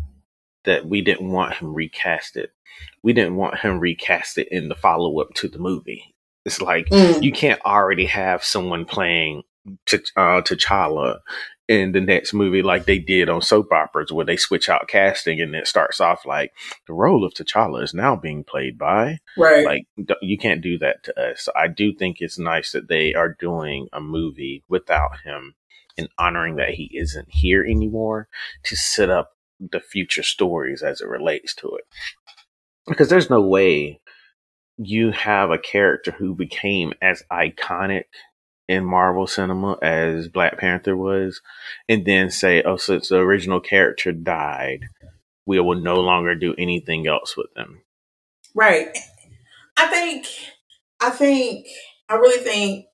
that 0.64 0.88
we 0.88 1.02
didn't 1.02 1.32
want 1.32 1.54
him 1.56 1.76
recasted. 1.76 2.48
We 3.04 3.14
didn't 3.14 3.36
want 3.36 3.60
him 3.60 3.80
recasted 3.80 4.48
in 4.50 4.70
the 4.70 4.76
follow 4.76 5.20
up 5.20 5.34
to 5.36 5.48
the 5.48 5.60
movie. 5.60 6.15
It's 6.46 6.62
like 6.62 6.88
Mm, 6.90 7.24
you 7.24 7.32
can't 7.32 7.62
already 7.66 8.06
have 8.06 8.44
someone 8.44 8.86
playing 8.86 9.44
T- 9.86 9.98
uh, 10.16 10.42
T'Challa 10.42 11.20
in 11.68 11.94
the 11.94 12.02
next 12.02 12.34
movie 12.34 12.62
like 12.62 12.86
they 12.86 13.00
did 13.00 13.28
on 13.28 13.42
soap 13.42 13.72
operas 13.72 14.12
where 14.12 14.26
they 14.26 14.38
switch 14.38 14.70
out 14.70 14.88
casting 14.88 15.42
and 15.42 15.56
it 15.56 15.66
starts 15.68 16.00
off 16.00 16.24
like 16.26 16.54
the 16.86 16.94
role 16.94 17.26
of 17.26 17.34
T'Challa 17.34 17.84
is 17.84 17.94
now 17.94 18.16
being 18.16 18.44
played 18.44 18.78
by 18.78 19.18
right. 19.36 19.66
like 19.66 19.88
d- 20.04 20.14
you 20.22 20.38
can't 20.38 20.62
do 20.62 20.78
that 20.78 21.04
to 21.04 21.20
us. 21.20 21.42
So 21.42 21.52
I 21.56 21.68
do 21.68 21.92
think 21.94 22.18
it's 22.20 22.38
nice 22.38 22.72
that 22.74 22.88
they 22.88 23.16
are 23.16 23.36
doing 23.40 23.88
a 23.92 24.00
movie 24.00 24.64
without 24.68 25.22
him 25.24 25.56
and 25.98 26.10
honoring 26.20 26.58
that 26.58 26.76
he 26.76 26.92
isn't 26.94 27.30
here 27.32 27.64
anymore 27.64 28.28
to 28.64 28.76
set 28.76 29.10
up 29.10 29.32
the 29.60 29.80
future 29.80 30.24
stories 30.24 30.84
as 30.84 31.02
it 31.02 31.08
relates 31.08 31.56
to 31.56 31.76
it. 31.76 31.86
Because 32.88 33.10
there's 33.10 33.30
no 33.30 33.42
way 33.42 34.00
you 34.78 35.12
have 35.12 35.52
a 35.52 35.58
character 35.58 36.12
who 36.12 36.36
became 36.36 36.94
as 37.02 37.24
iconic 37.32 38.06
in 38.68 38.84
Marvel 38.84 39.28
cinema 39.28 39.78
as 39.82 40.28
Black 40.28 40.58
Panther 40.58 40.98
was, 40.98 41.42
and 41.88 42.06
then 42.06 42.30
say, 42.30 42.64
oh, 42.64 42.78
since 42.78 43.10
the 43.10 43.18
original 43.18 43.60
character 43.60 44.12
died, 44.12 44.86
we 45.46 45.60
will 45.60 45.76
no 45.76 46.02
longer 46.02 46.36
do 46.36 46.56
anything 46.58 47.08
else 47.08 47.38
with 47.38 47.54
them. 47.54 47.82
Right. 48.56 48.98
I 49.78 49.88
think, 49.88 50.26
I 51.00 51.10
think, 51.12 51.68
I 52.10 52.16
really 52.16 52.44
think 52.44 52.86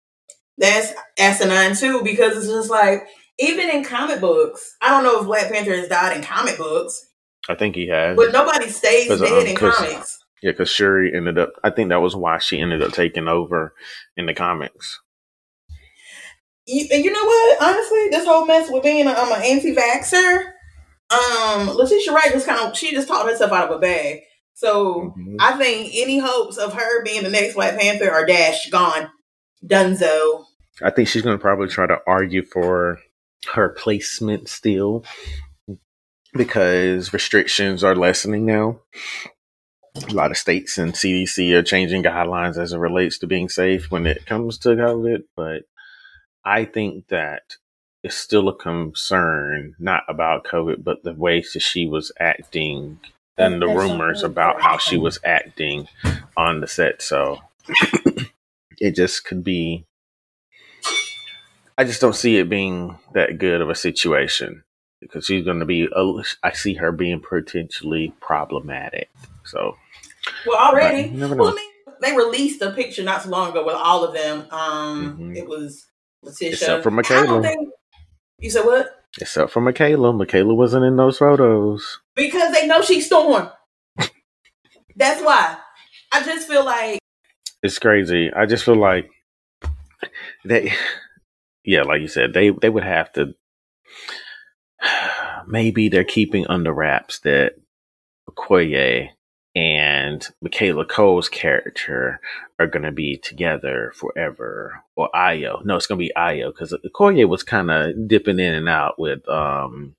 that's 0.57 0.93
asinine 1.17 1.75
too, 1.75 2.03
because 2.03 2.35
it's 2.37 2.47
just 2.47 2.69
like, 2.69 3.07
even 3.39 3.69
in 3.69 3.83
comic 3.83 4.19
books, 4.19 4.75
I 4.81 4.89
don't 4.89 5.03
know 5.03 5.21
if 5.21 5.25
Black 5.25 5.51
Panther 5.51 5.75
has 5.75 5.87
died 5.87 6.17
in 6.17 6.23
comic 6.23 6.57
books, 6.57 7.07
I 7.49 7.55
think 7.55 7.75
he 7.75 7.87
has. 7.87 8.15
but 8.15 8.31
nobody 8.31 8.69
stays 8.69 9.07
dead 9.07 9.21
um, 9.21 9.47
in 9.47 9.55
comics. 9.55 10.20
Yeah, 10.41 10.51
because 10.51 10.69
Shuri 10.69 11.13
ended 11.15 11.37
up. 11.37 11.53
I 11.63 11.69
think 11.69 11.89
that 11.89 12.01
was 12.01 12.15
why 12.15 12.39
she 12.39 12.59
ended 12.59 12.81
up 12.81 12.93
taking 12.93 13.27
over 13.27 13.73
in 14.17 14.25
the 14.25 14.33
comics. 14.33 14.99
You, 16.65 16.85
you 16.89 17.11
know 17.11 17.25
what? 17.25 17.61
Honestly, 17.61 18.09
this 18.09 18.25
whole 18.25 18.45
mess 18.45 18.69
with 18.69 18.83
being 18.83 19.07
a, 19.07 19.11
um, 19.11 19.31
an 19.31 19.41
anti-vaxer. 19.43 20.51
um, 21.11 21.67
Letitia 21.75 22.13
Wright 22.13 22.31
just 22.31 22.47
kind 22.47 22.59
of, 22.59 22.77
she 22.77 22.91
just 22.91 23.07
taught 23.07 23.27
herself 23.27 23.51
out 23.51 23.69
of 23.69 23.75
a 23.75 23.79
bag. 23.79 24.21
So 24.53 25.13
Mhm. 25.17 25.35
I 25.39 25.57
think 25.57 25.91
any 25.95 26.19
hopes 26.19 26.57
of 26.57 26.73
her 26.73 27.03
being 27.03 27.23
the 27.23 27.29
next 27.29 27.55
Black 27.55 27.77
Panther 27.79 28.09
are 28.09 28.25
dashed, 28.25 28.71
gone, 28.71 29.09
dunzo. 29.65 30.45
I 30.81 30.89
think 30.89 31.07
she's 31.09 31.21
going 31.21 31.37
to 31.37 31.41
probably 31.41 31.67
try 31.67 31.85
to 31.87 31.99
argue 32.07 32.43
for 32.45 32.99
her 33.53 33.69
placement 33.69 34.47
still 34.47 35.03
because 36.33 37.11
restrictions 37.11 37.83
are 37.83 37.95
lessening 37.95 38.45
now. 38.45 38.79
A 39.95 40.13
lot 40.13 40.31
of 40.31 40.37
states 40.37 40.77
and 40.77 40.93
CDC 40.93 41.53
are 41.53 41.63
changing 41.63 42.03
guidelines 42.03 42.57
as 42.57 42.73
it 42.73 42.77
relates 42.77 43.17
to 43.19 43.27
being 43.27 43.49
safe 43.49 43.91
when 43.91 44.07
it 44.07 44.25
comes 44.25 44.57
to 44.59 44.69
COVID. 44.69 45.23
But 45.35 45.63
I 46.45 46.65
think 46.65 47.07
that 47.09 47.57
it's 48.03 48.15
still 48.15 48.47
a 48.47 48.55
concern, 48.55 49.75
not 49.79 50.03
about 50.07 50.45
COVID, 50.45 50.83
but 50.83 51.03
the 51.03 51.13
ways 51.13 51.51
that 51.53 51.61
she 51.61 51.85
was 51.85 52.11
acting 52.19 52.99
and 53.37 53.61
the 53.61 53.67
rumors 53.67 54.23
about 54.23 54.61
how 54.61 54.77
she 54.77 54.97
was 54.97 55.19
acting 55.23 55.87
on 56.37 56.61
the 56.61 56.67
set. 56.67 57.01
So 57.01 57.39
it 58.79 58.95
just 58.95 59.25
could 59.25 59.43
be. 59.43 59.85
I 61.77 61.83
just 61.83 62.01
don't 62.01 62.15
see 62.15 62.37
it 62.37 62.49
being 62.49 62.97
that 63.13 63.39
good 63.39 63.61
of 63.61 63.69
a 63.69 63.75
situation 63.75 64.63
because 64.99 65.25
she's 65.25 65.45
going 65.45 65.59
to 65.59 65.65
be. 65.65 65.87
I 66.43 66.51
see 66.53 66.75
her 66.75 66.91
being 66.91 67.21
potentially 67.21 68.13
problematic. 68.21 69.09
So 69.45 69.77
Well, 70.45 70.57
already, 70.57 71.09
well. 71.11 71.49
I 71.49 71.55
mean, 71.55 71.95
they 72.01 72.15
released 72.15 72.61
a 72.61 72.71
picture 72.71 73.03
not 73.03 73.23
too 73.23 73.29
long 73.29 73.51
ago 73.51 73.65
with 73.65 73.75
all 73.75 74.03
of 74.03 74.13
them. 74.13 74.47
Um, 74.51 75.17
Mhm. 75.17 75.37
it 75.37 75.47
was 75.47 75.85
Letitia. 76.23 76.53
Except 76.53 76.83
for 76.83 76.91
Michaela. 76.91 77.41
think 77.41 77.69
you 78.39 78.49
said 78.49 78.65
what? 78.65 79.03
Except 79.19 79.51
for 79.51 79.61
Michaela. 79.61 80.13
Michaela 80.13 80.53
wasn't 80.53 80.85
in 80.85 80.95
those 80.95 81.17
photos. 81.17 81.99
Because 82.15 82.53
they 82.53 82.65
know 82.67 82.81
she's 82.81 83.05
Storm. 83.07 83.49
That's 84.95 85.21
why. 85.21 85.57
I 86.11 86.23
just 86.23 86.47
feel 86.47 86.65
like 86.65 86.99
It's 87.63 87.79
crazy. 87.79 88.31
I 88.33 88.45
just 88.45 88.65
feel 88.65 88.75
like 88.75 89.09
they, 90.45 90.73
yeah, 91.63 91.83
like 91.83 92.01
you 92.01 92.07
said, 92.07 92.33
they 92.33 92.49
they 92.49 92.69
would 92.69 92.83
have 92.83 93.11
to. 93.13 93.33
Maybe 95.47 95.89
they're 95.89 96.03
keeping 96.03 96.47
under 96.47 96.73
wraps 96.73 97.19
that 97.19 97.53
Okoye 98.29 99.09
and 99.55 100.25
Michaela 100.41 100.85
Coel's 100.85 101.29
character 101.29 102.19
are 102.59 102.67
going 102.67 102.83
to 102.83 102.91
be 102.91 103.17
together 103.17 103.91
forever, 103.95 104.83
or 104.95 105.09
Ayo. 105.13 105.63
No, 105.65 105.75
it's 105.75 105.87
going 105.87 105.99
to 105.99 106.05
be 106.05 106.13
Ayo 106.17 106.53
because 106.53 106.73
Okoye 106.73 107.27
was 107.27 107.43
kind 107.43 107.69
of 107.69 108.07
dipping 108.07 108.39
in 108.39 108.53
and 108.53 108.69
out 108.69 108.97
with 108.97 109.27
um 109.27 109.95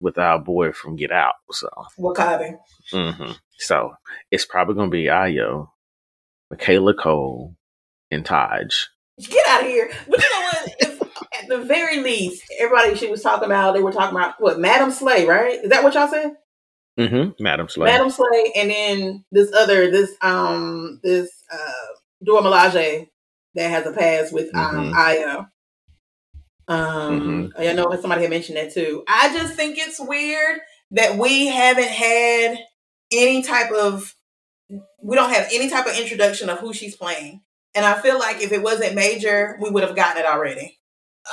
with 0.00 0.16
our 0.16 0.38
boy 0.38 0.72
from 0.72 0.96
Get 0.96 1.10
Out. 1.10 1.34
So, 1.50 1.68
Wakabi. 1.98 2.56
Mm 2.92 3.14
hmm 3.16 3.32
so 3.58 3.94
it's 4.30 4.46
probably 4.46 4.76
going 4.76 4.90
to 4.90 4.96
be 4.96 5.04
Ayo, 5.06 5.70
Michaela 6.50 6.94
Coel, 6.94 7.54
and 8.10 8.24
Taj. 8.24 8.72
Get 9.20 9.46
out 9.48 9.62
of 9.62 9.66
here. 9.66 9.90
But 10.08 10.22
you 10.22 10.30
know 10.30 10.42
what? 10.42 10.74
If, 10.78 11.02
at 11.42 11.48
the 11.48 11.58
very 11.58 12.00
least, 12.00 12.44
everybody 12.60 12.94
she 12.94 13.10
was 13.10 13.22
talking 13.22 13.46
about, 13.46 13.74
they 13.74 13.82
were 13.82 13.92
talking 13.92 14.16
about 14.16 14.40
what 14.40 14.60
Madam 14.60 14.92
Slay, 14.92 15.26
right? 15.26 15.58
Is 15.64 15.70
that 15.70 15.82
what 15.82 15.94
y'all 15.94 16.08
said? 16.08 16.36
Mm-hmm. 16.98 17.42
Madam 17.42 17.68
Slay. 17.68 17.86
Madam 17.86 18.10
Slay, 18.10 18.52
and 18.56 18.70
then 18.70 19.24
this 19.30 19.52
other, 19.54 19.90
this 19.90 20.12
um, 20.20 21.00
this 21.02 21.30
uh, 21.52 21.94
Dora 22.24 22.42
Milaje 22.42 23.08
that 23.54 23.70
has 23.70 23.86
a 23.86 23.92
past 23.92 24.32
with 24.32 24.54
um, 24.54 24.92
Mhm. 24.92 24.94
Aya. 24.94 25.44
Um, 26.66 27.52
I 27.58 27.72
know 27.72 27.90
somebody 28.00 28.22
had 28.22 28.30
mentioned 28.30 28.58
that 28.58 28.72
too. 28.74 29.02
I 29.08 29.32
just 29.32 29.54
think 29.54 29.78
it's 29.78 29.98
weird 29.98 30.60
that 30.90 31.16
we 31.16 31.46
haven't 31.46 31.88
had 31.88 32.58
any 33.10 33.42
type 33.42 33.70
of, 33.72 34.14
we 35.02 35.16
don't 35.16 35.30
have 35.32 35.48
any 35.52 35.70
type 35.70 35.86
of 35.86 35.96
introduction 35.98 36.50
of 36.50 36.58
who 36.58 36.74
she's 36.74 36.94
playing, 36.96 37.40
and 37.74 37.86
I 37.86 38.00
feel 38.00 38.18
like 38.18 38.42
if 38.42 38.52
it 38.52 38.62
wasn't 38.62 38.94
major, 38.94 39.56
we 39.62 39.70
would 39.70 39.82
have 39.82 39.96
gotten 39.96 40.22
it 40.22 40.26
already. 40.26 40.78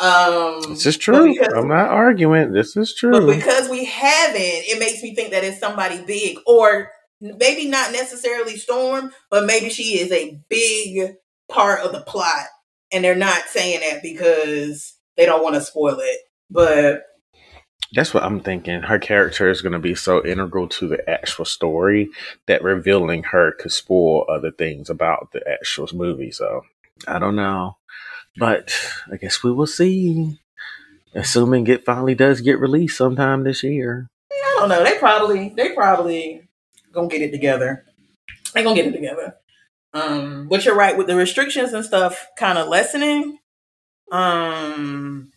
Um, 0.01 0.61
This 0.69 0.85
is 0.85 0.97
true. 0.97 1.33
because- 1.33 1.53
I'm 1.53 1.67
not 1.67 1.89
arguing. 1.89 2.51
This 2.51 2.75
is 2.75 2.93
true. 2.95 3.11
but 3.11 3.25
because 3.35 3.69
we 3.69 3.85
haven't, 3.85 4.39
it 4.41 4.79
makes 4.79 5.01
me 5.01 5.15
think 5.15 5.31
that 5.31 5.43
it's 5.43 5.59
somebody 5.59 6.01
big, 6.05 6.37
or 6.45 6.91
maybe 7.21 7.67
not 7.67 7.91
necessarily 7.91 8.57
Storm, 8.57 9.11
but 9.29 9.45
maybe 9.45 9.69
she 9.69 9.99
is 9.99 10.11
a 10.11 10.39
big 10.49 11.15
part 11.49 11.79
of 11.81 11.91
the 11.93 12.01
plot, 12.01 12.45
and 12.91 13.03
they're 13.03 13.15
not 13.15 13.43
saying 13.47 13.79
that 13.89 14.01
because 14.01 14.93
they 15.15 15.25
don't 15.25 15.43
want 15.43 15.55
to 15.55 15.61
spoil 15.61 15.97
it. 15.99 16.19
But 16.49 17.03
That's 17.93 18.13
what 18.13 18.23
I'm 18.23 18.41
thinking. 18.41 18.81
Her 18.81 18.99
character 18.99 19.49
is 19.49 19.61
going 19.61 19.73
to 19.73 19.79
be 19.79 19.95
so 19.95 20.25
integral 20.25 20.67
to 20.69 20.87
the 20.87 21.09
actual 21.09 21.45
story 21.45 22.09
that 22.47 22.63
revealing 22.63 23.23
her 23.23 23.53
could 23.53 23.71
spoil 23.71 24.25
other 24.27 24.51
things 24.51 24.89
about 24.89 25.31
the 25.31 25.41
actual 25.49 25.87
movie. 25.93 26.31
So 26.31 26.63
I 27.07 27.19
don't 27.19 27.35
know, 27.35 27.77
but 28.37 28.73
I 29.11 29.17
guess 29.17 29.43
we 29.43 29.51
will 29.51 29.67
see. 29.67 30.39
Assuming 31.13 31.65
it 31.67 31.85
finally 31.85 32.13
does 32.13 32.41
get 32.41 32.59
released 32.59 32.97
sometime 32.97 33.43
this 33.43 33.63
year. 33.63 34.09
I 34.31 34.57
don't 34.59 34.69
know. 34.69 34.83
They 34.83 34.97
probably 34.97 35.49
they 35.55 35.73
probably 35.73 36.45
gonna 36.91 37.07
get 37.07 37.21
it 37.21 37.31
together. 37.31 37.85
They 38.53 38.63
gonna 38.63 38.75
get 38.75 38.87
it 38.87 38.91
together. 38.91 39.35
Um, 39.93 40.49
but 40.49 40.65
you're 40.65 40.75
right 40.75 40.97
with 40.97 41.07
the 41.07 41.15
restrictions 41.15 41.71
and 41.71 41.85
stuff 41.85 42.27
kind 42.37 42.57
of 42.57 42.67
lessening. 42.67 43.37
Um, 44.11 45.31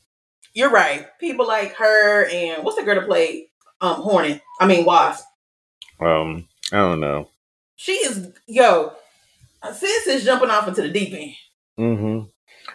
you're 0.53 0.71
right. 0.71 1.07
People 1.21 1.47
like 1.47 1.75
her 1.77 2.27
and 2.29 2.65
what's 2.65 2.77
the 2.77 2.83
girl 2.83 3.01
to 3.01 3.07
play 3.07 3.51
um 3.81 4.03
Hornet? 4.03 4.43
I 4.61 4.67
mean 4.67 4.85
Wasp. 4.85 5.25
Um, 6.01 6.49
I 6.73 6.79
don't 6.79 7.01
know. 7.01 7.31
She 7.77 7.93
is 7.93 8.33
yo. 8.49 8.95
Sis 9.73 10.09
is 10.09 10.25
jumping 10.25 10.51
off 10.51 10.67
into 10.67 10.83
the 10.83 10.89
deep 10.89 11.13
end. 11.13 11.35
Mm 11.79 11.99
hmm 11.99 12.29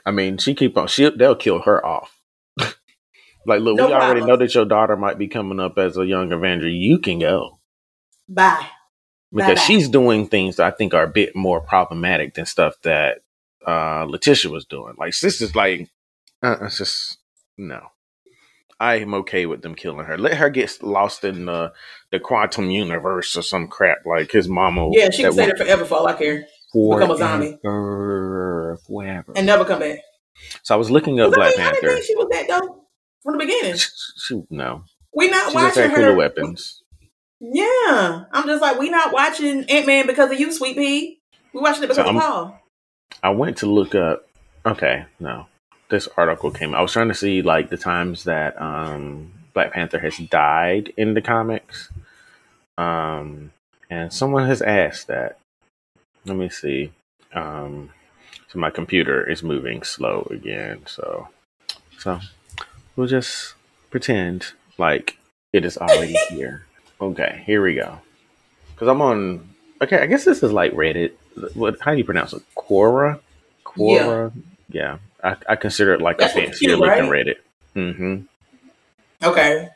I 0.06 0.12
mean, 0.12 0.38
she 0.38 0.54
keep 0.54 0.78
on. 0.78 0.88
She 0.88 1.10
they'll 1.10 1.36
kill 1.36 1.60
her 1.62 1.86
off. 1.86 2.20
like, 2.58 3.62
look, 3.62 3.78
No 3.78 3.88
we 3.88 3.94
already 3.94 4.26
know 4.26 4.38
that 4.38 4.54
your 4.54 4.66
daughter 4.66 4.98
might 4.98 5.18
be 5.18 5.28
coming 5.28 5.60
up 5.60 5.78
as 5.78 5.98
a 5.98 6.06
young 6.06 6.32
Avenger. 6.32 6.70
You 6.70 7.00
can 7.00 7.20
go. 7.20 7.60
Bye. 8.28 8.68
because 9.34 9.56
Bye-bye. 9.56 9.62
she's 9.62 9.90
doing 9.90 10.28
things 10.28 10.58
that 10.58 10.74
I 10.74 10.76
think 10.76 10.94
are 10.94 11.04
a 11.04 11.10
bit 11.10 11.36
more 11.36 11.62
problematic 11.62 12.36
than 12.36 12.46
stuff 12.46 12.76
that 12.84 13.20
uh, 13.66 14.06
Letitia 14.08 14.52
was 14.52 14.66
doing. 14.66 14.96
Like, 14.98 15.14
sis 15.14 15.42
is 15.42 15.56
like, 15.56 15.90
uh, 16.42 16.58
it's 16.62 16.78
just 16.78 17.18
no. 17.58 17.88
I 18.80 18.96
am 18.96 19.14
okay 19.14 19.46
with 19.46 19.62
them 19.62 19.76
killing 19.76 20.06
her. 20.06 20.18
Let 20.18 20.36
her 20.36 20.50
get 20.50 20.84
lost 20.84 21.24
in 21.24 21.46
the 21.46 21.72
the 22.12 22.20
quantum 22.20 22.70
universe 22.70 23.38
or 23.38 23.42
some 23.42 23.68
crap 23.68 24.06
like 24.06 24.32
his 24.32 24.50
mama. 24.50 24.90
Yeah, 24.92 25.10
she 25.10 25.24
can 25.24 25.32
stay 25.32 25.46
there 25.46 25.56
forever 25.56 25.86
for 25.86 25.96
all 25.96 26.08
I 26.08 26.14
care. 26.14 26.46
Become 26.74 27.12
a 27.12 27.18
zombie. 27.18 27.58
Forever. 27.62 29.34
And 29.36 29.46
never 29.46 29.66
come 29.66 29.80
back. 29.80 30.00
So 30.64 30.74
I 30.76 30.78
was 30.78 30.90
looking 30.92 31.20
up 31.20 31.32
I 31.34 31.36
Black 31.36 31.58
mean, 31.58 31.68
I 31.68 31.72
didn't 31.72 31.82
Panther. 31.82 31.96
think 31.96 32.06
she 32.06 32.16
was 32.16 32.28
that 32.32 32.48
though 32.48 32.86
from 33.22 33.34
the 33.38 33.46
beginning. 33.46 33.76
She, 33.78 33.88
she- 34.18 34.44
no, 34.50 34.84
We 35.14 35.30
not 35.30 35.54
watching 35.54 35.90
cooler 35.92 36.12
her. 36.12 36.16
weapons. 36.16 36.82
Yeah, 37.40 38.24
I'm 38.32 38.46
just 38.48 38.62
like 38.62 38.80
we 38.80 38.90
not 38.90 39.14
watching 39.14 39.66
Ant 39.70 39.86
Man 39.86 40.08
because 40.08 40.32
of 40.32 40.40
you, 40.40 40.52
Sweet 40.52 40.76
Pea. 40.78 41.20
We 41.54 41.62
watching 41.62 41.84
it 41.84 41.88
because 41.90 41.98
So 42.06 42.10
of 42.10 42.16
Paul. 42.22 42.60
I 43.22 43.30
went 43.30 43.58
to 43.58 43.66
look 43.68 43.94
up. 43.96 44.26
Okay, 44.66 45.06
no, 45.20 45.46
this 45.90 46.08
article 46.18 46.52
came. 46.52 46.74
I 46.74 46.82
was 46.82 46.94
trying 46.94 47.10
to 47.10 47.14
see 47.14 47.42
like 47.42 47.70
the 47.70 47.78
times 47.78 48.24
that 48.24 48.60
um, 48.62 49.32
Black 49.54 49.74
Panther 49.74 50.00
has 50.00 50.18
died 50.18 50.94
in 50.98 51.14
the 51.14 51.22
comics, 51.22 51.90
um, 52.78 53.52
and 53.90 54.12
someone 54.12 54.48
has 54.48 54.62
asked 54.62 55.08
that. 55.08 55.38
Let 56.26 56.38
me 56.38 56.50
see. 56.50 56.92
Um, 57.34 57.90
so 58.48 58.60
my 58.60 58.70
computer 58.70 59.28
is 59.28 59.44
moving 59.44 59.84
slow 59.84 60.28
again. 60.30 60.84
So, 60.86 61.28
so 61.98 62.20
we'll 62.96 63.08
just 63.08 63.56
pretend 63.90 64.54
like 64.78 65.18
it 65.52 65.66
is 65.66 65.78
already 65.78 66.14
here. 66.30 66.66
Okay, 67.02 67.44
here 67.46 67.62
we 67.62 67.76
go. 67.76 68.00
Because 68.74 68.88
I'm 68.88 69.02
on. 69.02 69.50
Okay, 69.82 70.00
I 70.00 70.06
guess 70.06 70.24
this 70.24 70.44
is 70.44 70.52
like 70.52 70.72
Reddit. 70.74 71.14
What? 71.56 71.78
How 71.82 71.92
do 71.92 71.98
you 71.98 72.04
pronounce 72.04 72.34
it? 72.34 72.44
Quora. 72.56 73.20
Quora. 73.66 74.32
Yeah, 74.70 75.00
I, 75.24 75.36
I 75.50 75.56
consider 75.56 75.94
it 75.94 76.02
like 76.02 76.20
That's 76.20 76.34
a 76.34 76.42
fancier 76.42 76.70
cute, 76.70 76.80
looking 76.80 77.10
right? 77.10 77.26
Reddit. 77.26 77.36
Mm-hmm. 77.76 79.26
Okay. 79.28 79.70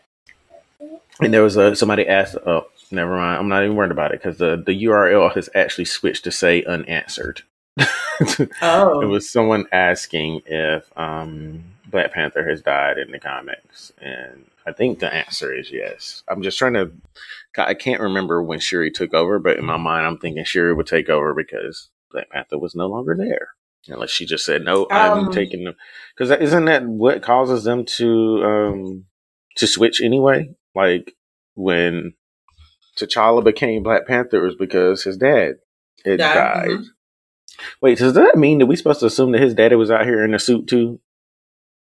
And 1.20 1.34
there 1.34 1.44
was 1.44 1.58
a 1.58 1.76
somebody 1.76 2.08
asked. 2.08 2.36
Oh, 2.46 2.68
never 2.92 3.16
mind. 3.16 3.40
I'm 3.40 3.48
not 3.50 3.64
even 3.64 3.76
worried 3.76 3.92
about 3.92 4.12
it 4.14 4.22
because 4.22 4.38
the 4.38 4.62
the 4.64 4.84
URL 4.86 5.34
has 5.36 5.50
actually 5.56 5.86
switched 5.86 6.24
to 6.26 6.32
say 6.32 6.64
unanswered. 6.64 7.42
Oh. 8.64 9.02
It 9.02 9.06
was 9.06 9.30
someone 9.30 9.66
asking 9.72 10.42
if 10.48 10.92
um, 10.98 11.64
Black 11.86 12.12
Panther 12.14 12.50
has 12.50 12.64
died 12.64 12.98
in 12.98 13.12
the 13.12 13.20
comics, 13.20 13.92
and 14.02 14.46
I 14.66 14.72
think 14.72 14.98
the 14.98 15.14
answer 15.14 15.54
is 15.54 15.72
yes. 15.72 16.24
I'm 16.28 16.42
just 16.42 16.58
trying 16.58 16.74
to. 16.74 16.92
I 17.60 17.76
can't 17.76 18.02
remember 18.02 18.42
when 18.42 18.60
Shuri 18.60 18.90
took 18.90 19.14
over, 19.14 19.38
but 19.38 19.58
in 19.58 19.66
my 19.66 19.78
mind, 19.78 20.08
I'm 20.08 20.18
thinking 20.18 20.44
Shuri 20.46 20.74
would 20.74 20.88
take 20.88 21.10
over 21.10 21.34
because 21.36 21.90
Black 22.12 22.30
Panther 22.32 22.58
was 22.58 22.74
no 22.74 22.88
longer 22.88 23.16
there, 23.16 23.50
unless 23.88 24.10
she 24.10 24.26
just 24.26 24.46
said 24.46 24.64
no. 24.64 24.88
I'm 24.90 25.26
Um, 25.28 25.32
taking 25.32 25.64
them 25.66 25.76
because 26.16 26.32
isn't 26.32 26.66
that 26.66 26.86
what 26.88 27.22
causes 27.22 27.64
them 27.66 27.86
to 27.98 28.44
um, 28.44 29.06
to 29.58 29.68
switch 29.68 30.02
anyway? 30.02 30.56
Like 30.74 31.16
when 31.56 32.14
T'Challa 32.98 33.44
became 33.44 33.84
Black 33.84 34.08
Panther, 34.08 34.42
was 34.42 34.56
because 34.56 35.04
his 35.04 35.18
dad 35.18 35.56
had 36.06 36.20
Died, 36.20 36.34
died. 36.34 36.68
mhm. 36.70 36.84
Wait, 37.82 37.98
does 37.98 38.14
that 38.14 38.36
mean 38.38 38.60
that 38.60 38.66
we 38.68 38.76
supposed 38.76 39.00
to 39.00 39.06
assume 39.08 39.32
that 39.32 39.42
his 39.42 39.54
daddy 39.56 39.76
was 39.76 39.90
out 39.92 40.06
here 40.06 40.24
in 40.24 40.34
a 40.34 40.40
suit 40.40 40.68
too? 40.68 41.00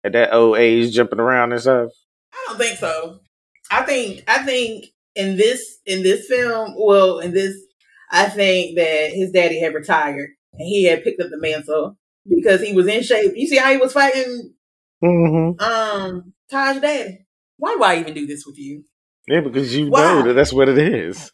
At 0.03 0.13
that 0.13 0.33
old 0.33 0.57
age, 0.57 0.93
jumping 0.93 1.19
around 1.19 1.51
and 1.51 1.61
stuff? 1.61 1.89
I 2.33 2.45
don't 2.47 2.57
think 2.57 2.77
so. 2.77 3.19
I 3.71 3.83
think 3.83 4.23
I 4.27 4.43
think 4.45 4.85
in 5.15 5.35
this 5.35 5.79
in 5.85 6.03
this 6.03 6.27
film, 6.27 6.75
well, 6.77 7.19
in 7.19 7.33
this, 7.33 7.55
I 8.11 8.29
think 8.29 8.77
that 8.77 9.11
his 9.11 9.31
daddy 9.31 9.59
had 9.59 9.73
retired 9.73 10.29
and 10.53 10.67
he 10.67 10.85
had 10.85 11.03
picked 11.03 11.19
up 11.21 11.29
the 11.29 11.39
mantle 11.39 11.97
because 12.27 12.61
he 12.61 12.73
was 12.73 12.87
in 12.87 13.03
shape. 13.03 13.33
You 13.35 13.47
see 13.47 13.57
how 13.57 13.71
he 13.71 13.77
was 13.77 13.93
fighting 13.93 14.53
Mm-hmm. 15.03 15.61
um 15.63 16.33
Taj 16.49 16.79
daddy. 16.79 17.25
Why 17.57 17.75
do 17.75 17.83
I 17.83 17.99
even 17.99 18.13
do 18.13 18.25
this 18.25 18.45
with 18.45 18.57
you? 18.57 18.83
Yeah, 19.27 19.41
because 19.41 19.75
you 19.75 19.89
Why? 19.89 20.01
know 20.01 20.23
that 20.23 20.33
that's 20.33 20.53
what 20.53 20.69
it 20.69 20.77
is. 20.77 21.31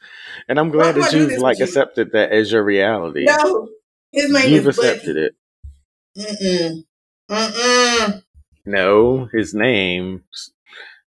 And 0.47 0.59
I'm 0.59 0.71
glad 0.71 0.95
Why 0.95 1.01
that 1.09 1.13
you've 1.13 1.37
like 1.37 1.59
you? 1.59 1.65
accepted 1.65 2.11
that 2.13 2.31
as 2.31 2.51
your 2.51 2.63
reality. 2.63 3.25
No, 3.25 3.69
his 4.11 4.31
name 4.31 4.51
you've 4.51 4.67
is 4.67 4.77
accepted 4.77 5.17
it. 5.17 5.35
Mm-mm. 6.17 6.83
Mm-mm. 7.29 8.23
No, 8.65 9.29
his 9.31 9.53
name 9.53 10.23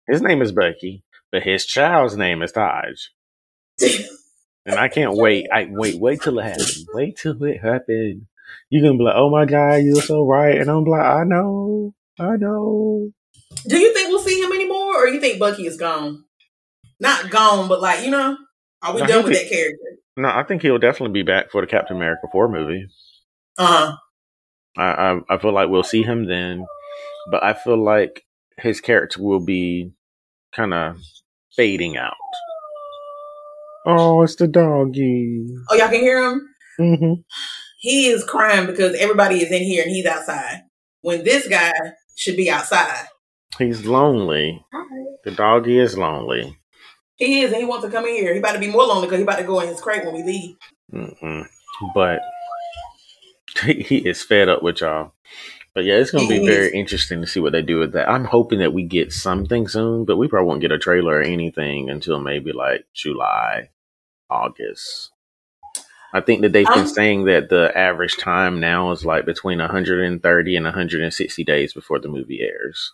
his 0.07 0.21
name 0.21 0.41
is 0.41 0.51
Bucky, 0.51 1.03
but 1.31 1.43
his 1.43 1.65
child's 1.65 2.15
name 2.17 2.43
is 2.43 2.51
Taj. 2.51 3.07
And 4.67 4.79
I 4.79 4.87
can't 4.87 5.15
wait. 5.15 5.47
I 5.53 5.67
wait, 5.69 5.99
wait 5.99 6.21
till 6.21 6.39
it 6.39 6.43
happens. 6.43 6.85
Wait 6.93 7.17
till 7.17 7.43
it 7.43 7.61
happens. 7.61 8.23
You're 8.69 8.83
gonna 8.83 8.97
be 8.97 9.03
like, 9.03 9.15
oh 9.15 9.29
my 9.29 9.45
god, 9.45 9.77
you're 9.77 10.01
so 10.01 10.25
right. 10.25 10.59
And 10.59 10.69
I'm 10.69 10.83
like, 10.85 11.01
I 11.05 11.23
know, 11.23 11.93
I 12.19 12.35
know. 12.37 13.11
Do 13.67 13.77
you 13.77 13.93
think 13.93 14.09
we'll 14.09 14.19
see 14.19 14.41
him 14.41 14.51
anymore, 14.51 15.03
or 15.03 15.07
you 15.07 15.19
think 15.19 15.39
Bucky 15.39 15.65
is 15.65 15.77
gone? 15.77 16.24
Not 16.99 17.29
gone, 17.29 17.67
but 17.67 17.81
like 17.81 18.03
you 18.05 18.11
know, 18.11 18.37
are 18.81 18.93
we 18.95 19.01
No, 19.01 19.07
done 19.07 19.23
with 19.25 19.33
think- 19.35 19.49
that 19.49 19.55
character? 19.55 19.77
No, 20.17 20.29
I 20.29 20.43
think 20.43 20.61
he'll 20.61 20.77
definitely 20.79 21.13
be 21.13 21.23
back 21.23 21.51
for 21.51 21.59
the 21.59 21.67
Captain 21.67 21.97
America 21.97 22.27
4 22.31 22.47
movie. 22.47 22.87
Uh 23.57 23.65
huh. 23.67 23.97
I, 24.77 24.83
I 24.83 25.19
I 25.35 25.37
feel 25.37 25.53
like 25.53 25.69
we'll 25.69 25.83
see 25.83 26.03
him 26.03 26.25
then, 26.27 26.65
but 27.31 27.43
I 27.43 27.53
feel 27.53 27.81
like 27.83 28.23
his 28.57 28.79
character 28.81 29.21
will 29.21 29.39
be 29.43 29.91
kind 30.53 30.73
of 30.73 30.97
fading 31.55 31.97
out. 31.97 32.13
Oh, 33.85 34.23
it's 34.23 34.35
the 34.35 34.47
doggy. 34.47 35.45
Oh, 35.69 35.75
y'all 35.75 35.89
can 35.89 35.99
hear 35.99 36.23
him. 36.31 36.41
Mm-hmm. 36.79 37.13
He 37.79 38.07
is 38.07 38.23
crying 38.23 38.65
because 38.65 38.95
everybody 38.95 39.41
is 39.43 39.51
in 39.51 39.61
here 39.63 39.83
and 39.83 39.91
he's 39.91 40.05
outside. 40.05 40.61
When 41.01 41.23
this 41.23 41.47
guy 41.47 41.71
should 42.15 42.35
be 42.35 42.49
outside. 42.49 43.05
He's 43.59 43.85
lonely. 43.85 44.65
The 45.23 45.31
doggy 45.31 45.77
is 45.79 45.97
lonely. 45.97 46.57
He 47.17 47.41
is, 47.41 47.51
and 47.51 47.61
he 47.61 47.65
wants 47.65 47.85
to 47.85 47.91
come 47.91 48.05
in 48.05 48.15
here. 48.15 48.33
He 48.33 48.39
about 48.39 48.53
to 48.53 48.59
be 48.59 48.67
more 48.67 48.83
lonely 48.83 49.07
because 49.07 49.19
he 49.19 49.23
about 49.23 49.37
to 49.39 49.43
go 49.45 49.59
in 49.61 49.69
his 49.69 49.81
crate 49.81 50.05
when 50.05 50.15
we 50.15 50.23
leave. 50.23 50.57
Mm-mm. 50.93 51.47
But 51.93 52.19
he, 53.63 53.97
is 53.97 54.23
fed 54.23 54.49
up 54.49 54.63
with 54.63 54.81
y'all. 54.81 55.13
But 55.73 55.83
yeah, 55.85 55.95
it's 55.95 56.11
going 56.11 56.27
to 56.27 56.39
be 56.39 56.45
very 56.45 56.71
interesting 56.77 57.21
to 57.21 57.27
see 57.27 57.39
what 57.41 57.51
they 57.51 57.61
do 57.61 57.79
with 57.79 57.93
that. 57.93 58.09
I'm 58.09 58.25
hoping 58.25 58.59
that 58.59 58.73
we 58.73 58.83
get 58.83 59.11
something 59.11 59.67
soon, 59.67 60.05
but 60.05 60.17
we 60.17 60.27
probably 60.27 60.47
won't 60.47 60.61
get 60.61 60.71
a 60.71 60.77
trailer 60.77 61.15
or 61.17 61.21
anything 61.21 61.89
until 61.89 62.19
maybe 62.19 62.53
like 62.53 62.85
July, 62.93 63.69
August. 64.29 65.11
I 66.13 66.21
think 66.21 66.41
that 66.41 66.53
they've 66.53 66.65
been 66.65 66.79
Um, 66.79 66.87
saying 66.87 67.25
that 67.25 67.49
the 67.49 67.77
average 67.77 68.15
time 68.17 68.61
now 68.61 68.91
is 68.91 69.05
like 69.05 69.25
between 69.25 69.59
130 69.59 70.55
and 70.55 70.65
160 70.65 71.43
days 71.43 71.73
before 71.73 71.99
the 71.99 72.07
movie 72.07 72.41
airs 72.41 72.93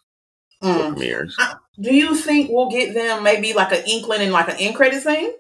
Mm. 0.63 0.93
premieres. 0.93 1.37
Do 1.81 1.93
you 1.95 2.15
think 2.15 2.49
we'll 2.51 2.69
get 2.69 2.93
them 2.93 3.23
maybe 3.23 3.53
like 3.53 3.71
an 3.71 3.83
inkling 3.87 4.21
and 4.21 4.31
like 4.31 4.49
an 4.49 4.57
end 4.57 4.75
credit 4.75 5.01
scene? 5.01 5.31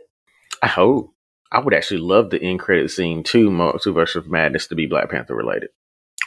I 0.63 0.67
hope. 0.67 1.13
I 1.51 1.59
would 1.59 1.73
actually 1.73 1.99
love 1.99 2.29
the 2.29 2.41
end 2.41 2.59
credit 2.59 2.89
scene 2.89 3.23
to 3.25 3.49
Multiverse 3.49 4.15
of 4.15 4.29
Madness 4.29 4.67
to 4.67 4.75
be 4.75 4.85
Black 4.87 5.09
Panther 5.11 5.35
related, 5.35 5.69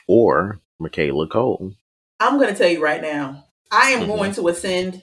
or 0.06 0.60
Michaela 0.78 1.26
Coel. 1.26 1.72
I'm 2.20 2.38
going 2.38 2.52
to 2.52 2.58
tell 2.58 2.68
you 2.68 2.82
right 2.82 3.00
now. 3.02 3.46
I 3.72 3.90
am 3.90 4.02
Mhm. 4.02 4.06
going 4.06 4.32
to 4.34 4.48
ascend 4.48 5.02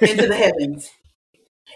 into 0.00 0.26
the 0.28 0.36
heavens 0.36 0.90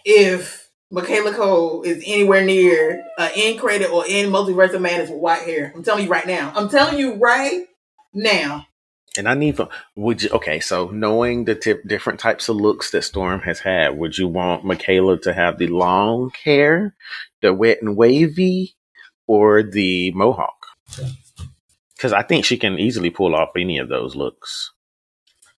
if 0.05 0.69
Michaela 0.91 1.33
Coel 1.33 1.83
is 1.83 2.05
anywhere 2.07 2.45
near 2.45 3.03
an 3.19 3.31
end 3.35 3.59
credit 3.59 3.91
or 3.91 4.07
in 4.07 4.31
Multiverse 4.31 4.75
of 4.75 4.81
Madness 4.83 5.11
with 5.11 5.19
white 5.19 5.43
hair. 5.43 5.73
I'm 5.75 5.83
telling 5.83 6.05
you 6.05 6.11
right 6.11 6.27
now. 6.27 6.53
I'm 6.55 6.69
telling 6.69 6.99
you 6.99 7.15
right 7.15 7.67
now. 8.15 8.68
And 9.19 9.29
I 9.29 9.35
need 9.35 9.57
for 9.57 9.69
would 9.97 10.23
you 10.23 10.31
okay? 10.31 10.61
So 10.61 10.89
knowing 10.89 11.45
the 11.45 11.55
tip, 11.55 11.87
different 11.87 12.21
types 12.21 12.49
of 12.49 12.57
looks 12.57 12.91
that 12.93 13.03
Storm 13.03 13.41
has 13.41 13.61
had, 13.61 13.99
would 13.99 14.17
you 14.17 14.29
want 14.29 14.65
Michaela 14.65 15.19
to 15.21 15.35
have 15.35 15.59
the 15.59 15.67
long 15.67 16.31
hair, 16.45 16.95
the 17.43 17.53
wet 17.53 17.83
and 17.83 17.97
wavy, 17.97 18.77
or 19.27 19.63
the 19.63 20.13
mohawk? 20.13 20.67
Because 21.97 22.13
I 22.13 22.23
think 22.23 22.45
she 22.45 22.57
can 22.57 22.79
easily 22.79 23.11
pull 23.11 23.35
off 23.35 23.51
any 23.57 23.79
of 23.79 23.89
those 23.89 24.15
looks. 24.15 24.73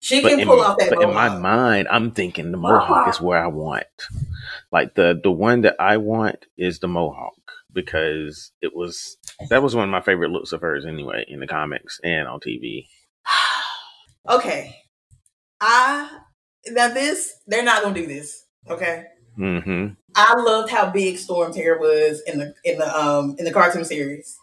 She 0.01 0.23
but 0.23 0.31
can 0.31 0.47
pull 0.47 0.63
off 0.63 0.79
that. 0.79 0.89
but 0.89 1.03
in 1.03 1.13
my 1.13 1.29
mind, 1.29 1.87
I'm 1.91 2.13
thinking 2.13 2.51
the 2.51 2.57
mohawk 2.57 3.09
is 3.09 3.17
uh-huh. 3.17 3.27
where 3.27 3.45
I 3.45 3.49
want. 3.49 3.85
Like 4.73 4.95
the 4.95 5.21
the 5.23 5.31
one 5.31 5.61
that 5.63 5.77
I 5.79 5.99
want 5.99 6.47
is 6.57 6.79
the 6.79 6.89
mohawk 6.89 7.35
because 7.73 8.53
it 8.63 8.75
was 8.75 9.19
that 9.51 9.63
was 9.63 9.77
one 9.77 9.85
of 9.85 9.91
my 9.91 10.01
favorite 10.01 10.31
looks 10.31 10.53
of 10.53 10.63
hers 10.63 10.87
anyway 10.87 11.25
in 11.29 11.41
the 11.41 11.47
comics 11.47 12.01
and 12.03 12.27
on 12.27 12.41
TV. 12.41 12.87
Okay. 14.31 14.77
I 15.61 16.11
now 16.69 16.89
this 16.89 17.33
they're 17.47 17.65
not 17.65 17.83
gonna 17.83 17.95
do 17.95 18.07
this. 18.07 18.45
Okay. 18.69 19.07
hmm 19.37 19.89
I 20.15 20.35
loved 20.35 20.71
how 20.71 20.91
big 20.91 21.19
Storm's 21.19 21.57
hair 21.57 21.79
was 21.79 22.23
in 22.27 22.39
the 22.39 22.55
in 22.65 22.79
the 22.79 22.99
um 22.99 23.37
in 23.39 23.45
the 23.45 23.53
cartoon 23.53 23.85
series. 23.85 24.37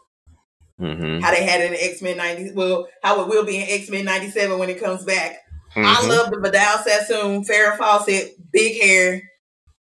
hmm 0.79 1.19
How 1.21 1.31
they 1.31 1.43
had 1.43 1.61
it 1.61 1.71
in 1.73 1.91
X 1.91 2.01
Men 2.01 2.17
ninety 2.17 2.51
well, 2.51 2.87
how 3.03 3.21
it 3.21 3.27
will 3.27 3.45
be 3.45 3.57
in 3.57 3.67
X 3.67 3.89
Men 3.89 4.05
ninety 4.05 4.29
seven 4.29 4.59
when 4.59 4.69
it 4.69 4.79
comes 4.79 5.03
back. 5.03 5.37
I 5.75 6.01
hmm 6.01 6.09
love 6.09 6.31
the 6.31 6.39
Vidal 6.39 6.79
Sassoon, 6.83 7.43
Farrah 7.43 7.77
Fawcett, 7.77 8.35
big 8.51 8.81
hair, 8.81 9.21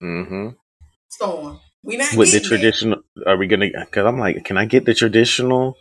Mm-hmm. 0.01 0.49
Storm. 1.09 1.59
We 1.83 1.97
not 1.97 2.15
With 2.17 2.31
the 2.31 2.39
traditional, 2.39 2.99
are 3.25 3.37
we 3.37 3.47
gonna? 3.47 3.69
Because 3.85 4.05
I'm 4.05 4.17
like, 4.19 4.43
can 4.45 4.57
I 4.57 4.65
get 4.65 4.85
the 4.85 4.93
traditional? 4.93 5.77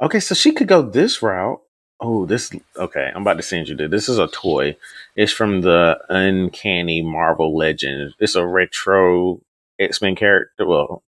Okay, 0.00 0.20
so 0.20 0.34
she 0.34 0.52
could 0.52 0.68
go 0.68 0.82
this 0.82 1.22
route 1.22 1.60
Oh, 2.00 2.26
this 2.26 2.52
okay. 2.76 3.10
I'm 3.14 3.22
about 3.22 3.38
to 3.38 3.42
send 3.42 3.68
you 3.68 3.76
this. 3.76 3.90
This 3.90 4.08
is 4.08 4.18
a 4.18 4.28
toy. 4.28 4.76
It's 5.14 5.32
from 5.32 5.62
the 5.62 5.98
Uncanny 6.08 7.00
Marvel 7.02 7.56
Legends. 7.56 8.14
It's 8.18 8.34
a 8.34 8.46
retro 8.46 9.40
X 9.78 10.02
Men 10.02 10.14
character. 10.14 10.66
Well, 10.66 11.02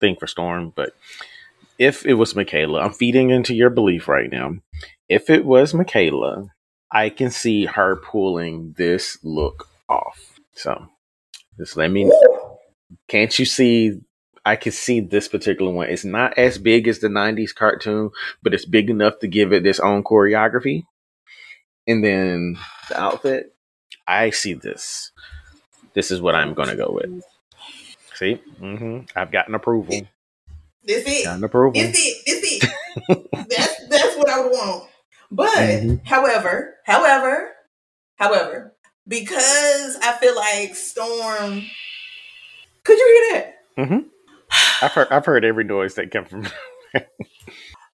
thing 0.00 0.16
for 0.18 0.26
Storm, 0.26 0.72
but 0.74 0.94
if 1.78 2.04
it 2.04 2.14
was 2.14 2.36
Michaela, 2.36 2.80
I'm 2.80 2.92
feeding 2.92 3.30
into 3.30 3.54
your 3.54 3.70
belief 3.70 4.08
right 4.08 4.30
now. 4.30 4.56
If 5.08 5.30
it 5.30 5.44
was 5.44 5.74
Michaela, 5.74 6.48
I 6.90 7.08
can 7.08 7.30
see 7.30 7.64
her 7.66 7.96
pulling 7.96 8.74
this 8.76 9.18
look 9.22 9.68
off. 9.88 10.40
So 10.54 10.88
just 11.56 11.76
let 11.76 11.90
me. 11.90 12.12
Can't 13.08 13.38
you 13.38 13.44
see? 13.44 14.00
I 14.44 14.56
can 14.56 14.72
see 14.72 15.00
this 15.00 15.28
particular 15.28 15.72
one. 15.72 15.88
It's 15.88 16.04
not 16.04 16.36
as 16.36 16.58
big 16.58 16.88
as 16.88 16.98
the 16.98 17.08
'90s 17.08 17.54
cartoon, 17.54 18.10
but 18.42 18.54
it's 18.54 18.64
big 18.64 18.90
enough 18.90 19.18
to 19.20 19.28
give 19.28 19.52
it 19.52 19.66
its 19.66 19.80
own 19.80 20.02
choreography. 20.02 20.84
And 21.86 22.04
then 22.04 22.58
the 22.88 23.00
outfit, 23.00 23.54
I 24.06 24.30
see 24.30 24.54
this. 24.54 25.12
This 25.94 26.10
is 26.10 26.20
what 26.20 26.34
I'm 26.34 26.54
going 26.54 26.68
to 26.68 26.76
go 26.76 26.90
with. 26.90 27.22
See, 28.14 28.40
mm-hmm. 28.60 29.00
I've 29.16 29.32
gotten 29.32 29.54
approval. 29.54 30.06
This 30.84 31.04
it. 31.06 31.24
Gotten 31.24 31.44
approval. 31.44 31.80
This 31.80 31.96
it. 31.98 32.24
This 32.26 32.62
it. 32.62 33.30
that's 33.48 33.86
that's 33.88 34.16
what 34.16 34.28
I 34.28 34.40
would 34.40 34.52
want. 34.52 34.88
But 35.30 35.48
Mhm. 35.56 36.04
however, 36.06 36.74
however, 36.84 37.50
however, 38.16 38.74
because 39.08 39.96
I 40.02 40.12
feel 40.20 40.36
like 40.36 40.74
Storm. 40.74 41.62
Could 42.84 42.98
you 42.98 43.28
hear 43.30 43.40
that? 43.40 43.54
Mm-hmm. 43.78 44.08
I've 44.82 44.92
heard 44.92 45.08
I've 45.10 45.24
heard 45.26 45.44
every 45.44 45.64
noise 45.64 45.94
that 45.94 46.10
come 46.10 46.24
from. 46.26 46.46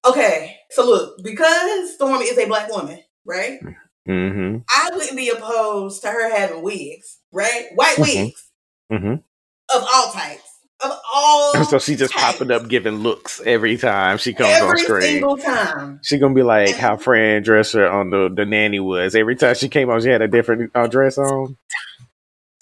Okay, 0.07 0.55
so 0.71 0.85
look, 0.85 1.21
because 1.23 1.93
Storm 1.95 2.21
is 2.21 2.37
a 2.37 2.45
black 2.47 2.69
woman, 2.71 2.99
right? 3.25 3.59
mm-hmm. 4.07 4.57
I 4.69 4.89
wouldn't 4.93 5.17
be 5.17 5.29
opposed 5.29 6.01
to 6.03 6.07
her 6.07 6.33
having 6.33 6.63
wigs, 6.63 7.19
right? 7.33 7.65
White 7.75 7.97
Mhm. 7.97 8.23
wigs 8.25 8.49
Mm-hmm. 8.91 9.11
of 9.75 9.87
all 9.93 10.11
types, 10.13 10.49
of 10.83 10.91
all. 11.13 11.53
So 11.65 11.79
she 11.79 11.97
just 11.97 12.13
types. 12.13 12.37
popping 12.37 12.49
up 12.49 12.69
giving 12.69 12.95
looks 12.99 13.41
every 13.45 13.75
time 13.77 14.17
she 14.17 14.33
comes 14.33 14.61
on 14.61 14.77
screen. 14.77 14.95
every 14.95 15.01
single 15.01 15.37
time. 15.37 15.99
She 16.01 16.17
gonna 16.17 16.33
be 16.33 16.43
like 16.43 16.75
how 16.75 16.95
Fran 16.95 17.43
Drescher 17.43 17.91
on 17.91 18.09
the 18.09 18.29
the 18.33 18.45
nanny 18.45 18.79
was. 18.79 19.15
Every 19.15 19.35
time 19.35 19.55
she 19.55 19.67
came 19.67 19.89
on, 19.89 20.01
she 20.01 20.07
had 20.09 20.21
a 20.21 20.29
different 20.29 20.71
uh, 20.73 20.87
dress 20.87 21.17
on. 21.17 21.57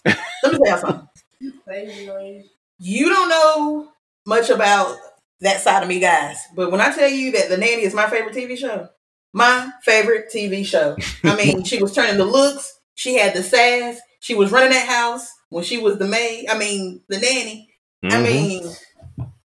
Let 0.05 0.17
me 0.53 0.57
tell 0.65 0.65
you 0.65 0.77
something. 0.79 2.49
You 2.79 3.09
don't 3.09 3.29
know 3.29 3.89
much 4.27 4.49
about 4.51 4.97
that 5.41 5.61
side 5.61 5.83
of 5.83 5.89
me, 5.89 5.99
guys. 5.99 6.37
But 6.55 6.71
when 6.71 6.81
I 6.81 6.93
tell 6.93 7.09
you 7.09 7.31
that 7.33 7.49
The 7.49 7.57
Nanny 7.57 7.83
is 7.83 7.95
my 7.95 8.09
favorite 8.09 8.35
TV 8.35 8.57
show, 8.57 8.89
my 9.33 9.71
favorite 9.83 10.29
TV 10.31 10.63
show. 10.65 10.97
I 11.23 11.35
mean, 11.43 11.63
she 11.63 11.81
was 11.81 11.93
turning 11.95 12.17
the 12.17 12.25
looks. 12.25 12.79
She 12.95 13.15
had 13.15 13.33
the 13.35 13.43
sass. 13.43 13.99
She 14.19 14.35
was 14.35 14.51
running 14.51 14.71
that 14.71 14.87
house 14.87 15.31
when 15.49 15.63
she 15.63 15.77
was 15.77 15.97
the 15.97 16.07
maid. 16.07 16.47
I 16.49 16.57
mean, 16.57 17.01
the 17.09 17.19
nanny. 17.19 17.69
I 18.03 18.07
Mhm. 18.17 18.23
mean, 18.23 18.75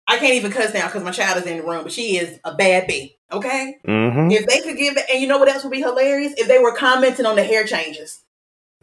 I 0.08 0.18
can't 0.18 0.34
even 0.34 0.52
cuss 0.52 0.74
now 0.74 0.86
because 0.86 1.04
my 1.04 1.10
child 1.12 1.38
is 1.38 1.46
in 1.46 1.58
the 1.58 1.62
room, 1.64 1.84
but 1.84 1.92
she 1.92 2.16
is 2.18 2.38
a 2.44 2.54
bad 2.54 2.86
bee. 2.86 3.16
Okay? 3.32 3.78
Mhm. 3.86 4.32
If 4.32 4.46
they 4.46 4.60
could 4.60 4.76
give 4.76 4.96
it, 4.96 5.06
and 5.10 5.20
you 5.20 5.26
know 5.28 5.38
what 5.38 5.48
else 5.48 5.62
would 5.64 5.70
be 5.72 5.80
hilarious? 5.80 6.34
If 6.36 6.48
they 6.48 6.58
were 6.58 6.74
commenting 6.74 7.26
on 7.26 7.36
the 7.36 7.44
hair 7.44 7.64
changes. 7.64 8.20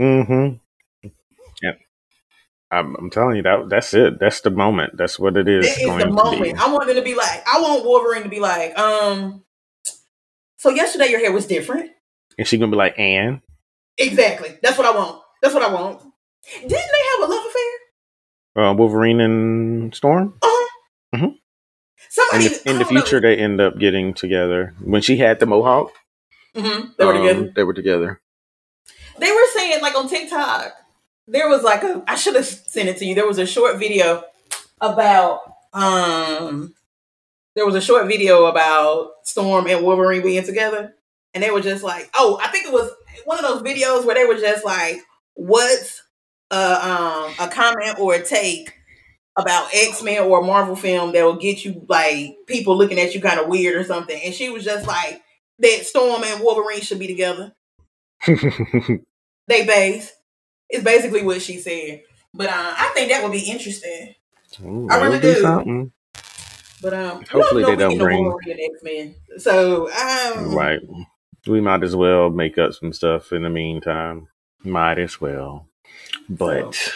Mm-hmm. 0.02 0.56
Yeah. 1.62 1.72
I'm, 2.72 2.96
I'm 2.96 3.10
telling 3.10 3.38
you 3.38 3.44
that 3.44 3.68
that's 3.70 3.94
it. 3.94 4.20
That's 4.20 4.42
the 4.42 4.52
moment. 4.52 4.96
That's 4.98 5.20
what 5.20 5.38
it 5.38 5.48
is 5.48 5.68
going 5.86 6.00
the 6.00 6.06
to 6.06 6.12
moment. 6.12 6.44
be. 6.44 6.54
I 6.54 6.72
want 6.72 6.88
them 6.88 6.96
to 6.98 7.02
be 7.02 7.16
like, 7.16 7.44
I 7.48 7.60
want 7.62 7.84
Wolverine 7.84 8.24
to 8.24 8.30
be 8.30 8.40
like, 8.40 8.78
um, 8.78 9.44
so 10.58 10.70
yesterday 10.70 11.08
your 11.10 11.20
hair 11.20 11.32
was 11.32 11.48
different. 11.48 11.92
And 12.38 12.48
she 12.48 12.58
gonna 12.58 12.72
be 12.72 12.78
like, 12.78 12.98
Anne. 13.00 13.42
Exactly. 13.98 14.58
That's 14.62 14.78
what 14.78 14.88
I 14.88 14.92
want. 14.92 15.22
That's 15.42 15.54
what 15.54 15.64
I 15.64 15.74
want. 15.74 16.02
Didn't 16.54 16.70
they 16.70 16.78
have 16.78 17.30
a 17.30 17.32
love 17.34 17.46
affair? 17.46 18.66
Uh, 18.70 18.74
Wolverine 18.74 19.20
and 19.20 19.96
Storm. 19.96 20.38
Uh-huh. 20.42 20.68
Mhm. 21.16 21.24
In 21.24 21.38
Somebody 22.10 22.48
the, 22.50 22.70
in 22.70 22.80
the 22.80 22.86
future, 22.86 23.20
they 23.20 23.36
end 23.38 23.60
up 23.62 23.78
getting 23.78 24.14
together. 24.14 24.74
When 24.82 25.02
she 25.02 25.18
had 25.18 25.40
the 25.40 25.46
mohawk, 25.46 25.92
hmm 26.56 26.88
they 26.98 27.06
were 27.06 27.16
um, 27.16 27.22
together. 27.22 27.52
They 27.56 27.64
were 27.64 27.74
together. 27.74 28.22
They 29.18 29.32
were 29.32 29.48
saying 29.54 29.82
like 29.82 29.96
on 29.96 30.08
TikTok, 30.10 30.74
there 31.32 31.50
was 31.50 31.64
like 31.64 31.84
a 31.84 32.04
I 32.08 32.16
should 32.16 32.36
have 32.36 32.46
sent 32.46 32.90
it 32.90 32.98
to 32.98 33.06
you. 33.06 33.16
There 33.16 33.28
was 33.28 33.40
a 33.40 33.46
short 33.46 33.78
video 33.78 34.24
about 34.82 35.42
um 35.74 36.74
there 37.56 37.66
was 37.66 37.76
a 37.76 37.82
short 37.82 38.08
video 38.08 38.46
about 38.46 39.12
Storm 39.24 39.68
and 39.68 39.84
Wolverine 39.84 40.22
being 40.22 40.44
together. 40.44 40.96
And 41.34 41.44
they 41.44 41.52
were 41.52 41.62
just 41.62 41.84
like, 41.84 42.10
oh, 42.16 42.40
I 42.44 42.48
think 42.48 42.66
it 42.66 42.74
was 42.74 42.90
one 43.26 43.38
of 43.38 43.46
those 43.46 43.62
videos 43.62 44.06
where 44.06 44.16
they 44.16 44.26
were 44.26 44.40
just 44.40 44.66
like, 44.66 44.98
what's 45.36 46.02
a 46.52 46.56
um 46.56 47.34
a 47.40 47.48
comment 47.48 48.00
or 48.00 48.16
a 48.16 48.24
take 48.24 48.74
about 49.38 49.70
X-Men 49.74 50.24
or 50.24 50.42
a 50.42 50.46
Marvel 50.46 50.76
film 50.76 51.14
that 51.14 51.24
will 51.24 51.38
get 51.38 51.64
you 51.64 51.86
like 51.88 52.36
people 52.48 52.76
looking 52.78 53.00
at 53.00 53.14
you 53.14 53.22
kind 53.22 53.40
of 53.40 53.48
weird 53.48 53.76
or 53.76 53.84
something. 53.84 54.20
And 54.24 54.34
she 54.34 54.50
was 54.50 54.64
just 54.64 54.88
like 54.88 55.22
that 55.60 55.86
Storm 55.86 56.24
and 56.24 56.44
Wolverine 56.44 56.82
should 56.82 57.00
be 57.00 57.08
together. 57.08 57.54
They 59.50 59.66
base. 59.66 60.14
It's 60.70 60.84
basically 60.84 61.24
what 61.24 61.42
she 61.42 61.58
said. 61.60 62.04
But 62.34 62.48
uh, 62.50 62.74
I 62.78 62.92
think 62.94 63.12
that 63.12 63.24
would 63.24 63.32
be 63.32 63.50
interesting. 63.50 64.16
Ooh, 64.64 64.88
I 64.90 65.02
really 65.02 65.20
do. 65.20 65.42
something. 65.42 65.92
But 66.82 66.94
um, 66.94 67.24
Hopefully 67.26 67.64
we 67.64 67.72
they 67.72 67.76
don't 67.76 67.98
bring- 67.98 68.34
and 68.46 68.60
X-Men. 68.76 69.16
So 69.38 69.92
um, 69.92 70.56
Right. 70.56 70.80
We 71.48 71.62
might 71.62 71.84
as 71.84 71.96
well 71.96 72.30
make 72.30 72.58
up 72.58 72.74
some 72.74 72.94
stuff 72.94 73.32
in 73.32 73.44
the 73.44 73.50
meantime. 73.50 74.28
Might 74.64 75.00
as 75.00 75.20
well. 75.20 75.68
But 76.30 76.94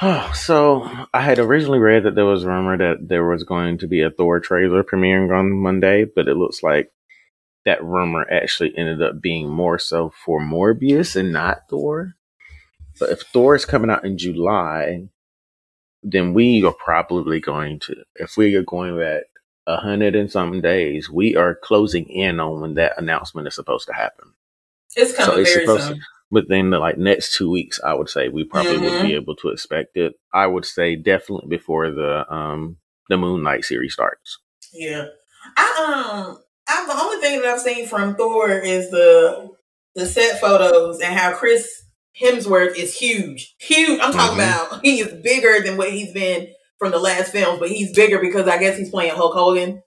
oh, 0.00 0.32
so 0.34 0.88
I 1.12 1.20
had 1.22 1.38
originally 1.38 1.78
read 1.78 2.04
that 2.04 2.14
there 2.14 2.24
was 2.24 2.44
a 2.44 2.48
rumor 2.48 2.76
that 2.78 3.08
there 3.08 3.26
was 3.26 3.44
going 3.44 3.78
to 3.78 3.86
be 3.86 4.02
a 4.02 4.10
Thor 4.10 4.40
trailer 4.40 4.82
premiering 4.84 5.36
on 5.36 5.50
Monday, 5.52 6.04
but 6.04 6.28
it 6.28 6.36
looks 6.36 6.62
like 6.62 6.90
that 7.64 7.82
rumor 7.84 8.24
actually 8.30 8.72
ended 8.76 9.02
up 9.02 9.20
being 9.20 9.48
more 9.48 9.78
so 9.78 10.10
for 10.24 10.40
Morbius 10.40 11.16
and 11.16 11.32
not 11.32 11.62
Thor. 11.68 12.14
But 12.98 13.10
if 13.10 13.22
Thor 13.22 13.54
is 13.54 13.64
coming 13.64 13.90
out 13.90 14.04
in 14.04 14.18
July, 14.18 15.08
then 16.02 16.34
we 16.34 16.64
are 16.64 16.72
probably 16.72 17.40
going 17.40 17.80
to, 17.80 17.96
if 18.16 18.36
we 18.36 18.54
are 18.54 18.62
going 18.62 19.00
at 19.00 19.24
a 19.66 19.76
hundred 19.76 20.16
and 20.16 20.30
something 20.30 20.60
days, 20.60 21.10
we 21.10 21.36
are 21.36 21.54
closing 21.54 22.06
in 22.06 22.40
on 22.40 22.60
when 22.60 22.74
that 22.74 22.98
announcement 22.98 23.46
is 23.46 23.54
supposed 23.54 23.86
to 23.86 23.92
happen. 23.92 24.32
it's 24.96 25.14
coming 25.14 25.34
So 25.34 25.40
it's 25.40 25.52
very 25.52 25.66
supposed 25.66 25.88
soon. 25.88 26.00
Within 26.30 26.70
the 26.70 26.78
like 26.78 26.98
next 26.98 27.36
two 27.36 27.50
weeks, 27.50 27.80
I 27.82 27.94
would 27.94 28.10
say 28.10 28.28
we 28.28 28.44
probably 28.44 28.76
would 28.76 29.02
be 29.02 29.14
able 29.14 29.34
to 29.36 29.48
expect 29.48 29.96
it. 29.96 30.12
I 30.34 30.46
would 30.46 30.66
say 30.66 30.94
definitely 30.94 31.48
before 31.48 31.90
the 31.90 32.30
um 32.30 32.76
the 33.08 33.16
Moon 33.16 33.42
Knight 33.42 33.64
series 33.64 33.94
starts. 33.94 34.38
Yeah. 34.74 35.06
I 35.56 36.18
um 36.26 36.38
I 36.68 36.86
the 36.86 37.00
only 37.00 37.22
thing 37.22 37.40
that 37.40 37.48
I've 37.48 37.60
seen 37.60 37.86
from 37.86 38.14
Thor 38.14 38.50
is 38.50 38.90
the 38.90 39.50
the 39.94 40.04
set 40.04 40.38
photos 40.38 41.00
and 41.00 41.18
how 41.18 41.34
Chris 41.34 41.82
Hemsworth 42.22 42.76
is 42.76 42.96
huge. 42.96 43.54
Huge. 43.58 44.00
I'm 44.00 44.12
talking 44.12 44.38
Mhm. 44.38 44.44
about 44.70 44.84
he 44.84 45.00
is 45.00 45.12
bigger 45.22 45.60
than 45.62 45.76
what 45.76 45.90
he's 45.92 46.12
been 46.12 46.48
from 46.78 46.90
the 46.92 46.98
last 46.98 47.32
films, 47.32 47.58
but 47.60 47.70
he's 47.70 47.92
bigger 47.94 48.18
because 48.20 48.48
I 48.48 48.58
guess 48.58 48.78
he's 48.78 48.90
playing 48.90 49.14
Hulk 49.14 49.34
Hogan. 49.34 49.82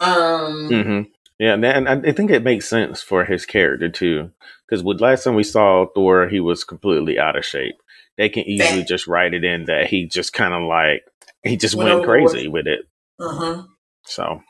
Um 0.00 0.68
hmm 0.68 1.02
Yeah, 1.38 1.54
and, 1.54 1.88
I 1.88 2.12
think 2.12 2.30
it 2.30 2.42
makes 2.42 2.68
sense 2.68 3.02
for 3.02 3.24
his 3.24 3.46
character 3.46 3.88
too, 3.88 4.30
because 4.66 4.82
with 4.84 5.00
last 5.00 5.24
time 5.24 5.34
we 5.34 5.42
saw 5.44 5.86
Thor, 5.94 6.28
he 6.28 6.40
was 6.40 6.64
completely 6.64 7.18
out 7.18 7.36
of 7.36 7.44
shape. 7.44 7.76
They 8.16 8.28
can 8.28 8.44
easily 8.44 8.80
Fact. 8.80 8.88
just 8.88 9.06
write 9.06 9.34
it 9.34 9.44
in 9.44 9.64
that 9.66 9.86
he 9.86 10.06
just 10.06 10.32
kind 10.32 10.52
of 10.54 10.62
like 10.62 11.04
he 11.44 11.56
just 11.56 11.76
Went 11.76 11.90
went 11.90 12.04
crazy 12.04 12.48
with 12.48 12.66
it. 12.66 12.80
uh-huh. 13.20 13.62
So 14.06 14.42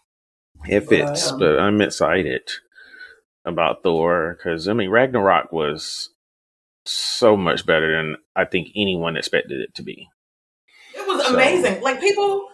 it 0.68 0.88
fits, 0.88 1.30
um, 1.32 1.38
but 1.38 1.58
I'm 1.60 1.80
excited 1.80 2.50
about 3.44 3.82
Thor 3.82 4.36
because 4.38 4.68
I 4.68 4.72
mean 4.72 4.90
Ragnarok 4.90 5.52
was 5.52 6.10
so 6.88 7.36
much 7.36 7.64
better 7.66 7.96
than 7.96 8.16
I 8.36 8.44
think 8.44 8.68
anyone 8.76 9.16
expected 9.16 9.60
it 9.60 9.74
to 9.76 9.82
be. 9.82 10.08
It 10.94 11.06
was 11.06 11.24
So- 11.26 11.34
amazing. 11.34 11.80
Like 11.82 12.00
people 12.00 12.46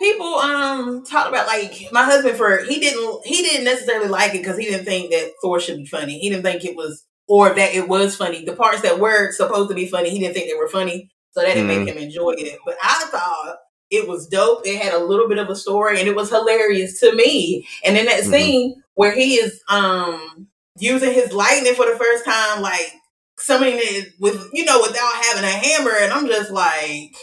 people 0.00 0.34
um 0.34 1.04
talk 1.04 1.28
about 1.28 1.46
like 1.46 1.88
my 1.92 2.04
husband 2.04 2.36
for 2.36 2.64
he 2.64 2.80
didn't 2.80 3.26
he 3.26 3.42
didn't 3.42 3.64
necessarily 3.64 4.08
like 4.08 4.34
it 4.34 4.38
because 4.38 4.56
he 4.58 4.64
didn't 4.64 4.86
think 4.86 5.10
that 5.10 5.32
Thor 5.42 5.60
should 5.60 5.76
be 5.76 5.86
funny. 5.86 6.18
He 6.18 6.30
didn't 6.30 6.44
think 6.44 6.64
it 6.64 6.76
was 6.76 7.04
or 7.28 7.50
that 7.54 7.74
it 7.74 7.88
was 7.88 8.16
funny. 8.16 8.44
The 8.44 8.54
parts 8.56 8.82
that 8.82 8.98
were 8.98 9.30
supposed 9.32 9.68
to 9.68 9.74
be 9.74 9.86
funny, 9.86 10.10
he 10.10 10.18
didn't 10.18 10.34
think 10.34 10.50
they 10.50 10.56
were 10.58 10.68
funny. 10.68 11.10
So 11.32 11.40
that 11.42 11.54
didn't 11.54 11.68
make 11.68 11.86
him 11.88 11.96
enjoy 11.98 12.32
it. 12.38 12.58
But 12.64 12.76
I 12.82 13.06
thought 13.10 13.56
it 13.90 14.08
was 14.08 14.26
dope. 14.26 14.66
It 14.66 14.80
had 14.82 14.94
a 14.94 14.98
little 15.04 15.28
bit 15.28 15.38
of 15.38 15.48
a 15.48 15.54
story 15.54 16.00
and 16.00 16.08
it 16.08 16.16
was 16.16 16.28
hilarious 16.30 16.98
to 17.00 17.14
me. 17.14 17.66
And 17.84 17.96
in 17.96 18.06
that 18.06 18.24
Mhm. 18.24 18.30
scene 18.30 18.82
where 18.94 19.12
he 19.12 19.34
is 19.36 19.60
um 19.68 20.48
using 20.78 21.12
his 21.12 21.32
lightning 21.32 21.74
for 21.74 21.86
the 21.86 21.96
first 21.96 22.24
time, 22.24 22.62
like 22.62 22.92
summoning 23.40 23.78
it 23.80 24.12
with 24.20 24.48
you 24.52 24.64
know, 24.64 24.80
without 24.82 25.24
having 25.24 25.44
a 25.44 25.50
hammer, 25.52 25.92
and 25.98 26.12
I'm 26.12 26.26
just 26.26 26.50
like 26.50 27.14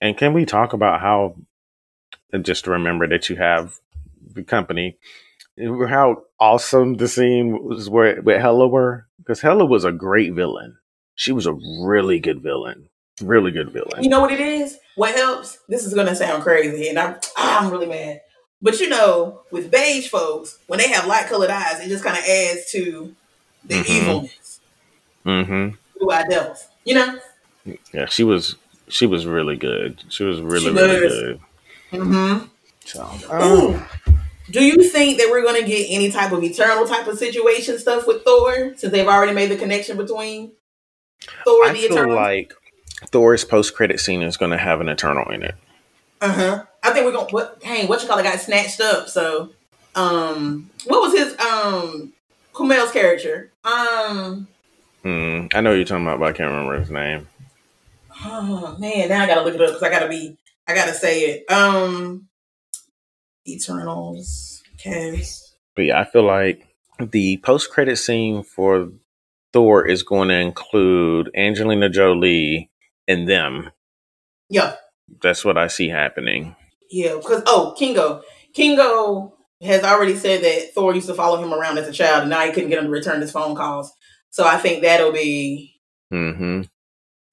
And 0.00 0.16
can 0.16 0.32
we 0.34 0.44
talk 0.44 0.72
about 0.72 1.00
how, 1.00 1.36
just 2.42 2.66
remember 2.66 3.06
that 3.08 3.28
you 3.28 3.36
have 3.36 3.78
the 4.34 4.42
company 4.42 4.96
how 5.88 6.22
awesome 6.38 6.94
the 6.98 7.08
scene 7.08 7.62
was 7.64 7.90
where 7.90 8.20
with 8.22 8.40
Hela 8.40 8.68
were 8.68 9.06
because 9.18 9.40
Hela 9.40 9.64
was 9.66 9.84
a 9.84 9.90
great 9.92 10.32
villain. 10.32 10.76
She 11.16 11.32
was 11.32 11.46
a 11.46 11.52
really 11.52 12.20
good 12.20 12.40
villain, 12.42 12.88
really 13.20 13.50
good 13.50 13.70
villain. 13.72 14.04
You 14.04 14.08
know 14.08 14.20
what 14.20 14.32
it 14.32 14.40
is? 14.40 14.78
What 14.94 15.16
helps? 15.16 15.58
This 15.68 15.84
is 15.84 15.94
gonna 15.94 16.14
sound 16.14 16.44
crazy, 16.44 16.88
and 16.88 16.98
I'm 16.98 17.16
I'm 17.36 17.70
really 17.72 17.86
mad. 17.86 18.20
But 18.62 18.78
you 18.80 18.88
know, 18.88 19.40
with 19.50 19.70
beige 19.70 20.08
folks, 20.08 20.58
when 20.68 20.78
they 20.78 20.88
have 20.88 21.06
light 21.06 21.26
colored 21.26 21.50
eyes, 21.50 21.80
it 21.80 21.88
just 21.88 22.04
kind 22.04 22.16
of 22.18 22.24
adds 22.24 22.70
to 22.72 23.14
the 23.64 23.74
Mhm. 23.74 23.88
evilness. 23.90 24.47
Mm-hmm. 25.28 25.76
Blue 25.98 26.10
eyed 26.10 26.26
devils, 26.30 26.66
you 26.84 26.94
know. 26.94 27.18
Yeah, 27.92 28.06
she 28.06 28.24
was 28.24 28.56
she 28.88 29.06
was 29.06 29.26
really 29.26 29.56
good. 29.56 30.02
She 30.08 30.24
was 30.24 30.40
really 30.40 30.60
She 30.60 30.70
really 30.70 31.08
good. 31.08 31.40
Mm-hmm. 31.92 32.46
So 32.84 33.10
Ooh. 33.42 33.82
Do 34.50 34.64
you 34.64 34.82
think 34.88 35.18
that 35.18 35.28
we're 35.30 35.42
going 35.42 35.60
to 35.60 35.68
get 35.68 35.86
any 35.90 36.10
type 36.10 36.32
of 36.32 36.42
eternal 36.42 36.86
type 36.86 37.06
of 37.06 37.18
situation 37.18 37.78
stuff 37.78 38.06
with 38.06 38.24
Thor 38.24 38.72
since 38.76 38.90
they've 38.90 39.06
already 39.06 39.34
made 39.34 39.50
the 39.50 39.56
connection 39.56 39.98
between 39.98 40.52
Thor 41.44 41.64
I 41.64 41.68
and 41.68 41.76
the 41.76 41.80
feel 41.82 41.92
Eternal? 41.92 42.16
like 42.16 42.54
Thor's 43.08 43.44
post 43.44 43.74
credit 43.74 44.00
scene 44.00 44.22
is 44.22 44.38
going 44.38 44.50
to 44.52 44.56
have 44.56 44.80
an 44.80 44.88
Eternal 44.88 45.30
in 45.30 45.42
it. 45.42 45.54
uh 46.22 46.32
huh. 46.32 46.64
I 46.82 46.92
think 46.92 47.04
we're 47.04 47.12
gonna. 47.12 47.28
What? 47.30 47.60
Dang, 47.60 47.88
what 47.88 48.00
you 48.00 48.08
call 48.08 48.18
it? 48.18 48.22
Got 48.22 48.40
snatched 48.40 48.80
up. 48.80 49.08
So, 49.10 49.50
um, 49.94 50.70
what 50.86 51.02
was 51.02 51.12
his 51.12 51.38
um 51.40 52.12
Kumail's 52.54 52.92
character? 52.92 53.50
Um, 53.64 54.48
Hmm. 55.02 55.46
I 55.54 55.60
know 55.60 55.72
you're 55.72 55.84
talking 55.84 56.04
about, 56.04 56.18
but 56.20 56.26
I 56.26 56.32
can't 56.32 56.50
remember 56.50 56.78
his 56.78 56.90
name. 56.90 57.28
oh 58.24 58.76
man, 58.80 59.08
now 59.08 59.22
I 59.22 59.26
gotta 59.26 59.42
look 59.42 59.54
it 59.54 59.60
up 59.60 59.68
because 59.68 59.82
I 59.82 59.90
gotta 59.90 60.08
be. 60.08 60.36
I 60.66 60.74
gotta 60.74 60.92
say 60.92 61.20
it. 61.20 61.50
Um, 61.50 62.28
Eternals 63.46 64.62
cast. 64.78 65.56
But 65.74 65.82
yeah, 65.86 66.00
I 66.00 66.04
feel 66.04 66.24
like 66.24 66.66
the 67.00 67.38
post 67.38 67.70
credit 67.70 67.96
scene 67.96 68.42
for 68.42 68.90
Thor 69.52 69.86
is 69.86 70.02
going 70.02 70.28
to 70.28 70.34
include 70.34 71.30
Angelina 71.34 71.88
Jolie 71.88 72.70
and 73.06 73.28
them. 73.28 73.70
Yeah, 74.50 74.76
That's 75.22 75.44
what 75.44 75.58
I 75.58 75.68
see 75.68 75.88
happening. 75.88 76.56
Yeah, 76.90 77.16
because 77.16 77.42
oh, 77.46 77.74
Kingo, 77.78 78.22
Kingo 78.54 79.34
has 79.60 79.82
already 79.82 80.16
said 80.16 80.42
that 80.42 80.72
Thor 80.74 80.94
used 80.94 81.08
to 81.08 81.14
follow 81.14 81.42
him 81.42 81.52
around 81.52 81.78
as 81.78 81.88
a 81.88 81.92
child, 81.92 82.22
and 82.22 82.30
now 82.30 82.44
he 82.46 82.52
couldn't 82.52 82.70
get 82.70 82.78
him 82.78 82.86
to 82.86 82.90
return 82.90 83.20
his 83.20 83.32
phone 83.32 83.54
calls. 83.54 83.92
So 84.30 84.46
I 84.46 84.56
think 84.56 84.82
that'll 84.82 85.12
be 85.12 85.80
mm-hmm. 86.12 86.62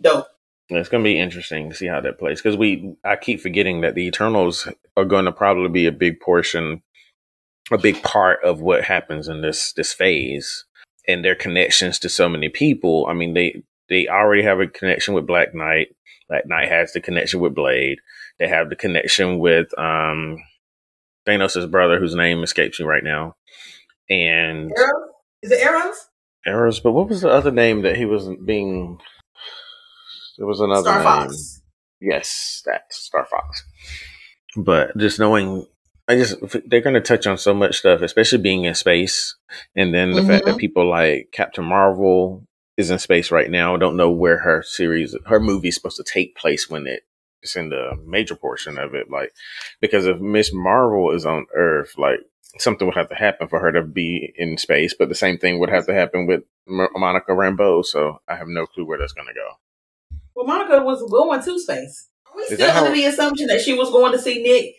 dope. 0.01 0.27
It's 0.69 0.89
going 0.89 1.03
to 1.03 1.07
be 1.07 1.19
interesting 1.19 1.69
to 1.69 1.75
see 1.75 1.85
how 1.85 2.01
that 2.01 2.17
plays 2.17 2.41
because 2.41 2.57
we 2.57 2.95
I 3.03 3.15
keep 3.17 3.39
forgetting 3.39 3.81
that 3.81 3.93
the 3.93 4.07
Eternals 4.07 4.67
are 4.97 5.05
going 5.05 5.25
to 5.25 5.31
probably 5.31 5.69
be 5.69 5.85
a 5.85 5.91
big 5.91 6.19
portion, 6.19 6.81
a 7.71 7.77
big 7.77 8.01
part 8.01 8.43
of 8.43 8.61
what 8.61 8.83
happens 8.83 9.27
in 9.27 9.41
this 9.41 9.73
this 9.73 9.93
phase 9.93 10.65
and 11.07 11.23
their 11.23 11.35
connections 11.35 11.99
to 11.99 12.09
so 12.09 12.27
many 12.27 12.49
people. 12.49 13.05
I 13.07 13.13
mean, 13.13 13.35
they 13.35 13.61
they 13.89 14.07
already 14.07 14.41
have 14.41 14.59
a 14.59 14.67
connection 14.67 15.13
with 15.13 15.27
Black 15.27 15.53
Knight. 15.53 15.89
Black 16.27 16.47
Knight 16.47 16.69
has 16.69 16.93
the 16.93 17.01
connection 17.01 17.39
with 17.39 17.53
Blade. 17.53 17.99
They 18.39 18.47
have 18.47 18.69
the 18.69 18.75
connection 18.75 19.37
with 19.37 19.67
um 19.77 20.37
Thanos' 21.27 21.69
brother, 21.69 21.99
whose 21.99 22.15
name 22.15 22.43
escapes 22.43 22.79
me 22.79 22.85
right 22.85 23.03
now, 23.03 23.35
and 24.09 24.71
Arrows? 24.75 25.09
Is 25.43 25.51
it 25.51 25.61
Arrows? 25.61 26.09
Eros. 26.45 26.79
But 26.79 26.91
what 26.93 27.09
was 27.09 27.21
the 27.21 27.29
other 27.29 27.51
name 27.51 27.81
that 27.83 27.97
he 27.97 28.05
wasn't 28.05 28.45
being? 28.45 28.99
There 30.37 30.47
was 30.47 30.59
another 30.59 30.81
Star 30.83 30.95
name. 30.97 31.03
Fox. 31.29 31.61
Yes, 32.01 32.61
that 32.65 32.91
Star 32.91 33.25
Fox. 33.25 33.63
But 34.57 34.97
just 34.97 35.19
knowing, 35.19 35.65
I 36.07 36.15
just 36.15 36.37
they're 36.67 36.81
going 36.81 36.93
to 36.95 37.01
touch 37.01 37.25
on 37.27 37.37
so 37.37 37.53
much 37.53 37.77
stuff, 37.79 38.01
especially 38.01 38.39
being 38.39 38.65
in 38.65 38.75
space, 38.75 39.35
and 39.75 39.93
then 39.93 40.11
the 40.11 40.23
fact 40.23 40.45
that 40.45 40.55
Mhm. 40.55 40.59
people 40.59 40.89
like 40.89 41.29
Captain 41.31 41.65
Marvel 41.65 42.45
is 42.77 42.91
in 42.91 42.99
space 42.99 43.31
right 43.31 43.49
now. 43.49 43.77
Don't 43.77 43.95
know 43.97 44.11
where 44.11 44.39
her 44.39 44.61
series, 44.61 45.15
her 45.27 45.39
movie 45.39 45.69
is 45.69 45.75
supposed 45.75 45.97
to 45.97 46.03
take 46.03 46.35
place 46.35 46.69
when 46.69 46.85
it 46.87 47.03
it's 47.41 47.55
in 47.55 47.69
the 47.69 47.91
major 48.05 48.35
portion 48.35 48.77
of 48.77 48.93
it. 48.95 49.09
Like 49.09 49.31
because 49.79 50.05
if 50.05 50.19
Miss 50.19 50.51
Marvel 50.53 51.11
is 51.15 51.25
on 51.25 51.45
Earth, 51.55 51.93
like 51.97 52.19
something 52.57 52.87
would 52.87 52.95
have 52.97 53.09
to 53.09 53.15
happen 53.15 53.47
for 53.47 53.59
her 53.59 53.71
to 53.71 53.81
be 53.83 54.33
in 54.37 54.57
space. 54.57 54.93
But 54.97 55.09
the 55.09 55.15
same 55.15 55.37
thing 55.37 55.59
would 55.59 55.69
have 55.69 55.85
to 55.87 55.93
happen 55.93 56.25
with 56.27 56.43
Mo- 56.67 56.89
Monica 56.95 57.31
Rambeau. 57.31 57.83
So 57.85 58.19
I 58.27 58.35
have 58.35 58.47
no 58.47 58.65
clue 58.65 58.85
where 58.85 58.97
that's 58.97 59.13
going 59.13 59.27
to 59.27 59.33
go. 59.33 59.49
Well, 60.35 60.45
Monica 60.45 60.83
was 60.83 61.01
going 61.09 61.41
to 61.43 61.59
space. 61.59 62.09
Are 62.27 62.35
we 62.35 62.41
Is 62.43 62.53
still 62.53 62.69
under 62.71 62.89
how- 62.89 62.93
the 62.95 63.05
assumption 63.05 63.47
that 63.47 63.61
she 63.61 63.73
was 63.73 63.89
going 63.91 64.11
to 64.11 64.19
see 64.19 64.41
Nick? 64.43 64.75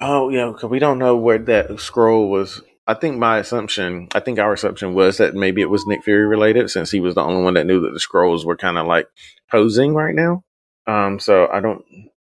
Oh 0.00 0.30
yeah, 0.30 0.46
because 0.46 0.68
we 0.70 0.78
don't 0.78 0.98
know 0.98 1.16
where 1.16 1.38
that 1.38 1.78
scroll 1.80 2.28
was. 2.30 2.60
I 2.88 2.94
think 2.94 3.18
my 3.18 3.38
assumption, 3.38 4.08
I 4.14 4.18
think 4.20 4.40
our 4.40 4.52
assumption 4.52 4.94
was 4.94 5.18
that 5.18 5.34
maybe 5.34 5.62
it 5.62 5.70
was 5.70 5.86
Nick 5.86 6.02
Fury 6.02 6.26
related, 6.26 6.68
since 6.70 6.90
he 6.90 6.98
was 6.98 7.14
the 7.14 7.22
only 7.22 7.42
one 7.42 7.54
that 7.54 7.66
knew 7.66 7.80
that 7.82 7.92
the 7.92 8.00
scrolls 8.00 8.44
were 8.44 8.56
kind 8.56 8.76
of 8.78 8.86
like 8.86 9.06
posing 9.50 9.94
right 9.94 10.14
now. 10.14 10.42
Um, 10.88 11.20
so 11.20 11.46
I 11.52 11.60
don't. 11.60 11.84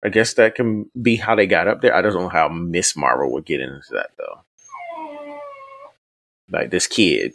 I 0.04 0.10
guess 0.10 0.34
that 0.36 0.56
can 0.56 0.90
be 1.00 1.18
how 1.18 1.36
they 1.36 1.46
got 1.46 1.68
up 1.68 1.82
there. 1.82 1.94
I 1.94 2.02
don't 2.02 2.14
know 2.14 2.30
how 2.30 2.48
Miss 2.48 2.96
Marvel 2.96 3.32
would 3.34 3.46
get 3.46 3.60
into 3.60 3.82
that 3.92 4.12
though. 4.18 4.42
Like 6.52 6.72
this 6.72 6.88
kid, 6.88 7.34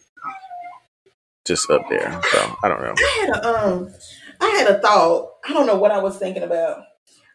just 1.45 1.70
up 1.70 1.89
there. 1.89 2.20
So 2.32 2.57
I 2.62 2.69
don't 2.69 2.81
know. 2.81 2.95
I 2.97 3.27
had 3.27 3.36
a 3.36 3.49
um, 3.49 3.95
I 4.41 4.49
had 4.49 4.69
a 4.69 4.78
thought. 4.81 5.32
I 5.49 5.53
don't 5.53 5.66
know 5.66 5.77
what 5.77 5.93
I 5.93 5.99
was 5.99 6.19
thinking 6.19 6.43
about. 6.43 6.85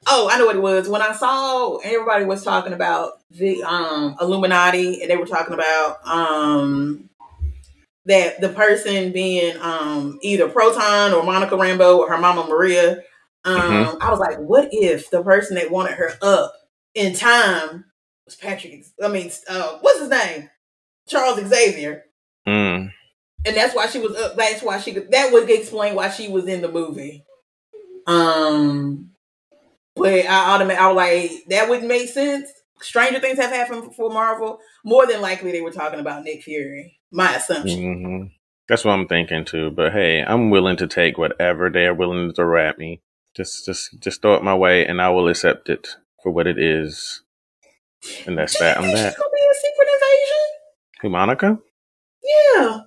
Oh, 0.07 0.29
I 0.31 0.37
know 0.37 0.45
what 0.45 0.55
it 0.55 0.61
was. 0.61 0.89
When 0.89 1.01
I 1.01 1.13
saw 1.13 1.77
everybody 1.77 2.25
was 2.25 2.43
talking 2.43 2.73
about 2.73 3.21
the 3.29 3.63
um 3.63 4.15
Illuminati, 4.19 5.01
and 5.01 5.11
they 5.11 5.17
were 5.17 5.25
talking 5.25 5.53
about 5.53 6.05
um 6.07 7.09
that 8.05 8.41
the 8.41 8.49
person 8.49 9.11
being 9.11 9.55
um 9.61 10.17
either 10.21 10.49
Photon 10.49 11.13
or 11.13 11.23
Monica 11.23 11.55
Rambeau 11.55 11.99
or 11.99 12.09
her 12.09 12.17
mama 12.17 12.47
Maria. 12.47 13.03
Um, 13.45 13.55
Mhm. 13.55 13.97
I 14.01 14.09
was 14.11 14.19
like, 14.19 14.37
what 14.37 14.69
if 14.71 15.09
the 15.09 15.23
person 15.23 15.55
that 15.55 15.71
wanted 15.71 15.93
her 15.93 16.11
up 16.21 16.53
in 16.93 17.13
time 17.13 17.85
was 18.25 18.35
Patrick? 18.35 18.83
I 19.01 19.07
mean, 19.07 19.31
uh, 19.47 19.77
what's 19.81 19.99
his 19.99 20.09
name? 20.09 20.49
Charles 21.07 21.39
Xavier 21.47 22.03
Mm. 22.47 22.91
and 23.45 23.55
that's 23.57 23.73
why 23.73 23.87
she 23.87 23.99
was 23.99 24.15
up. 24.17 24.35
That's 24.35 24.61
why 24.61 24.79
she. 24.79 24.91
That 24.91 25.31
would 25.31 25.49
explain 25.49 25.95
why 25.95 26.09
she 26.09 26.27
was 26.27 26.47
in 26.47 26.61
the 26.61 26.71
movie. 26.71 27.23
Um, 28.07 29.11
but 29.95 30.25
I 30.25 30.51
automatically, 30.55 30.83
I 30.85 30.87
was 30.87 30.95
like, 30.95 31.31
that 31.49 31.69
wouldn't 31.69 31.87
make 31.87 32.09
sense. 32.09 32.49
Stranger 32.81 33.19
things 33.19 33.37
have 33.39 33.51
happened 33.51 33.93
for 33.95 34.09
Marvel. 34.09 34.59
More 34.85 35.05
than 35.05 35.21
likely, 35.21 35.51
they 35.51 35.61
were 35.61 35.71
talking 35.71 35.99
about 35.99 36.23
Nick 36.23 36.43
Fury. 36.43 36.99
My 37.11 37.35
assumption. 37.35 38.03
hmm 38.03 38.23
That's 38.67 38.85
what 38.85 38.93
I'm 38.93 39.07
thinking 39.07 39.45
too. 39.45 39.71
But 39.71 39.91
hey, 39.93 40.21
I'm 40.25 40.49
willing 40.49 40.77
to 40.77 40.87
take 40.87 41.17
whatever 41.17 41.69
they're 41.69 41.93
willing 41.93 42.31
to 42.33 42.45
wrap 42.45 42.77
me. 42.77 43.01
Just, 43.35 43.65
just, 43.65 43.99
just 43.99 44.21
throw 44.21 44.35
it 44.35 44.43
my 44.43 44.55
way, 44.55 44.85
and 44.85 45.01
I 45.01 45.09
will 45.09 45.27
accept 45.27 45.69
it 45.69 45.95
for 46.23 46.31
what 46.31 46.47
it 46.47 46.57
is. 46.57 47.23
And 48.25 48.37
that's 48.37 48.57
that. 48.59 48.77
I'm 48.77 48.83
that. 48.83 48.95
she's 48.95 49.17
gonna 49.17 49.29
be 49.33 49.47
a 49.51 49.55
secret 49.55 49.87
invasion? 49.93 50.45
Who, 51.01 51.09
Monica? 51.09 51.59
Yeah. 52.23 52.79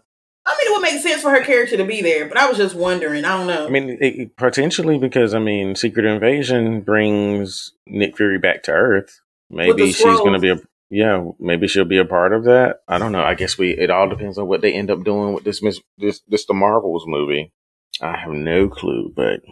I 0.44 0.56
mean, 0.56 0.66
it 0.66 0.72
would 0.72 0.82
make 0.82 1.00
sense 1.00 1.22
for 1.22 1.30
her 1.30 1.42
character 1.42 1.76
to 1.76 1.84
be 1.84 2.02
there, 2.02 2.26
but 2.26 2.36
I 2.36 2.48
was 2.48 2.58
just 2.58 2.74
wondering. 2.74 3.24
I 3.24 3.36
don't 3.38 3.46
know. 3.46 3.66
I 3.66 3.70
mean, 3.70 3.96
it, 4.00 4.36
potentially 4.36 4.98
because 4.98 5.34
I 5.34 5.38
mean, 5.38 5.76
Secret 5.76 6.04
Invasion 6.04 6.80
brings 6.80 7.72
Nick 7.86 8.16
Fury 8.16 8.38
back 8.38 8.64
to 8.64 8.72
Earth. 8.72 9.20
Maybe 9.50 9.92
she's 9.92 10.02
going 10.02 10.32
to 10.32 10.40
be 10.40 10.50
a 10.50 10.60
yeah. 10.90 11.24
Maybe 11.38 11.68
she'll 11.68 11.84
be 11.84 11.98
a 11.98 12.04
part 12.04 12.32
of 12.32 12.44
that. 12.44 12.80
I 12.88 12.98
don't 12.98 13.12
know. 13.12 13.22
I 13.22 13.34
guess 13.34 13.56
we. 13.56 13.70
It 13.70 13.90
all 13.90 14.08
depends 14.08 14.36
on 14.36 14.48
what 14.48 14.62
they 14.62 14.72
end 14.72 14.90
up 14.90 15.04
doing 15.04 15.32
with 15.32 15.44
this 15.44 15.62
Miss 15.62 15.80
this 15.98 16.20
this 16.26 16.46
the 16.46 16.54
Marvels 16.54 17.04
movie. 17.06 17.52
I 18.00 18.16
have 18.16 18.32
no 18.32 18.68
clue, 18.68 19.12
but 19.14 19.42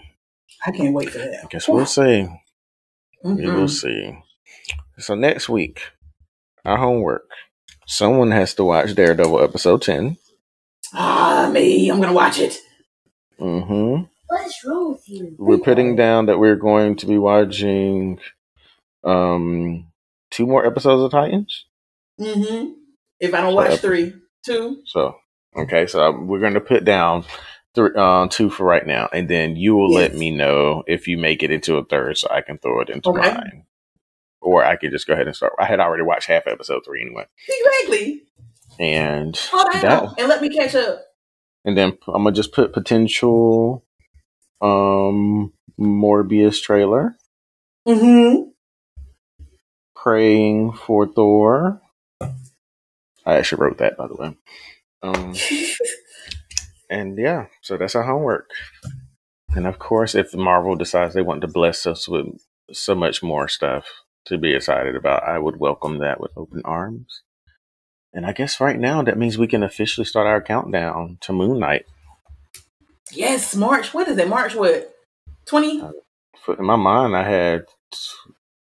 I 0.66 0.70
can't 0.72 0.94
wait 0.94 1.10
for 1.10 1.18
that. 1.18 1.44
I 1.44 1.47
guess 1.48 1.68
we'll 1.68 1.86
see. 1.86 2.27
We 3.22 3.31
Mhm. 3.44 3.55
will 3.56 3.68
see. 3.68 4.18
So 4.98 5.14
next 5.14 5.48
week, 5.48 5.81
our 6.64 6.77
homework. 6.77 7.28
Someone 7.86 8.31
has 8.31 8.55
to 8.55 8.64
watch 8.64 8.94
Daredevil 8.94 9.43
episode 9.43 9.82
ten. 9.82 10.16
Ah, 10.94 11.51
me. 11.52 11.89
I'm 11.90 12.01
gonna 12.01 12.12
watch 12.12 12.39
it. 12.39 12.56
Mm-hmm. 13.40 14.05
What 14.27 14.47
is 14.47 14.55
wrong 14.64 14.93
with 14.93 15.09
you? 15.09 15.35
We're 15.39 15.59
putting 15.59 15.97
down 15.97 16.27
that 16.27 16.39
we're 16.39 16.56
going 16.56 16.97
to 16.97 17.06
be 17.06 17.18
watching 17.18 18.20
um 19.02 19.86
two 20.31 20.47
more 20.47 20.64
episodes 20.66 21.02
of 21.02 21.10
Titans. 21.10 21.64
Mm-hmm. 22.20 22.72
If 23.18 23.35
I 23.35 23.40
don't 23.40 23.52
So 23.52 23.56
watch 23.56 23.70
ep- 23.72 23.81
three, 23.81 24.14
two. 24.44 24.82
So 24.85 25.16
okay, 25.56 25.86
so 25.86 26.12
we're 26.12 26.40
going 26.40 26.55
to 26.55 26.60
put 26.60 26.85
down 26.85 27.24
three, 27.74 27.90
uh, 27.97 28.26
two 28.28 28.51
for 28.51 28.64
right 28.64 28.86
now, 28.86 29.09
and 29.12 29.28
then 29.28 29.56
you 29.56 29.74
will 29.74 29.92
let 29.92 30.14
me 30.14 30.30
know 30.30 30.82
if 30.86 31.06
you 31.09 31.16
make 31.18 31.42
it 31.42 31.51
into 31.51 31.76
a 31.76 31.84
third, 31.84 32.18
so 32.18 32.28
I 32.30 32.40
can 32.40 32.59
throw 32.59 32.80
it 32.80 32.90
into 32.90 33.10
Okay. 33.10 33.20
mine. 33.20 33.64
Or 34.40 34.64
I 34.64 34.76
could 34.76 34.90
just 34.90 35.06
go 35.06 35.12
ahead 35.12 35.26
and 35.26 35.36
start. 35.36 35.52
I 35.59 35.66
had 35.66 35.80
already 35.80 36.02
watched 36.02 36.26
half 36.28 36.47
episode 36.47 36.82
three 36.84 37.02
anyway, 37.02 37.26
Exactly. 37.48 38.22
and 38.78 39.36
Hold 39.52 39.66
on, 39.74 39.80
that, 39.82 40.02
and 40.18 40.28
let 40.28 40.40
me 40.42 40.48
catch 40.48 40.74
up. 40.74 41.01
and 41.64 41.76
then 41.76 41.98
I'm 42.09 42.24
gonna 42.24 42.32
just 42.32 42.52
put 42.52 42.72
potential 42.72 43.84
um 44.62 45.52
Morbius 45.78 46.62
trailer, 46.62 47.16
Mm-hmm. 47.86 48.51
praying 49.94 50.72
for 50.72 51.06
Thor, 51.06 51.80
I 53.26 53.34
actually 53.36 53.62
wrote 53.62 53.78
that, 53.78 53.97
by 53.97 54.06
the 54.06 54.14
way. 54.14 54.36
Um, 55.02 55.34
and 56.91 57.17
yeah, 57.17 57.47
so 57.62 57.77
that's 57.77 57.95
our 57.95 58.03
homework. 58.03 58.51
And 59.55 59.67
of 59.67 59.79
course, 59.79 60.15
if 60.15 60.35
Marvel 60.35 60.75
decides 60.75 61.15
they 61.15 61.23
want 61.23 61.41
to 61.43 61.49
bless 61.49 61.87
us 61.87 62.09
with 62.09 62.27
so 62.73 62.95
much 62.95 63.23
more 63.23 63.49
stuff 63.49 63.87
to 64.27 64.37
be 64.37 64.55
excited 64.55 64.97
about, 64.97 65.23
I 65.23 65.39
would 65.39 65.59
welcome 65.59 65.99
that 65.99 66.21
with 66.21 66.33
open 66.37 66.62
arms. 66.65 67.23
And 68.12 68.27
I 68.27 68.33
guess 68.33 68.61
right 68.61 68.79
now 68.79 69.03
that 69.03 69.19
means 69.19 69.39
we 69.39 69.47
can 69.47 69.62
officially 69.62 70.05
start 70.05 70.27
our 70.27 70.43
countdown 70.43 71.19
to 71.23 71.33
Moon 71.33 71.61
Knight. 71.61 71.87
Yes, 73.12 73.55
March. 73.55 73.95
What 73.95 74.09
is 74.09 74.19
it? 74.19 74.29
March 74.29 74.55
what? 74.55 74.93
20? 75.47 75.81
Uh, 75.81 75.93
in 76.59 76.65
my 76.65 76.77
mind, 76.77 77.17
I 77.17 77.29
had, 77.29 77.65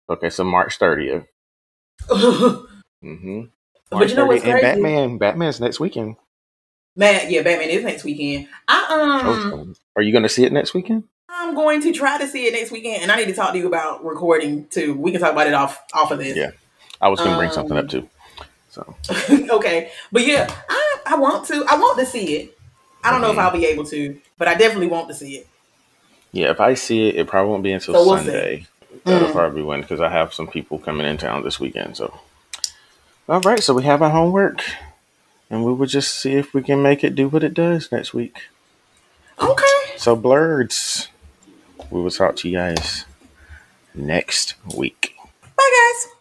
okay, 0.09 0.31
so 0.31 0.45
March 0.45 0.79
30th. 0.79 1.27
mm-hmm. 2.11 3.41
March 3.41 3.49
but 3.91 4.09
you 4.11 4.15
know 4.17 4.27
what's 4.27 4.43
crazy? 4.43 4.53
And 4.53 4.61
Batman, 4.61 5.19
Batman's 5.19 5.61
next 5.61 5.81
weekend. 5.81 6.17
Man, 6.97 7.31
yeah, 7.31 7.43
Batman 7.43 7.71
is 7.71 7.85
next 7.85 8.05
weekend. 8.05 8.49
I 8.67 9.51
um, 9.53 9.75
are 9.97 10.03
you 10.03 10.13
going 10.13 10.25
to 10.25 10.29
see 10.29 10.45
it 10.45 10.53
next 10.53 10.75
weekend? 10.75 11.05
I'm 11.29 11.55
going 11.55 11.81
to 11.83 11.93
try 11.93 12.19
to 12.19 12.27
see 12.27 12.47
it 12.47 12.53
next 12.53 12.73
weekend, 12.73 13.03
and 13.03 13.13
I 13.13 13.17
need 13.17 13.27
to 13.27 13.33
talk 13.33 13.53
to 13.53 13.59
you 13.59 13.69
about 13.69 14.05
recording 14.05 14.67
too. 14.67 14.95
We 14.95 15.13
can 15.13 15.21
talk 15.21 15.33
about 15.33 15.47
it 15.47 15.55
off 15.55 15.83
off 15.95 16.11
of 16.11 16.19
this. 16.19 16.37
Yeah, 16.37 16.51
I 17.01 17.09
was 17.09 17.21
going 17.21 17.33
to 17.33 17.39
bring 17.39 17.53
something 17.53 17.77
up 17.77 17.89
too. 17.89 18.09
So 18.71 18.97
okay, 19.51 19.93
but 20.11 20.27
yeah, 20.27 20.53
I 20.69 20.97
I 21.07 21.17
want 21.17 21.47
to. 21.47 21.65
I 21.69 21.79
want 21.79 21.99
to 22.01 22.07
see 22.07 22.37
it. 22.37 22.59
I 23.03 23.11
don't 23.11 23.21
mm-hmm. 23.21 23.23
know 23.23 23.31
if 23.31 23.37
mm-hmm. 23.37 23.47
I'll 23.47 23.53
be 23.53 23.67
able 23.67 23.85
to, 23.85 24.21
but 24.37 24.49
I 24.49 24.55
definitely 24.55 24.89
want 24.89 25.09
to 25.09 25.15
see 25.15 25.37
it. 25.37 25.49
Yeah, 26.33 26.51
if 26.51 26.61
I 26.61 26.75
see 26.75 27.09
it, 27.09 27.17
it 27.17 27.27
probably 27.29 27.51
won't 27.51 27.63
be 27.63 27.73
until 27.73 27.95
so 27.95 28.07
we'll 28.07 28.19
Sunday. 28.19 28.67
That'll 29.05 29.29
mm. 29.29 29.33
probably 29.33 29.63
win 29.63 29.81
because 29.81 30.01
I 30.01 30.11
have 30.11 30.35
some 30.35 30.49
people 30.49 30.79
coming 30.79 31.07
in 31.07 31.17
town 31.17 31.45
this 31.45 31.61
weekend. 31.61 31.97
So, 31.97 32.21
all 33.29 33.41
right, 33.41 33.63
so 33.63 33.73
we 33.75 33.85
have 33.85 34.03
our 34.03 34.11
homework 34.11 34.63
and 35.51 35.65
we 35.65 35.73
will 35.73 35.87
just 35.87 36.15
see 36.15 36.35
if 36.35 36.55
we 36.55 36.63
can 36.63 36.83
make 36.83 37.03
it 37.05 37.15
do 37.15 37.29
what 37.29 37.45
it 37.45 37.55
does 37.55 37.91
next 37.91 38.15
week. 38.15 38.49
Okay. 39.41 39.67
So, 39.97 40.17
Blerds, 40.17 41.09
we 41.91 42.01
will 42.01 42.11
talk 42.11 42.37
to 42.37 42.49
you 42.49 42.57
guys 42.57 43.05
next 43.95 44.55
week. 44.77 45.15
Bye, 45.57 45.93
guys. 45.93 46.20